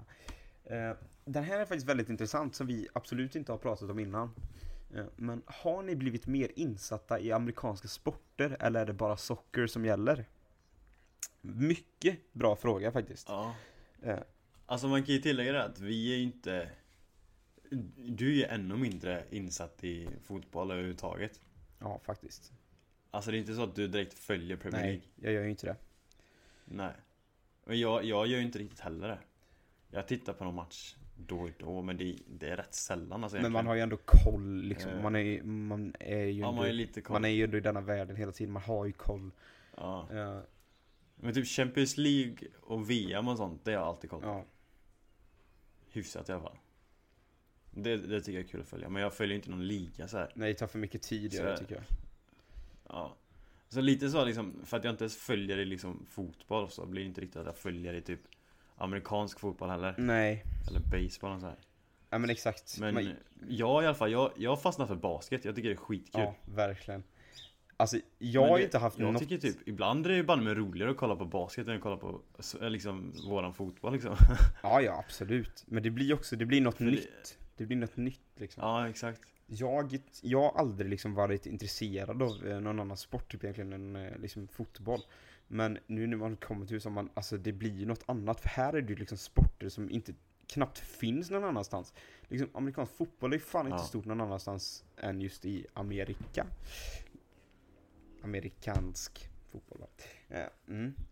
Eh, 0.65 0.91
den 1.25 1.43
här 1.43 1.59
är 1.59 1.65
faktiskt 1.65 1.87
väldigt 1.87 2.09
intressant 2.09 2.55
som 2.55 2.67
vi 2.67 2.87
absolut 2.93 3.35
inte 3.35 3.51
har 3.51 3.59
pratat 3.59 3.89
om 3.89 3.99
innan. 3.99 4.31
Eh, 4.95 5.05
Men 5.15 5.41
har 5.45 5.83
ni 5.83 5.95
blivit 5.95 6.27
mer 6.27 6.51
insatta 6.55 7.19
i 7.19 7.31
amerikanska 7.31 7.87
sporter 7.87 8.57
eller 8.59 8.79
är 8.81 8.85
det 8.85 8.93
bara 8.93 9.17
socker 9.17 9.67
som 9.67 9.85
gäller? 9.85 10.25
Mycket 11.41 12.33
bra 12.33 12.55
fråga 12.55 12.91
faktiskt. 12.91 13.27
Ja. 13.29 13.55
Eh, 14.03 14.19
Alltså 14.67 14.87
man 14.87 15.03
kan 15.03 15.15
ju 15.15 15.21
tillägga 15.21 15.51
det 15.51 15.63
att 15.63 15.79
vi 15.79 16.13
är 16.13 16.17
ju 16.17 16.23
inte 16.23 16.69
Du 17.95 18.27
är 18.31 18.35
ju 18.35 18.43
ännu 18.43 18.75
mindre 18.77 19.23
insatt 19.29 19.83
i 19.83 20.07
fotboll 20.23 20.71
överhuvudtaget 20.71 21.41
Ja, 21.79 21.99
faktiskt. 22.03 22.53
Alltså 23.11 23.31
det 23.31 23.37
är 23.37 23.39
inte 23.39 23.55
så 23.55 23.63
att 23.63 23.75
du 23.75 23.87
direkt 23.87 24.19
följer 24.19 24.57
Premier 24.57 24.81
Nej, 24.81 24.89
League 24.91 25.05
jag 25.15 25.33
gör 25.33 25.43
ju 25.43 25.49
inte 25.49 25.65
det. 25.65 25.75
Nej 26.65 26.91
Men 27.65 27.79
jag, 27.79 28.03
jag 28.03 28.27
gör 28.27 28.37
ju 28.37 28.43
inte 28.45 28.59
riktigt 28.59 28.79
heller 28.79 29.07
det 29.07 29.19
Jag 29.95 30.07
tittar 30.07 30.33
på 30.33 30.43
någon 30.43 30.55
match 30.55 30.95
då 31.17 31.39
och 31.39 31.49
då 31.57 31.81
men 31.81 31.97
det, 31.97 32.17
det 32.27 32.49
är 32.49 32.57
rätt 32.57 32.73
sällan 32.75 33.23
alltså 33.23 33.41
Men 33.41 33.51
man 33.51 33.67
har 33.67 33.75
ju 33.75 33.81
ändå 33.81 33.97
koll 34.05 34.61
liksom. 34.61 34.91
Eh. 34.91 35.03
Man 35.03 35.15
är, 35.15 35.19
ju- 35.19 35.43
man 35.43 35.93
är 35.99 36.25
ju 36.25 36.31
Ja 36.31 36.47
ändå, 36.47 36.61
man 36.61 36.69
är 36.69 36.73
lite 36.73 37.01
koll 37.01 37.13
man 37.13 37.25
är 37.25 37.29
ju 37.29 37.43
ändå 37.43 37.57
i 37.57 37.61
denna 37.61 37.81
världen 37.81 38.15
hela 38.15 38.31
tiden. 38.31 38.53
Man 38.53 38.63
har 38.63 38.85
ju 38.85 38.91
koll. 38.91 39.31
ja. 39.77 40.07
Eh, 40.11 40.39
Men 41.15 41.33
typ 41.33 41.47
Champions 41.47 41.97
League 41.97 42.47
och 42.61 42.89
VM 42.89 43.27
och 43.27 43.37
sånt, 43.37 43.65
det 43.65 43.71
har 43.71 43.79
jag 43.79 43.87
alltid 43.87 44.09
koll 44.09 44.21
på 44.21 44.27
ja. 44.27 44.45
Hyfsat 45.89 46.29
i 46.29 46.31
alla 46.31 46.41
fall 46.41 46.57
det, 47.75 47.97
det 47.97 48.21
tycker 48.21 48.39
jag 48.39 48.45
är 48.45 48.49
kul 48.51 48.61
att 48.61 48.67
följa, 48.67 48.89
men 48.89 49.01
jag 49.01 49.13
följer 49.13 49.35
inte 49.35 49.49
någon 49.49 49.67
liga 49.67 50.07
så 50.07 50.17
här. 50.17 50.31
Nej, 50.35 50.53
det 50.53 50.59
tar 50.59 50.67
för 50.67 50.79
mycket 50.79 51.01
tid 51.01 51.33
Så 51.33 51.43
det 51.43 51.57
tycker 51.57 51.75
jag. 51.75 51.83
Ja. 52.89 53.15
Så 53.69 53.81
lite 53.81 54.09
så 54.09 54.25
liksom, 54.25 54.61
för 54.65 54.77
att 54.77 54.83
jag 54.83 54.93
inte 54.93 55.03
ens 55.03 55.15
följer 55.17 55.57
i 55.57 55.65
liksom 55.65 56.05
fotboll 56.09 56.69
så 56.69 56.85
blir 56.85 57.01
det 57.01 57.07
inte 57.07 57.21
riktigt 57.21 57.37
att 57.39 57.45
jag 57.45 57.57
följer 57.57 57.93
i 57.93 58.01
typ 58.01 58.19
amerikansk 58.77 59.39
fotboll 59.39 59.69
heller. 59.69 59.95
Nej, 59.97 60.43
Eller 60.67 60.79
baseball 60.79 61.31
och 61.35 61.39
så 61.39 61.45
här. 61.47 61.55
ja 62.09 62.17
men 62.17 62.29
exakt. 62.29 62.79
Men 62.79 62.93
Man- 62.93 63.13
jag 63.47 63.83
i 63.83 63.85
alla 63.85 63.95
fall, 63.95 64.11
jag, 64.11 64.31
jag 64.35 64.61
fastnar 64.61 64.85
för 64.87 64.95
basket. 64.95 65.45
Jag 65.45 65.55
tycker 65.55 65.69
det 65.69 65.75
är 65.75 65.77
skitkul. 65.77 66.21
ja, 66.21 66.35
verkligen. 66.45 67.03
Alltså, 67.77 67.97
jag 68.17 68.41
Men 68.41 68.49
har 68.49 68.57
ju 68.57 68.63
inte 68.63 68.77
haft 68.77 68.99
Jag 68.99 69.13
något... 69.13 69.21
tycker 69.21 69.37
typ, 69.37 69.67
ibland 69.67 70.05
är 70.05 70.09
det 70.09 70.15
ju 70.15 70.23
bara 70.23 70.37
med 70.41 70.57
roligare 70.57 70.91
att 70.91 70.97
kolla 70.97 71.15
på 71.15 71.25
basket 71.25 71.67
än 71.67 71.75
att 71.75 71.81
kolla 71.81 71.97
på 71.97 72.21
s- 72.39 72.55
liksom 72.61 73.13
våran 73.29 73.53
fotboll 73.53 73.93
liksom. 73.93 74.15
Ja, 74.63 74.81
ja, 74.81 75.03
absolut. 75.07 75.63
Men 75.67 75.83
det 75.83 75.89
blir 75.89 76.13
också, 76.13 76.35
det 76.35 76.45
blir 76.45 76.61
något 76.61 76.77
det- 76.77 76.83
nytt. 76.85 77.37
Det 77.57 77.65
blir 77.65 77.77
något 77.77 77.97
nytt 77.97 78.21
liksom. 78.35 78.63
ja, 78.63 78.89
exakt. 78.89 79.21
Jag, 79.47 79.99
jag 80.21 80.41
har 80.41 80.59
aldrig 80.59 80.89
liksom 80.89 81.13
varit 81.13 81.45
intresserad 81.45 82.21
av 82.21 82.47
eh, 82.47 82.59
någon 82.59 82.79
annan 82.79 82.97
sport 82.97 83.31
typ 83.31 83.43
egentligen 83.43 83.73
än 83.73 83.95
eh, 83.95 84.17
liksom 84.19 84.47
fotboll. 84.47 84.99
Men 85.47 85.77
nu 85.87 86.07
när 86.07 86.17
man 86.17 86.35
kommer 86.37 86.65
till 86.65 86.75
USA, 86.75 86.89
man, 86.89 87.09
alltså 87.13 87.37
det 87.37 87.51
blir 87.51 87.75
ju 87.75 87.85
något 87.85 88.03
annat. 88.05 88.41
För 88.41 88.49
här 88.49 88.73
är 88.73 88.81
det 88.81 88.89
ju 88.93 88.95
liksom 88.99 89.17
sporter 89.17 89.69
som 89.69 89.89
inte 89.89 90.13
knappt 90.47 90.79
finns 90.79 91.29
någon 91.29 91.43
annanstans. 91.43 91.93
Liksom 92.27 92.49
amerikansk 92.53 92.93
fotboll 92.95 93.33
är 93.33 93.39
fan 93.39 93.65
inte 93.65 93.77
Ja. 93.77 93.83
stort 93.83 94.05
någon 94.05 94.21
annanstans 94.21 94.83
än 94.97 95.21
just 95.21 95.45
i 95.45 95.65
Amerika. 95.73 96.47
Amerikansk 98.23 99.29
fotboll 99.51 99.79
va? 99.79 99.87
Eh, 100.29 100.47
mm. 100.67 100.93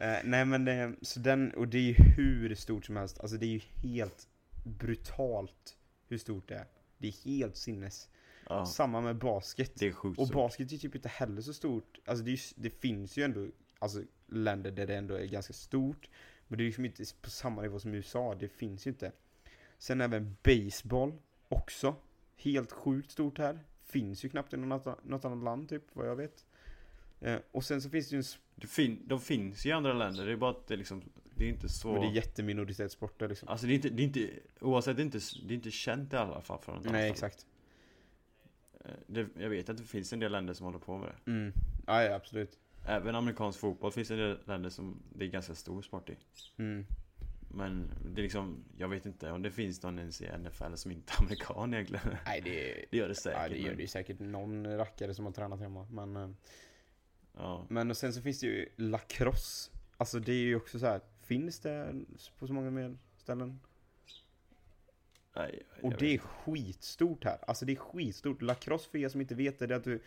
Eh, 0.00 0.18
nej 0.24 0.44
men 0.44 0.68
eh, 0.68 0.90
så 1.02 1.20
den, 1.20 1.54
och 1.54 1.68
det 1.68 1.78
är 1.78 1.82
ju 1.82 1.92
hur 1.94 2.54
stort 2.54 2.86
som 2.86 2.96
helst. 2.96 3.20
Alltså 3.20 3.36
det 3.36 3.46
är 3.46 3.50
ju 3.50 3.60
helt 3.82 4.28
brutalt 4.64 5.76
hur 6.08 6.18
stort 6.18 6.48
det 6.48 6.54
är. 6.54 6.66
Det 6.98 7.08
är 7.08 7.12
helt 7.24 7.56
sinnes. 7.56 8.08
Ja, 8.48 8.66
Samma 8.66 9.00
med 9.00 9.16
basket. 9.16 9.72
det 9.74 9.86
är 9.86 9.92
sjukt 9.92 10.18
Och 10.18 10.26
stort. 10.26 10.34
basket 10.36 10.72
är 10.72 10.76
typ 10.76 10.94
inte 10.94 11.08
heller 11.08 11.40
så 11.40 11.52
stort. 11.52 11.98
Alltså 12.04 12.24
det, 12.24 12.32
är, 12.32 12.40
det 12.56 12.70
finns 12.70 13.16
ju 13.16 13.22
ändå 13.22 13.46
alltså, 13.78 14.02
länder 14.26 14.70
där 14.70 14.86
det 14.86 14.96
ändå 14.96 15.14
är 15.14 15.26
ganska 15.26 15.52
stort. 15.52 16.08
Men 16.48 16.58
det 16.58 16.64
är 16.64 16.66
liksom 16.66 16.84
inte 16.84 17.04
på 17.22 17.30
samma 17.30 17.62
nivå 17.62 17.78
som 17.80 17.94
USA. 17.94 18.34
Det 18.34 18.48
finns 18.48 18.86
ju 18.86 18.90
inte. 18.90 19.12
Sen 19.78 20.00
även 20.00 20.36
baseball 20.44 21.12
också. 21.48 21.94
Helt 22.36 22.72
sjukt 22.72 23.10
stort 23.10 23.38
här. 23.38 23.58
Finns 23.84 24.24
ju 24.24 24.28
knappt 24.28 24.54
i 24.54 24.56
något, 24.56 25.04
något 25.04 25.24
annat 25.24 25.44
land 25.44 25.68
typ, 25.68 25.82
vad 25.92 26.08
jag 26.08 26.16
vet. 26.16 26.46
Eh, 27.20 27.36
och 27.50 27.64
sen 27.64 27.82
så 27.82 27.90
finns 27.90 28.08
det 28.08 28.16
ju 28.16 28.18
en... 28.18 28.24
Det 28.54 28.66
fin- 28.66 29.02
de 29.06 29.20
finns 29.20 29.66
ju 29.66 29.70
i 29.70 29.72
andra 29.72 29.92
länder, 29.92 30.26
det 30.26 30.32
är 30.32 30.36
bara 30.36 30.50
att 30.50 30.66
det 30.66 30.76
liksom, 30.76 31.02
det 31.34 31.44
är 31.44 31.48
inte 31.48 31.68
så... 31.68 31.92
Men 31.92 32.00
det 32.00 32.06
är 32.06 32.12
jätteminoritetssporter 32.12 33.28
liksom. 33.28 33.48
Alltså 33.48 33.66
det 33.66 33.72
är 33.72 33.74
inte, 33.74 33.88
det 33.88 34.02
är 34.02 34.04
inte, 34.04 34.28
oavsett, 34.60 34.96
det 34.96 35.02
är 35.02 35.04
inte, 35.04 35.18
det 35.46 35.52
är 35.52 35.56
inte 35.56 35.70
känt 35.70 36.12
i 36.12 36.16
alla 36.16 36.40
fall 36.40 36.58
från 36.58 36.74
något 36.74 36.84
Nej, 36.84 36.92
ställe. 36.92 37.08
exakt. 37.10 37.46
Eh, 38.88 38.94
Det, 39.06 39.26
jag 39.38 39.48
vet 39.50 39.68
att 39.68 39.76
det 39.76 39.82
finns 39.84 40.12
en 40.12 40.18
del 40.20 40.32
länder 40.32 40.54
som 40.54 40.66
håller 40.66 40.78
på 40.78 40.98
med 40.98 41.08
det. 41.08 41.30
Mm. 41.30 41.52
Ja, 41.86 42.02
ja, 42.02 42.14
absolut. 42.14 42.58
Även 42.86 43.14
amerikansk 43.14 43.58
fotboll 43.60 43.92
finns 43.92 44.08
det 44.08 44.14
en 44.14 44.20
del 44.20 44.38
länder 44.44 44.70
som 44.70 45.02
det 45.14 45.24
är 45.24 45.28
ganska 45.28 45.54
stor 45.54 45.82
sport 45.82 46.10
i. 46.10 46.16
Mm. 46.58 46.86
Men 47.50 47.90
det 48.14 48.20
är 48.20 48.22
liksom, 48.22 48.64
jag 48.76 48.88
vet 48.88 49.06
inte 49.06 49.30
om 49.32 49.42
det 49.42 49.50
finns 49.50 49.82
någon 49.82 49.98
ens 49.98 50.20
i 50.22 50.28
NFL 50.38 50.74
som 50.74 50.90
inte 50.90 51.12
är 51.18 51.22
amerikan 51.22 51.74
egentligen. 51.74 52.16
Nej, 52.26 52.40
det, 52.44 52.84
Det 52.90 52.96
gör 52.96 53.08
det 53.08 53.14
säkert. 53.14 53.40
ja, 53.42 53.48
det 53.48 53.56
gör 53.58 53.68
men- 53.68 53.76
det 53.76 53.82
ju 53.82 53.88
säkert 53.88 54.18
någon 54.18 54.76
rackare 54.76 55.14
som 55.14 55.24
har 55.24 55.32
tränat 55.32 55.60
hemma. 55.60 55.86
Men, 55.90 56.16
eh, 56.16 56.30
Ja. 57.36 57.66
men 57.68 57.90
och 57.90 57.96
sen 57.96 58.12
så 58.12 58.22
finns 58.22 58.40
det 58.40 58.46
ju 58.46 58.68
lacrosse. 58.76 59.70
Alltså 59.96 60.18
det 60.20 60.32
är 60.32 60.36
ju 60.44 60.56
också 60.56 60.78
så 60.78 60.86
här. 60.86 61.00
Finns 61.22 61.60
det 61.60 61.94
på 62.38 62.46
så 62.46 62.52
många 62.52 62.70
mer 62.70 62.96
ställen? 63.16 63.60
Nej, 65.38 65.62
Och 65.82 65.92
det 65.98 66.14
är 66.14 66.18
skitstort 66.18 67.24
här. 67.24 67.38
Alltså 67.46 67.64
det 67.64 67.72
är 67.72 67.76
skitstort. 67.76 68.42
Lacrosse 68.42 68.90
för 68.90 68.98
er 68.98 69.08
som 69.08 69.20
inte 69.20 69.34
vet 69.34 69.58
det, 69.58 69.66
det 69.66 69.74
är 69.74 69.78
att 69.78 69.84
du 69.84 70.00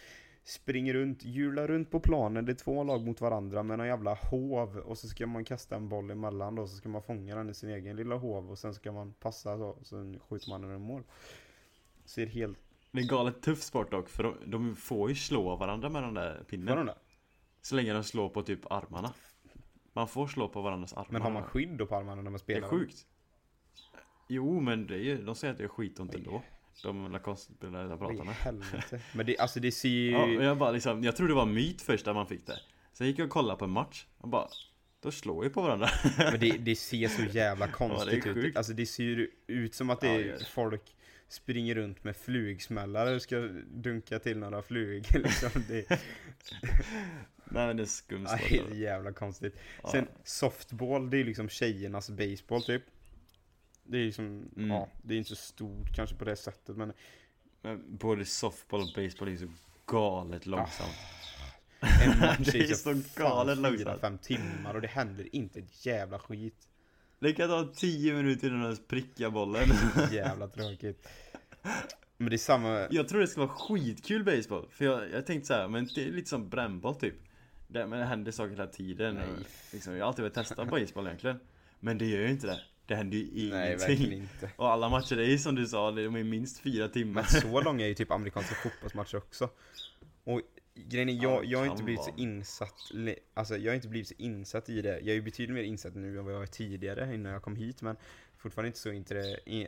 springer 0.43 0.93
runt, 0.93 1.23
hjular 1.23 1.67
runt 1.67 1.91
på 1.91 1.99
planen. 1.99 2.45
Det 2.45 2.51
är 2.51 2.55
två 2.55 2.83
lag 2.83 3.01
mot 3.05 3.21
varandra 3.21 3.63
med 3.63 3.79
en 3.79 3.87
jävla 3.87 4.13
hov. 4.13 4.77
Och 4.77 4.97
så 4.97 5.07
ska 5.07 5.27
man 5.27 5.45
kasta 5.45 5.75
en 5.75 5.89
boll 5.89 6.11
emellan 6.11 6.55
då. 6.55 6.67
Så 6.67 6.75
ska 6.75 6.89
man 6.89 7.01
fånga 7.03 7.35
den 7.35 7.49
i 7.49 7.53
sin 7.53 7.69
egen 7.69 7.95
lilla 7.95 8.15
hov. 8.15 8.51
Och 8.51 8.59
sen 8.59 8.73
ska 8.73 8.91
man 8.91 9.13
passa 9.13 9.57
så. 9.57 9.77
Sen 9.83 10.19
skjuter 10.19 10.49
man 10.49 10.61
den 10.61 10.75
i 10.75 10.77
mål. 10.79 11.03
Ser 12.05 12.25
helt... 12.25 12.57
Det 12.91 12.99
är 12.99 13.07
galet 13.07 13.41
tuff 13.41 13.61
sport 13.61 13.91
dock, 13.91 14.09
för 14.09 14.23
de, 14.23 14.35
de 14.45 14.75
får 14.75 15.09
ju 15.09 15.15
slå 15.15 15.55
varandra 15.55 15.89
med 15.89 16.03
den 16.03 16.13
där 16.13 16.43
pinnen. 16.49 16.77
de 16.77 16.85
där? 16.85 16.95
Så 17.61 17.75
länge 17.75 17.93
de 17.93 18.03
slår 18.03 18.29
på 18.29 18.41
typ 18.41 18.71
armarna. 18.71 19.13
Man 19.93 20.07
får 20.07 20.27
slå 20.27 20.47
på 20.47 20.61
varandras 20.61 20.93
armar. 20.93 21.07
Men 21.09 21.21
har 21.21 21.31
man 21.31 21.43
skydd 21.43 21.77
då 21.77 21.85
på 21.85 21.95
armarna 21.95 22.15
när 22.15 22.23
man 22.23 22.33
Det 22.33 22.39
spelar? 22.39 22.67
är 22.67 22.71
sjukt. 22.71 23.07
Jo, 24.33 24.59
men 24.59 24.87
det 24.87 24.95
är, 24.95 24.99
ju- 24.99 25.23
de 25.25 25.35
säger 25.35 25.51
att 25.51 25.57
det 25.57 25.63
är 25.63 25.67
skitont 25.67 26.15
ändå. 26.15 26.43
De 26.83 27.11
Lacoste-spelare 27.11 27.81
jag 27.83 27.91
Oj, 27.91 27.97
pratar 27.99 28.23
med. 28.23 28.33
helvete. 28.35 29.01
Men 29.15 29.25
det, 29.25 29.37
alltså 29.37 29.59
det 29.59 29.71
ser 29.71 29.89
ju... 29.89 30.11
Ja, 30.11 30.27
jag 30.27 30.57
bara 30.57 30.71
liksom, 30.71 31.03
jag 31.03 31.15
trodde 31.15 31.31
det 31.31 31.35
var 31.35 31.45
myt 31.45 31.81
först 31.81 32.05
när 32.05 32.13
man 32.13 32.27
fick 32.27 32.47
det. 32.47 32.59
Sen 32.93 33.07
gick 33.07 33.19
jag 33.19 33.25
och 33.25 33.31
kollade 33.31 33.59
på 33.59 33.65
en 33.65 33.71
match. 33.71 34.05
Och 34.17 34.29
bara, 34.29 34.47
då 35.01 35.11
slår 35.11 35.43
ju 35.43 35.49
på 35.49 35.61
varandra. 35.61 35.89
Men 36.17 36.39
det, 36.39 36.51
det 36.59 36.75
ser 36.75 37.07
så 37.07 37.21
jävla 37.23 37.67
konstigt 37.67 38.13
ut. 38.27 38.33
sjukt. 38.33 38.57
Alltså 38.57 38.73
det 38.73 38.85
ser 38.85 39.03
ju 39.03 39.31
ut 39.47 39.75
som 39.75 39.89
att 39.89 40.01
det 40.01 40.07
Ja, 40.07 40.13
är 40.13 40.19
gör 40.19 40.37
det. 40.37 40.45
folk 40.45 40.95
springer 41.27 41.75
runt 41.75 42.03
med 42.03 42.15
flugsmällare 42.15 43.15
och 43.15 43.21
ska 43.21 43.39
dunka 43.73 44.19
till 44.19 44.37
några 44.37 44.61
flugor 44.61 45.19
liksom. 45.23 45.49
Det, 45.67 45.89
Nej 47.45 47.67
men 47.67 47.77
det 47.77 47.83
är 47.83 47.87
skumt 47.87 48.27
ja, 48.29 48.37
det 48.49 48.55
är 48.57 48.61
alltså. 48.61 48.75
jävla 48.75 49.11
konstigt. 49.13 49.55
Ja. 49.83 49.91
Sen 49.91 50.07
softball, 50.23 51.09
det 51.09 51.17
är 51.17 51.23
liksom 51.23 51.49
tjejernas 51.49 52.09
baseball 52.09 52.63
typ. 52.63 52.83
Det 53.83 53.97
är 53.97 54.05
liksom, 54.05 54.49
Mm. 54.57 54.69
ja, 54.69 54.89
det 55.01 55.13
är 55.13 55.17
inte 55.17 55.29
så 55.29 55.35
stort 55.35 55.95
kanske 55.95 56.15
på 56.15 56.25
det 56.25 56.35
sättet 56.35 56.77
men 56.77 56.93
Men 57.61 57.97
både 57.97 58.25
softball 58.25 58.81
och 58.81 58.89
baseball 58.95 59.27
är 59.27 59.37
så 59.37 59.47
galet 59.85 60.45
långsamt. 60.45 60.95
en 61.79 62.19
match 62.19 62.37
Det 62.51 62.57
är 62.59 62.67
ju 62.67 62.75
så 62.75 62.83
fan 62.93 63.03
galet 63.15 63.57
långsamt. 63.57 64.01
fem 64.01 64.17
timmar 64.17 64.73
och 64.73 64.81
det 64.81 64.87
händer 64.87 65.35
inte 65.35 65.59
ett 65.59 65.85
jävla 65.85 66.19
skit. 66.19 66.67
Det 67.19 67.33
kan 67.33 67.49
ta 67.49 67.73
10 67.75 68.13
minuter 68.13 68.47
innan 68.47 68.59
de 68.59 68.65
ens 68.65 68.87
prickar 68.87 69.29
bollen. 69.29 69.69
Jävla 70.11 70.47
tråkigt. 70.47 71.07
Men 72.17 72.29
det 72.29 72.35
är 72.35 72.37
samma, 72.37 72.87
Jag 72.91 73.07
tror 73.07 73.19
det 73.21 73.27
ska 73.27 73.41
vara 73.41 73.49
skitkul 73.49 74.23
baseball. 74.23 74.67
För 74.71 74.85
jag, 74.85 75.11
jag 75.11 75.25
tänkte 75.25 75.47
så 75.47 75.53
här, 75.53 75.67
men 75.67 75.87
det 75.95 76.07
är 76.07 76.11
lite 76.11 76.29
som 76.29 76.49
brännboll 76.49 76.95
typ. 76.95 77.15
Det, 77.67 77.87
men 77.87 77.99
det 77.99 78.05
händer 78.05 78.31
saker 78.31 78.49
hela 78.51 78.67
tiden. 78.67 79.17
Och, 79.17 79.23
liksom, 79.73 79.93
jag 79.93 80.03
har 80.03 80.07
alltid 80.07 80.23
velat 80.23 80.33
testa 80.33 80.65
baseball 80.65 81.05
egentligen. 81.07 81.39
Men 81.79 81.97
det 81.97 82.05
gör 82.05 82.19
ju 82.19 82.29
inte 82.29 82.47
det. 82.47 82.61
Det 82.91 82.95
händer 82.95 83.17
ju 83.17 83.49
nej 83.49 83.75
verkligen 83.75 84.01
ingenting. 84.01 84.21
inte. 84.21 84.49
Och 84.55 84.69
alla 84.69 84.89
matcher 84.89 85.17
är 85.17 85.25
ju 85.25 85.37
som 85.37 85.55
du 85.55 85.67
sa, 85.67 85.91
de 85.91 86.15
är 86.15 86.23
minst 86.23 86.59
fyra 86.59 86.87
timmar. 86.87 87.27
Men 87.31 87.41
så 87.41 87.61
långa 87.61 87.83
är 87.85 87.87
ju 87.87 87.93
typ 87.93 88.11
amerikanska 88.11 88.55
fotbollsmatcher 88.55 89.17
också. 89.17 89.49
Och 90.23 90.41
grejen 90.75 91.09
är, 91.09 91.13
Ja, 91.13 91.21
jag, 91.21 91.45
jag 91.45 91.59
har 91.59 91.65
inte 91.65 91.83
blivit 91.83 92.03
så 92.03 92.11
insatt, 92.17 92.75
alltså 93.33 93.57
jag 93.57 93.71
har 93.71 93.75
inte 93.75 93.87
blivit 93.87 94.07
så 94.07 94.13
insatt 94.17 94.69
i 94.69 94.81
det. 94.81 94.99
Jag 94.99 95.07
är 95.07 95.13
ju 95.13 95.21
betydligt 95.21 95.55
mer 95.55 95.63
insatt 95.63 95.95
nu 95.95 96.19
än 96.19 96.25
vad 96.25 96.33
jag 96.33 96.39
var 96.39 96.45
tidigare 96.45 97.15
innan 97.15 97.31
jag 97.31 97.41
kom 97.41 97.55
hit, 97.55 97.81
men 97.81 97.95
fortfarande 98.37 98.67
inte 98.67 98.79
så, 98.79 98.91
intre, 98.91 99.21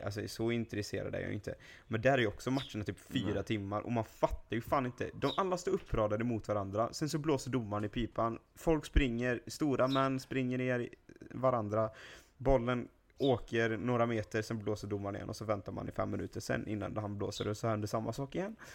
alltså, 0.04 0.28
så 0.28 0.50
intresserad 0.50 1.14
är 1.14 1.20
jag 1.20 1.32
inte. 1.32 1.54
Men 1.88 2.00
där 2.00 2.12
är 2.12 2.18
ju 2.18 2.26
också 2.26 2.50
matcherna 2.50 2.84
typ 2.84 2.98
fyra 2.98 3.34
Nej. 3.34 3.44
timmar 3.44 3.80
och 3.80 3.92
man 3.92 4.04
fattar 4.04 4.56
ju 4.56 4.62
fan 4.62 4.86
inte. 4.86 5.10
De 5.14 5.32
alla 5.36 5.56
står 5.56 5.72
uppradade 5.72 6.24
mot 6.24 6.48
varandra, 6.48 6.88
sen 6.92 7.08
så 7.08 7.18
blåser 7.18 7.50
domaren 7.50 7.84
i 7.84 7.88
pipan. 7.88 8.38
Folk 8.54 8.86
springer, 8.86 9.40
stora 9.46 9.88
män 9.88 10.20
springer 10.20 10.58
ner 10.58 10.80
i 10.80 10.88
varandra. 11.30 11.90
Bollen 12.36 12.88
åker 13.18 13.76
några 13.76 14.06
meter, 14.06 14.42
sen 14.42 14.58
blåser 14.58 14.88
domaren 14.88 15.16
igen 15.16 15.28
och 15.28 15.36
så 15.36 15.44
väntar 15.44 15.72
man 15.72 15.88
i 15.88 15.92
fem 15.92 16.10
minuter 16.10 16.40
sen 16.40 16.68
innan 16.68 16.96
han 16.96 17.18
blåser 17.18 17.48
och 17.48 17.56
så 17.56 17.68
händer 17.68 17.88
samma 17.88 18.12
sak 18.12 18.34
igen. 18.34 18.56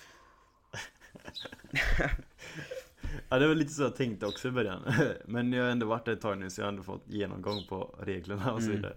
Ja 3.29 3.39
det 3.39 3.47
var 3.47 3.55
lite 3.55 3.73
så 3.73 3.81
jag 3.81 3.95
tänkte 3.95 4.25
också 4.25 4.47
i 4.47 4.51
början 4.51 4.93
Men 5.25 5.53
jag 5.53 5.63
har 5.63 5.71
ändå 5.71 5.85
varit 5.85 6.05
där 6.05 6.13
ett 6.13 6.21
tag 6.21 6.37
nu 6.37 6.49
så 6.49 6.61
jag 6.61 6.65
har 6.65 6.69
ändå 6.69 6.83
fått 6.83 7.07
genomgång 7.07 7.65
på 7.69 7.95
reglerna 7.99 8.53
och 8.53 8.61
så 8.61 8.67
Mm. 8.69 8.75
vidare 8.81 8.95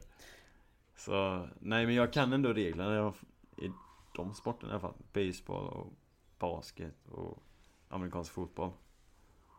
Så, 0.96 1.48
nej 1.60 1.86
men 1.86 1.94
jag 1.94 2.12
kan 2.12 2.32
ändå 2.32 2.52
reglerna 2.52 3.14
i 3.56 3.70
de 4.16 4.34
sporterna 4.34 4.68
i 4.70 4.72
alla 4.72 4.80
fall 4.80 4.94
Baseball 5.12 5.68
och 5.68 5.92
basket 6.38 7.08
och 7.08 7.42
amerikansk 7.88 8.32
fotboll 8.32 8.70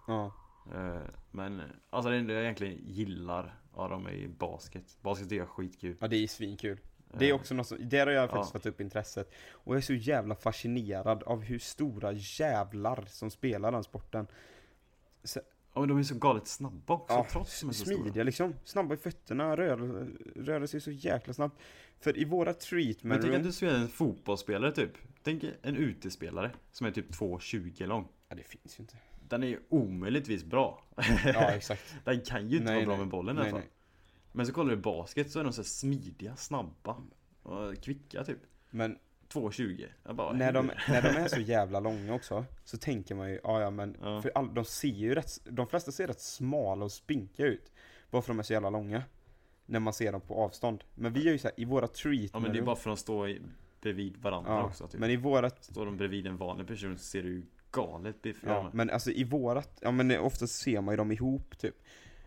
Ja. 0.07 0.31
Eh, 0.75 1.01
Men 1.31 1.61
alltså 1.89 2.09
det 2.11 2.17
enda 2.17 2.33
jag 2.33 2.43
egentligen 2.43 2.77
gillar 2.85 3.55
av 3.73 3.89
dem 3.89 4.07
är 4.07 4.27
basket 4.27 4.97
Basket 5.01 5.31
är 5.31 5.45
skitkul 5.45 5.95
Ja, 5.99 6.07
det 6.07 6.17
är 6.17 6.27
svinkul. 6.27 6.79
Det 7.17 7.25
är 7.25 7.29
Eh, 7.29 7.35
också 7.35 7.53
något 7.53 7.67
som, 7.67 7.89
där 7.89 8.05
har 8.05 8.13
jag 8.13 8.29
faktiskt 8.29 8.53
Ja. 8.53 8.59
fått 8.59 8.65
upp 8.65 8.81
intresset. 8.81 9.31
Och 9.51 9.73
jag 9.75 9.77
är 9.77 9.81
så 9.81 9.93
jävla 9.93 10.35
fascinerad 10.35 11.23
av 11.23 11.41
hur 11.41 11.59
stora 11.59 12.11
jävlar 12.11 13.05
som 13.07 13.31
spelar 13.31 13.71
den 13.71 13.83
sporten. 13.83 14.27
Ja 15.73 15.79
men 15.79 15.89
de 15.89 15.97
är 15.97 16.03
så 16.03 16.15
galet 16.15 16.47
snabba 16.47 16.93
också 16.93 17.13
Ja, 17.13 17.27
trots 17.31 17.55
att 17.55 17.61
de 17.61 17.69
är 17.69 17.73
så 17.73 17.85
stora 17.85 17.97
smidiga 17.97 18.23
liksom. 18.23 18.53
Snabba 18.63 18.93
i 18.93 18.97
fötterna, 18.97 19.57
rör, 19.57 19.77
rör 20.35 20.65
sig 20.65 20.81
så 20.81 20.91
jäkla 20.91 21.33
snabbt. 21.33 21.59
För 21.99 22.17
i 22.17 22.25
våra 22.25 22.45
Men 22.51 22.55
treatment 22.59 23.21
tänk 23.21 23.35
att 23.35 23.43
du 23.43 23.51
spelar 23.51 23.75
en 23.79 23.87
fotbollsspelare 23.87 24.71
typ 24.71 24.91
Tänk 25.23 25.43
en 25.61 25.75
utespelare 25.75 26.51
som 26.71 26.87
är 26.87 26.91
typ 26.91 27.11
2,20 27.11 27.85
lång 27.87 28.07
Ja, 28.29 28.35
det 28.35 28.43
finns 28.43 28.79
ju 28.79 28.81
inte. 28.81 28.97
Den 29.33 29.43
är 29.43 29.47
ju 29.47 29.59
omöjligtvis 29.69 30.43
bra 30.43 30.83
Ja, 31.25 31.51
exakt. 31.51 31.95
Den 32.03 32.21
kan 32.21 32.49
ju 32.49 32.57
inte 32.57 32.71
Nej, 32.71 32.75
vara 32.75 32.85
bra 32.85 32.95
nej. 32.95 33.05
med 33.05 33.11
bollen 33.11 33.35
i 33.35 33.39
alla 33.39 33.43
Nej, 33.43 33.51
fall 33.51 33.59
nej. 33.59 33.69
Men 34.31 34.45
så 34.45 34.53
kollar 34.53 34.69
du 34.69 34.77
basket 34.77 35.31
så 35.31 35.39
är 35.39 35.43
de 35.43 35.53
så 35.53 35.63
smidiga, 35.63 36.35
snabba 36.35 36.97
och 37.43 37.81
kvicka 37.81 38.23
typ 38.23 38.37
Men 38.69 38.97
2,20 39.29 39.87
Jag 40.03 40.15
bara, 40.15 40.33
när 40.33 40.51
de, 40.51 40.71
när 40.87 41.01
de 41.01 41.07
är 41.07 41.27
så 41.27 41.39
jävla 41.41 41.79
långa 41.79 42.13
också, 42.13 42.45
så 42.63 42.77
tänker 42.77 43.15
man 43.15 43.29
ju, 43.29 43.39
ja 43.43 43.61
ja 43.61 43.69
men, 43.69 43.97
Ja. 44.01 44.21
för 44.21 44.31
all, 44.35 44.53
de 44.53 44.65
ser 44.65 44.87
ju 44.87 45.15
rätt, 45.15 45.39
de 45.43 45.67
flesta 45.67 45.91
ser 45.91 46.07
rätt 46.07 46.21
smala 46.21 46.85
och 46.85 46.91
spinkiga 46.91 47.45
ut. 47.45 47.71
Bara 48.11 48.21
för 48.21 48.31
att 48.31 48.37
de 48.37 48.39
är 48.39 48.43
så 48.43 48.53
jävla 48.53 48.69
långa. 48.69 49.03
När 49.65 49.79
man 49.79 49.93
ser 49.93 50.11
dem 50.11 50.21
på 50.21 50.35
avstånd. 50.35 50.83
Men 50.95 51.13
vi 51.13 51.27
är 51.27 51.31
ju 51.31 51.37
så 51.37 51.47
här, 51.47 51.59
i 51.59 51.65
våra 51.65 51.87
treatment 51.87 52.31
Ja 52.33 52.39
men 52.39 52.51
det 52.53 52.57
är 52.59 52.63
bara 52.63 52.75
för 52.75 52.89
att 52.89 52.97
de 52.97 53.01
står 53.01 53.39
bredvid 53.81 54.17
varandra 54.17 54.51
ja, 54.51 54.63
också 54.63 54.87
typ. 54.87 54.99
Men 54.99 55.09
i 55.09 55.15
vårat 55.15 55.63
Står 55.63 55.85
de 55.85 55.97
bredvid 55.97 56.27
en 56.27 56.37
vanlig 56.37 56.67
person 56.67 56.97
så 56.97 57.03
ser 57.03 57.23
du 57.23 57.29
ju 57.29 57.43
galet 57.73 58.21
biffiga 58.21 58.51
Ja, 58.53 58.69
men 58.73 58.89
alltså 58.89 59.11
i 59.11 59.23
vårat, 59.23 59.77
ja 59.81 59.91
men 59.91 60.19
oftast 60.19 60.55
ser 60.61 60.81
man 60.81 60.93
ju 60.93 60.97
dem 60.97 61.11
ihop 61.11 61.57
typ. 61.57 61.75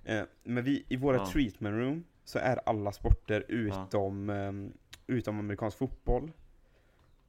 Eh, 0.04 0.22
men 0.44 0.64
vi, 0.64 0.84
i 0.88 0.96
våra 0.96 1.16
Ja. 1.16 1.26
treatment 1.32 1.74
room 1.74 2.04
så 2.24 2.38
är 2.38 2.60
alla 2.66 2.92
sporter 2.92 3.44
utom, 3.48 4.30
ehm, 4.30 4.72
utom 5.06 5.38
amerikansk 5.38 5.78
fotboll. 5.78 6.32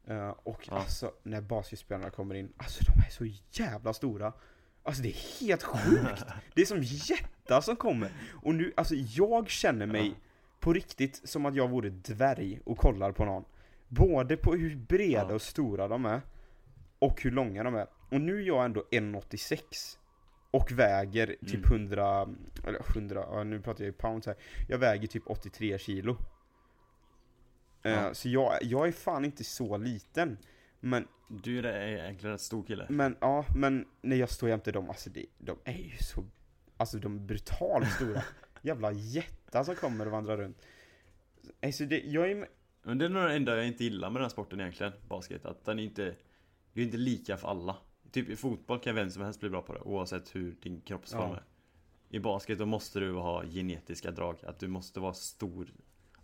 Eh, 0.08 0.30
och 0.30 0.68
Ja. 0.72 0.74
alltså 0.78 1.12
när 1.24 1.42
basketspelarna 1.42 2.10
kommer 2.10 2.36
in, 2.36 2.54
alltså 2.58 2.84
de 2.84 3.00
är 3.08 3.10
så 3.12 3.26
jävla 3.64 3.94
stora. 3.94 4.34
Alltså 4.84 5.04
det 5.04 5.10
är 5.10 5.40
helt 5.48 5.64
sjukt! 5.64 6.24
det 6.56 6.62
är 6.62 6.66
som 6.66 6.82
jättar 6.84 7.62
som 7.62 7.76
kommer. 7.76 8.12
Och 8.44 8.56
nu, 8.56 8.74
alltså 8.78 8.96
jag 8.96 9.50
känner 9.50 9.86
mig 9.86 10.08
Ja. 10.08 10.14
på 10.60 10.74
riktigt 10.74 11.22
som 11.30 11.46
att 11.46 11.56
jag 11.56 11.70
vore 11.70 11.90
dvärg 11.90 12.60
och 12.66 12.78
kollar 12.78 13.12
på 13.12 13.26
någon. 13.26 13.46
Både 13.88 14.38
på 14.38 14.54
hur 14.56 14.76
breda 14.76 15.26
Ja. 15.30 15.34
och 15.36 15.42
stora 15.42 15.88
de 15.88 16.06
är, 16.06 16.22
och 17.00 17.22
hur 17.24 17.32
långa 17.32 17.64
de 17.64 17.76
är. 17.76 17.88
Och 18.10 18.22
nu 18.22 18.38
är 18.42 18.42
jag 18.48 18.66
ändå 18.66 18.84
1,86 18.92 19.98
och 20.52 20.72
väger 20.72 21.28
typ 21.28 21.66
Mm. 21.66 21.82
100, 21.82 22.28
eller 22.64 22.80
100, 22.96 23.26
ja, 23.32 23.44
nu 23.44 23.62
pratar 23.62 23.84
jag 23.84 23.90
i 23.94 23.98
pounds 23.98 24.28
här. 24.28 24.36
Jag 24.70 24.78
väger 24.78 25.08
typ 25.08 25.24
83 25.26 25.78
kilo. 25.80 26.18
Eh, 27.84 27.92
Ja. 27.92 28.14
Så 28.14 28.30
jag, 28.30 28.58
jag 28.62 28.88
är 28.88 28.92
fan 28.92 29.26
inte 29.26 29.44
så 29.44 29.78
liten. 29.78 30.38
Men, 30.80 31.08
Du 31.28 31.60
är 31.60 31.88
egentligen 31.88 32.34
en 32.34 32.40
stor 32.40 32.64
kille. 32.64 32.86
men 32.90 33.18
ja, 33.22 33.46
men 33.56 33.86
när 34.02 34.16
jag 34.16 34.30
står 34.30 34.50
jämte 34.50 34.72
dem, 34.72 34.90
alltså 34.90 35.10
det, 35.10 35.26
de 35.38 35.58
är 35.64 35.78
ju 35.78 35.98
så, 35.98 36.26
alltså 36.78 36.98
de 36.98 37.16
är 37.16 37.20
brutalt 37.20 37.92
stora. 37.92 38.24
Jävla 38.62 38.92
jättar 38.92 39.64
som 39.64 39.76
kommer 39.76 40.06
och 40.06 40.12
vandrar 40.12 40.38
runt. 40.38 40.58
Alltså 41.62 41.86
det, 41.86 42.00
jag 42.00 42.32
är, 42.32 42.48
Men 42.84 42.98
det 42.98 43.06
är 43.06 43.10
nog 43.10 43.24
det 43.24 43.34
enda 43.36 43.56
jag 43.56 43.68
inte 43.68 43.84
gillar 43.84 44.10
med 44.10 44.16
den 44.16 44.24
här 44.24 44.30
sporten 44.30 44.60
egentligen, 44.60 44.94
basket. 45.08 45.46
Att 45.46 45.66
den 45.66 45.80
är 45.80 45.84
inte, 45.84 46.16
det 46.74 46.82
är 46.82 46.86
inte 46.86 46.98
lika 46.98 47.38
för 47.38 47.48
alla. 47.48 47.76
Typ 48.12 48.30
i 48.30 48.36
fotboll 48.36 48.80
kan 48.80 48.96
vem 48.96 49.10
som 49.10 49.22
helst 49.24 49.40
bli 49.40 49.50
bra 49.50 49.62
på 49.62 49.74
det, 49.74 49.80
oavsett 49.80 50.36
hur 50.36 50.56
din 50.62 50.82
kroppsform 50.82 51.30
Ja. 51.30 51.36
är. 51.36 51.44
I 52.10 52.20
basket 52.20 52.58
då 52.60 52.66
måste 52.66 53.00
du 53.00 53.12
ha 53.14 53.44
genetiska 53.46 54.12
drag, 54.12 54.36
att 54.44 54.60
du 54.60 54.68
måste 54.68 55.00
vara 55.00 55.14
stor, 55.14 55.74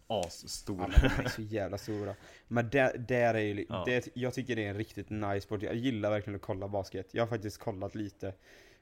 asstor. 0.07 0.77
Ja, 0.79 1.09
de 1.17 1.23
är 1.23 1.29
så 1.29 1.41
jävla 1.55 1.77
stora. 1.77 2.15
Men 2.47 2.69
där, 2.69 2.97
där 2.97 3.33
är 3.33 3.39
ju, 3.39 3.65
Ja. 3.69 3.83
det, 3.85 4.07
jag 4.13 4.33
tycker 4.33 4.55
det 4.55 4.65
är 4.65 4.69
en 4.69 4.77
riktigt 4.77 5.09
nice 5.09 5.41
sport. 5.41 5.61
Jag 5.61 5.75
gillar 5.75 6.09
verkligen 6.09 6.35
att 6.35 6.41
kolla 6.41 6.67
basket. 6.67 7.07
Jag 7.11 7.23
har 7.23 7.27
faktiskt 7.27 7.57
kollat 7.57 7.95
lite. 7.95 8.33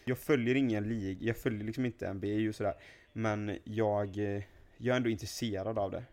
Jag 0.06 0.18
följer 0.18 0.56
ingen 0.56 0.90
lig, 0.90 1.24
jag 1.24 1.38
följer 1.38 1.64
liksom 1.64 1.86
inte 1.86 2.14
NBA 2.14 2.50
och 2.50 2.56
sådär. 2.56 2.74
Men 3.14 3.58
jag, 3.64 4.18
eh, 4.18 4.44
jag 4.78 4.94
är 4.94 4.98
ändå 4.98 5.10
intresserad 5.10 5.78
av 5.80 5.92
det. 5.92 6.04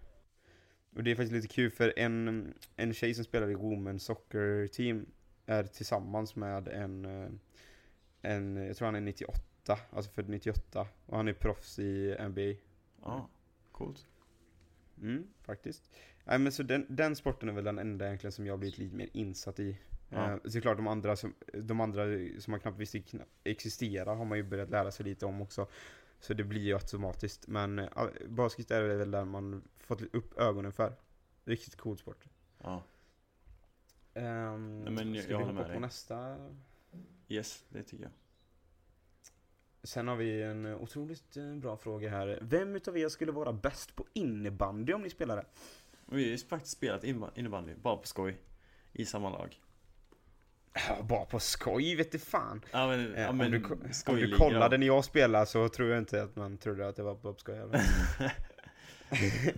Och 0.96 1.04
det 1.04 1.10
är 1.10 1.14
faktiskt 1.14 1.32
lite 1.32 1.48
kul 1.54 1.70
för 1.70 1.92
en, 1.98 2.54
en 2.76 2.94
tjej 2.94 3.14
som 3.14 3.24
spelar 3.24 3.50
i 3.50 3.54
Women's 3.54 3.98
Soccer 3.98 4.66
Team 4.66 5.06
är 5.48 5.64
tillsammans 5.64 6.36
med 6.36 6.68
en, 6.68 7.04
eh, 7.04 7.30
en, 8.22 8.56
jag 8.56 8.76
tror 8.76 8.86
han 8.86 8.94
är 8.94 9.00
98, 9.00 9.78
alltså 9.90 10.10
född 10.10 10.28
98. 10.28 10.86
Och 11.06 11.16
han 11.16 11.28
är 11.28 11.32
proffs 11.32 11.78
i 11.78 12.16
NBA. 12.28 12.60
Ja, 13.02 13.28
coolt. 13.72 14.06
Mm, 15.00 15.26
faktiskt. 15.42 15.90
Nej 16.24 16.38
men 16.38 16.52
så 16.52 16.62
den, 16.62 16.86
den 16.88 17.16
sporten 17.16 17.48
är 17.48 17.52
väl 17.52 17.64
den 17.64 17.78
enda 17.78 18.06
egentligen 18.06 18.32
som 18.32 18.46
jag 18.46 18.52
har 18.52 18.58
blivit 18.58 18.78
lite 18.78 18.96
mer 18.96 19.08
insatt 19.12 19.60
i. 19.60 19.78
Ja. 20.08 20.32
Eh, 20.32 20.38
såklart 20.44 20.76
de 20.76 20.86
andra, 20.86 21.16
som, 21.16 21.34
de 21.54 21.80
andra 21.80 22.04
som 22.38 22.50
man 22.50 22.60
knappt 22.60 22.78
visste 22.78 23.02
existerar 23.44 24.14
har 24.14 24.24
man 24.24 24.38
ju 24.38 24.44
börjat 24.44 24.70
lära 24.70 24.90
sig 24.90 25.06
lite 25.06 25.26
om 25.26 25.42
också. 25.42 25.66
Så 26.20 26.34
det 26.34 26.44
blir 26.44 26.60
ju 26.60 26.74
automatiskt. 26.74 27.46
Men 27.46 27.78
eh, 27.78 27.88
basket 28.28 28.70
är 28.70 28.82
väl 28.82 29.10
där 29.10 29.24
man 29.24 29.62
fått 29.78 30.14
upp 30.14 30.38
ögonen 30.38 30.72
för. 30.72 30.92
Riktigt 31.44 31.76
cool 31.76 31.98
sport. 31.98 32.24
Ja, 32.58 32.82
Um, 34.18 34.80
Nej, 34.80 34.92
men 34.92 35.14
jag- 35.14 35.24
ska 35.24 35.32
jag 35.32 35.38
vi 35.38 35.44
hoppa 35.44 35.62
på 35.62 35.68
dig. 35.68 35.80
nästa? 35.80 36.36
yes, 37.28 37.64
det 37.68 37.82
tycker 37.82 38.04
jag. 38.04 38.12
Sen 39.82 40.08
har 40.08 40.16
vi 40.16 40.42
en 40.42 40.66
otroligt 40.66 41.36
eh, 41.36 41.54
bra 41.54 41.76
fråga 41.76 42.10
här. 42.10 42.38
Vem 42.42 42.76
utav 42.76 42.98
er 42.98 43.08
skulle 43.08 43.32
vara 43.32 43.52
bäst 43.52 43.96
på 43.96 44.04
innebandy 44.12 44.92
om 44.92 45.02
ni 45.02 45.10
spelade? 45.10 45.44
Vi 46.06 46.24
har 46.24 46.30
ju 46.30 46.38
faktiskt 46.38 46.76
spelat 46.76 47.04
innebandy, 47.04 47.74
bara 47.74 47.96
på 47.96 48.06
skoj. 48.06 48.38
I 48.92 49.04
samma 49.04 49.30
lag. 49.30 49.60
Ja, 50.88 51.02
bara 51.02 51.24
på 51.24 51.40
skoj 51.40 51.94
vet 51.96 52.12
du 52.12 52.18
fan. 52.18 52.64
Ja 52.72 52.86
men, 52.88 53.14
Eh, 53.14 53.22
ja, 53.22 53.28
om, 53.30 53.36
men 53.36 53.50
du, 53.50 53.60
ko- 53.60 53.74
om 54.06 54.16
du 54.16 54.36
kollade 54.36 54.78
när 54.78 54.86
jag 54.86 55.04
spelade 55.04 55.46
så 55.46 55.68
tror 55.68 55.88
jag 55.88 55.98
inte 55.98 56.22
att 56.22 56.36
man 56.36 56.58
trodde 56.58 56.88
att 56.88 56.96
det 56.96 57.02
var 57.02 57.14
Bob 57.14 57.40
Skoj. 57.40 57.58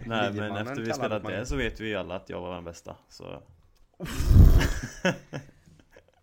Nej 0.06 0.32
men 0.32 0.56
efter 0.56 0.80
vi 0.82 0.92
spelat 0.92 1.24
det. 1.24 1.46
så 1.46 1.56
vet 1.56 1.80
vi 1.80 1.88
ju 1.88 1.94
alla 1.94 2.16
att 2.16 2.28
jag 2.30 2.40
var 2.40 2.54
den 2.54 2.64
bästa. 2.64 2.96
Så 3.08 3.42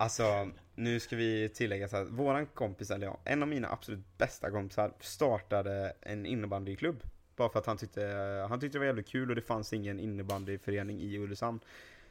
Alltså, 0.00 0.50
nu 0.74 1.00
ska 1.00 1.16
vi 1.16 1.48
tillägga 1.48 1.88
så 1.88 1.96
att 1.96 2.08
våran 2.08 2.46
kompis, 2.46 2.90
eller 2.90 3.06
ja, 3.06 3.18
en 3.24 3.42
av 3.42 3.48
mina 3.48 3.68
absolut 3.72 4.18
bästa 4.18 4.50
kompisar 4.50 4.92
startade 5.00 5.92
en 6.00 6.26
innebandyklubb. 6.26 7.02
Bara 7.36 7.48
för 7.48 7.58
att 7.58 7.66
han 7.66 7.76
tyckte, 7.76 8.02
han 8.48 8.60
tyckte 8.60 8.74
det 8.76 8.80
var 8.80 8.86
jävligt 8.86 9.08
kul 9.08 9.30
och 9.30 9.36
det 9.36 9.42
fanns 9.42 9.72
ingen 9.72 10.00
innebandyförening 10.00 11.00
i 11.00 11.18
Ulricehamn. 11.18 11.60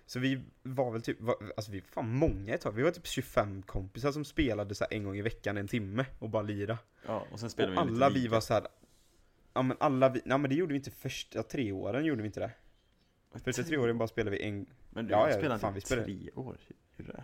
Så 0.05 0.19
vi 0.19 0.41
var 0.63 0.91
väl 0.91 1.01
typ, 1.01 1.21
var, 1.21 1.35
alltså 1.57 1.71
vi 1.71 1.79
var 1.79 1.87
fan 1.87 2.09
många 2.15 2.53
ett 2.53 2.61
tag. 2.61 2.71
Vi 2.71 2.81
var 2.83 2.91
typ 2.91 3.07
25 3.07 3.61
kompisar 3.61 4.11
som 4.11 4.25
spelade 4.25 4.75
så 4.75 4.85
en 4.89 5.03
gång 5.03 5.17
i 5.17 5.21
veckan 5.21 5.57
en 5.57 5.67
timme 5.67 6.05
och 6.19 6.29
bara 6.29 6.43
lira. 6.43 6.77
ja, 7.05 7.25
och 7.31 7.39
sen 7.39 7.45
Och 7.45 7.51
spelade 7.51 7.71
vi 7.75 7.91
lite 7.91 8.05
alla 8.05 8.09
vi 8.09 8.19
lika. 8.19 8.31
var 8.31 8.41
så 8.41 8.53
här. 8.53 8.67
Ja 9.53 9.61
men 9.61 9.77
alla 9.79 10.09
vi, 10.09 10.21
nej 10.25 10.37
men 10.37 10.49
det 10.49 10.55
gjorde 10.55 10.73
vi 10.73 10.77
inte 10.77 10.91
första 10.91 11.43
tre 11.43 11.71
åren 11.71 12.05
gjorde 12.05 12.21
vi 12.21 12.27
inte 12.27 12.39
det. 12.39 12.51
Första 13.35 13.63
tre 13.63 13.77
åren 13.77 13.97
bara 13.97 14.07
spelade 14.07 14.37
vi 14.37 14.43
en, 14.43 14.65
Men 14.89 15.05
du 15.07 15.11
Ja, 15.11 15.17
har 15.19 15.29
ja, 15.29 15.37
spelat 15.37 15.61
fan, 15.61 15.73
vi 15.73 15.77
i 15.77 15.81
spelade- 15.81 16.05
tre 16.05 16.29
år. 16.35 16.57
Hur 16.95 17.23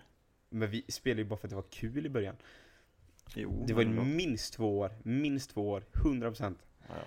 men 0.49 0.69
vi 0.69 0.85
spelade 0.87 1.21
ju 1.21 1.27
bara 1.27 1.37
för 1.39 1.47
att 1.47 1.49
det 1.49 1.55
var 1.55 1.65
kul 1.69 2.05
i 2.05 2.09
början. 2.09 2.35
Jo, 3.35 3.63
Det 3.67 3.73
var 3.73 3.81
ju 3.81 3.89
minst 3.89 4.53
två 4.53 4.79
år, 4.79 4.91
minst 5.03 5.49
två 5.51 5.69
år, 5.69 5.83
100%. 5.93 6.57
ja, 6.87 6.95
ja. 6.97 7.03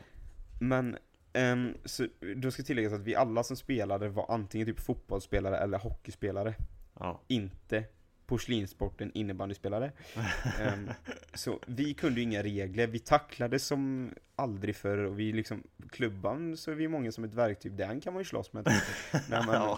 Men, 0.61 0.97
ehm, 1.33 1.75
så 1.85 2.07
då 2.37 2.51
ska 2.51 2.63
tilläggas 2.63 2.93
att 2.93 3.01
vi 3.01 3.15
alla 3.15 3.43
som 3.45 3.57
spelade 3.57 4.09
var 4.09 4.27
antingen 4.31 4.67
typ 4.67 4.81
fotbollsspelare 4.81 5.59
eller 5.59 5.79
hockeyspelare. 5.79 6.55
ja. 7.01 7.21
Inte 7.29 7.85
porslinssporten 8.27 9.11
innebandyspelare. 9.15 9.93
Ehm, 10.61 10.91
så 11.35 11.61
vi 11.67 11.95
kunde 11.95 12.21
ju 12.21 12.25
inga 12.25 12.43
regler, 12.43 12.87
vi 12.87 12.99
tacklade 12.99 13.59
som 13.59 14.11
aldrig 14.37 14.77
förr 14.77 14.99
och 14.99 15.19
vi 15.19 15.33
liksom, 15.33 15.63
klubban 15.91 16.57
så 16.57 16.71
är 16.71 16.75
vi 16.75 16.89
många 16.89 17.13
som 17.13 17.25
ett 17.25 17.35
verktyg, 17.35 17.73
den 17.73 18.01
kan 18.01 18.13
man 18.13 18.21
ju 18.21 18.25
slåss 18.25 18.53
med. 18.53 18.65
Nej, 19.31 19.43
men, 19.47 19.77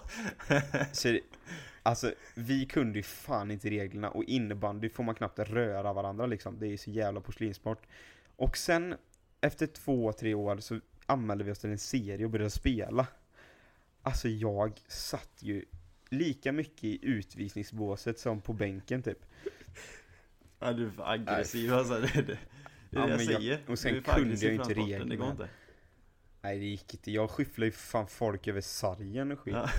så, 0.93 1.19
alltså, 1.83 2.12
vi 2.35 2.66
kunde 2.66 2.99
ju 2.99 3.03
fan 3.03 3.51
inte 3.51 3.70
reglerna 3.70 4.11
och 4.11 4.25
innebandy 4.25 4.89
får 4.89 5.05
man 5.05 5.15
knappt 5.15 5.39
röra 5.39 5.93
varandra 5.93 6.27
liksom. 6.27 6.59
Det 6.59 6.66
är 6.66 6.70
ju 6.70 6.77
så 6.77 6.91
jävla 6.91 7.20
porslinssport. 7.20 7.87
Och 8.37 8.57
sen, 8.57 8.95
efter 9.41 9.66
två, 9.66 10.12
tre 10.12 10.35
år 10.35 10.57
så 10.57 10.81
anmälde 11.07 11.45
vi 11.45 11.53
oss 11.53 11.59
till 11.59 11.70
en 11.70 11.79
serie 11.79 12.25
och 12.25 12.31
började 12.31 12.51
spela. 12.51 13.07
Alltså 14.03 14.29
jag 14.29 14.81
satt 14.89 15.39
ju 15.39 15.65
lika 16.09 16.53
mycket 16.53 16.85
i 16.85 16.99
utvisningsbåset 17.03 18.19
som 18.19 18.41
på 18.41 18.53
bänken 18.53 19.03
typ. 19.03 19.19
Ja, 20.61 20.73
du 20.73 20.87
är 20.87 20.91
för 20.91 21.11
aggressiv 21.13 21.75
alltså. 21.75 22.01
Det 22.01 22.15
är 22.17 22.23
det, 22.23 22.39
Ja, 22.91 23.07
det 23.07 23.11
jag 23.11 23.21
säger. 23.21 23.61
och 23.69 23.79
sen 23.79 24.03
kunde 24.03 24.35
jag 24.35 24.55
inte 24.55 24.65
för 24.65 24.75
den 24.75 24.85
sporten, 24.87 25.09
Det 25.09 25.17
går 25.17 25.31
inte. 25.31 25.49
Nej 26.41 26.59
det 26.59 26.65
gick 26.65 26.95
inte, 26.95 27.11
jag 27.11 27.31
skyfflade 27.31 27.67
ju 27.67 27.73
fan 27.73 28.07
folk 28.07 28.47
över 28.49 28.61
sargen 28.61 29.33
och 29.33 29.39
skit. 29.41 29.55
Ja. 29.55 29.71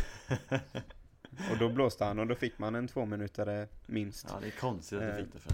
Och 1.52 1.58
då 1.60 1.70
blåste 1.70 2.06
han 2.06 2.20
och 2.20 2.28
då 2.28 2.36
fick 2.36 2.60
man 2.60 2.76
en 2.76 2.88
två 2.88 3.06
minutare 3.06 3.68
minst. 3.86 4.26
ja, 4.30 4.40
det 4.42 4.48
är 4.48 4.52
konstigt 4.52 5.00
att 5.00 5.04
du 5.06 5.10
Eh, 5.10 5.16
fick 5.26 5.34
det 5.34 5.40
för. 5.40 5.54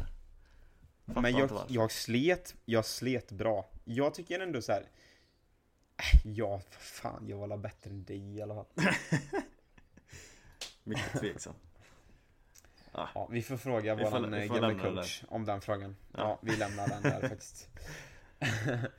Fattar 1.06 1.22
Men 1.22 1.32
inte 1.36 1.54
jag, 1.54 1.66
jag 1.70 1.92
slet, 1.92 2.56
jag 2.66 2.86
slet 2.86 3.32
bra. 3.32 3.70
Jag 3.84 4.14
tycker 4.14 4.40
ändå 4.40 4.62
så 4.62 4.72
här. 4.72 4.82
äh, 4.82 6.22
Ja, 6.32 6.62
för 6.70 6.80
fan, 6.82 7.28
jag 7.28 7.48
var 7.48 7.58
bättre 7.58 7.90
än 7.90 8.04
dig 8.04 8.36
i 8.38 8.42
alla 8.42 8.56
fall. 8.56 8.66
Mycket 10.86 11.20
tveksam. 11.20 11.54
Ja, 12.98 13.28
vi 13.32 13.42
får 13.42 13.58
fråga 13.58 13.96
Vi 13.96 14.04
får- 14.04 14.12
våran 14.12 14.32
vi 14.32 14.46
eh, 14.46 14.94
coach 14.96 15.24
om 15.28 15.46
den 15.46 15.62
frågan. 15.62 15.96
Ja. 16.12 16.20
Ja. 16.20 16.40
vi 16.42 16.58
lämnar 16.58 16.88
den 16.88 17.02
där 17.04 17.22
faktiskt. 17.30 17.70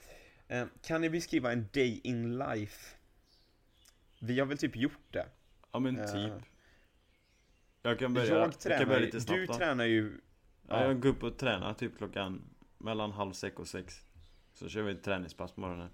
Eh, 0.49 0.67
kan 0.83 1.01
ni 1.01 1.11
beskriva 1.11 1.53
en 1.53 1.69
day 1.73 2.01
in 2.05 2.39
life? 2.39 2.97
Vi 4.19 4.39
har 4.39 4.47
väl 4.47 4.59
typ 4.59 4.77
gjort 4.77 5.13
det. 5.13 5.27
Ja 5.73 5.79
men 5.79 5.99
Eh, 5.99 6.07
typ. 6.07 6.33
Jag 7.83 7.99
kan 7.99 8.15
börja, 8.15 8.27
jag 8.35 8.39
jag 8.47 8.59
tränar 8.61 8.79
kan 8.79 8.89
börja 8.89 9.01
lite 9.01 9.21
snabbt 9.21 9.37
Du 9.41 9.47
då. 9.47 9.55
tränar 9.55 9.85
ju... 9.85 10.21
Ja, 10.69 10.85
jag 10.85 11.01
går 11.01 11.09
upp 11.09 11.23
och 11.23 11.39
tränar 11.39 11.75
typ 11.75 11.99
klockan 11.99 12.43
mellan 12.79 13.11
halv 13.13 13.33
sex 13.33 13.57
och 13.57 13.69
sex. 13.69 14.01
Så 14.55 14.69
kör 14.69 14.83
vi 14.83 14.93
ett 14.93 15.03
träningspass 15.03 15.53
på 15.53 15.61
morgonen. 15.61 15.91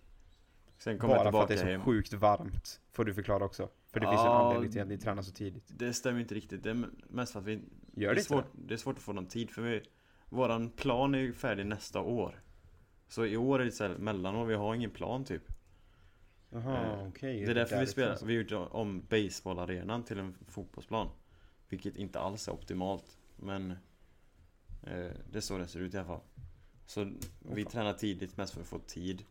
Sen 0.79 0.99
kommer 0.99 1.15
jag 1.15 1.25
Bara 1.25 1.33
för 1.33 1.43
att 1.43 1.49
det 1.49 1.55
tillbaka 1.57 1.71
är 1.73 1.79
så 1.79 1.85
hem. 1.85 1.85
sjukt 1.85 2.13
varmt. 2.13 2.81
Får 2.93 3.05
du 3.05 3.15
förklara 3.15 3.45
också. 3.45 3.69
För 3.93 4.01
det 4.01 4.07
finns 4.07 4.21
en 4.21 4.27
Ja. 4.27 4.45
anledning 4.47 4.73
till 4.73 4.83
att 4.83 4.89
ni 4.89 4.99
tränar 4.99 5.23
så 5.23 5.33
tidigt. 5.33 5.73
Det 5.79 5.93
stämmer 5.93 6.21
inte 6.21 6.35
riktigt. 6.35 6.63
Det 6.63 6.71
är 6.71 6.89
mest 7.09 7.33
för 7.33 7.41
att 7.41 7.47
vi... 7.47 7.61
Gör 7.95 8.09
det, 8.09 8.15
det 8.15 8.21
är 8.21 8.25
svårt, 8.25 8.45
det 8.53 8.75
är 8.75 8.79
svårt 8.79 8.97
att 8.97 9.03
få 9.03 9.13
någon 9.13 9.27
tid 9.27 9.51
för 9.51 9.63
vi... 9.63 9.83
Våran 10.29 10.71
plan 10.71 11.15
är 11.15 11.19
ju 11.19 11.33
färdig 11.33 11.67
nästa 11.67 12.01
år. 12.01 12.43
Så 13.09 13.27
i 13.27 13.37
år 13.37 13.61
är 13.61 13.65
det 13.65 13.73
så 13.73 13.85
här 13.87 13.97
mellanår, 13.99 14.45
vi 14.47 14.55
har 14.55 14.75
ingen 14.75 14.91
plan 14.91 15.25
typ. 15.25 15.43
Jaha, 16.51 17.01
Eh, 17.01 17.09
okej. 17.09 17.45
Det 17.45 17.51
är 17.51 17.55
därför 17.55 17.81
vi 17.81 17.87
spelar, 17.87 18.19
vi 18.27 18.37
har 18.37 18.43
gjort 18.43 18.69
om 18.71 19.03
baseballarenan 19.11 20.05
till 20.05 20.19
en 20.19 20.35
fotbollsplan. 20.49 21.09
Vilket 21.69 21.97
inte 21.97 22.21
alls 22.21 22.49
är 22.49 22.53
optimalt. 22.53 23.19
Men 23.37 23.71
eh, 23.71 25.11
det 25.31 25.37
är 25.37 25.41
så 25.41 25.59
det 25.59 25.67
ser 25.67 25.81
ut 25.81 25.95
i 25.95 25.97
alla 25.97 26.07
fall. 26.07 26.21
Så 26.87 27.13
vi 27.39 27.63
fan. 27.63 27.73
tränar 27.73 27.93
tidigt 27.93 28.37
mest 28.37 28.55
för 28.55 28.61
att 28.61 28.67
få 28.67 28.79
tid. 28.79 29.25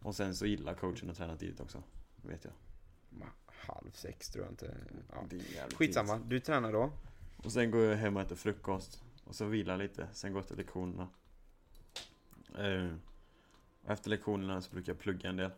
Och 0.00 0.14
sen 0.14 0.34
så 0.34 0.46
gillar 0.46 0.74
coachen 0.74 1.10
att 1.10 1.16
träna 1.16 1.36
tidigt 1.36 1.60
också. 1.60 1.82
Vet 2.22 2.44
jag. 2.44 2.52
Halv 3.56 3.90
sex 3.92 4.30
tror 4.30 4.44
jag 4.44 4.52
inte. 4.52 4.76
Ja. 5.12 5.24
Skitsamma, 5.76 6.14
tidigt. 6.14 6.30
du 6.30 6.40
tränar 6.40 6.72
då? 6.72 6.90
Och 7.36 7.52
sen 7.52 7.70
går 7.70 7.80
jag 7.84 7.96
hem 7.96 8.16
och 8.16 8.22
äter 8.22 8.36
frukost. 8.36 9.02
Och 9.24 9.34
så 9.34 9.44
vilar 9.44 9.76
lite. 9.76 10.08
Sen 10.12 10.32
går 10.32 10.40
jag 10.42 10.48
till 10.48 10.56
lektionerna. 10.56 11.08
Eh, 12.58 12.94
efter 13.86 14.10
lektionerna 14.10 14.62
så 14.62 14.70
brukar 14.72 14.92
jag 14.92 14.98
plugga 14.98 15.28
en 15.28 15.36
del. 15.36 15.50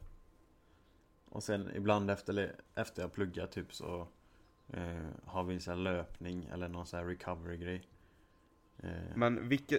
Och 1.29 1.43
sen 1.43 1.71
ibland 1.77 2.11
efter, 2.11 2.55
efter 2.75 3.03
jag 3.03 3.13
pluggar 3.13 3.47
typ 3.47 3.75
så 3.75 4.09
eh, 4.69 5.07
har 5.25 5.45
vi 5.45 5.55
en 5.55 5.61
sån 5.61 5.75
här 5.75 5.81
löpning 5.83 6.49
eller 6.53 6.69
någon 6.69 6.87
sån 6.87 6.99
här 7.01 7.07
recovery 7.07 7.57
grej. 7.57 7.89
Eh, 8.79 8.91
Men 9.17 9.49
vilka, 9.49 9.79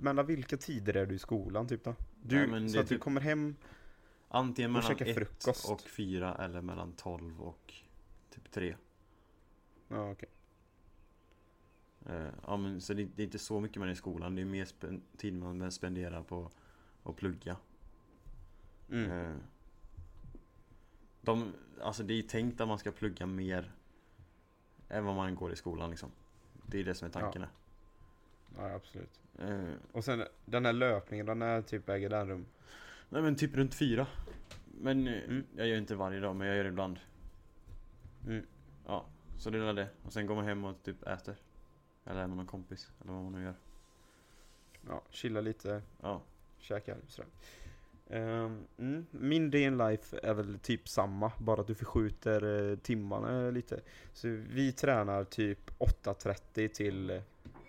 mellan 0.00 0.26
vilka 0.26 0.56
tider 0.56 0.96
är 0.96 1.06
du 1.06 1.14
i 1.14 1.18
skolan 1.18 1.68
typ 1.68 1.84
då? 1.84 1.94
Du, 2.22 2.46
men 2.46 2.70
så 2.70 2.80
att 2.80 2.88
du 2.88 2.94
typ- 2.94 3.02
kommer 3.02 3.20
hem, 3.20 3.56
antingen 4.32 4.72
mellan 4.72 4.88
käkar 4.88 5.06
ett 5.06 5.14
frukost. 5.14 5.70
och 5.70 5.80
fyra 5.80 6.34
eller 6.34 6.60
mellan 6.60 6.92
12 6.92 7.42
och 7.42 7.74
typ 8.30 8.50
tre. 8.50 8.76
ja 9.88 10.10
okej. 10.10 10.28
Eh, 12.06 12.28
ja 12.46 12.56
men 12.56 12.80
så 12.80 12.94
det, 12.94 13.04
det 13.04 13.22
är 13.22 13.24
inte 13.24 13.38
så 13.38 13.60
mycket 13.60 13.76
man 13.78 13.88
är 13.88 13.92
i 13.92 13.96
skolan. 13.96 14.34
Det 14.34 14.42
är 14.42 14.46
mer 14.46 14.68
tid 15.16 15.34
man 15.34 15.72
spenderar 15.72 16.22
på 16.22 16.50
att 17.02 17.16
plugga. 17.16 17.56
Mm. 18.90 19.10
Eh, 19.10 19.36
De, 21.20 21.52
alltså 21.82 22.02
det 22.02 22.14
är 22.14 22.22
tänkt 22.22 22.60
att 22.60 22.68
man 22.68 22.78
ska 22.78 22.92
plugga 22.92 23.26
mer 23.26 23.72
än 24.88 25.04
vad 25.04 25.16
man 25.16 25.34
går 25.34 25.52
i 25.52 25.56
skolan 25.56 25.90
liksom. 25.90 26.10
Det 26.66 26.80
är 26.80 26.84
det 26.84 26.94
som 26.94 27.08
är 27.08 27.12
tanken. 27.12 27.46
Ja, 28.56 28.74
absolut. 28.74 29.20
Eh, 29.38 29.72
Och 29.92 30.04
sen 30.04 30.24
den 30.44 30.64
här 30.66 30.72
löpningen, 30.72 31.26
den 31.26 31.42
här 31.42 31.62
typ 31.62 31.88
äger 31.88 32.08
den 32.10 32.28
rum? 32.28 32.46
Nej 33.10 33.22
men 33.22 33.36
typ 33.36 33.56
runt 33.56 33.74
fyra. 33.74 34.06
Men 34.80 35.06
eh, 35.08 35.24
Mm. 35.24 35.44
jag 35.56 35.66
gör 35.68 35.78
inte 35.78 35.94
varje 35.94 36.20
dag 36.20 36.36
men 36.36 36.46
jag 36.46 36.56
gör 36.56 36.64
det 36.64 36.68
ibland. 36.70 36.98
Mm. 38.26 38.46
Ja, 38.86 39.06
så 39.38 39.50
det 39.50 39.58
är 39.58 39.72
det. 39.74 39.88
Och 40.04 40.12
sen 40.12 40.26
går 40.26 40.34
man 40.34 40.44
hem 40.44 40.64
och 40.64 40.82
typ 40.82 41.02
äter. 41.06 41.36
Eller 42.04 42.20
är 42.22 42.26
med 42.26 42.36
någon 42.36 42.46
kompis. 42.46 42.90
Eller 43.00 43.12
vad 43.12 43.22
man 43.22 43.32
nu 43.32 43.42
gör. 43.42 43.54
Ja, 44.88 45.02
chilla 45.10 45.40
lite, 45.40 45.82
Ja. 46.00 46.22
käka 46.58 46.96
sådär. 47.08 47.30
Ehm, 48.10 48.66
mm. 48.78 49.06
Min 49.10 49.50
day 49.50 49.62
in 49.62 49.78
life 49.78 50.20
är 50.22 50.34
väl 50.34 50.58
typ 50.58 50.88
samma, 50.88 51.32
bara 51.38 51.60
att 51.60 51.66
du 51.66 51.74
förskjuter 51.74 52.70
eh, 52.70 52.76
timmarna 52.78 53.50
lite. 53.50 53.80
Så 54.12 54.28
vi 54.28 54.72
tränar 54.72 55.24
typ 55.24 55.70
8.30 55.78 56.68
till, 56.68 57.10
eh, 57.10 57.22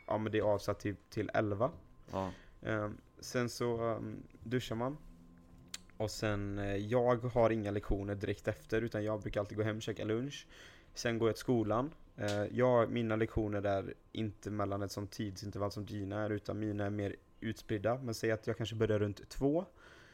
ja 0.07 0.17
men 0.17 0.31
det 0.31 0.37
är 0.37 0.41
avsatt 0.43 0.79
till, 0.79 0.95
till 1.09 1.29
11. 1.33 1.71
Ja. 2.11 2.31
Ehm, 2.61 2.97
sen 3.19 3.49
så 3.49 3.81
um, 3.95 4.23
duschar 4.43 4.75
man. 4.75 4.97
Och 6.01 6.11
sen, 6.11 6.59
eh, 6.59 6.75
jag 6.75 7.15
har 7.15 7.49
inga 7.49 7.71
lektioner 7.71 8.15
direkt 8.15 8.47
efter 8.47 8.81
utan 8.81 9.03
jag 9.03 9.21
brukar 9.21 9.39
alltid 9.39 9.57
gå 9.57 9.63
hem 9.63 9.75
och 9.75 9.81
käka 9.81 10.03
lunch. 10.03 10.47
Sen 10.93 11.19
går 11.19 11.29
jag 11.29 11.35
till 11.35 11.41
skolan. 11.41 11.91
Eh, 12.17 12.43
jag, 12.51 12.91
mina 12.91 13.15
lektioner 13.15 13.65
är 13.65 13.93
inte 14.11 14.51
mellan 14.51 14.81
ett 14.81 14.91
sånt 14.91 15.11
tidsintervall 15.11 15.71
som 15.71 15.85
dina 15.85 16.21
är 16.21 16.29
utan 16.29 16.59
mina 16.59 16.85
är 16.85 16.89
mer 16.89 17.15
utspridda. 17.39 17.99
Men 18.03 18.13
säg 18.13 18.31
att 18.31 18.47
jag 18.47 18.57
kanske 18.57 18.75
börjar 18.75 18.99
runt 18.99 19.29
två. 19.29 19.65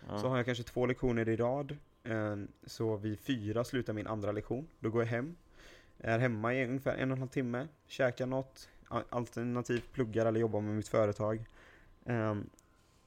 ja. 0.08 0.18
Så 0.20 0.28
har 0.28 0.38
jag 0.38 0.46
kanske 0.46 0.64
två 0.64 0.86
lektioner 0.86 1.30
i 1.30 1.36
rad. 1.36 1.78
Eh, 2.04 2.36
Så 2.66 2.98
vid 2.98 3.20
fyra 3.20 3.64
slutar 3.64 3.94
min 3.94 4.08
andra 4.08 4.32
lektion. 4.32 4.68
Då 4.80 4.90
går 4.90 5.02
jag 5.02 5.10
hem. 5.10 5.36
Är 5.98 6.20
hemma 6.20 6.54
i 6.54 6.66
ungefär 6.66 6.96
en 6.96 7.12
och 7.12 7.16
en 7.16 7.22
halv 7.22 7.30
timme. 7.30 7.68
Käkar 7.88 8.26
något. 8.26 8.70
Alternativt 9.10 9.92
pluggar 9.92 10.26
eller 10.26 10.40
jobbar 10.40 10.62
med 10.62 10.76
mitt 10.76 10.88
företag. 10.88 11.46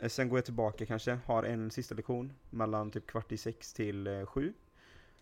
Eh, 0.00 0.08
Sen 0.08 0.28
går 0.28 0.38
jag 0.38 0.44
tillbaka 0.44 0.86
kanske. 0.86 1.18
Har 1.26 1.42
en 1.42 1.70
sista 1.70 1.94
lektion. 1.94 2.32
Mellan 2.50 2.90
typ 2.90 3.06
kvart 3.06 3.32
i 3.32 3.36
sex 3.36 3.72
till 3.72 4.06
eh, 4.06 4.26
sju. 4.26 4.52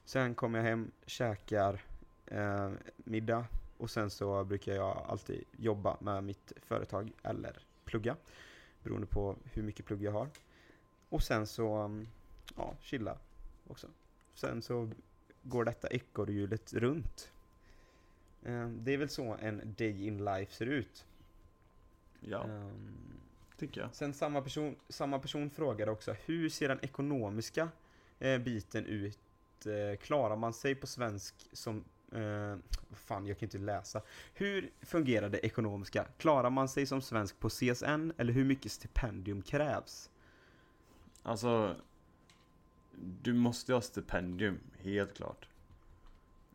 Sen 0.05 0.35
kommer 0.35 0.59
jag 0.59 0.67
hem, 0.67 0.91
käkar 1.07 1.81
eh, 2.27 2.71
middag. 2.97 3.45
Och 3.79 3.91
sen 3.91 4.11
så 4.11 4.45
brukar 4.45 4.73
jag 4.75 5.05
alltid 5.09 5.45
jobba 5.57 5.97
med 6.01 6.25
mitt 6.25 6.53
företag 6.63 7.13
eller 7.23 7.59
plugga. 7.85 8.17
Beroende 8.83 9.07
på 9.07 9.37
hur 9.53 9.63
mycket 9.63 9.87
plugg 9.87 10.03
jag 10.03 10.13
har. 10.13 10.29
Och 11.09 11.23
sen 11.23 11.47
så, 11.47 11.83
um, 11.83 12.09
ja, 12.57 12.75
chilla 12.81 13.19
också. 13.69 13.87
Sen 14.35 14.63
så 14.63 14.91
går 15.43 15.65
detta 15.65 15.89
ekorrhjulet 15.89 16.73
runt. 16.75 17.33
Eh, 18.43 18.69
Det 18.69 18.93
är 18.95 18.99
väl 18.99 19.09
så 19.09 19.37
en 19.41 19.75
day 19.79 20.07
in 20.07 20.25
life 20.25 20.53
ser 20.55 20.67
ut. 20.67 21.07
ja, 22.21 22.45
Ehm, 22.45 23.21
tycker 23.59 23.81
jag. 23.81 23.95
Sen 23.95 24.15
samma 24.15 24.43
person, 24.43 24.77
samma 24.89 25.19
person 25.19 25.51
frågar 25.51 25.89
också, 25.89 26.13
hur 26.27 26.49
ser 26.49 26.69
den 26.69 26.79
ekonomiska 26.85 27.69
eh, 28.19 28.39
biten 28.39 28.87
ut? 28.87 29.19
Eh, 29.67 29.99
klarar 29.99 30.37
man 30.37 30.53
sig 30.53 30.75
på 30.75 30.87
svensk 30.87 31.35
som, 31.53 31.85
eh, 32.13 32.57
fan 32.93 33.27
jag 33.27 33.39
kan 33.39 33.47
inte 33.47 33.59
läsa. 33.59 34.03
Hur 34.35 34.71
fungerar 34.83 35.29
det 35.29 35.39
ekonomiska? 35.47 36.05
Klarar 36.19 36.51
man 36.51 36.69
sig 36.69 36.87
som 36.87 37.03
svensk 37.03 37.39
på 37.41 37.49
CSN 37.49 38.13
eller 38.19 38.33
hur 38.33 38.45
mycket 38.45 38.73
stipendium 38.73 39.43
krävs? 39.43 40.11
Alltså 41.23 41.77
Du 43.23 43.33
måste 43.35 43.73
ju 43.73 43.77
ha 43.77 43.81
stipendium, 43.83 44.59
helt 44.79 45.15
klart. 45.17 45.49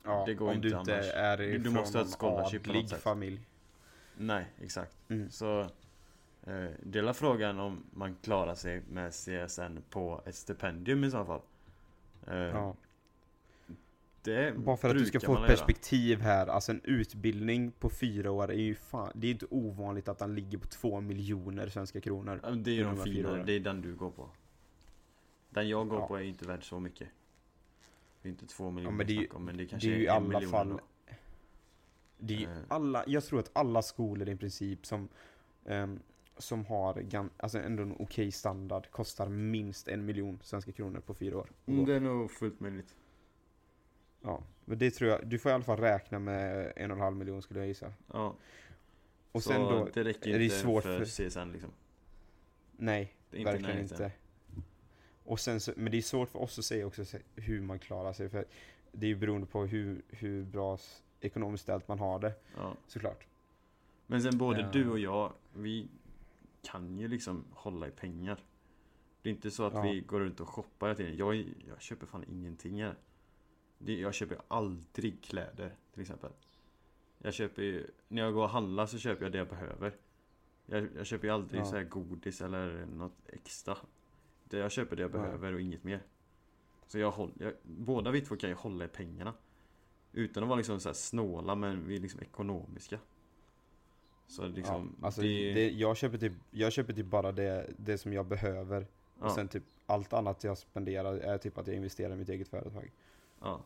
Ja, 0.03 0.23
Det 0.27 0.34
går 0.34 0.47
om 0.47 0.55
inte 0.55 0.67
du 0.67 0.80
inte 0.80 0.95
annars. 0.95 1.11
är 1.13 1.38
Du- 1.38 1.57
du 1.57 1.63
från 1.63 1.73
måste 1.73 1.97
ha 1.97 2.05
ett 2.05 2.11
scholarship 2.19 2.67
adlig 2.67 2.89
familj. 2.89 3.41
Nej, 4.17 4.45
exakt. 4.61 4.97
Mm. 5.09 5.30
Så 5.31 5.69
eh, 6.47 6.69
Dela 6.83 7.13
frågan 7.13 7.59
om 7.59 7.83
man 7.93 8.15
klarar 8.21 8.55
sig 8.55 8.81
med 8.89 9.11
CSN 9.11 9.77
på 9.89 10.21
ett 10.25 10.35
stipendium 10.35 11.03
i 11.03 11.11
så 11.11 11.25
fall. 11.25 11.41
Eh, 12.27 12.35
Ja. 12.37 12.75
Det 14.25 14.57
Bara 14.57 14.77
för 14.77 14.89
att 14.89 14.97
du 14.97 15.05
ska 15.05 15.19
få 15.19 15.33
ett 15.33 15.39
göra. 15.39 15.47
perspektiv 15.47 16.21
här, 16.21 16.47
alltså 16.47 16.71
en 16.71 16.81
utbildning 16.83 17.71
på 17.71 17.89
fyra 17.89 18.31
år 18.31 18.51
är 18.51 18.55
ju 18.61 18.75
fan, 18.75 19.11
det 19.15 19.27
är 19.27 19.31
inte 19.31 19.45
ovanligt 19.49 20.07
att 20.07 20.19
den 20.19 20.35
ligger 20.35 20.57
på 20.57 20.67
två 20.67 21.01
miljoner 21.01 21.69
svenska 21.69 22.01
kronor. 22.01 22.39
Ja, 22.43 22.49
Det 22.49 22.71
är 22.71 22.75
ju 22.75 22.83
de 22.83 22.95
de 22.95 23.43
det 23.45 23.53
är 23.53 23.59
den 23.59 23.81
du 23.81 23.95
går 23.95 24.09
på. 24.11 24.29
Den 25.49 25.69
jag 25.69 25.87
går 25.89 25.99
Ja. 25.99 26.07
på 26.07 26.15
är 26.17 26.21
inte 26.21 26.45
värd 26.47 26.63
så 26.69 26.79
mycket. 26.79 27.07
Det 28.21 28.27
är 28.27 28.31
inte 28.31 28.45
två 28.47 28.71
miljoner 28.71 28.97
men 28.97 29.07
det 29.07 29.13
är 29.17 29.35
om, 29.35 29.45
men 29.45 29.57
det 29.57 29.65
kanske 29.65 29.87
Det 29.87 29.93
är 29.93 29.97
ju 29.97 30.03
i 30.03 30.07
en 30.07 30.13
alla 30.15 30.27
miljon 30.39 30.51
fall, 30.51 30.79
det 32.17 32.33
är 32.33 32.37
ju 32.39 32.45
Eh. 32.45 32.57
alla, 32.67 33.03
jag 33.07 33.23
tror 33.23 33.39
att 33.39 33.51
alla 33.53 33.81
skolor 33.81 34.29
i 34.29 34.35
princip 34.35 34.85
som, 34.85 35.07
ehm, 35.65 35.99
som 36.38 36.65
har 36.65 36.93
gan, 37.01 37.30
alltså 37.38 37.60
ändå 37.60 37.84
en 37.84 37.95
okej 37.99 38.31
standard 38.31 38.91
kostar 38.91 39.30
minst 39.30 39.88
en 39.88 40.05
miljon 40.05 40.39
svenska 40.43 40.72
kronor 40.72 40.99
på 40.99 41.14
fyra 41.14 41.38
år. 41.38 41.49
Mm, 41.65 41.85
det 41.85 41.95
är 41.95 41.99
nog 41.99 42.31
fullt 42.31 42.60
möjligt. 42.60 42.95
Ja, 44.22 44.43
men 44.65 44.77
det 44.77 44.91
tror 44.91 45.10
jag, 45.10 45.27
du 45.27 45.39
får 45.39 45.51
i 45.51 45.53
alla 45.55 45.64
fall 45.64 45.80
räkna 45.80 46.19
med 46.19 46.73
en 46.76 46.91
och 46.91 46.97
en 46.97 47.03
halv 47.03 47.15
miljon 47.15 47.41
skulle 47.41 47.60
jag 47.60 47.68
gissa. 47.68 47.93
Ja, 48.14 48.35
Och 49.31 49.43
så 49.43 49.49
sen 49.49 49.61
då, 49.61 49.89
det 49.93 50.03
räcker 50.03 50.34
är 50.34 50.38
det 50.39 50.43
inte 50.43 50.55
svårt 50.60 50.84
för, 50.84 51.05
för- 51.05 51.30
CSN 51.30 51.51
liksom. 51.51 51.69
nej, 52.77 53.14
Det 53.30 53.38
är 53.38 53.39
inte 53.39 53.51
verkligen 53.51 53.76
närheten. 53.76 54.05
inte. 54.05 54.11
Och 55.26 55.39
sen 55.39 55.60
så, 55.60 55.72
men 55.77 55.91
det 55.91 55.97
är 55.97 56.01
svårt 56.01 56.30
för 56.30 56.39
oss 56.41 56.60
att 56.60 56.65
säga 56.65 56.85
också 56.88 57.05
så- 57.05 57.18
hur 57.35 57.61
man 57.61 57.80
klarar 57.80 58.14
sig, 58.14 58.30
för 58.30 58.45
det 58.91 59.05
är 59.05 59.10
ju 59.10 59.15
beroende 59.15 59.47
på 59.47 59.65
hur, 59.65 60.01
hur 60.10 60.43
bra 60.43 60.77
ekonomiskt 61.22 61.64
ställt 61.64 61.88
man 61.88 61.99
har 61.99 62.19
det, 62.19 62.34
Ja. 62.57 62.76
såklart. 62.88 63.26
Men 64.07 64.22
sen 64.22 64.38
både 64.38 64.61
Ja. 64.61 64.69
du 64.73 64.89
och 64.89 64.99
jag, 64.99 65.34
vi 65.53 65.88
kan 66.64 66.98
ju 66.98 67.07
liksom 67.07 67.45
hålla 67.52 67.88
i 67.88 67.91
pengar. 67.91 68.40
Det 69.22 69.30
är 69.30 69.34
inte 69.34 69.52
så 69.52 69.64
att 69.64 69.73
Ja. 69.73 69.81
vi 69.81 69.99
går 70.02 70.19
runt 70.19 70.40
och 70.40 70.49
shoppar 70.49 70.88
hela 70.88 70.98
tiden. 70.98 71.18
Jag, 71.18 71.35
jag 71.68 71.81
köper 71.81 72.06
fan 72.06 72.23
ingenting 72.30 72.84
här. 72.84 72.95
Jag 73.77 74.14
köper 74.14 74.38
aldrig 74.48 75.23
kläder 75.23 75.76
till 75.94 76.02
exempel. 76.02 76.31
Jag 77.18 77.34
köper 77.34 77.61
ju, 77.61 77.88
när 78.07 78.22
jag 78.22 78.34
går 78.34 78.44
och 78.44 78.49
handlar 78.49 78.85
så 78.85 78.98
köper 78.98 79.23
jag 79.23 79.31
det 79.31 79.38
jag 79.38 79.48
behöver. 79.49 79.95
Jag, 80.65 80.88
jag 80.95 81.06
köper 81.06 81.27
ju 81.27 81.34
aldrig 81.34 81.61
Ja. 81.61 81.65
så 81.65 81.76
här 81.76 81.84
godis 81.84 82.41
eller 82.41 82.85
något 82.85 83.18
extra. 83.27 83.77
Det, 84.44 84.57
jag 84.57 84.72
köper 84.72 84.95
det 84.95 85.02
jag 85.02 85.10
Ja. 85.11 85.18
behöver 85.18 85.53
och 85.53 85.61
inget 85.61 85.84
mer. 85.84 86.03
Så 86.88 86.99
jag 86.99 87.11
håller, 87.11 87.34
jag, 87.45 87.53
båda 87.64 88.11
vi 88.11 88.22
två 88.22 88.35
kan 88.35 88.49
ju 88.49 88.56
hålla 88.56 88.85
i 88.85 88.88
pengarna. 88.88 89.34
Utan 90.11 90.44
att 90.44 90.49
vara 90.49 90.57
liksom 90.57 90.80
så 90.80 90.94
snåla 90.94 91.56
men 91.56 91.88
vi 91.88 91.95
är 91.95 91.99
liksom 91.99 92.19
ekonomiska. 92.22 92.99
Så 94.27 94.47
liksom, 94.47 94.95
ja, 95.01 95.05
alltså 95.05 95.21
det, 95.21 95.53
det, 95.53 95.69
jag, 95.69 95.97
köper 95.97 96.17
typ, 96.17 96.33
jag 96.51 96.71
köper 96.71 96.93
typ 96.93 97.05
bara 97.05 97.31
det, 97.31 97.69
det 97.77 97.97
som 97.97 98.13
jag 98.13 98.25
behöver, 98.25 98.81
och 99.19 99.25
ja, 99.25 99.35
sen 99.35 99.47
typ 99.47 99.63
allt 99.85 100.13
annat 100.13 100.43
jag 100.43 100.57
spenderar 100.57 101.15
är 101.15 101.37
typ 101.37 101.57
att 101.57 101.67
jag 101.67 101.75
investerar 101.75 102.13
i 102.13 102.15
mitt 102.15 102.29
eget 102.29 102.47
företag. 102.47 102.91
ja. 103.41 103.61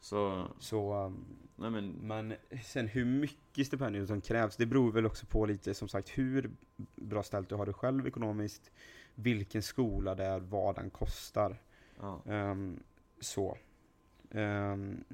Så, 0.00 0.48
Så, 0.58 1.04
um, 1.04 1.24
nej 1.56 1.70
men, 1.70 1.90
men 1.90 2.34
sen 2.64 2.88
hur 2.88 3.04
mycket 3.04 3.66
stipendium 3.66 4.06
som 4.06 4.20
krävs, 4.20 4.56
det 4.56 4.66
beror 4.66 4.92
väl 4.92 5.06
också 5.06 5.26
på 5.26 5.46
lite 5.46 5.74
som 5.74 5.88
sagt 5.88 6.08
hur 6.08 6.50
bra 6.96 7.22
ställt 7.22 7.48
du 7.48 7.54
har 7.54 7.66
det 7.66 7.72
själv 7.72 8.06
ekonomiskt, 8.06 8.70
vilken 9.14 9.62
skola 9.62 10.14
det 10.14 10.24
är, 10.24 10.40
vad 10.40 10.74
den 10.74 10.90
kostar. 10.90 11.56
ja. 12.00 12.22
Ehm, 12.26 12.82
så. 13.20 13.58
Um, 14.30 15.04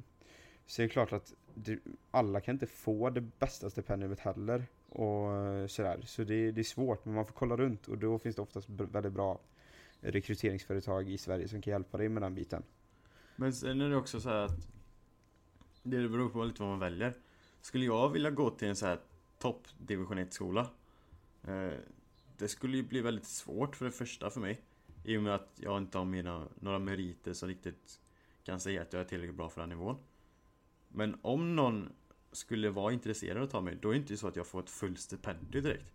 så 0.67 0.83
det 0.83 0.87
är 0.87 0.89
klart 0.89 1.13
att 1.13 1.35
det, 1.55 1.79
alla 2.11 2.41
kan 2.41 2.55
inte 2.55 2.67
få 2.67 3.11
det 3.11 3.21
bästa 3.21 3.71
stipendiet 3.71 4.21
heller. 4.21 4.67
Och 4.89 5.71
sådär. 5.71 6.01
Så 6.07 6.25
det, 6.25 6.53
det 6.53 6.61
är 6.61 6.65
svårt, 6.65 7.05
men 7.05 7.15
man 7.15 7.27
får 7.27 7.33
kolla 7.33 7.57
runt 7.57 7.89
och 7.89 7.99
då 7.99 8.19
finns 8.19 8.37
det 8.37 8.43
oftast 8.43 8.71
väldigt 8.71 9.13
bra 9.13 9.41
rekryteringsföretag 10.01 11.11
i 11.11 11.19
Sverige 11.19 11.49
som 11.49 11.63
kan 11.63 11.71
hjälpa 11.71 11.99
dig 11.99 12.09
med 12.09 12.23
den 12.23 12.35
biten. 12.35 12.63
Men 13.37 13.53
sen 13.53 13.81
är 13.81 13.91
det 13.91 13.97
också 13.97 14.21
så 14.21 14.29
här 14.29 14.45
att 14.45 14.69
Det 15.83 16.09
beror 16.09 16.29
på 16.29 16.45
lite 16.45 16.63
vad 16.63 16.71
man 16.71 16.79
väljer 16.79 17.15
Skulle 17.61 17.85
jag 17.85 18.09
vilja 18.09 18.31
gå 18.31 18.51
till 18.51 18.69
en 18.69 18.77
så 18.77 18.87
här 18.87 19.01
topp 19.39 19.69
division 19.79 20.19
1 20.19 20.33
skola 20.33 20.71
eh, 21.43 21.71
Det 22.39 22.49
skulle 22.49 22.77
ju 22.77 22.83
bli 22.83 23.01
väldigt 23.01 23.27
svårt 23.27 23.77
för 23.77 23.85
det 23.85 23.91
första 23.91 24.31
för 24.31 24.41
mig 24.41 24.61
I 25.05 25.17
och 25.17 25.23
med 25.23 25.35
att 25.35 25.51
jag 25.57 25.79
inte 25.79 25.99
har 25.99 26.05
mina, 26.05 26.49
några 26.55 26.79
meriter 26.79 27.33
som 27.33 27.49
riktigt 27.49 28.01
kan 28.45 28.61
säga 28.61 28.83
att 28.83 28.93
jag 28.93 29.01
är 29.01 29.05
tillräckligt 29.05 29.37
bra 29.37 29.49
för 29.49 29.61
den 29.61 29.69
nivån 29.69 29.97
men 30.93 31.19
om 31.23 31.57
någon 31.57 31.93
skulle 32.33 32.71
vara 32.71 32.93
intresserad 32.93 33.37
av 33.37 33.43
att 33.43 33.51
ta 33.51 33.61
mig 33.61 33.79
Då 33.81 33.89
är 33.89 33.93
det 33.93 33.99
inte 33.99 34.17
så 34.17 34.29
att 34.29 34.37
jag 34.37 34.47
får 34.47 34.61
ett 34.61 34.71
fullt 34.71 35.01
stipendium 35.01 35.63
direkt 35.63 35.93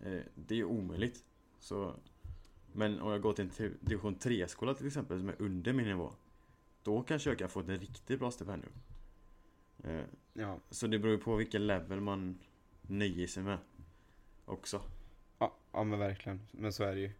eh, 0.00 0.20
Det 0.34 0.54
är 0.54 0.64
omöjligt 0.64 1.24
Så 1.58 1.94
Men 2.72 3.00
om 3.00 3.10
jag 3.10 3.20
går 3.22 3.32
till 3.32 3.50
en 3.58 3.76
division 3.80 4.16
3-skola 4.16 4.74
till 4.74 4.86
exempel 4.86 5.18
som 5.18 5.28
är 5.28 5.34
under 5.38 5.72
min 5.72 5.86
nivå 5.86 6.12
Då 6.82 7.02
kanske 7.02 7.30
jag 7.30 7.38
kan 7.38 7.48
få 7.48 7.60
ett 7.60 7.68
riktigt 7.68 8.18
bra 8.18 8.30
stipendium 8.30 8.72
eh, 9.84 10.04
Ja. 10.32 10.58
Så 10.70 10.86
det 10.86 10.98
beror 10.98 11.14
ju 11.14 11.20
på 11.20 11.36
vilken 11.36 11.66
level 11.66 12.00
man 12.00 12.38
nöjer 12.82 13.26
sig 13.26 13.42
med 13.42 13.58
Också 14.44 14.82
Ja, 15.38 15.56
ja 15.72 15.84
men 15.84 15.98
verkligen. 15.98 16.40
Men 16.52 16.72
så 16.72 16.84
är 16.84 16.94
det 16.94 17.00
ju. 17.00 17.10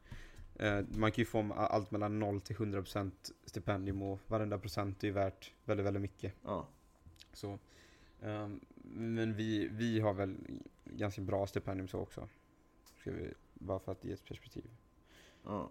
Eh, 0.55 0.85
man 0.97 1.13
kan 1.13 1.23
ju 1.23 1.27
få 1.27 1.53
allt 1.53 1.91
mellan 1.91 2.19
0 2.19 2.41
till 2.41 2.57
100% 2.57 3.11
stipendium 3.45 4.03
och 4.03 4.21
varenda 4.27 4.59
procent 4.59 5.03
är 5.03 5.07
ju 5.07 5.13
värt 5.13 5.53
väldigt, 5.65 5.87
väldigt 5.87 6.03
mycket. 6.03 6.35
Ja 6.43 6.69
Så. 7.33 7.59
ehm, 8.23 8.61
men 8.95 9.35
vi, 9.35 9.69
vi 9.69 10.01
har 10.01 10.15
väl 10.15 10.37
ganska 10.85 11.23
bra 11.23 11.47
stipendium 11.47 11.89
så 11.89 11.99
också. 11.99 12.29
Ska 13.01 13.11
vi, 13.13 13.35
bara 13.55 13.79
för 13.79 13.93
att 13.93 14.05
ge 14.05 14.13
ett 14.13 14.25
perspektiv. 14.25 14.65
Ja 15.45 15.71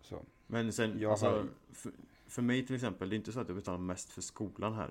Så. 0.00 0.22
Men 0.46 0.72
sen, 0.72 1.00
Jag 1.00 1.10
alltså, 1.10 1.26
har- 1.26 1.48
för, 1.72 1.92
för 2.26 2.42
mig 2.42 2.66
till 2.66 2.74
exempel, 2.74 3.08
det 3.08 3.14
är 3.14 3.16
inte 3.16 3.32
så 3.32 3.40
att 3.40 3.48
jag 3.48 3.56
betalar 3.56 3.78
mest 3.78 4.10
för 4.10 4.20
skolan 4.22 4.74
här 4.74 4.90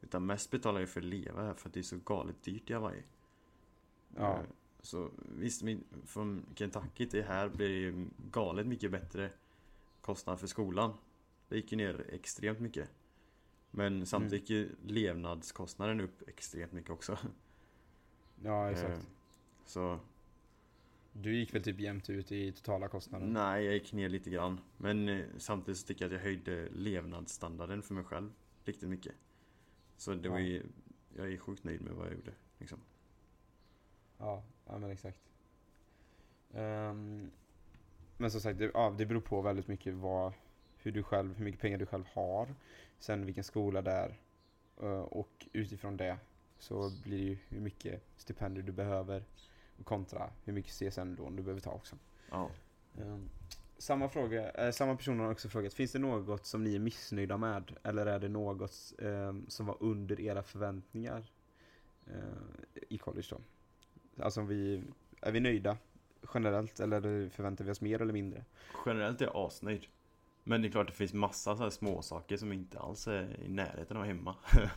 Utan 0.00 0.26
mest 0.26 0.50
betalar 0.50 0.80
jag 0.80 0.88
för 0.88 1.00
att 1.00 1.06
leva 1.06 1.42
här 1.42 1.54
för 1.54 1.68
att 1.68 1.74
det 1.74 1.80
är 1.80 1.82
så 1.84 1.96
galet 2.04 2.42
dyrt 2.42 2.70
i 2.70 2.72
Hawaii 2.72 3.02
Ja. 4.16 4.32
Eh, 4.38 4.44
Så 4.80 5.10
visst, 5.38 5.62
min, 5.62 5.84
från 6.06 6.46
Kentucky 6.54 7.06
till 7.06 7.24
här 7.24 7.48
blir 7.48 7.68
det 7.68 7.74
ju 7.74 8.06
galet 8.30 8.66
mycket 8.66 8.90
bättre 8.90 9.30
kostnad 10.00 10.40
för 10.40 10.46
skolan 10.46 10.92
Det 11.48 11.56
gick 11.56 11.72
ju 11.72 11.76
ner 11.78 12.06
extremt 12.12 12.60
mycket 12.60 12.90
Men 13.76 14.06
samtidigt 14.06 14.50
Mm. 14.50 14.60
gick 14.60 14.70
ju 14.84 14.92
levnadskostnaden 14.94 16.00
upp 16.00 16.28
extremt 16.28 16.72
mycket 16.72 16.90
också 16.90 17.18
Ja, 18.44 18.66
Eh, 18.66 18.72
exakt. 18.72 19.08
Så 19.66 19.98
Du 21.12 21.36
gick 21.36 21.54
väl 21.54 21.62
typ 21.62 21.80
jämnt 21.80 22.10
ut 22.10 22.32
i 22.32 22.52
totala 22.52 22.88
kostnaden? 22.88 23.32
nej, 23.32 23.64
jag 23.64 23.74
gick 23.74 23.92
ner 23.92 24.08
lite 24.08 24.30
grann 24.30 24.60
Men 24.76 25.08
eh, 25.08 25.24
samtidigt 25.38 25.78
så 25.78 25.86
tycker 25.86 26.04
jag 26.04 26.08
att 26.08 26.12
jag 26.12 26.24
höjde 26.24 26.68
levnadsstandarden 26.72 27.82
för 27.82 27.94
mig 27.94 28.04
själv 28.04 28.32
riktigt 28.64 28.88
mycket 28.88 29.14
Så 29.96 30.14
det 30.14 30.28
var 30.28 30.38
Ja. 30.38 30.44
ju 30.44 30.62
Jag 31.16 31.32
är 31.32 31.36
sjukt 31.38 31.64
nöjd 31.64 31.80
med 31.82 31.92
vad 31.92 32.06
jag 32.06 32.14
gjorde 32.14 32.32
liksom. 32.58 32.78
Ja, 34.18 34.42
ja 34.66 34.78
men 34.78 34.90
exakt. 34.90 35.20
Ehm, 36.54 37.30
men 38.18 38.30
som 38.30 38.40
sagt, 38.40 38.58
det, 38.58 38.70
ja, 38.74 38.94
det 38.98 39.06
beror 39.06 39.20
på 39.20 39.42
väldigt 39.42 39.68
mycket 39.68 39.94
vad, 39.94 40.32
hur, 40.84 40.92
du 40.92 41.02
själv, 41.02 41.36
hur 41.36 41.44
mycket 41.44 41.60
pengar 41.60 41.78
du 41.78 41.86
själv 41.86 42.04
har. 42.12 42.54
Sen 42.98 43.26
vilken 43.26 43.44
skola 43.44 43.82
det 43.82 43.90
är. 43.90 44.18
eh, 44.82 45.00
och 45.00 45.46
utifrån 45.52 45.96
det 45.96 46.18
så 46.58 46.90
blir 47.04 47.18
det 47.18 47.24
ju 47.24 47.38
hur 47.48 47.60
mycket 47.60 48.02
stipendier 48.16 48.64
du 48.64 48.72
behöver 48.72 49.24
kontra 49.84 50.30
hur 50.44 50.52
mycket 50.52 50.72
CSN-lån 50.72 51.36
du 51.36 51.42
behöver 51.42 51.60
ta 51.60 51.70
också. 51.70 51.96
Ehm, 52.98 53.28
samma, 53.78 54.08
fråga, 54.08 54.50
eh, 54.50 54.70
samma 54.70 54.96
person 54.96 55.20
har 55.20 55.30
också 55.30 55.48
frågat, 55.48 55.74
finns 55.74 55.92
det 55.92 55.98
något 55.98 56.46
som 56.46 56.64
ni 56.64 56.74
är 56.74 56.78
missnöjda 56.78 57.36
med? 57.36 57.76
Eller 57.82 58.06
är 58.06 58.18
det 58.18 58.28
något 58.28 58.92
ehm, 58.98 59.46
som 59.48 59.66
var 59.66 59.76
under 59.80 60.20
era 60.20 60.42
förväntningar 60.42 61.24
eh, 62.06 62.72
i 62.88 62.98
college 62.98 63.26
då? 63.30 63.40
Alltså 64.24 64.42
vi, 64.42 64.82
är 65.20 65.32
vi 65.32 65.40
nöjda 65.40 65.76
generellt 66.34 66.80
eller 66.80 67.28
förväntar 67.28 67.64
vi 67.64 67.70
oss 67.70 67.80
mer 67.80 68.02
eller 68.02 68.12
mindre? 68.12 68.44
Generellt 68.86 69.20
är 69.20 69.24
jag 69.24 69.36
asnöjd 69.36 69.86
Men 70.44 70.62
det 70.62 70.68
är 70.68 70.70
klart 70.70 70.86
det 70.86 70.92
finns 70.92 71.12
massa 71.12 71.56
så 71.56 71.62
här 71.62 71.70
små 71.70 72.02
saker 72.02 72.36
som 72.36 72.52
inte 72.52 72.78
alls 72.78 73.08
är 73.08 73.40
i 73.40 73.48
närheten 73.48 73.96
av 73.96 74.04
hemma 74.04 74.36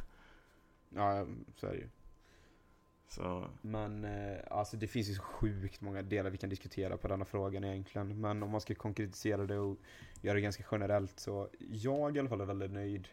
Ja, 0.89 1.27
så 1.55 1.67
är 1.67 1.71
det 1.71 1.77
ju. 1.77 1.89
Så 3.07 3.49
Men 3.61 4.03
eh, 4.03 4.37
alltså 4.49 4.77
det 4.77 4.87
finns 4.87 5.09
ju 5.09 5.13
så 5.13 5.21
sjukt 5.21 5.81
många 5.81 6.01
delar 6.01 6.29
vi 6.29 6.37
kan 6.37 6.49
diskutera 6.49 6.97
på 6.97 7.07
denna 7.07 7.25
frågan 7.25 7.63
egentligen. 7.63 8.21
Men 8.21 8.43
om 8.43 8.49
man 8.49 8.61
ska 8.61 8.75
konkretisera 8.75 9.45
det 9.45 9.57
och 9.59 9.77
göra 10.21 10.35
det 10.35 10.41
ganska 10.41 10.63
generellt 10.71 11.19
så 11.19 11.49
jag 11.59 12.15
i 12.15 12.19
alla 12.19 12.29
fall 12.29 12.41
är 12.41 12.45
väldigt 12.45 12.71
nöjd. 12.71 13.07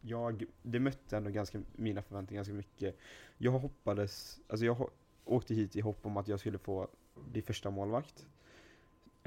Jag, 0.00 0.44
det 0.62 0.80
mötte 0.80 1.16
ändå 1.16 1.30
ganska 1.30 1.62
mina 1.72 2.02
förväntningar 2.02 2.38
ganska 2.38 2.54
mycket. 2.54 2.98
Jag 3.38 3.52
hoppades, 3.52 4.40
alltså 4.48 4.66
jag 4.66 4.90
åkte 5.24 5.54
hit 5.54 5.76
i 5.76 5.80
hopp 5.80 6.06
om 6.06 6.16
att 6.16 6.28
jag 6.28 6.40
skulle 6.40 6.58
få 6.58 6.88
bli 7.14 7.42
första 7.42 7.70
målvakt. 7.70 8.26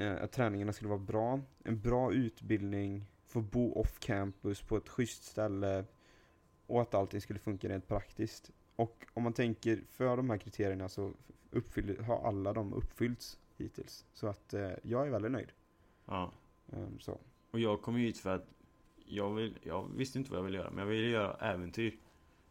Eh, 0.00 0.22
att 0.22 0.32
träningarna 0.32 0.72
skulle 0.72 0.88
vara 0.88 0.98
bra, 0.98 1.40
en 1.64 1.80
bra 1.80 2.12
utbildning, 2.12 3.06
få 3.26 3.40
bo 3.40 3.72
off 3.72 3.98
campus 3.98 4.62
på 4.62 4.76
ett 4.76 4.88
schysst 4.88 5.24
ställe 5.24 5.84
och 6.66 6.82
att 6.82 6.94
allting 6.94 7.20
skulle 7.20 7.38
funka 7.38 7.68
rent 7.68 7.88
praktiskt. 7.88 8.50
Och 8.76 9.06
om 9.14 9.22
man 9.22 9.32
tänker 9.32 9.82
för 9.88 10.16
de 10.16 10.30
här 10.30 10.38
kriterierna 10.38 10.88
så 10.88 11.12
uppfyller, 11.50 12.02
har 12.02 12.28
alla 12.28 12.52
de 12.52 12.72
uppfyllts 12.72 13.38
hittills. 13.56 14.06
Så 14.12 14.26
att 14.26 14.54
eh, 14.54 14.70
jag 14.82 15.06
är 15.06 15.10
väldigt 15.10 15.32
nöjd. 15.32 15.52
ja 16.06 16.32
Ehm, 16.72 17.00
så. 17.00 17.20
Och 17.50 17.60
jag 17.60 17.82
kom 17.82 17.98
ju 17.98 18.06
hit 18.06 18.18
för 18.18 18.34
att 18.34 18.46
jag, 19.06 19.34
vill, 19.34 19.58
jag 19.62 19.90
visste 19.96 20.18
inte 20.18 20.30
vad 20.30 20.38
jag 20.38 20.44
ville 20.44 20.58
göra, 20.58 20.70
men 20.70 20.78
jag 20.78 20.86
ville 20.86 21.08
göra 21.08 21.34
äventyr. 21.34 21.98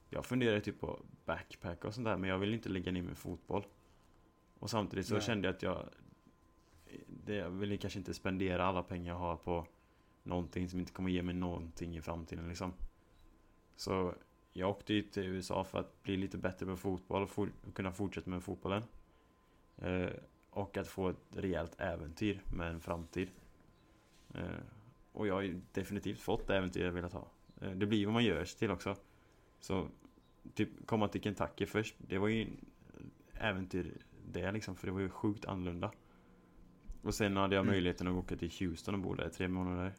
Jag 0.09 0.25
funderade 0.25 0.61
typ 0.61 0.79
på 0.79 0.99
backpack 1.25 1.85
och 1.85 1.93
sånt 1.93 2.05
där, 2.05 2.17
men 2.17 2.29
jag 2.29 2.39
ville 2.39 2.55
inte 2.55 2.69
lägga 2.69 2.91
ner 2.91 3.01
min 3.01 3.15
fotboll. 3.15 3.65
Och 4.59 4.69
samtidigt 4.69 5.07
så 5.07 5.13
Nej. 5.13 5.23
kände 5.23 5.47
jag 5.47 5.55
att 5.55 5.63
jag... 5.63 5.89
Det, 7.29 7.35
jag 7.35 7.49
ville 7.49 7.77
kanske 7.77 7.99
inte 7.99 8.13
spendera 8.13 8.65
alla 8.65 8.83
pengar 8.83 9.13
jag 9.13 9.19
har 9.19 9.35
på 9.35 9.67
någonting 10.23 10.69
som 10.69 10.79
inte 10.79 10.91
kommer 10.91 11.09
ge 11.09 11.23
mig 11.23 11.35
någonting 11.35 11.97
i 11.97 12.01
framtiden 12.01 12.47
liksom. 12.47 12.73
Så 13.75 14.15
jag 14.53 14.69
åkte 14.69 14.93
ju 14.93 15.01
till 15.01 15.23
USA 15.23 15.63
för 15.63 15.79
att 15.79 16.03
bli 16.03 16.17
lite 16.17 16.37
bättre 16.37 16.65
på 16.65 16.77
fotboll 16.77 17.23
och 17.23 17.29
for, 17.29 17.51
kunna 17.73 17.91
fortsätta 17.91 18.29
med 18.29 18.43
fotbollen. 18.43 18.83
Eh, 19.77 20.09
och 20.49 20.77
att 20.77 20.87
få 20.87 21.09
ett 21.09 21.17
rejält 21.29 21.75
äventyr 21.79 22.41
med 22.45 22.71
en 22.71 22.79
framtid. 22.81 23.29
Eh, 24.33 24.59
och 25.11 25.27
jag 25.27 25.33
har 25.33 25.41
ju 25.41 25.61
definitivt 25.71 26.19
fått 26.19 26.47
det 26.47 26.57
äventyr 26.57 26.85
jag 26.85 26.91
velat 26.91 27.13
ha. 27.13 27.27
Eh, 27.61 27.71
det 27.71 27.85
blir 27.85 28.05
vad 28.05 28.13
man 28.13 28.23
gör 28.23 28.45
sig 28.45 28.59
till 28.59 28.71
också. 28.71 28.95
Så 29.59 29.87
typ 30.53 30.69
komma 30.85 31.07
till 31.07 31.21
Kentucky 31.21 31.65
först, 31.65 31.95
det 31.97 32.17
var 32.17 32.27
ju 32.27 32.47
äventyr 33.33 33.97
det 34.27 34.51
liksom, 34.51 34.75
för 34.75 34.87
det 34.87 34.93
var 34.93 34.99
ju 34.99 35.09
sjukt 35.09 35.45
annorlunda. 35.45 35.91
Och 37.01 37.13
sen 37.15 37.37
hade 37.37 37.55
jag 37.55 37.61
Mm. 37.63 37.71
möjligheten 37.73 38.07
att 38.07 38.13
åka 38.13 38.35
till 38.35 38.51
Houston 38.59 38.93
och 38.95 38.99
bo 39.01 39.13
där 39.15 39.27
i 39.27 39.29
tre 39.29 39.47
månader. 39.47 39.93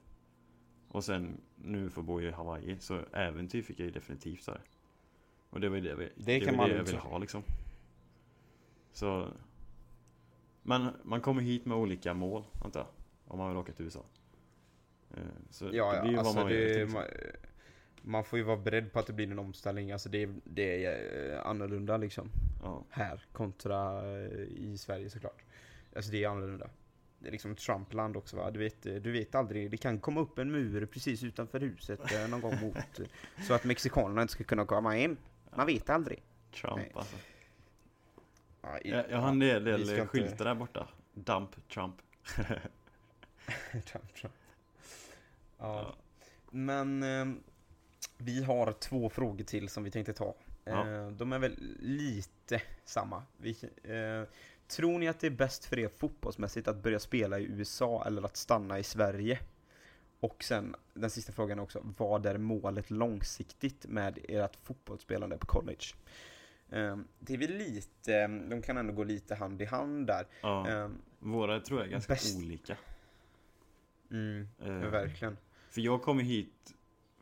Och 0.88 1.04
sen 1.04 1.40
nu 1.56 1.90
får 1.90 2.02
bo 2.02 2.20
i 2.20 2.30
Hawaii, 2.30 2.76
så 2.80 3.00
äventyr 3.12 3.62
fick 3.62 3.80
jag 3.80 3.84
ju 3.86 3.90
definitivt 3.90 4.46
där. 4.46 4.60
Och 5.50 5.60
det 5.60 5.68
var 5.68 5.76
ju 5.76 5.82
det, 5.82 5.94
vi- 5.94 6.12
Det 6.16 6.40
kan 6.40 6.48
var 6.48 6.56
man 6.56 6.68
det 6.70 6.76
jag 6.76 6.84
ville 6.84 6.98
ha 6.98 7.18
liksom. 7.18 7.42
Så... 8.92 9.28
Man, 10.62 10.88
man 11.02 11.20
kommer 11.20 11.42
hit 11.42 11.66
med 11.66 11.76
olika 11.76 12.14
mål, 12.14 12.44
antar 12.64 12.80
jag. 12.80 12.88
Om 13.32 13.38
man 13.38 13.48
vill 13.48 13.56
åka 13.58 13.72
till 13.72 13.84
USA. 13.84 14.04
Eh, 15.10 15.22
Så 15.50 15.68
Ja, 15.72 15.94
det 15.94 16.00
blir 16.00 16.10
ju 16.10 16.18
alltså 16.18 16.34
vad 16.34 16.44
man 16.44 16.52
det, 16.52 16.74
till. 16.74 16.94
man, 16.94 17.04
man 18.02 18.24
får 18.24 18.38
ju 18.38 18.44
vara 18.44 18.56
beredd 18.56 18.92
på 18.92 18.98
att 18.98 19.06
det 19.06 19.12
blir 19.12 19.30
en 19.30 19.38
omställning. 19.38 19.92
Alltså 19.92 20.08
det, 20.08 20.28
det 20.44 20.84
är 20.84 21.32
eh, 21.34 21.46
annorlunda 21.46 21.96
liksom. 21.96 22.28
Ja. 22.62 22.84
Här 22.90 23.24
kontra 23.32 24.02
eh, 24.18 24.30
i 24.40 24.76
Sverige 24.78 25.10
såklart. 25.10 25.42
Alltså 25.96 26.10
det 26.10 26.24
är 26.24 26.28
annorlunda. 26.28 26.70
Det 27.22 27.28
är 27.28 27.32
liksom 27.32 27.56
Trumpland 27.56 28.16
också 28.16 28.36
va? 28.36 28.50
Du 28.50 28.58
vet, 28.58 28.86
eh, 28.86 28.94
du 28.94 29.12
vet 29.12 29.34
aldrig, 29.34 29.70
det 29.70 29.76
kan 29.76 29.98
komma 30.00 30.20
upp 30.20 30.38
en 30.38 30.50
mur 30.52 30.86
precis 30.86 31.22
utanför 31.22 31.60
huset 31.60 32.12
eh, 32.12 32.28
någon 32.28 32.40
gång 32.40 32.60
mot. 32.60 33.00
Så 33.46 33.54
att 33.54 33.64
mexikanerna 33.64 34.22
inte 34.22 34.32
ska 34.32 34.44
kunna 34.44 34.64
komma 34.66 34.96
in. 34.96 35.16
Man 35.56 35.66
vet 35.66 35.90
aldrig. 35.90 36.22
Trump 36.54 36.76
Nej. 36.76 36.92
alltså. 36.94 37.16
Ja, 38.62 38.78
i- 38.78 38.90
Jag, 38.90 39.10
jag 39.10 39.18
har 39.18 39.28
en 39.28 39.38
del, 39.38 39.64
del 39.64 39.86
ska 39.86 39.94
inte- 39.94 40.06
skyltar 40.06 40.44
där 40.44 40.54
borta. 40.54 40.88
Dump 41.14 41.68
Trump. 41.68 41.94
Trump, 43.86 44.14
Trump. 44.14 44.34
Ja. 45.58 45.58
Ja. 45.58 45.94
Men 46.50 47.02
eh, 47.02 47.26
vi 48.18 48.42
har 48.44 48.72
två 48.72 49.10
frågor 49.10 49.44
till 49.44 49.68
som 49.68 49.84
vi 49.84 49.90
tänkte 49.90 50.12
ta. 50.12 50.34
Ja. 50.64 50.88
Eh, 50.90 51.08
de 51.10 51.32
är 51.32 51.38
väl 51.38 51.76
lite 51.80 52.62
samma. 52.84 53.22
Vi, 53.36 53.50
eh, 53.82 54.28
tror 54.70 54.98
ni 54.98 55.08
att 55.08 55.20
det 55.20 55.26
är 55.26 55.30
bäst 55.30 55.64
för 55.64 55.78
er 55.78 55.88
fotbollsmässigt 55.88 56.68
att 56.68 56.82
börja 56.82 56.98
spela 56.98 57.38
i 57.38 57.44
USA 57.44 58.04
eller 58.06 58.22
att 58.22 58.36
stanna 58.36 58.78
i 58.78 58.82
Sverige? 58.82 59.38
Och 60.20 60.44
sen 60.44 60.76
den 60.94 61.10
sista 61.10 61.32
frågan 61.32 61.58
också, 61.58 61.80
vad 61.98 62.26
är 62.26 62.38
målet 62.38 62.90
långsiktigt 62.90 63.86
med 63.86 64.18
ert 64.28 64.56
fotbollsspelande 64.62 65.38
på 65.38 65.46
college? 65.46 65.84
Eh, 66.70 66.96
det 67.18 67.34
är 67.34 67.38
väl 67.38 67.54
lite, 67.56 68.26
de 68.28 68.62
kan 68.62 68.76
ändå 68.76 68.92
gå 68.92 69.04
lite 69.04 69.34
hand 69.34 69.62
i 69.62 69.64
hand 69.64 70.06
där. 70.06 70.26
Ja. 70.42 70.68
Eh, 70.68 70.88
Våra 71.18 71.60
tror 71.60 71.80
jag 71.80 71.86
är 71.86 71.90
ganska 71.92 72.12
bäst- 72.12 72.38
olika. 72.38 72.76
mm, 74.10 74.48
ja, 74.58 74.64
verkligen. 74.90 75.36
För 75.68 75.80
jag 75.80 76.02
kom 76.02 76.18
ju 76.18 76.24
hit 76.24 76.74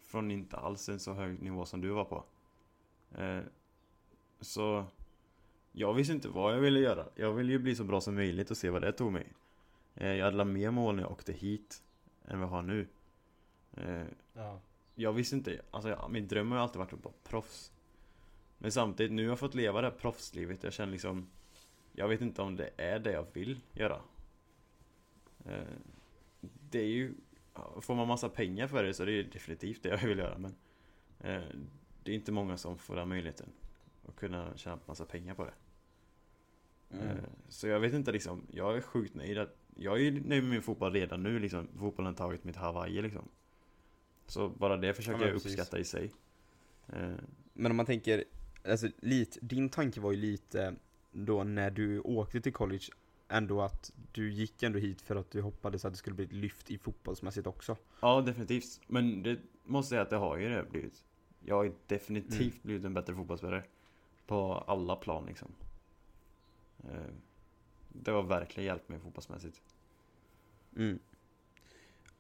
från 0.03 0.31
inte 0.31 0.57
alls 0.57 0.89
en 0.89 1.01
så 1.01 1.13
hög 1.13 1.43
nivå 1.43 1.65
som 1.67 1.81
du 1.81 1.89
var 1.89 2.05
på. 2.05 2.25
Eh, 3.19 3.41
så 4.41 4.85
jag 5.79 5.95
visste 5.95 6.13
inte 6.13 6.29
vad 6.29 6.55
jag 6.55 6.61
ville 6.61 6.81
göra. 6.81 7.07
Jag 7.15 7.33
ville 7.33 7.53
ju 7.53 7.59
bli 7.59 7.75
så 7.75 7.85
bra 7.85 8.01
som 8.01 8.15
möjligt 8.15 8.51
och 8.51 8.57
se 8.57 8.71
vad 8.71 8.83
det 8.83 8.93
tog 8.93 9.13
mig. 9.13 9.33
Eh, 9.95 10.13
jag 10.13 10.25
hade 10.25 10.45
mer 10.45 10.71
mål 10.71 10.95
när 10.97 11.03
jag 11.03 11.13
åkte 11.13 11.33
hit 11.33 11.83
än 12.25 12.41
vad 12.41 12.47
jag 12.49 12.53
har 12.53 12.63
nu. 12.63 12.87
Eh, 13.77 14.05
Ja. 14.33 14.61
jag 14.95 15.13
visste 15.13 15.37
inte, 15.37 15.61
alltså 15.71 16.09
min 16.11 16.29
dröm 16.29 16.51
har 16.51 16.59
ju 16.59 16.63
alltid 16.63 16.79
varit 16.79 16.93
att 16.93 17.05
vara 17.05 17.15
proffs. 17.25 17.73
Men 18.59 18.73
samtidigt, 18.73 19.13
nu 19.13 19.23
har 19.23 19.29
jag 19.29 19.39
fått 19.39 19.55
leva 19.55 19.81
det 19.81 19.87
här 19.91 19.97
proffslivet. 19.99 20.63
Jag 20.65 20.73
känner 20.73 20.93
liksom, 20.93 21.29
jag 21.93 22.09
vet 22.09 22.21
inte 22.21 22.43
om 22.43 22.57
det 22.57 22.71
är 22.77 22.99
det 22.99 23.13
jag 23.13 23.27
vill 23.33 23.61
göra. 23.73 24.01
Eh, 25.45 25.63
det 26.71 26.79
är 26.81 26.87
ju, 26.89 27.15
får 27.81 27.95
man 27.95 28.09
massa 28.09 28.29
pengar 28.29 28.67
för 28.69 28.85
det 28.85 28.95
så 28.95 29.05
det 29.05 29.13
är 29.13 29.25
definitivt 29.25 29.83
det 29.83 29.89
jag 29.89 29.99
vill 30.09 30.19
göra. 30.19 30.39
Men 30.39 30.55
det 32.03 32.13
är 32.13 32.15
inte 32.15 32.33
många 32.33 32.57
som 32.57 32.79
får 32.79 32.97
den 32.97 33.09
möjligheten. 33.09 33.49
Att 34.09 34.17
kunna 34.17 34.57
tjäna 34.57 34.79
massa 34.87 35.05
pengar 35.05 35.35
på 35.35 35.45
det. 35.45 35.55
Mm. 36.91 37.07
Eh, 37.09 37.15
Så 37.49 37.67
jag 37.69 37.81
vet 37.81 37.95
inte 37.95 38.13
liksom, 38.13 38.47
jag 38.51 38.77
är 38.77 38.81
sjukt 38.81 39.15
nöjd 39.15 39.39
att, 39.39 39.57
jag 39.75 40.01
är 40.01 40.11
nöjd 40.13 40.25
med 40.25 40.45
min 40.45 40.63
fotboll 40.63 40.93
redan 40.93 41.23
nu 41.23 41.39
liksom. 41.39 41.69
Fotbollen 41.79 42.07
har 42.13 42.17
tagit 42.17 42.43
till 42.43 42.57
Hawaii 42.57 43.03
liksom. 43.03 43.29
Så 44.27 44.49
bara 44.49 44.77
det 44.77 44.95
försöker 44.95 45.21
Ja, 45.21 45.27
jag 45.27 45.37
uppskatta 45.37 45.79
i 45.79 45.85
sig. 45.85 46.13
Eh, 46.89 47.13
Men 47.53 47.71
om 47.71 47.77
man 47.77 47.87
tänker, 47.87 48.25
alltså 48.69 48.89
lite, 49.01 49.39
din 49.43 49.69
tanke 49.69 50.01
var 50.01 50.13
ju 50.13 50.19
lite 50.19 50.75
då 51.13 51.45
när 51.45 51.71
du 51.71 52.01
åkte 52.01 52.41
till 52.41 52.53
college 52.53 52.85
ändå 53.29 53.63
att 53.63 53.93
du 54.13 54.33
gick 54.33 54.63
ändå 54.63 54.79
hit 54.79 55.01
för 55.01 55.17
att 55.17 55.31
du 55.31 55.41
hoppades 55.43 55.85
att 55.85 55.93
det 55.93 55.97
skulle 55.99 56.17
bli 56.17 56.25
ett 56.25 56.33
lyft 56.33 56.71
i 56.71 56.79
fotbollsmässigt 56.79 57.47
också. 57.47 57.77
Ja, 58.01 58.21
definitivt. 58.21 58.81
Men 58.87 59.23
det 59.23 59.39
måste 59.65 59.95
jag 59.95 59.99
säga 59.99 60.03
att 60.03 60.11
det 60.11 60.17
har 60.17 60.37
ju 60.39 60.49
det 60.49 60.67
blivit. 60.71 61.05
Jag 61.45 61.55
har 61.57 61.73
definitivt 61.87 62.41
Mm. 62.41 62.61
blivit 62.63 62.85
en 62.85 62.95
bättre 62.95 63.15
fotbollsspelare. 63.15 63.65
På 64.27 64.53
alla 64.55 64.97
plan 64.97 65.27
liksom. 65.27 65.49
Eh, 66.85 67.15
det 67.89 68.11
har 68.11 68.23
verkligen 68.23 68.67
hjälpt 68.67 68.89
mig 68.89 68.99
fotbollsmässigt. 68.99 69.63
Mm. 70.77 70.99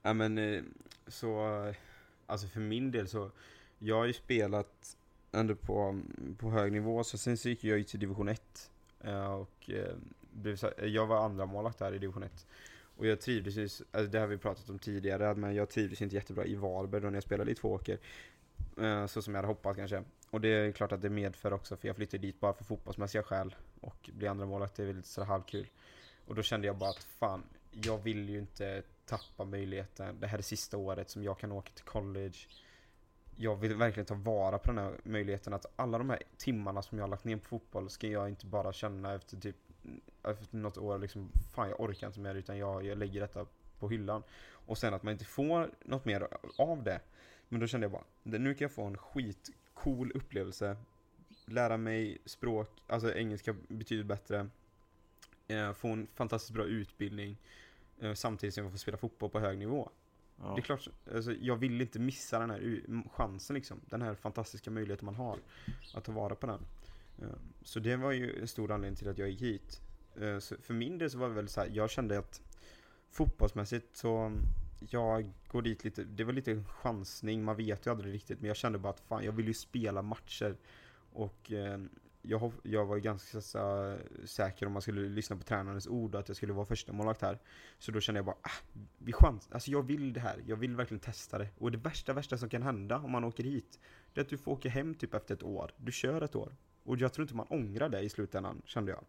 Ja 0.02 0.12
men 0.12 0.38
eh, 0.38 0.62
så, 1.06 1.72
alltså 2.26 2.46
för 2.46 2.60
min 2.60 2.90
del 2.90 3.08
så, 3.08 3.30
jag 3.78 3.96
har 3.96 4.04
ju 4.04 4.12
spelat 4.12 4.96
ändå 5.32 5.54
på, 5.54 6.00
på 6.38 6.50
hög 6.50 6.72
nivå, 6.72 7.04
så 7.04 7.18
sen 7.18 7.36
så 7.36 7.48
gick 7.48 7.64
jag 7.64 7.78
ju 7.78 7.84
till 7.84 8.00
division 8.00 8.28
1. 8.28 8.70
Eh, 9.00 9.32
och 9.32 9.70
blev 10.20 10.58
jag 10.82 11.06
var 11.06 11.24
andra 11.24 11.46
målvakt 11.46 11.78
där 11.78 11.94
i 11.94 11.98
division 11.98 12.22
1. 12.22 12.46
Och 12.96 13.06
jag 13.06 13.20
trivdes 13.20 13.56
ju, 13.56 13.62
alltså 13.62 14.10
det 14.10 14.18
har 14.18 14.26
vi 14.26 14.38
pratat 14.38 14.70
om 14.70 14.78
tidigare, 14.78 15.34
men 15.34 15.54
jag 15.54 15.68
trivdes 15.68 16.02
inte 16.02 16.14
jättebra 16.14 16.44
i 16.44 16.54
Varberg 16.54 17.00
då 17.00 17.08
när 17.08 17.16
jag 17.16 17.22
spelade 17.22 17.50
i 17.50 17.54
Tvååker. 17.54 17.98
Så 19.06 19.22
som 19.22 19.34
jag 19.34 19.38
hade 19.38 19.48
hoppats 19.48 19.76
kanske. 19.76 20.04
Och 20.30 20.40
det 20.40 20.48
är 20.48 20.72
klart 20.72 20.92
att 20.92 21.02
det 21.02 21.10
medför 21.10 21.52
också, 21.52 21.76
för 21.76 21.88
jag 21.88 21.96
flyttade 21.96 22.26
dit 22.26 22.40
bara 22.40 22.52
för 22.52 22.64
fotbollsmässiga 22.64 23.22
skäl. 23.22 23.54
Och 23.80 24.10
bli 24.12 24.26
andra 24.26 24.46
målvakt 24.46 24.74
det 24.74 24.82
är 24.82 24.86
väl 24.86 24.96
lite 24.96 25.08
så 25.08 25.24
halvkul. 25.24 25.66
Och 26.26 26.34
då 26.34 26.42
kände 26.42 26.66
jag 26.66 26.76
bara 26.76 26.90
att 26.90 27.04
fan, 27.04 27.42
jag 27.70 27.98
vill 27.98 28.28
ju 28.28 28.38
inte 28.38 28.82
tappa 29.06 29.44
möjligheten. 29.44 30.20
Det 30.20 30.26
här 30.26 30.38
är 30.38 30.42
sista 30.42 30.76
året 30.76 31.10
som 31.10 31.22
jag 31.22 31.38
kan 31.38 31.52
åka 31.52 31.70
till 31.74 31.84
college. 31.84 32.38
Jag 33.36 33.56
vill 33.56 33.74
verkligen 33.74 34.06
ta 34.06 34.14
vara 34.14 34.58
på 34.58 34.72
den 34.72 34.84
här 34.84 34.92
möjligheten 35.02 35.52
att 35.52 35.66
alla 35.76 35.98
de 35.98 36.10
här 36.10 36.22
timmarna 36.36 36.82
som 36.82 36.98
jag 36.98 37.02
har 37.02 37.10
lagt 37.10 37.24
ner 37.24 37.36
på 37.36 37.48
fotboll 37.48 37.90
ska 37.90 38.06
jag 38.06 38.28
inte 38.28 38.46
bara 38.46 38.72
känna 38.72 39.14
efter 39.14 39.36
typ 39.36 39.56
efter 40.22 40.56
något 40.56 40.78
år 40.78 40.98
liksom, 40.98 41.32
fan 41.54 41.68
jag 41.68 41.80
orkar 41.80 42.06
inte 42.06 42.20
mer 42.20 42.34
utan 42.34 42.58
jag, 42.58 42.86
jag 42.86 42.98
lägger 42.98 43.20
detta 43.20 43.46
på 43.78 43.88
hyllan. 43.88 44.22
Och 44.50 44.78
sen 44.78 44.94
att 44.94 45.02
man 45.02 45.12
inte 45.12 45.24
får 45.24 45.70
något 45.84 46.04
mer 46.04 46.28
av 46.58 46.82
det. 46.82 47.00
Men 47.48 47.60
då 47.60 47.66
kände 47.66 47.84
jag 47.84 47.92
bara, 47.92 48.04
nu 48.22 48.54
kan 48.54 48.64
jag 48.64 48.72
få 48.72 48.84
en 48.84 48.98
skit 48.98 49.50
skitcool 49.78 50.12
upplevelse. 50.14 50.76
Lära 51.46 51.76
mig 51.76 52.18
språk, 52.24 52.70
alltså 52.86 53.14
engelska 53.14 53.54
betyder 53.68 54.04
bättre. 54.04 54.48
Eh, 55.48 55.72
få 55.72 55.88
en 55.88 56.06
fantastiskt 56.14 56.52
bra 56.54 56.64
utbildning. 56.64 57.36
Eh, 58.00 58.14
samtidigt 58.14 58.54
som 58.54 58.64
jag 58.64 58.72
får 58.72 58.78
spela 58.78 58.96
fotboll 58.96 59.30
på 59.30 59.40
hög 59.40 59.58
nivå. 59.58 59.90
Ja. 60.36 60.52
Det 60.54 60.60
är 60.60 60.62
klart, 60.62 60.88
alltså, 61.14 61.32
jag 61.32 61.56
vill 61.56 61.80
inte 61.80 61.98
missa 61.98 62.38
den 62.38 62.50
här 62.50 62.84
chansen 63.12 63.54
liksom. 63.54 63.80
Den 63.86 64.02
här 64.02 64.14
fantastiska 64.14 64.70
möjligheten 64.70 65.06
man 65.06 65.14
har. 65.14 65.38
Att 65.94 66.04
ta 66.04 66.12
vara 66.12 66.34
på 66.34 66.46
den. 66.46 66.60
Eh, 67.22 67.36
Så 67.62 67.80
det 67.80 67.96
var 67.96 68.12
ju 68.12 68.40
en 68.40 68.48
stor 68.48 68.72
anledning 68.72 68.96
till 68.96 69.08
att 69.08 69.18
jag 69.18 69.30
gick 69.30 69.40
hit. 69.42 69.80
För 70.60 70.74
min 70.74 70.98
del 70.98 71.10
så 71.10 71.18
var 71.18 71.28
det 71.28 71.34
väl 71.34 71.48
så 71.48 71.60
här, 71.60 71.70
jag 71.72 71.90
kände 71.90 72.18
att 72.18 72.42
fotbollsmässigt 73.10 73.96
så 73.96 74.32
jag 74.78 75.32
går 75.48 75.62
dit 75.62 75.84
lite, 75.84 76.04
det 76.04 76.24
var 76.24 76.32
lite 76.32 76.52
en 76.52 76.64
chansning, 76.64 77.44
man 77.44 77.56
vet 77.56 77.86
ju 77.86 77.90
aldrig 77.90 78.14
riktigt, 78.14 78.40
men 78.40 78.48
jag 78.48 78.56
kände 78.56 78.78
bara 78.78 78.92
att 78.92 79.00
fan, 79.00 79.24
jag 79.24 79.32
vill 79.32 79.46
ju 79.46 79.54
spela 79.54 80.02
matcher. 80.02 80.56
Och 81.12 81.52
eh, 81.52 81.78
jag, 82.22 82.52
jag 82.62 82.86
var 82.86 82.98
ganska 82.98 83.40
så, 83.40 83.96
säker 84.24 84.66
om 84.66 84.72
man 84.72 84.82
skulle 84.82 85.08
lyssna 85.08 85.36
på 85.36 85.42
tränarens 85.42 85.86
ord 85.86 86.14
att 86.14 86.28
jag 86.28 86.36
skulle 86.36 86.52
vara 86.52 86.66
första 86.66 86.92
målvakt 86.92 87.22
här. 87.22 87.38
Så 87.78 87.92
då 87.92 88.00
kände 88.00 88.18
jag 88.18 88.24
bara, 88.24 88.36
ah, 88.42 88.78
vi 88.98 89.12
chans, 89.12 89.48
alltså 89.50 89.70
jag 89.70 89.82
vill 89.82 90.12
det 90.12 90.20
här, 90.20 90.42
jag 90.46 90.56
vill 90.56 90.76
verkligen 90.76 91.00
testa 91.00 91.38
det. 91.38 91.48
Och 91.58 91.72
det 91.72 91.78
värsta, 91.78 92.12
värsta 92.12 92.38
som 92.38 92.48
kan 92.48 92.62
hända 92.62 92.98
om 92.98 93.10
man 93.10 93.24
åker 93.24 93.44
hit, 93.44 93.80
det 94.12 94.20
är 94.20 94.24
att 94.24 94.30
du 94.30 94.38
får 94.38 94.52
åka 94.52 94.68
hem 94.68 94.94
typ 94.94 95.14
efter 95.14 95.34
ett 95.34 95.42
år. 95.42 95.70
Du 95.76 95.92
kör 95.92 96.22
ett 96.22 96.36
år. 96.36 96.56
Och 96.82 96.96
jag 96.98 97.12
tror 97.12 97.22
inte 97.24 97.34
man 97.34 97.46
ångrar 97.46 97.88
det 97.88 98.00
i 98.00 98.08
slutändan, 98.08 98.62
kände 98.64 98.92
jag. 98.92 99.04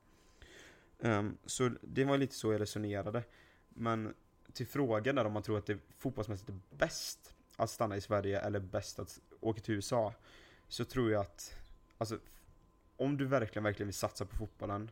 Um, 1.20 1.38
så 1.46 1.72
det 1.82 2.06
var 2.06 2.18
lite 2.18 2.36
så 2.36 2.52
jag 2.52 2.62
resonerade. 2.62 3.24
Men 3.70 4.14
till 4.54 4.68
frågan 4.68 5.16
där 5.16 5.26
om 5.26 5.34
man 5.34 5.44
tror 5.44 5.58
att 5.58 5.66
det 5.66 5.78
fotbollsmässigt 5.98 6.50
är 6.50 6.60
bäst 6.78 7.34
att 7.56 7.70
stanna 7.70 7.98
i 7.98 8.02
Sverige 8.02 8.40
eller 8.40 8.60
bäst 8.60 9.00
att 9.00 9.20
åka 9.40 9.62
till 9.62 9.74
USA. 9.74 10.14
Så 10.68 10.86
tror 10.86 11.12
jag 11.12 11.22
att, 11.22 11.56
alltså, 11.98 12.20
om 12.98 13.18
du 13.18 13.26
verkligen, 13.26 13.64
verkligen 13.64 13.88
vill 13.88 13.94
satsa 13.94 14.26
på 14.26 14.36
fotbollen 14.36 14.92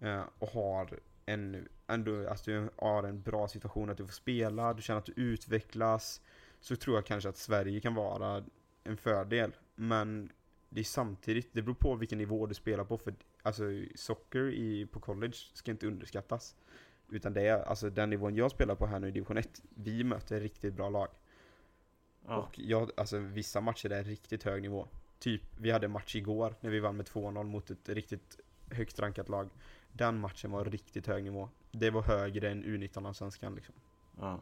eh, 0.00 0.22
och 0.38 0.48
har 0.48 1.00
en, 1.26 1.68
ändå, 1.86 2.28
alltså 2.28 2.50
du 2.50 2.68
har 2.76 3.02
en 3.02 3.22
bra 3.22 3.48
situation 3.48 3.90
att 3.90 3.96
du 3.96 4.06
får 4.06 4.12
spela, 4.12 4.74
du 4.74 4.82
känner 4.82 4.98
att 4.98 5.06
du 5.06 5.12
utvecklas, 5.16 6.20
så 6.60 6.76
tror 6.76 6.96
jag 6.96 7.06
kanske 7.06 7.28
att 7.28 7.36
Sverige 7.36 7.80
kan 7.80 7.94
vara 7.94 8.44
en 8.84 8.96
fördel. 8.96 9.56
Men 9.74 10.32
det 10.68 10.80
är 10.80 10.84
samtidigt, 10.84 11.48
det 11.52 11.62
beror 11.62 11.74
på 11.74 11.94
vilken 11.94 12.18
nivå 12.18 12.46
du 12.46 12.54
spelar 12.54 12.84
på, 12.84 12.98
för 12.98 13.14
alltså 13.42 13.64
socker 13.94 14.52
i, 14.52 14.86
på 14.86 15.00
college 15.00 15.36
ska 15.52 15.70
inte 15.70 15.86
underskattas. 15.86 16.56
Utan 17.08 17.32
det 17.32 17.48
är, 17.48 17.62
alltså 17.62 17.90
den 17.90 18.10
nivån 18.10 18.34
jag 18.34 18.50
spelar 18.50 18.74
på 18.74 18.86
här 18.86 18.98
nu 18.98 19.08
i 19.08 19.10
division 19.10 19.36
1, 19.36 19.62
vi 19.74 20.04
möter 20.04 20.40
riktigt 20.40 20.74
bra 20.74 20.88
lag. 20.88 21.08
Ja. 22.26 22.36
Och 22.36 22.58
jag, 22.58 22.90
alltså 22.96 23.18
vissa 23.18 23.60
matcher 23.60 23.90
är 23.92 24.04
riktigt 24.04 24.42
hög 24.42 24.62
nivå. 24.62 24.88
Typ, 25.18 25.42
vi 25.58 25.70
hade 25.70 25.86
en 25.86 25.92
match 25.92 26.16
igår 26.16 26.54
när 26.60 26.70
vi 26.70 26.80
vann 26.80 26.96
med 26.96 27.06
2-0 27.06 27.44
mot 27.44 27.70
ett 27.70 27.88
riktigt 27.88 28.40
högt 28.70 28.98
rankat 28.98 29.28
lag. 29.28 29.50
Den 29.92 30.18
matchen 30.18 30.50
var 30.50 30.64
riktigt 30.64 31.06
hög 31.06 31.24
nivå. 31.24 31.48
Det 31.70 31.90
var 31.90 32.02
högre 32.02 32.50
än 32.50 32.64
U19-allsvenskan 32.64 33.54
liksom. 33.54 33.74
Ja. 34.18 34.40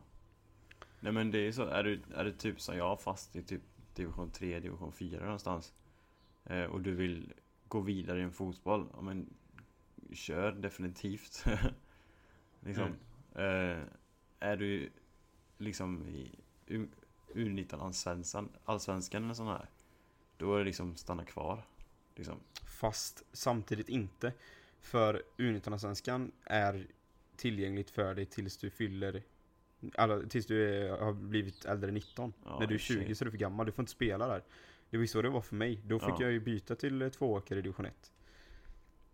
Nej 1.00 1.12
men 1.12 1.30
det 1.30 1.38
är 1.38 1.52
så, 1.52 1.62
är 1.62 1.82
du, 1.82 2.00
är 2.14 2.24
du 2.24 2.32
typ 2.32 2.60
som 2.60 2.76
jag 2.76 3.00
fast 3.00 3.36
i 3.36 3.42
typ 3.42 3.62
division 3.94 4.30
3, 4.30 4.60
division 4.60 4.92
4 4.92 5.24
någonstans 5.24 5.72
eh, 6.44 6.64
och 6.64 6.80
du 6.80 6.94
vill 6.94 7.32
gå 7.68 7.80
vidare 7.80 8.18
i 8.18 8.22
en 8.22 8.32
fotboll, 8.32 8.88
ja 8.94 9.00
men 9.00 9.34
kör 10.12 10.52
definitivt. 10.52 11.44
liksom. 12.64 12.86
Eh, 13.34 13.78
är 14.40 14.56
du 14.56 14.90
liksom 15.58 16.06
i 16.08 16.30
U- 16.66 16.88
U19 17.34 17.80
allsvenskan, 18.64 19.24
eller 19.24 19.34
sån 19.34 19.46
här, 19.46 19.66
då 20.36 20.54
är 20.54 20.58
det 20.58 20.64
liksom 20.64 20.96
stanna 20.96 21.24
kvar. 21.24 21.66
Liksom. 22.14 22.36
Fast 22.66 23.22
samtidigt 23.32 23.88
inte. 23.88 24.32
För 24.80 25.22
U19-svenskan 25.36 26.32
är 26.44 26.86
tillgängligt 27.36 27.90
för 27.90 28.14
dig 28.14 28.26
tills 28.26 28.56
du 28.56 28.70
fyller 28.70 29.22
alla, 29.94 30.22
tills 30.22 30.46
du 30.46 30.68
är, 30.86 30.98
har 30.98 31.12
blivit 31.12 31.64
äldre 31.64 31.88
än 31.88 31.94
19. 31.94 32.32
Ja, 32.44 32.58
När 32.60 32.66
du 32.66 32.74
är 32.74 32.74
i 32.74 32.76
och 32.76 32.80
för 32.80 32.94
sig. 32.94 33.04
20 33.06 33.14
så 33.14 33.22
är 33.22 33.24
du 33.24 33.30
för 33.30 33.38
gammal, 33.38 33.66
du 33.66 33.72
får 33.72 33.82
inte 33.82 33.92
spela 33.92 34.26
där. 34.26 34.42
Det 34.90 34.96
var 34.96 35.02
ju 35.02 35.08
så 35.08 35.22
det 35.22 35.28
var 35.28 35.40
för 35.40 35.56
mig. 35.56 35.80
Då 35.86 35.98
fick 35.98 36.08
Ja. 36.08 36.16
jag 36.22 36.32
ju 36.32 36.40
byta 36.40 36.74
till 36.76 37.02
eh, 37.02 37.08
tvååkare 37.08 37.58
i 37.58 37.62
division 37.62 37.86
1. 37.86 38.12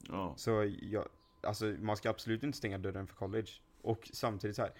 Ja. 0.09 0.35
Så 0.37 0.75
jag, 0.81 1.09
alltså 1.41 1.65
man 1.65 1.97
ska 1.97 2.11
absolut 2.11 2.43
inte 2.43 2.59
stänga 2.59 2.79
dörren 2.79 3.07
för 3.07 3.15
college. 3.15 3.51
Och 3.83 4.11
samtidigt 4.13 4.57
så 4.57 4.63
här, 4.63 4.73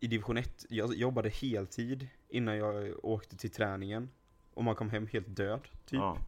i 0.00 0.06
division 0.06 0.36
1, 0.36 0.66
jag 0.68 0.94
jobbade 0.94 1.28
heltid 1.28 2.08
innan 2.28 2.56
jag 2.56 3.04
åkte 3.04 3.36
till 3.36 3.50
träningen. 3.50 4.10
Och 4.54 4.64
man 4.64 4.74
kom 4.74 4.90
hem 4.90 5.06
helt 5.06 5.36
död, 5.36 5.60
typ. 5.62 5.98
Ja. 5.98 6.18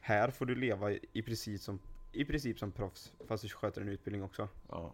Här 0.00 0.30
får 0.30 0.46
du 0.46 0.54
leva 0.54 0.92
i 0.92 1.22
princip 1.22 1.60
som, 1.60 1.78
i 2.12 2.24
princip 2.24 2.58
som 2.58 2.72
proffs, 2.72 3.12
fast 3.26 3.42
du 3.42 3.48
sköter 3.48 3.80
en 3.80 3.88
utbildning 3.88 4.22
också. 4.22 4.48
Ja. 4.68 4.92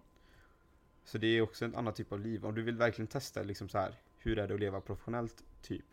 Så 1.04 1.18
det 1.18 1.26
är 1.26 1.42
också 1.42 1.64
en 1.64 1.74
annan 1.74 1.94
typ 1.94 2.12
av 2.12 2.20
liv. 2.20 2.46
Om 2.46 2.54
du 2.54 2.62
vill 2.62 2.76
verkligen 2.76 3.06
testa 3.06 3.42
liksom 3.42 3.68
så 3.68 3.78
här, 3.78 3.94
hur 4.18 4.38
är 4.38 4.48
det 4.48 4.54
att 4.54 4.60
leva 4.60 4.80
professionellt, 4.80 5.44
typ. 5.62 5.84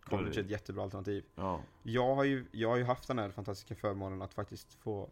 College 0.00 0.40
är 0.40 0.44
ett 0.44 0.50
jättebra 0.50 0.82
alternativ. 0.82 1.24
Ja. 1.34 1.62
Jag 1.82 2.14
har 2.14 2.24
ju, 2.24 2.46
jag 2.52 2.68
har 2.68 2.76
ju 2.76 2.84
haft 2.84 3.08
den 3.08 3.18
här 3.18 3.30
fantastiska 3.30 3.74
förmånen 3.74 4.22
att 4.22 4.34
faktiskt 4.34 4.74
få, 4.74 5.10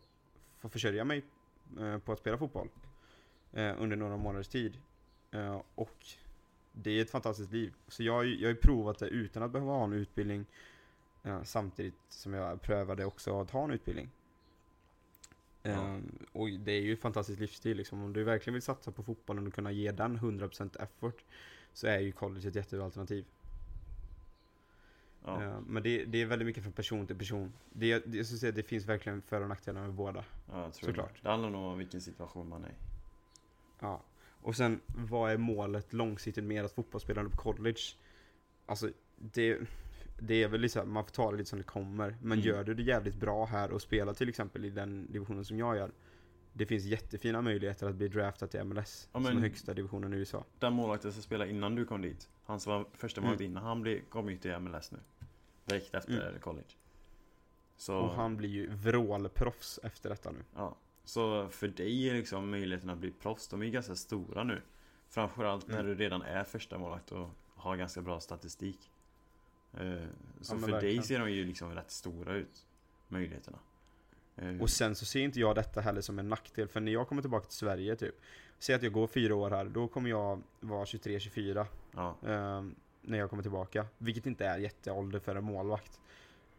få 0.58 0.68
försörja 0.68 1.04
mig 1.04 1.24
på 2.04 2.12
att 2.12 2.18
spela 2.18 2.38
fotboll. 2.38 2.68
Eh, 3.52 3.82
under 3.82 3.96
några 3.96 4.16
månaders 4.16 4.48
tid. 4.48 4.78
Eh, 5.30 5.62
och 5.74 6.06
det 6.72 6.90
är 6.90 7.02
ett 7.02 7.10
fantastiskt 7.10 7.52
liv. 7.52 7.74
Så 7.88 8.02
jag, 8.02 8.26
jag 8.26 8.48
har 8.48 8.54
ju 8.54 8.56
provat 8.56 8.98
det 8.98 9.08
utan 9.08 9.42
att 9.42 9.50
behöva 9.50 9.72
ha 9.72 9.84
en 9.84 9.92
utbildning. 9.92 10.46
Eh, 11.22 11.42
samtidigt 11.42 11.94
som 12.08 12.34
jag 12.34 12.62
prövade 12.62 13.04
också 13.04 13.40
att 13.40 13.50
ha 13.50 13.64
en 13.64 13.70
utbildning. 13.70 14.10
Eh, 15.62 15.98
och 16.32 16.48
det 16.50 16.72
är 16.72 16.80
ju 16.80 16.92
ett 16.92 17.00
fantastiskt 17.00 17.40
livsstil 17.40 17.76
liksom. 17.76 18.02
Om 18.02 18.12
du 18.12 18.24
verkligen 18.24 18.54
vill 18.54 18.62
satsa 18.62 18.92
på 18.92 19.02
fotbollen 19.02 19.46
och 19.46 19.54
kunna 19.54 19.72
ge 19.72 19.92
den 19.92 20.18
100% 20.18 20.82
effort 20.82 21.24
så 21.72 21.86
är 21.86 21.98
ju 21.98 22.12
college 22.12 22.48
ett 22.48 22.54
jättebra 22.54 22.84
alternativ. 22.84 23.24
Ja. 25.26 25.42
Eh, 25.42 25.60
Men 25.66 25.82
det, 25.82 26.04
det 26.04 26.22
är 26.22 26.26
väldigt 26.26 26.46
mycket 26.46 26.62
från 26.62 26.72
person 26.72 27.06
till 27.06 27.16
person. 27.18 27.52
Det, 27.72 27.98
det, 28.06 28.16
jag 28.16 28.26
skulle 28.26 28.38
säga, 28.38 28.52
det 28.52 28.62
finns 28.62 28.84
verkligen 28.86 29.22
för 29.22 29.40
och 29.42 29.48
nackdelar 29.48 29.80
med 29.80 29.92
båda. 29.92 30.24
Ja, 30.52 30.72
Såklart. 30.72 31.14
det. 31.14 31.20
Det 31.22 31.28
handlar 31.30 31.50
nog 31.50 31.62
om 31.72 31.78
vilken 31.78 32.00
situation 32.00 32.48
man 32.48 32.64
är 32.64 32.68
i. 32.68 32.72
Ja. 33.80 34.02
Och 34.42 34.56
sen, 34.56 34.80
vad 34.86 35.30
är 35.32 35.36
målet 35.36 35.92
långsiktigt 35.92 36.44
med 36.44 36.64
att 36.64 36.72
fotbollsspelande 36.72 37.30
på 37.30 37.36
college? 37.36 37.80
Alltså, 38.66 38.90
det, 39.16 39.58
det 40.18 40.42
är 40.42 40.48
väl 40.48 40.62
här, 40.74 40.84
man 40.84 41.04
får 41.04 41.10
ta 41.12 41.30
det 41.30 41.36
lite 41.36 41.50
som 41.50 41.58
det 41.58 41.64
kommer. 41.64 42.16
Men 42.22 42.38
Mm. 42.38 42.44
gör 42.46 42.64
du 42.64 42.74
det 42.74 42.82
jävligt 42.82 43.14
bra 43.16 43.44
här 43.44 43.70
och 43.70 43.82
spelar 43.82 44.14
till 44.14 44.28
exempel 44.28 44.64
i 44.64 44.70
den 44.70 45.12
divisionen 45.12 45.44
som 45.44 45.58
jag 45.58 45.76
gör. 45.76 45.90
Det 46.58 46.66
finns 46.66 46.84
jättefina 46.84 47.42
möjligheter 47.42 47.88
att 47.88 47.94
bli 47.94 48.08
draftad 48.08 48.46
till 48.46 48.64
MLS, 48.64 49.08
Ja, 49.12 49.16
som 49.16 49.22
men- 49.22 49.36
är 49.36 49.40
högsta 49.40 49.74
divisionen 49.74 50.14
i 50.14 50.16
USA. 50.16 50.44
Den 50.58 50.72
målvakten 50.72 51.12
som 51.12 51.22
spelade 51.22 51.50
innan 51.50 51.74
du 51.74 51.84
kom 51.84 52.02
dit, 52.02 52.28
han 52.44 52.60
som 52.60 52.72
var 52.72 52.86
första 52.92 53.20
målet 53.20 53.40
Mm. 53.40 53.50
innan, 53.52 53.62
han 53.64 53.82
blev, 53.82 54.00
kom 54.08 54.30
ju 54.30 54.36
till 54.36 54.58
MLS 54.58 54.92
nu. 54.92 54.98
Direkt 55.64 55.94
efter 55.94 56.28
Mm. 56.28 56.40
college. 56.40 56.66
Så, 57.76 57.96
Och 57.96 58.10
han 58.14 58.36
blir 58.36 58.48
ju 58.48 58.70
vrålproffs 58.70 59.80
efter 59.82 60.08
detta 60.10 60.30
nu. 60.30 60.38
ja. 60.54 60.76
så 61.04 61.48
för 61.48 61.68
dig 61.68 62.08
är 62.10 62.14
liksom 62.14 62.50
möjligheten 62.50 62.90
att 62.90 62.98
bli 62.98 63.10
proffs, 63.10 63.48
de 63.48 63.62
är 63.62 63.66
ganska 63.66 63.94
stora 63.94 64.44
nu. 64.44 64.62
Framförallt 65.08 65.68
när 65.68 65.74
Mm. 65.80 65.86
du 65.86 65.94
redan 65.94 66.22
är 66.22 66.44
första 66.44 66.78
målvakt 66.78 67.12
och 67.12 67.28
har 67.54 67.76
ganska 67.76 68.02
bra 68.02 68.20
statistik. 68.20 68.90
Eh, 69.72 69.78
Så 70.40 70.54
men 70.54 70.62
för 70.62 70.66
dig 70.66 70.72
verkligen. 70.72 71.02
ser 71.04 71.18
de 71.18 71.30
ju 71.32 71.44
liksom 71.44 71.74
rätt 71.74 71.90
stora 71.90 72.34
ut, 72.34 72.66
möjligheterna. 73.08 73.58
Eh, 74.36 74.60
Och 74.60 74.70
sen 74.70 74.94
så 74.94 75.04
ser 75.04 75.20
inte 75.20 75.40
jag 75.40 75.54
detta 75.54 75.80
heller 75.80 76.00
som 76.00 76.18
en 76.18 76.28
nackdel, 76.28 76.68
för 76.68 76.80
när 76.80 76.92
jag 76.92 77.08
kommer 77.08 77.22
tillbaka 77.22 77.46
till 77.46 77.56
Sverige 77.58 77.96
typ, 77.96 78.14
säg 78.58 78.74
att 78.74 78.82
jag 78.82 78.92
går 78.92 79.06
fyra 79.06 79.34
år 79.34 79.50
här, 79.50 79.64
då 79.64 79.88
kommer 79.88 80.10
jag 80.10 80.42
vara 80.60 80.84
23-24 80.84 81.66
Ja, 81.94 82.16
ehm, 82.26 82.74
när 83.02 83.18
jag 83.18 83.30
kommer 83.30 83.42
tillbaka. 83.42 83.86
Vilket 83.98 84.26
inte 84.26 84.46
är 84.46 84.58
jätteålder 84.58 85.18
för 85.18 85.36
en 85.36 85.44
målvakt. 85.44 86.00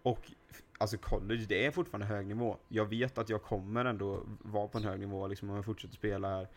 Och 0.02 0.32
alltså 0.78 0.98
college, 0.98 1.46
det 1.50 1.66
är 1.66 1.72
fortfarande 1.72 2.06
hög 2.06 2.28
nivå. 2.28 2.58
Jag 2.68 2.86
vet 2.86 3.18
att 3.18 3.30
jag 3.30 3.44
kommer 3.44 3.86
ändå 3.86 4.24
vara 4.40 4.68
på 4.68 4.78
en 4.78 4.84
hög 4.84 5.00
nivå 5.00 5.28
liksom, 5.28 5.50
om 5.50 5.56
jag 5.56 5.66
fortsätter 5.66 5.96
spela 5.96 6.30
här. 6.30 6.48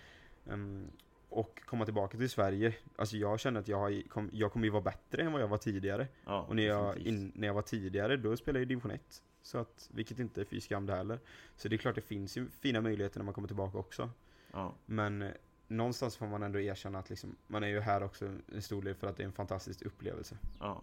Ehm, 0.51 0.91
och 1.29 1.61
komma 1.67 1.85
tillbaka 1.85 2.19
till 2.19 2.31
Sverige. 2.31 2.75
Alltså 2.97 3.17
jag 3.17 3.41
känner 3.41 3.61
att 3.61 3.69
jag, 3.69 3.79
har, 3.79 4.09
kom, 4.09 4.31
jag 4.33 4.53
kommer 4.53 4.65
ju 4.67 4.71
vara 4.71 4.83
bättre 4.83 5.23
än 5.23 5.33
vad 5.33 5.43
jag 5.43 5.49
var 5.49 5.59
tidigare. 5.59 6.09
ja 6.25 6.43
Och 6.43 6.57
när 6.57 6.63
jag, 6.67 6.99
in, 6.99 7.33
när 7.35 7.47
jag 7.47 7.55
var 7.55 7.63
tidigare, 7.63 8.17
då 8.17 8.37
spelade 8.37 8.59
jag 8.59 8.63
i 8.63 8.69
division 8.69 8.91
1. 8.91 9.23
Så 9.43 9.59
att, 9.59 9.91
vilket 9.95 10.19
inte 10.19 10.41
är 10.41 10.45
fy 10.45 10.61
skam 10.61 10.87
det 10.87 10.95
heller. 10.97 11.19
Så 11.57 11.69
det 11.69 11.77
är 11.77 11.79
klart 11.79 11.95
det 11.95 12.01
finns 12.01 12.37
ju 12.37 12.49
fina 12.51 12.81
möjligheter 12.81 13.19
när 13.19 13.25
man 13.25 13.35
kommer 13.35 13.49
tillbaka 13.49 13.79
också. 13.79 14.11
Ja, 14.53 14.75
Men 14.87 15.23
eh, 15.23 15.33
någonstans 15.69 16.17
får 16.17 16.27
man 16.27 16.43
ändå 16.43 16.61
erkänna 16.61 16.99
att 16.99 17.11
liksom, 17.11 17.37
man 17.47 17.63
är 17.63 17.69
ju 17.69 17.81
här 17.81 18.03
också 18.03 18.39
en 18.53 18.63
stor 18.63 18.83
del 18.83 18.95
för 18.95 19.07
att 19.07 19.17
det 19.17 19.23
är 19.23 19.27
en 19.27 19.33
fantastisk 19.33 19.83
upplevelse. 19.83 20.39
ja. 20.61 20.83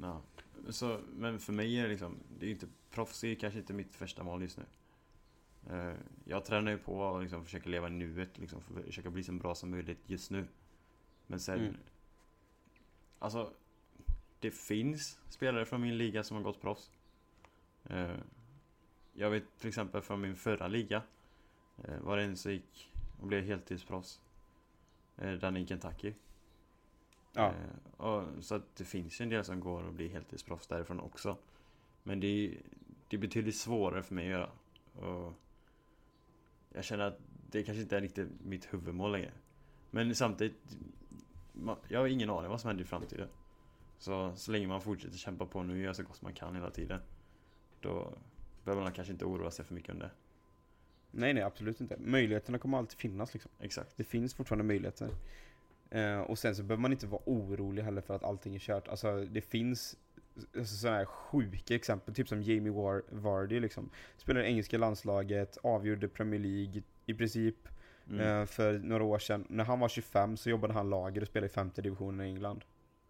ja. 0.00 0.22
Så, 0.68 1.00
men 1.12 1.38
för 1.38 1.52
mig 1.52 1.78
är 1.78 1.82
det 1.82 1.88
liksom, 1.88 2.16
det 2.38 2.46
är 2.46 2.50
inte, 2.50 2.66
proffs 2.90 3.24
är 3.24 3.34
kanske 3.34 3.58
inte 3.58 3.72
mitt 3.72 3.94
första 3.94 4.22
mål 4.22 4.42
just 4.42 4.58
nu. 4.58 4.64
Eh, 5.70 5.94
Jag 6.24 6.44
tränar 6.44 6.70
ju 6.72 6.78
på 6.78 6.98
och 7.00 7.22
liksom 7.22 7.44
försöker 7.44 7.70
leva 7.70 7.88
nuet, 7.88 8.38
liksom 8.38 8.60
för- 8.60 8.82
försöka 8.82 9.10
bli 9.10 9.24
så 9.24 9.32
bra 9.32 9.54
som 9.54 9.70
möjligt 9.70 9.98
just 10.06 10.30
nu. 10.30 10.46
Men 11.26 11.40
sen, 11.40 11.60
Mm. 11.60 11.76
alltså, 13.18 13.52
det 14.40 14.50
finns 14.50 15.18
spelare 15.28 15.64
från 15.64 15.80
min 15.80 15.98
liga 15.98 16.22
som 16.24 16.36
har 16.36 16.44
gått 16.44 16.60
proffs. 16.60 16.90
Eh, 17.88 18.16
Jag 19.12 19.30
vet 19.30 19.58
till 19.58 19.68
exempel 19.68 20.02
från 20.02 20.20
min 20.20 20.36
förra 20.36 20.68
liga, 20.68 21.02
eh, 21.84 22.00
var 22.00 22.16
det 22.16 22.22
en 22.22 22.36
som 22.36 22.52
gick 22.52 22.92
och 23.20 23.26
blev 23.26 23.44
heltidsproffs. 23.44 24.20
Eh, 25.16 25.56
i 25.56 25.66
Kentucky. 25.66 26.14
Ja. 27.32 27.54
Och, 27.96 28.44
så 28.44 28.54
att 28.54 28.76
det 28.76 28.84
finns 28.84 29.20
ju 29.20 29.22
en 29.22 29.28
del 29.28 29.44
som 29.44 29.60
går 29.60 29.82
och 29.82 29.92
blir 29.92 30.08
heltidsproffs 30.08 30.66
därifrån 30.66 31.00
också. 31.00 31.36
Men 32.02 32.20
det 32.20 32.26
är, 32.26 32.58
det 33.08 33.16
är 33.16 33.20
betydligt 33.20 33.56
svårare 33.56 34.02
för 34.02 34.14
mig 34.14 34.24
att 34.24 34.30
göra. 34.30 34.50
Och 34.92 35.32
jag 36.72 36.84
känner 36.84 37.04
att 37.04 37.18
det 37.50 37.62
kanske 37.62 37.82
inte 37.82 37.96
är 37.96 38.00
riktigt 38.00 38.28
mitt 38.44 38.74
huvudmål 38.74 39.12
längre. 39.12 39.32
Men 39.90 40.14
samtidigt, 40.14 40.76
jag 41.88 42.00
har 42.00 42.06
ingen 42.06 42.30
aning 42.30 42.50
vad 42.50 42.60
som 42.60 42.68
händer 42.68 42.84
i 42.84 42.86
framtiden. 42.86 43.28
Så, 43.98 44.32
så 44.36 44.52
länge 44.52 44.66
man 44.66 44.80
fortsätter 44.80 45.16
kämpa 45.16 45.46
på 45.46 45.62
nu 45.62 45.72
och 45.72 45.78
gör 45.78 45.92
så 45.92 46.02
gott 46.02 46.22
man 46.22 46.34
kan 46.34 46.54
hela 46.54 46.70
tiden. 46.70 47.00
Då 47.80 48.12
behöver 48.64 48.82
man 48.82 48.92
kanske 48.92 49.12
inte 49.12 49.24
oroa 49.24 49.50
sig 49.50 49.64
för 49.64 49.74
mycket 49.74 49.90
om 49.92 49.98
det. 49.98 50.10
Nej, 51.10 51.34
nej, 51.34 51.42
absolut 51.42 51.80
inte. 51.80 51.96
Möjligheterna 51.98 52.58
kommer 52.58 52.78
alltid 52.78 52.98
finnas 52.98 53.34
liksom. 53.34 53.50
Exakt. 53.60 53.96
Det 53.96 54.04
finns 54.04 54.34
fortfarande 54.34 54.64
möjligheter. 54.64 55.08
Eh, 55.90 56.20
och 56.20 56.38
sen 56.38 56.56
så 56.56 56.62
behöver 56.62 56.82
man 56.82 56.92
inte 56.92 57.06
vara 57.06 57.22
orolig 57.26 57.82
heller 57.82 58.00
för 58.00 58.14
att 58.16 58.24
allting 58.24 58.54
är 58.54 58.58
kört. 58.58 58.88
Alltså 58.88 59.24
det 59.24 59.40
finns 59.40 59.96
alltså, 60.56 60.76
sådana 60.76 60.96
här 60.98 61.04
sjuka 61.04 61.74
exempel, 61.74 62.14
typ 62.14 62.28
som 62.28 62.42
Jamie 62.42 62.72
War 62.72 63.02
Vardy 63.10 63.60
liksom. 63.60 63.90
Spelade 64.16 64.46
i 64.46 64.48
engelska 64.48 64.78
landslaget, 64.78 65.58
avgjorde 65.62 66.08
Premier 66.08 66.40
League 66.40 66.82
i 67.06 67.14
princip 67.14 67.68
Mm. 68.10 68.20
eh, 68.40 68.46
för 68.46 68.78
några 68.78 69.04
år 69.04 69.18
sedan. 69.18 69.44
När 69.48 69.64
han 69.64 69.80
var 69.80 69.88
25 69.88 70.36
så 70.36 70.50
jobbade 70.50 70.72
han 70.74 70.90
lager 70.90 71.20
och 71.20 71.26
spelade 71.26 71.46
i 71.46 71.50
femte 71.54 71.82
divisionen 71.82 72.26
i 72.26 72.28
England. 72.30 72.64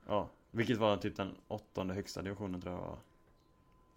Ja, 0.07 0.29
Vilket 0.51 0.79
var 0.79 0.97
typ 0.97 1.17
den 1.17 1.37
åttonde 1.49 1.95
högsta 1.95 2.23
divisionen 2.23 2.61
tror 2.61 2.75
jag 2.75 2.81
var. 2.81 2.99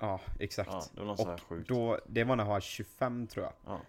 Ja, 0.02 0.22
exakt. 0.40 0.70
Ja, 0.72 0.84
det 0.94 1.00
var 1.00 1.08
något 1.08 1.20
och 1.42 1.42
sjukt. 1.48 1.70
då, 1.70 2.00
det 2.08 2.24
var 2.24 2.36
när 2.36 2.44
han 2.44 2.54
var 2.54 2.60
25 2.60 3.28
tror 3.28 3.46
jag. 3.46 3.54
Ja. 3.66 3.82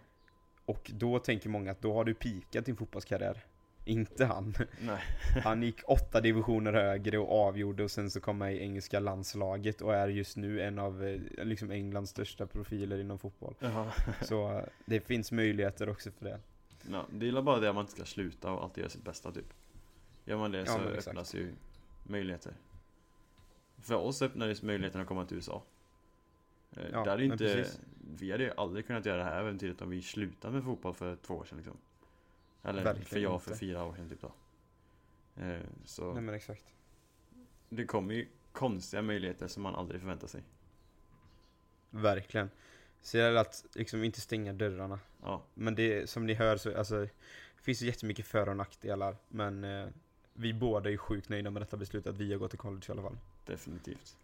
Och 0.64 0.90
då 0.94 1.18
tänker 1.18 1.48
många 1.48 1.70
att 1.70 1.80
då 1.80 1.94
har 1.94 2.04
du 2.04 2.14
pikat 2.14 2.66
din 2.66 2.76
fotbollskarriär. 2.76 3.44
Inte 3.84 4.24
han. 4.24 4.54
Nej. 4.80 5.02
Han 5.44 5.62
gick 5.62 5.80
åtta 5.86 6.20
divisioner 6.20 6.72
högre 6.72 7.18
och 7.18 7.46
avgjorde 7.46 7.84
och 7.84 7.90
sen 7.90 8.10
så 8.10 8.20
kom 8.20 8.38
med 8.38 8.54
i 8.54 8.58
engelska 8.58 9.00
landslaget 9.00 9.80
och 9.80 9.94
är 9.94 10.08
just 10.08 10.36
nu 10.36 10.60
en 10.60 10.78
av 10.78 11.04
eh, 11.04 11.20
liksom 11.44 11.70
Englands 11.70 12.10
största 12.10 12.46
profiler 12.46 12.98
inom 12.98 13.18
fotboll. 13.18 13.54
Så 14.22 14.58
eh, 14.58 14.64
det 14.84 15.00
finns 15.00 15.32
möjligheter 15.32 15.88
också 15.88 16.10
för 16.10 16.24
det. 16.24 16.40
Ja, 16.90 17.06
det 17.10 17.28
är 17.28 17.42
bara 17.42 17.60
det 17.60 17.68
att 17.68 17.74
man 17.74 17.82
inte 17.82 17.92
ska 17.92 18.04
sluta 18.04 18.50
och 18.52 18.62
alltid 18.62 18.82
göra 18.82 18.90
sitt 18.90 19.04
bästa 19.04 19.32
typ. 19.32 19.54
Gör 20.24 20.36
man 20.36 20.52
det 20.52 20.58
Ja, 20.58 20.66
så 20.66 20.88
exakt. 20.88 21.08
öppnas 21.08 21.34
ju 21.34 21.52
möjligheter. 22.04 22.52
För 23.78 23.94
oss 23.94 24.22
öppnades 24.22 24.62
möjligheten 24.62 25.00
att 25.00 25.06
komma 25.06 25.26
till 25.26 25.36
USA. 25.36 25.62
Eh, 26.76 26.86
Ja, 26.92 27.08
hade 27.10 27.24
inte, 27.24 27.36
precis. 27.36 27.80
vi 28.18 28.30
hade 28.32 28.44
ju 28.44 28.52
aldrig 28.56 28.86
kunnat 28.86 29.06
göra 29.06 29.16
det 29.16 29.24
här 29.24 29.40
äventyret 29.40 29.82
om 29.82 29.90
vi 29.90 30.02
slutade 30.02 30.54
med 30.54 30.64
fotboll 30.64 30.94
för 30.94 31.16
två 31.16 31.34
år 31.34 31.44
sedan 31.44 31.58
liksom. 31.58 31.76
Eller 32.62 32.84
Verkligen 32.84 33.06
för 33.08 33.18
jag 33.18 33.34
inte. 33.34 33.44
för 33.44 33.54
fyra 33.56 33.84
år 33.84 33.94
sedan 33.94 34.08
typ 34.08 34.20
då. 34.20 34.32
Eh, 35.42 35.60
så 35.84 36.12
Nej 36.12 36.22
men 36.22 36.34
exakt. 36.34 36.74
det 37.68 37.84
kommer 37.84 38.14
ju 38.14 38.28
konstiga 38.52 39.02
möjligheter 39.02 39.48
som 39.48 39.62
man 39.62 39.74
aldrig 39.74 40.00
förväntar 40.00 40.26
sig. 40.26 40.42
Verkligen. 41.90 42.50
Så 43.00 43.16
det 43.16 43.22
gäller 43.22 43.40
att 43.40 43.64
liksom 43.74 44.04
inte 44.04 44.20
stänga 44.20 44.52
dörrarna. 44.52 44.98
Ja, 45.22 45.42
Men 45.54 45.74
det 45.74 46.10
som 46.10 46.26
ni 46.26 46.34
hör 46.34 46.56
så 46.56 46.78
alltså, 46.78 47.00
det 47.00 47.10
finns 47.62 47.82
ju 47.82 47.86
jättemycket 47.86 48.26
för 48.26 48.48
och 48.48 48.56
nackdelar. 48.56 49.16
Men 49.28 49.64
eh, 49.64 49.88
vi 50.34 50.52
båda 50.54 50.90
är 50.90 50.96
sjukt 50.96 51.28
nöjda 51.28 51.50
med 51.50 51.62
detta 51.62 51.76
beslutet 51.76 52.10
att 52.12 52.18
vi 52.18 52.32
har 52.32 52.38
gått 52.38 52.50
till 52.50 52.58
college 52.58 52.84
i 52.88 52.92
alla 52.92 53.02
fall. 53.02 53.18
definitivt. 53.46 54.16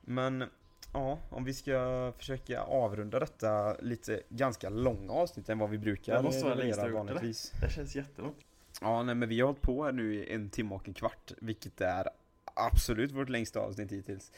Men 0.00 0.44
ja, 0.92 1.18
om 1.30 1.44
vi 1.44 1.54
ska 1.54 2.12
försöka 2.18 2.62
avrunda 2.62 3.18
detta 3.20 3.76
lite 3.80 4.22
ganska 4.28 4.68
långa 4.68 5.12
avsnitt 5.12 5.48
än 5.48 5.58
vad 5.58 5.70
vi 5.70 5.78
brukar 5.78 6.16
Det 6.16 6.22
måste 6.22 6.44
vara 6.44 6.54
längsta 6.54 6.88
vanligtvis. 6.88 7.52
Det 7.60 7.70
känns 7.70 7.96
jättelångt. 7.96 8.36
Ja, 8.80 9.02
nej 9.02 9.14
men 9.14 9.28
vi 9.28 9.40
har 9.40 9.46
hållit 9.46 9.62
på 9.62 9.84
här 9.84 9.92
nu 9.92 10.14
i 10.14 10.32
en 10.34 10.50
timme 10.50 10.74
och 10.74 10.88
en 10.88 10.94
kvart, 10.94 11.32
vilket 11.40 11.80
är 11.80 12.08
absolut 12.54 13.12
vårt 13.12 13.28
längsta 13.28 13.60
avsnitt 13.60 13.92
hittills. 13.92 14.32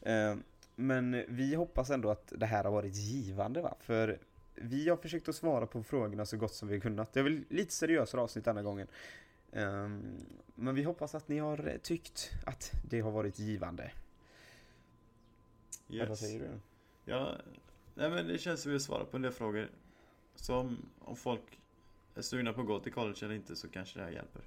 Eh, 0.00 0.34
Men 0.74 1.24
vi 1.28 1.54
hoppas 1.54 1.90
ändå 1.90 2.10
att 2.10 2.32
det 2.36 2.46
här 2.46 2.64
har 2.64 2.70
varit 2.70 2.94
givande 2.94 3.62
va? 3.62 3.74
För 3.80 4.18
vi 4.54 4.88
har 4.88 4.96
försökt 4.96 5.28
att 5.28 5.34
svara 5.34 5.66
på 5.66 5.82
frågorna 5.82 6.26
så 6.26 6.36
gott 6.36 6.54
som 6.54 6.68
vi 6.68 6.74
har 6.74 6.80
kunnat. 6.80 7.12
Det 7.12 7.20
är 7.20 7.24
väl 7.24 7.44
lite 7.48 7.72
seriösare 7.74 8.20
avsnitt 8.20 8.44
denna 8.44 8.62
gången. 8.62 8.86
Eh, 9.52 9.88
Men 10.54 10.74
vi 10.74 10.82
hoppas 10.82 11.14
att 11.14 11.28
ni 11.28 11.38
har 11.38 11.78
tyckt 11.82 12.30
att 12.46 12.72
det 12.90 13.00
har 13.00 13.10
varit 13.10 13.38
givande. 13.38 13.90
Eller 15.88 16.00
vad 16.00 16.08
Yes. 16.10 16.20
säger 16.20 16.40
du? 16.40 16.48
Ja, 17.04 17.36
nej 17.94 18.10
men 18.10 18.26
det 18.26 18.38
känns 18.38 18.62
som 18.62 18.72
vi 18.72 18.80
svarar 18.80 19.04
på 19.04 19.16
en 19.16 19.22
del 19.22 19.32
frågor. 19.32 19.68
Så 20.34 20.54
om, 21.00 21.16
folk 21.16 21.60
är 22.14 22.22
sugna 22.22 22.52
på 22.52 22.60
att 22.60 22.66
gå 22.66 22.80
till 22.80 22.92
college 22.92 23.18
eller 23.22 23.34
inte 23.34 23.56
så 23.56 23.68
kanske 23.68 23.98
det 23.98 24.04
här 24.04 24.12
hjälper. 24.12 24.42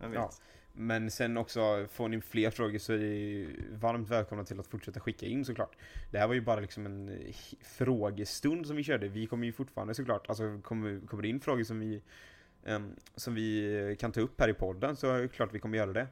Jag 0.00 0.08
vet. 0.08 0.16
Ja. 0.18 0.30
Men 0.76 1.10
sen 1.10 1.36
också, 1.36 1.86
får 1.90 2.08
ni 2.08 2.20
fler 2.20 2.50
frågor 2.50 2.78
så 2.78 2.92
är 2.92 2.96
ju 2.98 3.56
varmt 3.72 4.08
välkomna 4.08 4.44
till 4.44 4.60
att 4.60 4.66
fortsätta 4.66 5.00
skicka 5.00 5.26
in 5.26 5.44
såklart. 5.44 5.76
Det 6.10 6.18
här 6.18 6.26
var 6.26 6.34
ju 6.34 6.40
bara 6.40 6.60
liksom 6.60 6.86
en 6.86 7.18
frågestund 7.62 8.66
som 8.66 8.76
vi 8.76 8.82
körde. 8.84 9.08
Vi 9.08 9.26
kommer 9.26 9.46
ju 9.46 9.52
fortfarande 9.52 9.94
såklart, 9.94 10.28
alltså 10.28 10.60
kommer, 10.62 11.06
kommer 11.06 11.22
det 11.22 11.28
in 11.28 11.40
frågor 11.40 11.64
som 11.64 11.80
vi, 11.80 12.02
ehm, 12.64 12.96
som 13.16 13.34
vi 13.34 13.96
kan 13.98 14.12
ta 14.12 14.20
upp 14.20 14.40
här 14.40 14.48
i 14.48 14.54
podden 14.54 14.96
så 14.96 15.10
är 15.10 15.22
det 15.22 15.28
klart 15.28 15.54
vi 15.54 15.58
kommer 15.58 15.78
göra 15.78 15.92
det. 15.92 16.06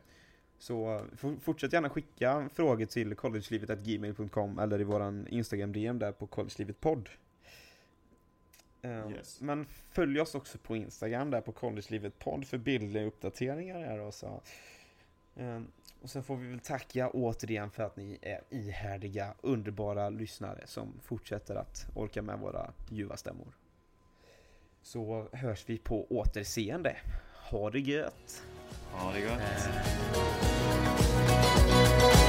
Så 0.62 0.94
eh, 0.94 1.02
for- 1.16 1.36
fortsätt 1.40 1.72
gärna 1.72 1.90
skicka 1.90 2.48
frågor 2.55 2.86
till 2.86 3.14
collegelivet.gmail.com 3.16 4.59
eller 4.59 4.80
i 4.80 4.84
våran 4.84 5.26
Instagram-DM 5.28 5.98
där 5.98 6.12
på 6.12 6.26
collegelivetpodd. 6.26 7.09
Ehm, 8.82 9.10
Yes. 9.10 9.40
Men 9.40 9.66
följ 9.90 10.20
oss 10.20 10.34
också 10.34 10.59
på 10.59 10.76
Instagram 10.76 11.30
där 11.30 11.40
på 11.40 11.52
collegelivetpodd 11.52 12.47
för 12.47 12.59
bildliga 12.59 13.05
uppdateringar 13.05 13.80
här 13.80 14.01
och 14.01 14.14
så. 14.14 14.40
Ehm, 15.36 15.66
Och 16.02 16.10
sen 16.10 16.22
får 16.22 16.36
vi 16.36 16.48
väl 16.48 16.60
tacka 16.60 17.10
återigen 17.10 17.70
för 17.70 17.82
att 17.82 17.97
ni 17.97 18.18
är 18.22 18.40
ihärdiga, 18.51 19.34
underbara 19.40 20.10
lyssnare 20.10 20.62
som 20.66 21.01
fortsätter 21.02 21.55
att 21.55 21.86
orka 21.94 22.22
med 22.22 22.39
våra 22.39 22.72
ljuva 22.90 23.16
stämmor. 23.16 23.52
Så 24.82 25.28
hörs 25.32 25.64
vi 25.68 25.78
på 25.78 26.06
återseende. 26.10 26.97
Ha 27.51 27.70
det 27.70 27.80
gött! 27.80 28.43
Ha 28.93 29.12
det 29.12 29.20
gott. 29.20 29.40
Eh. 32.12 32.22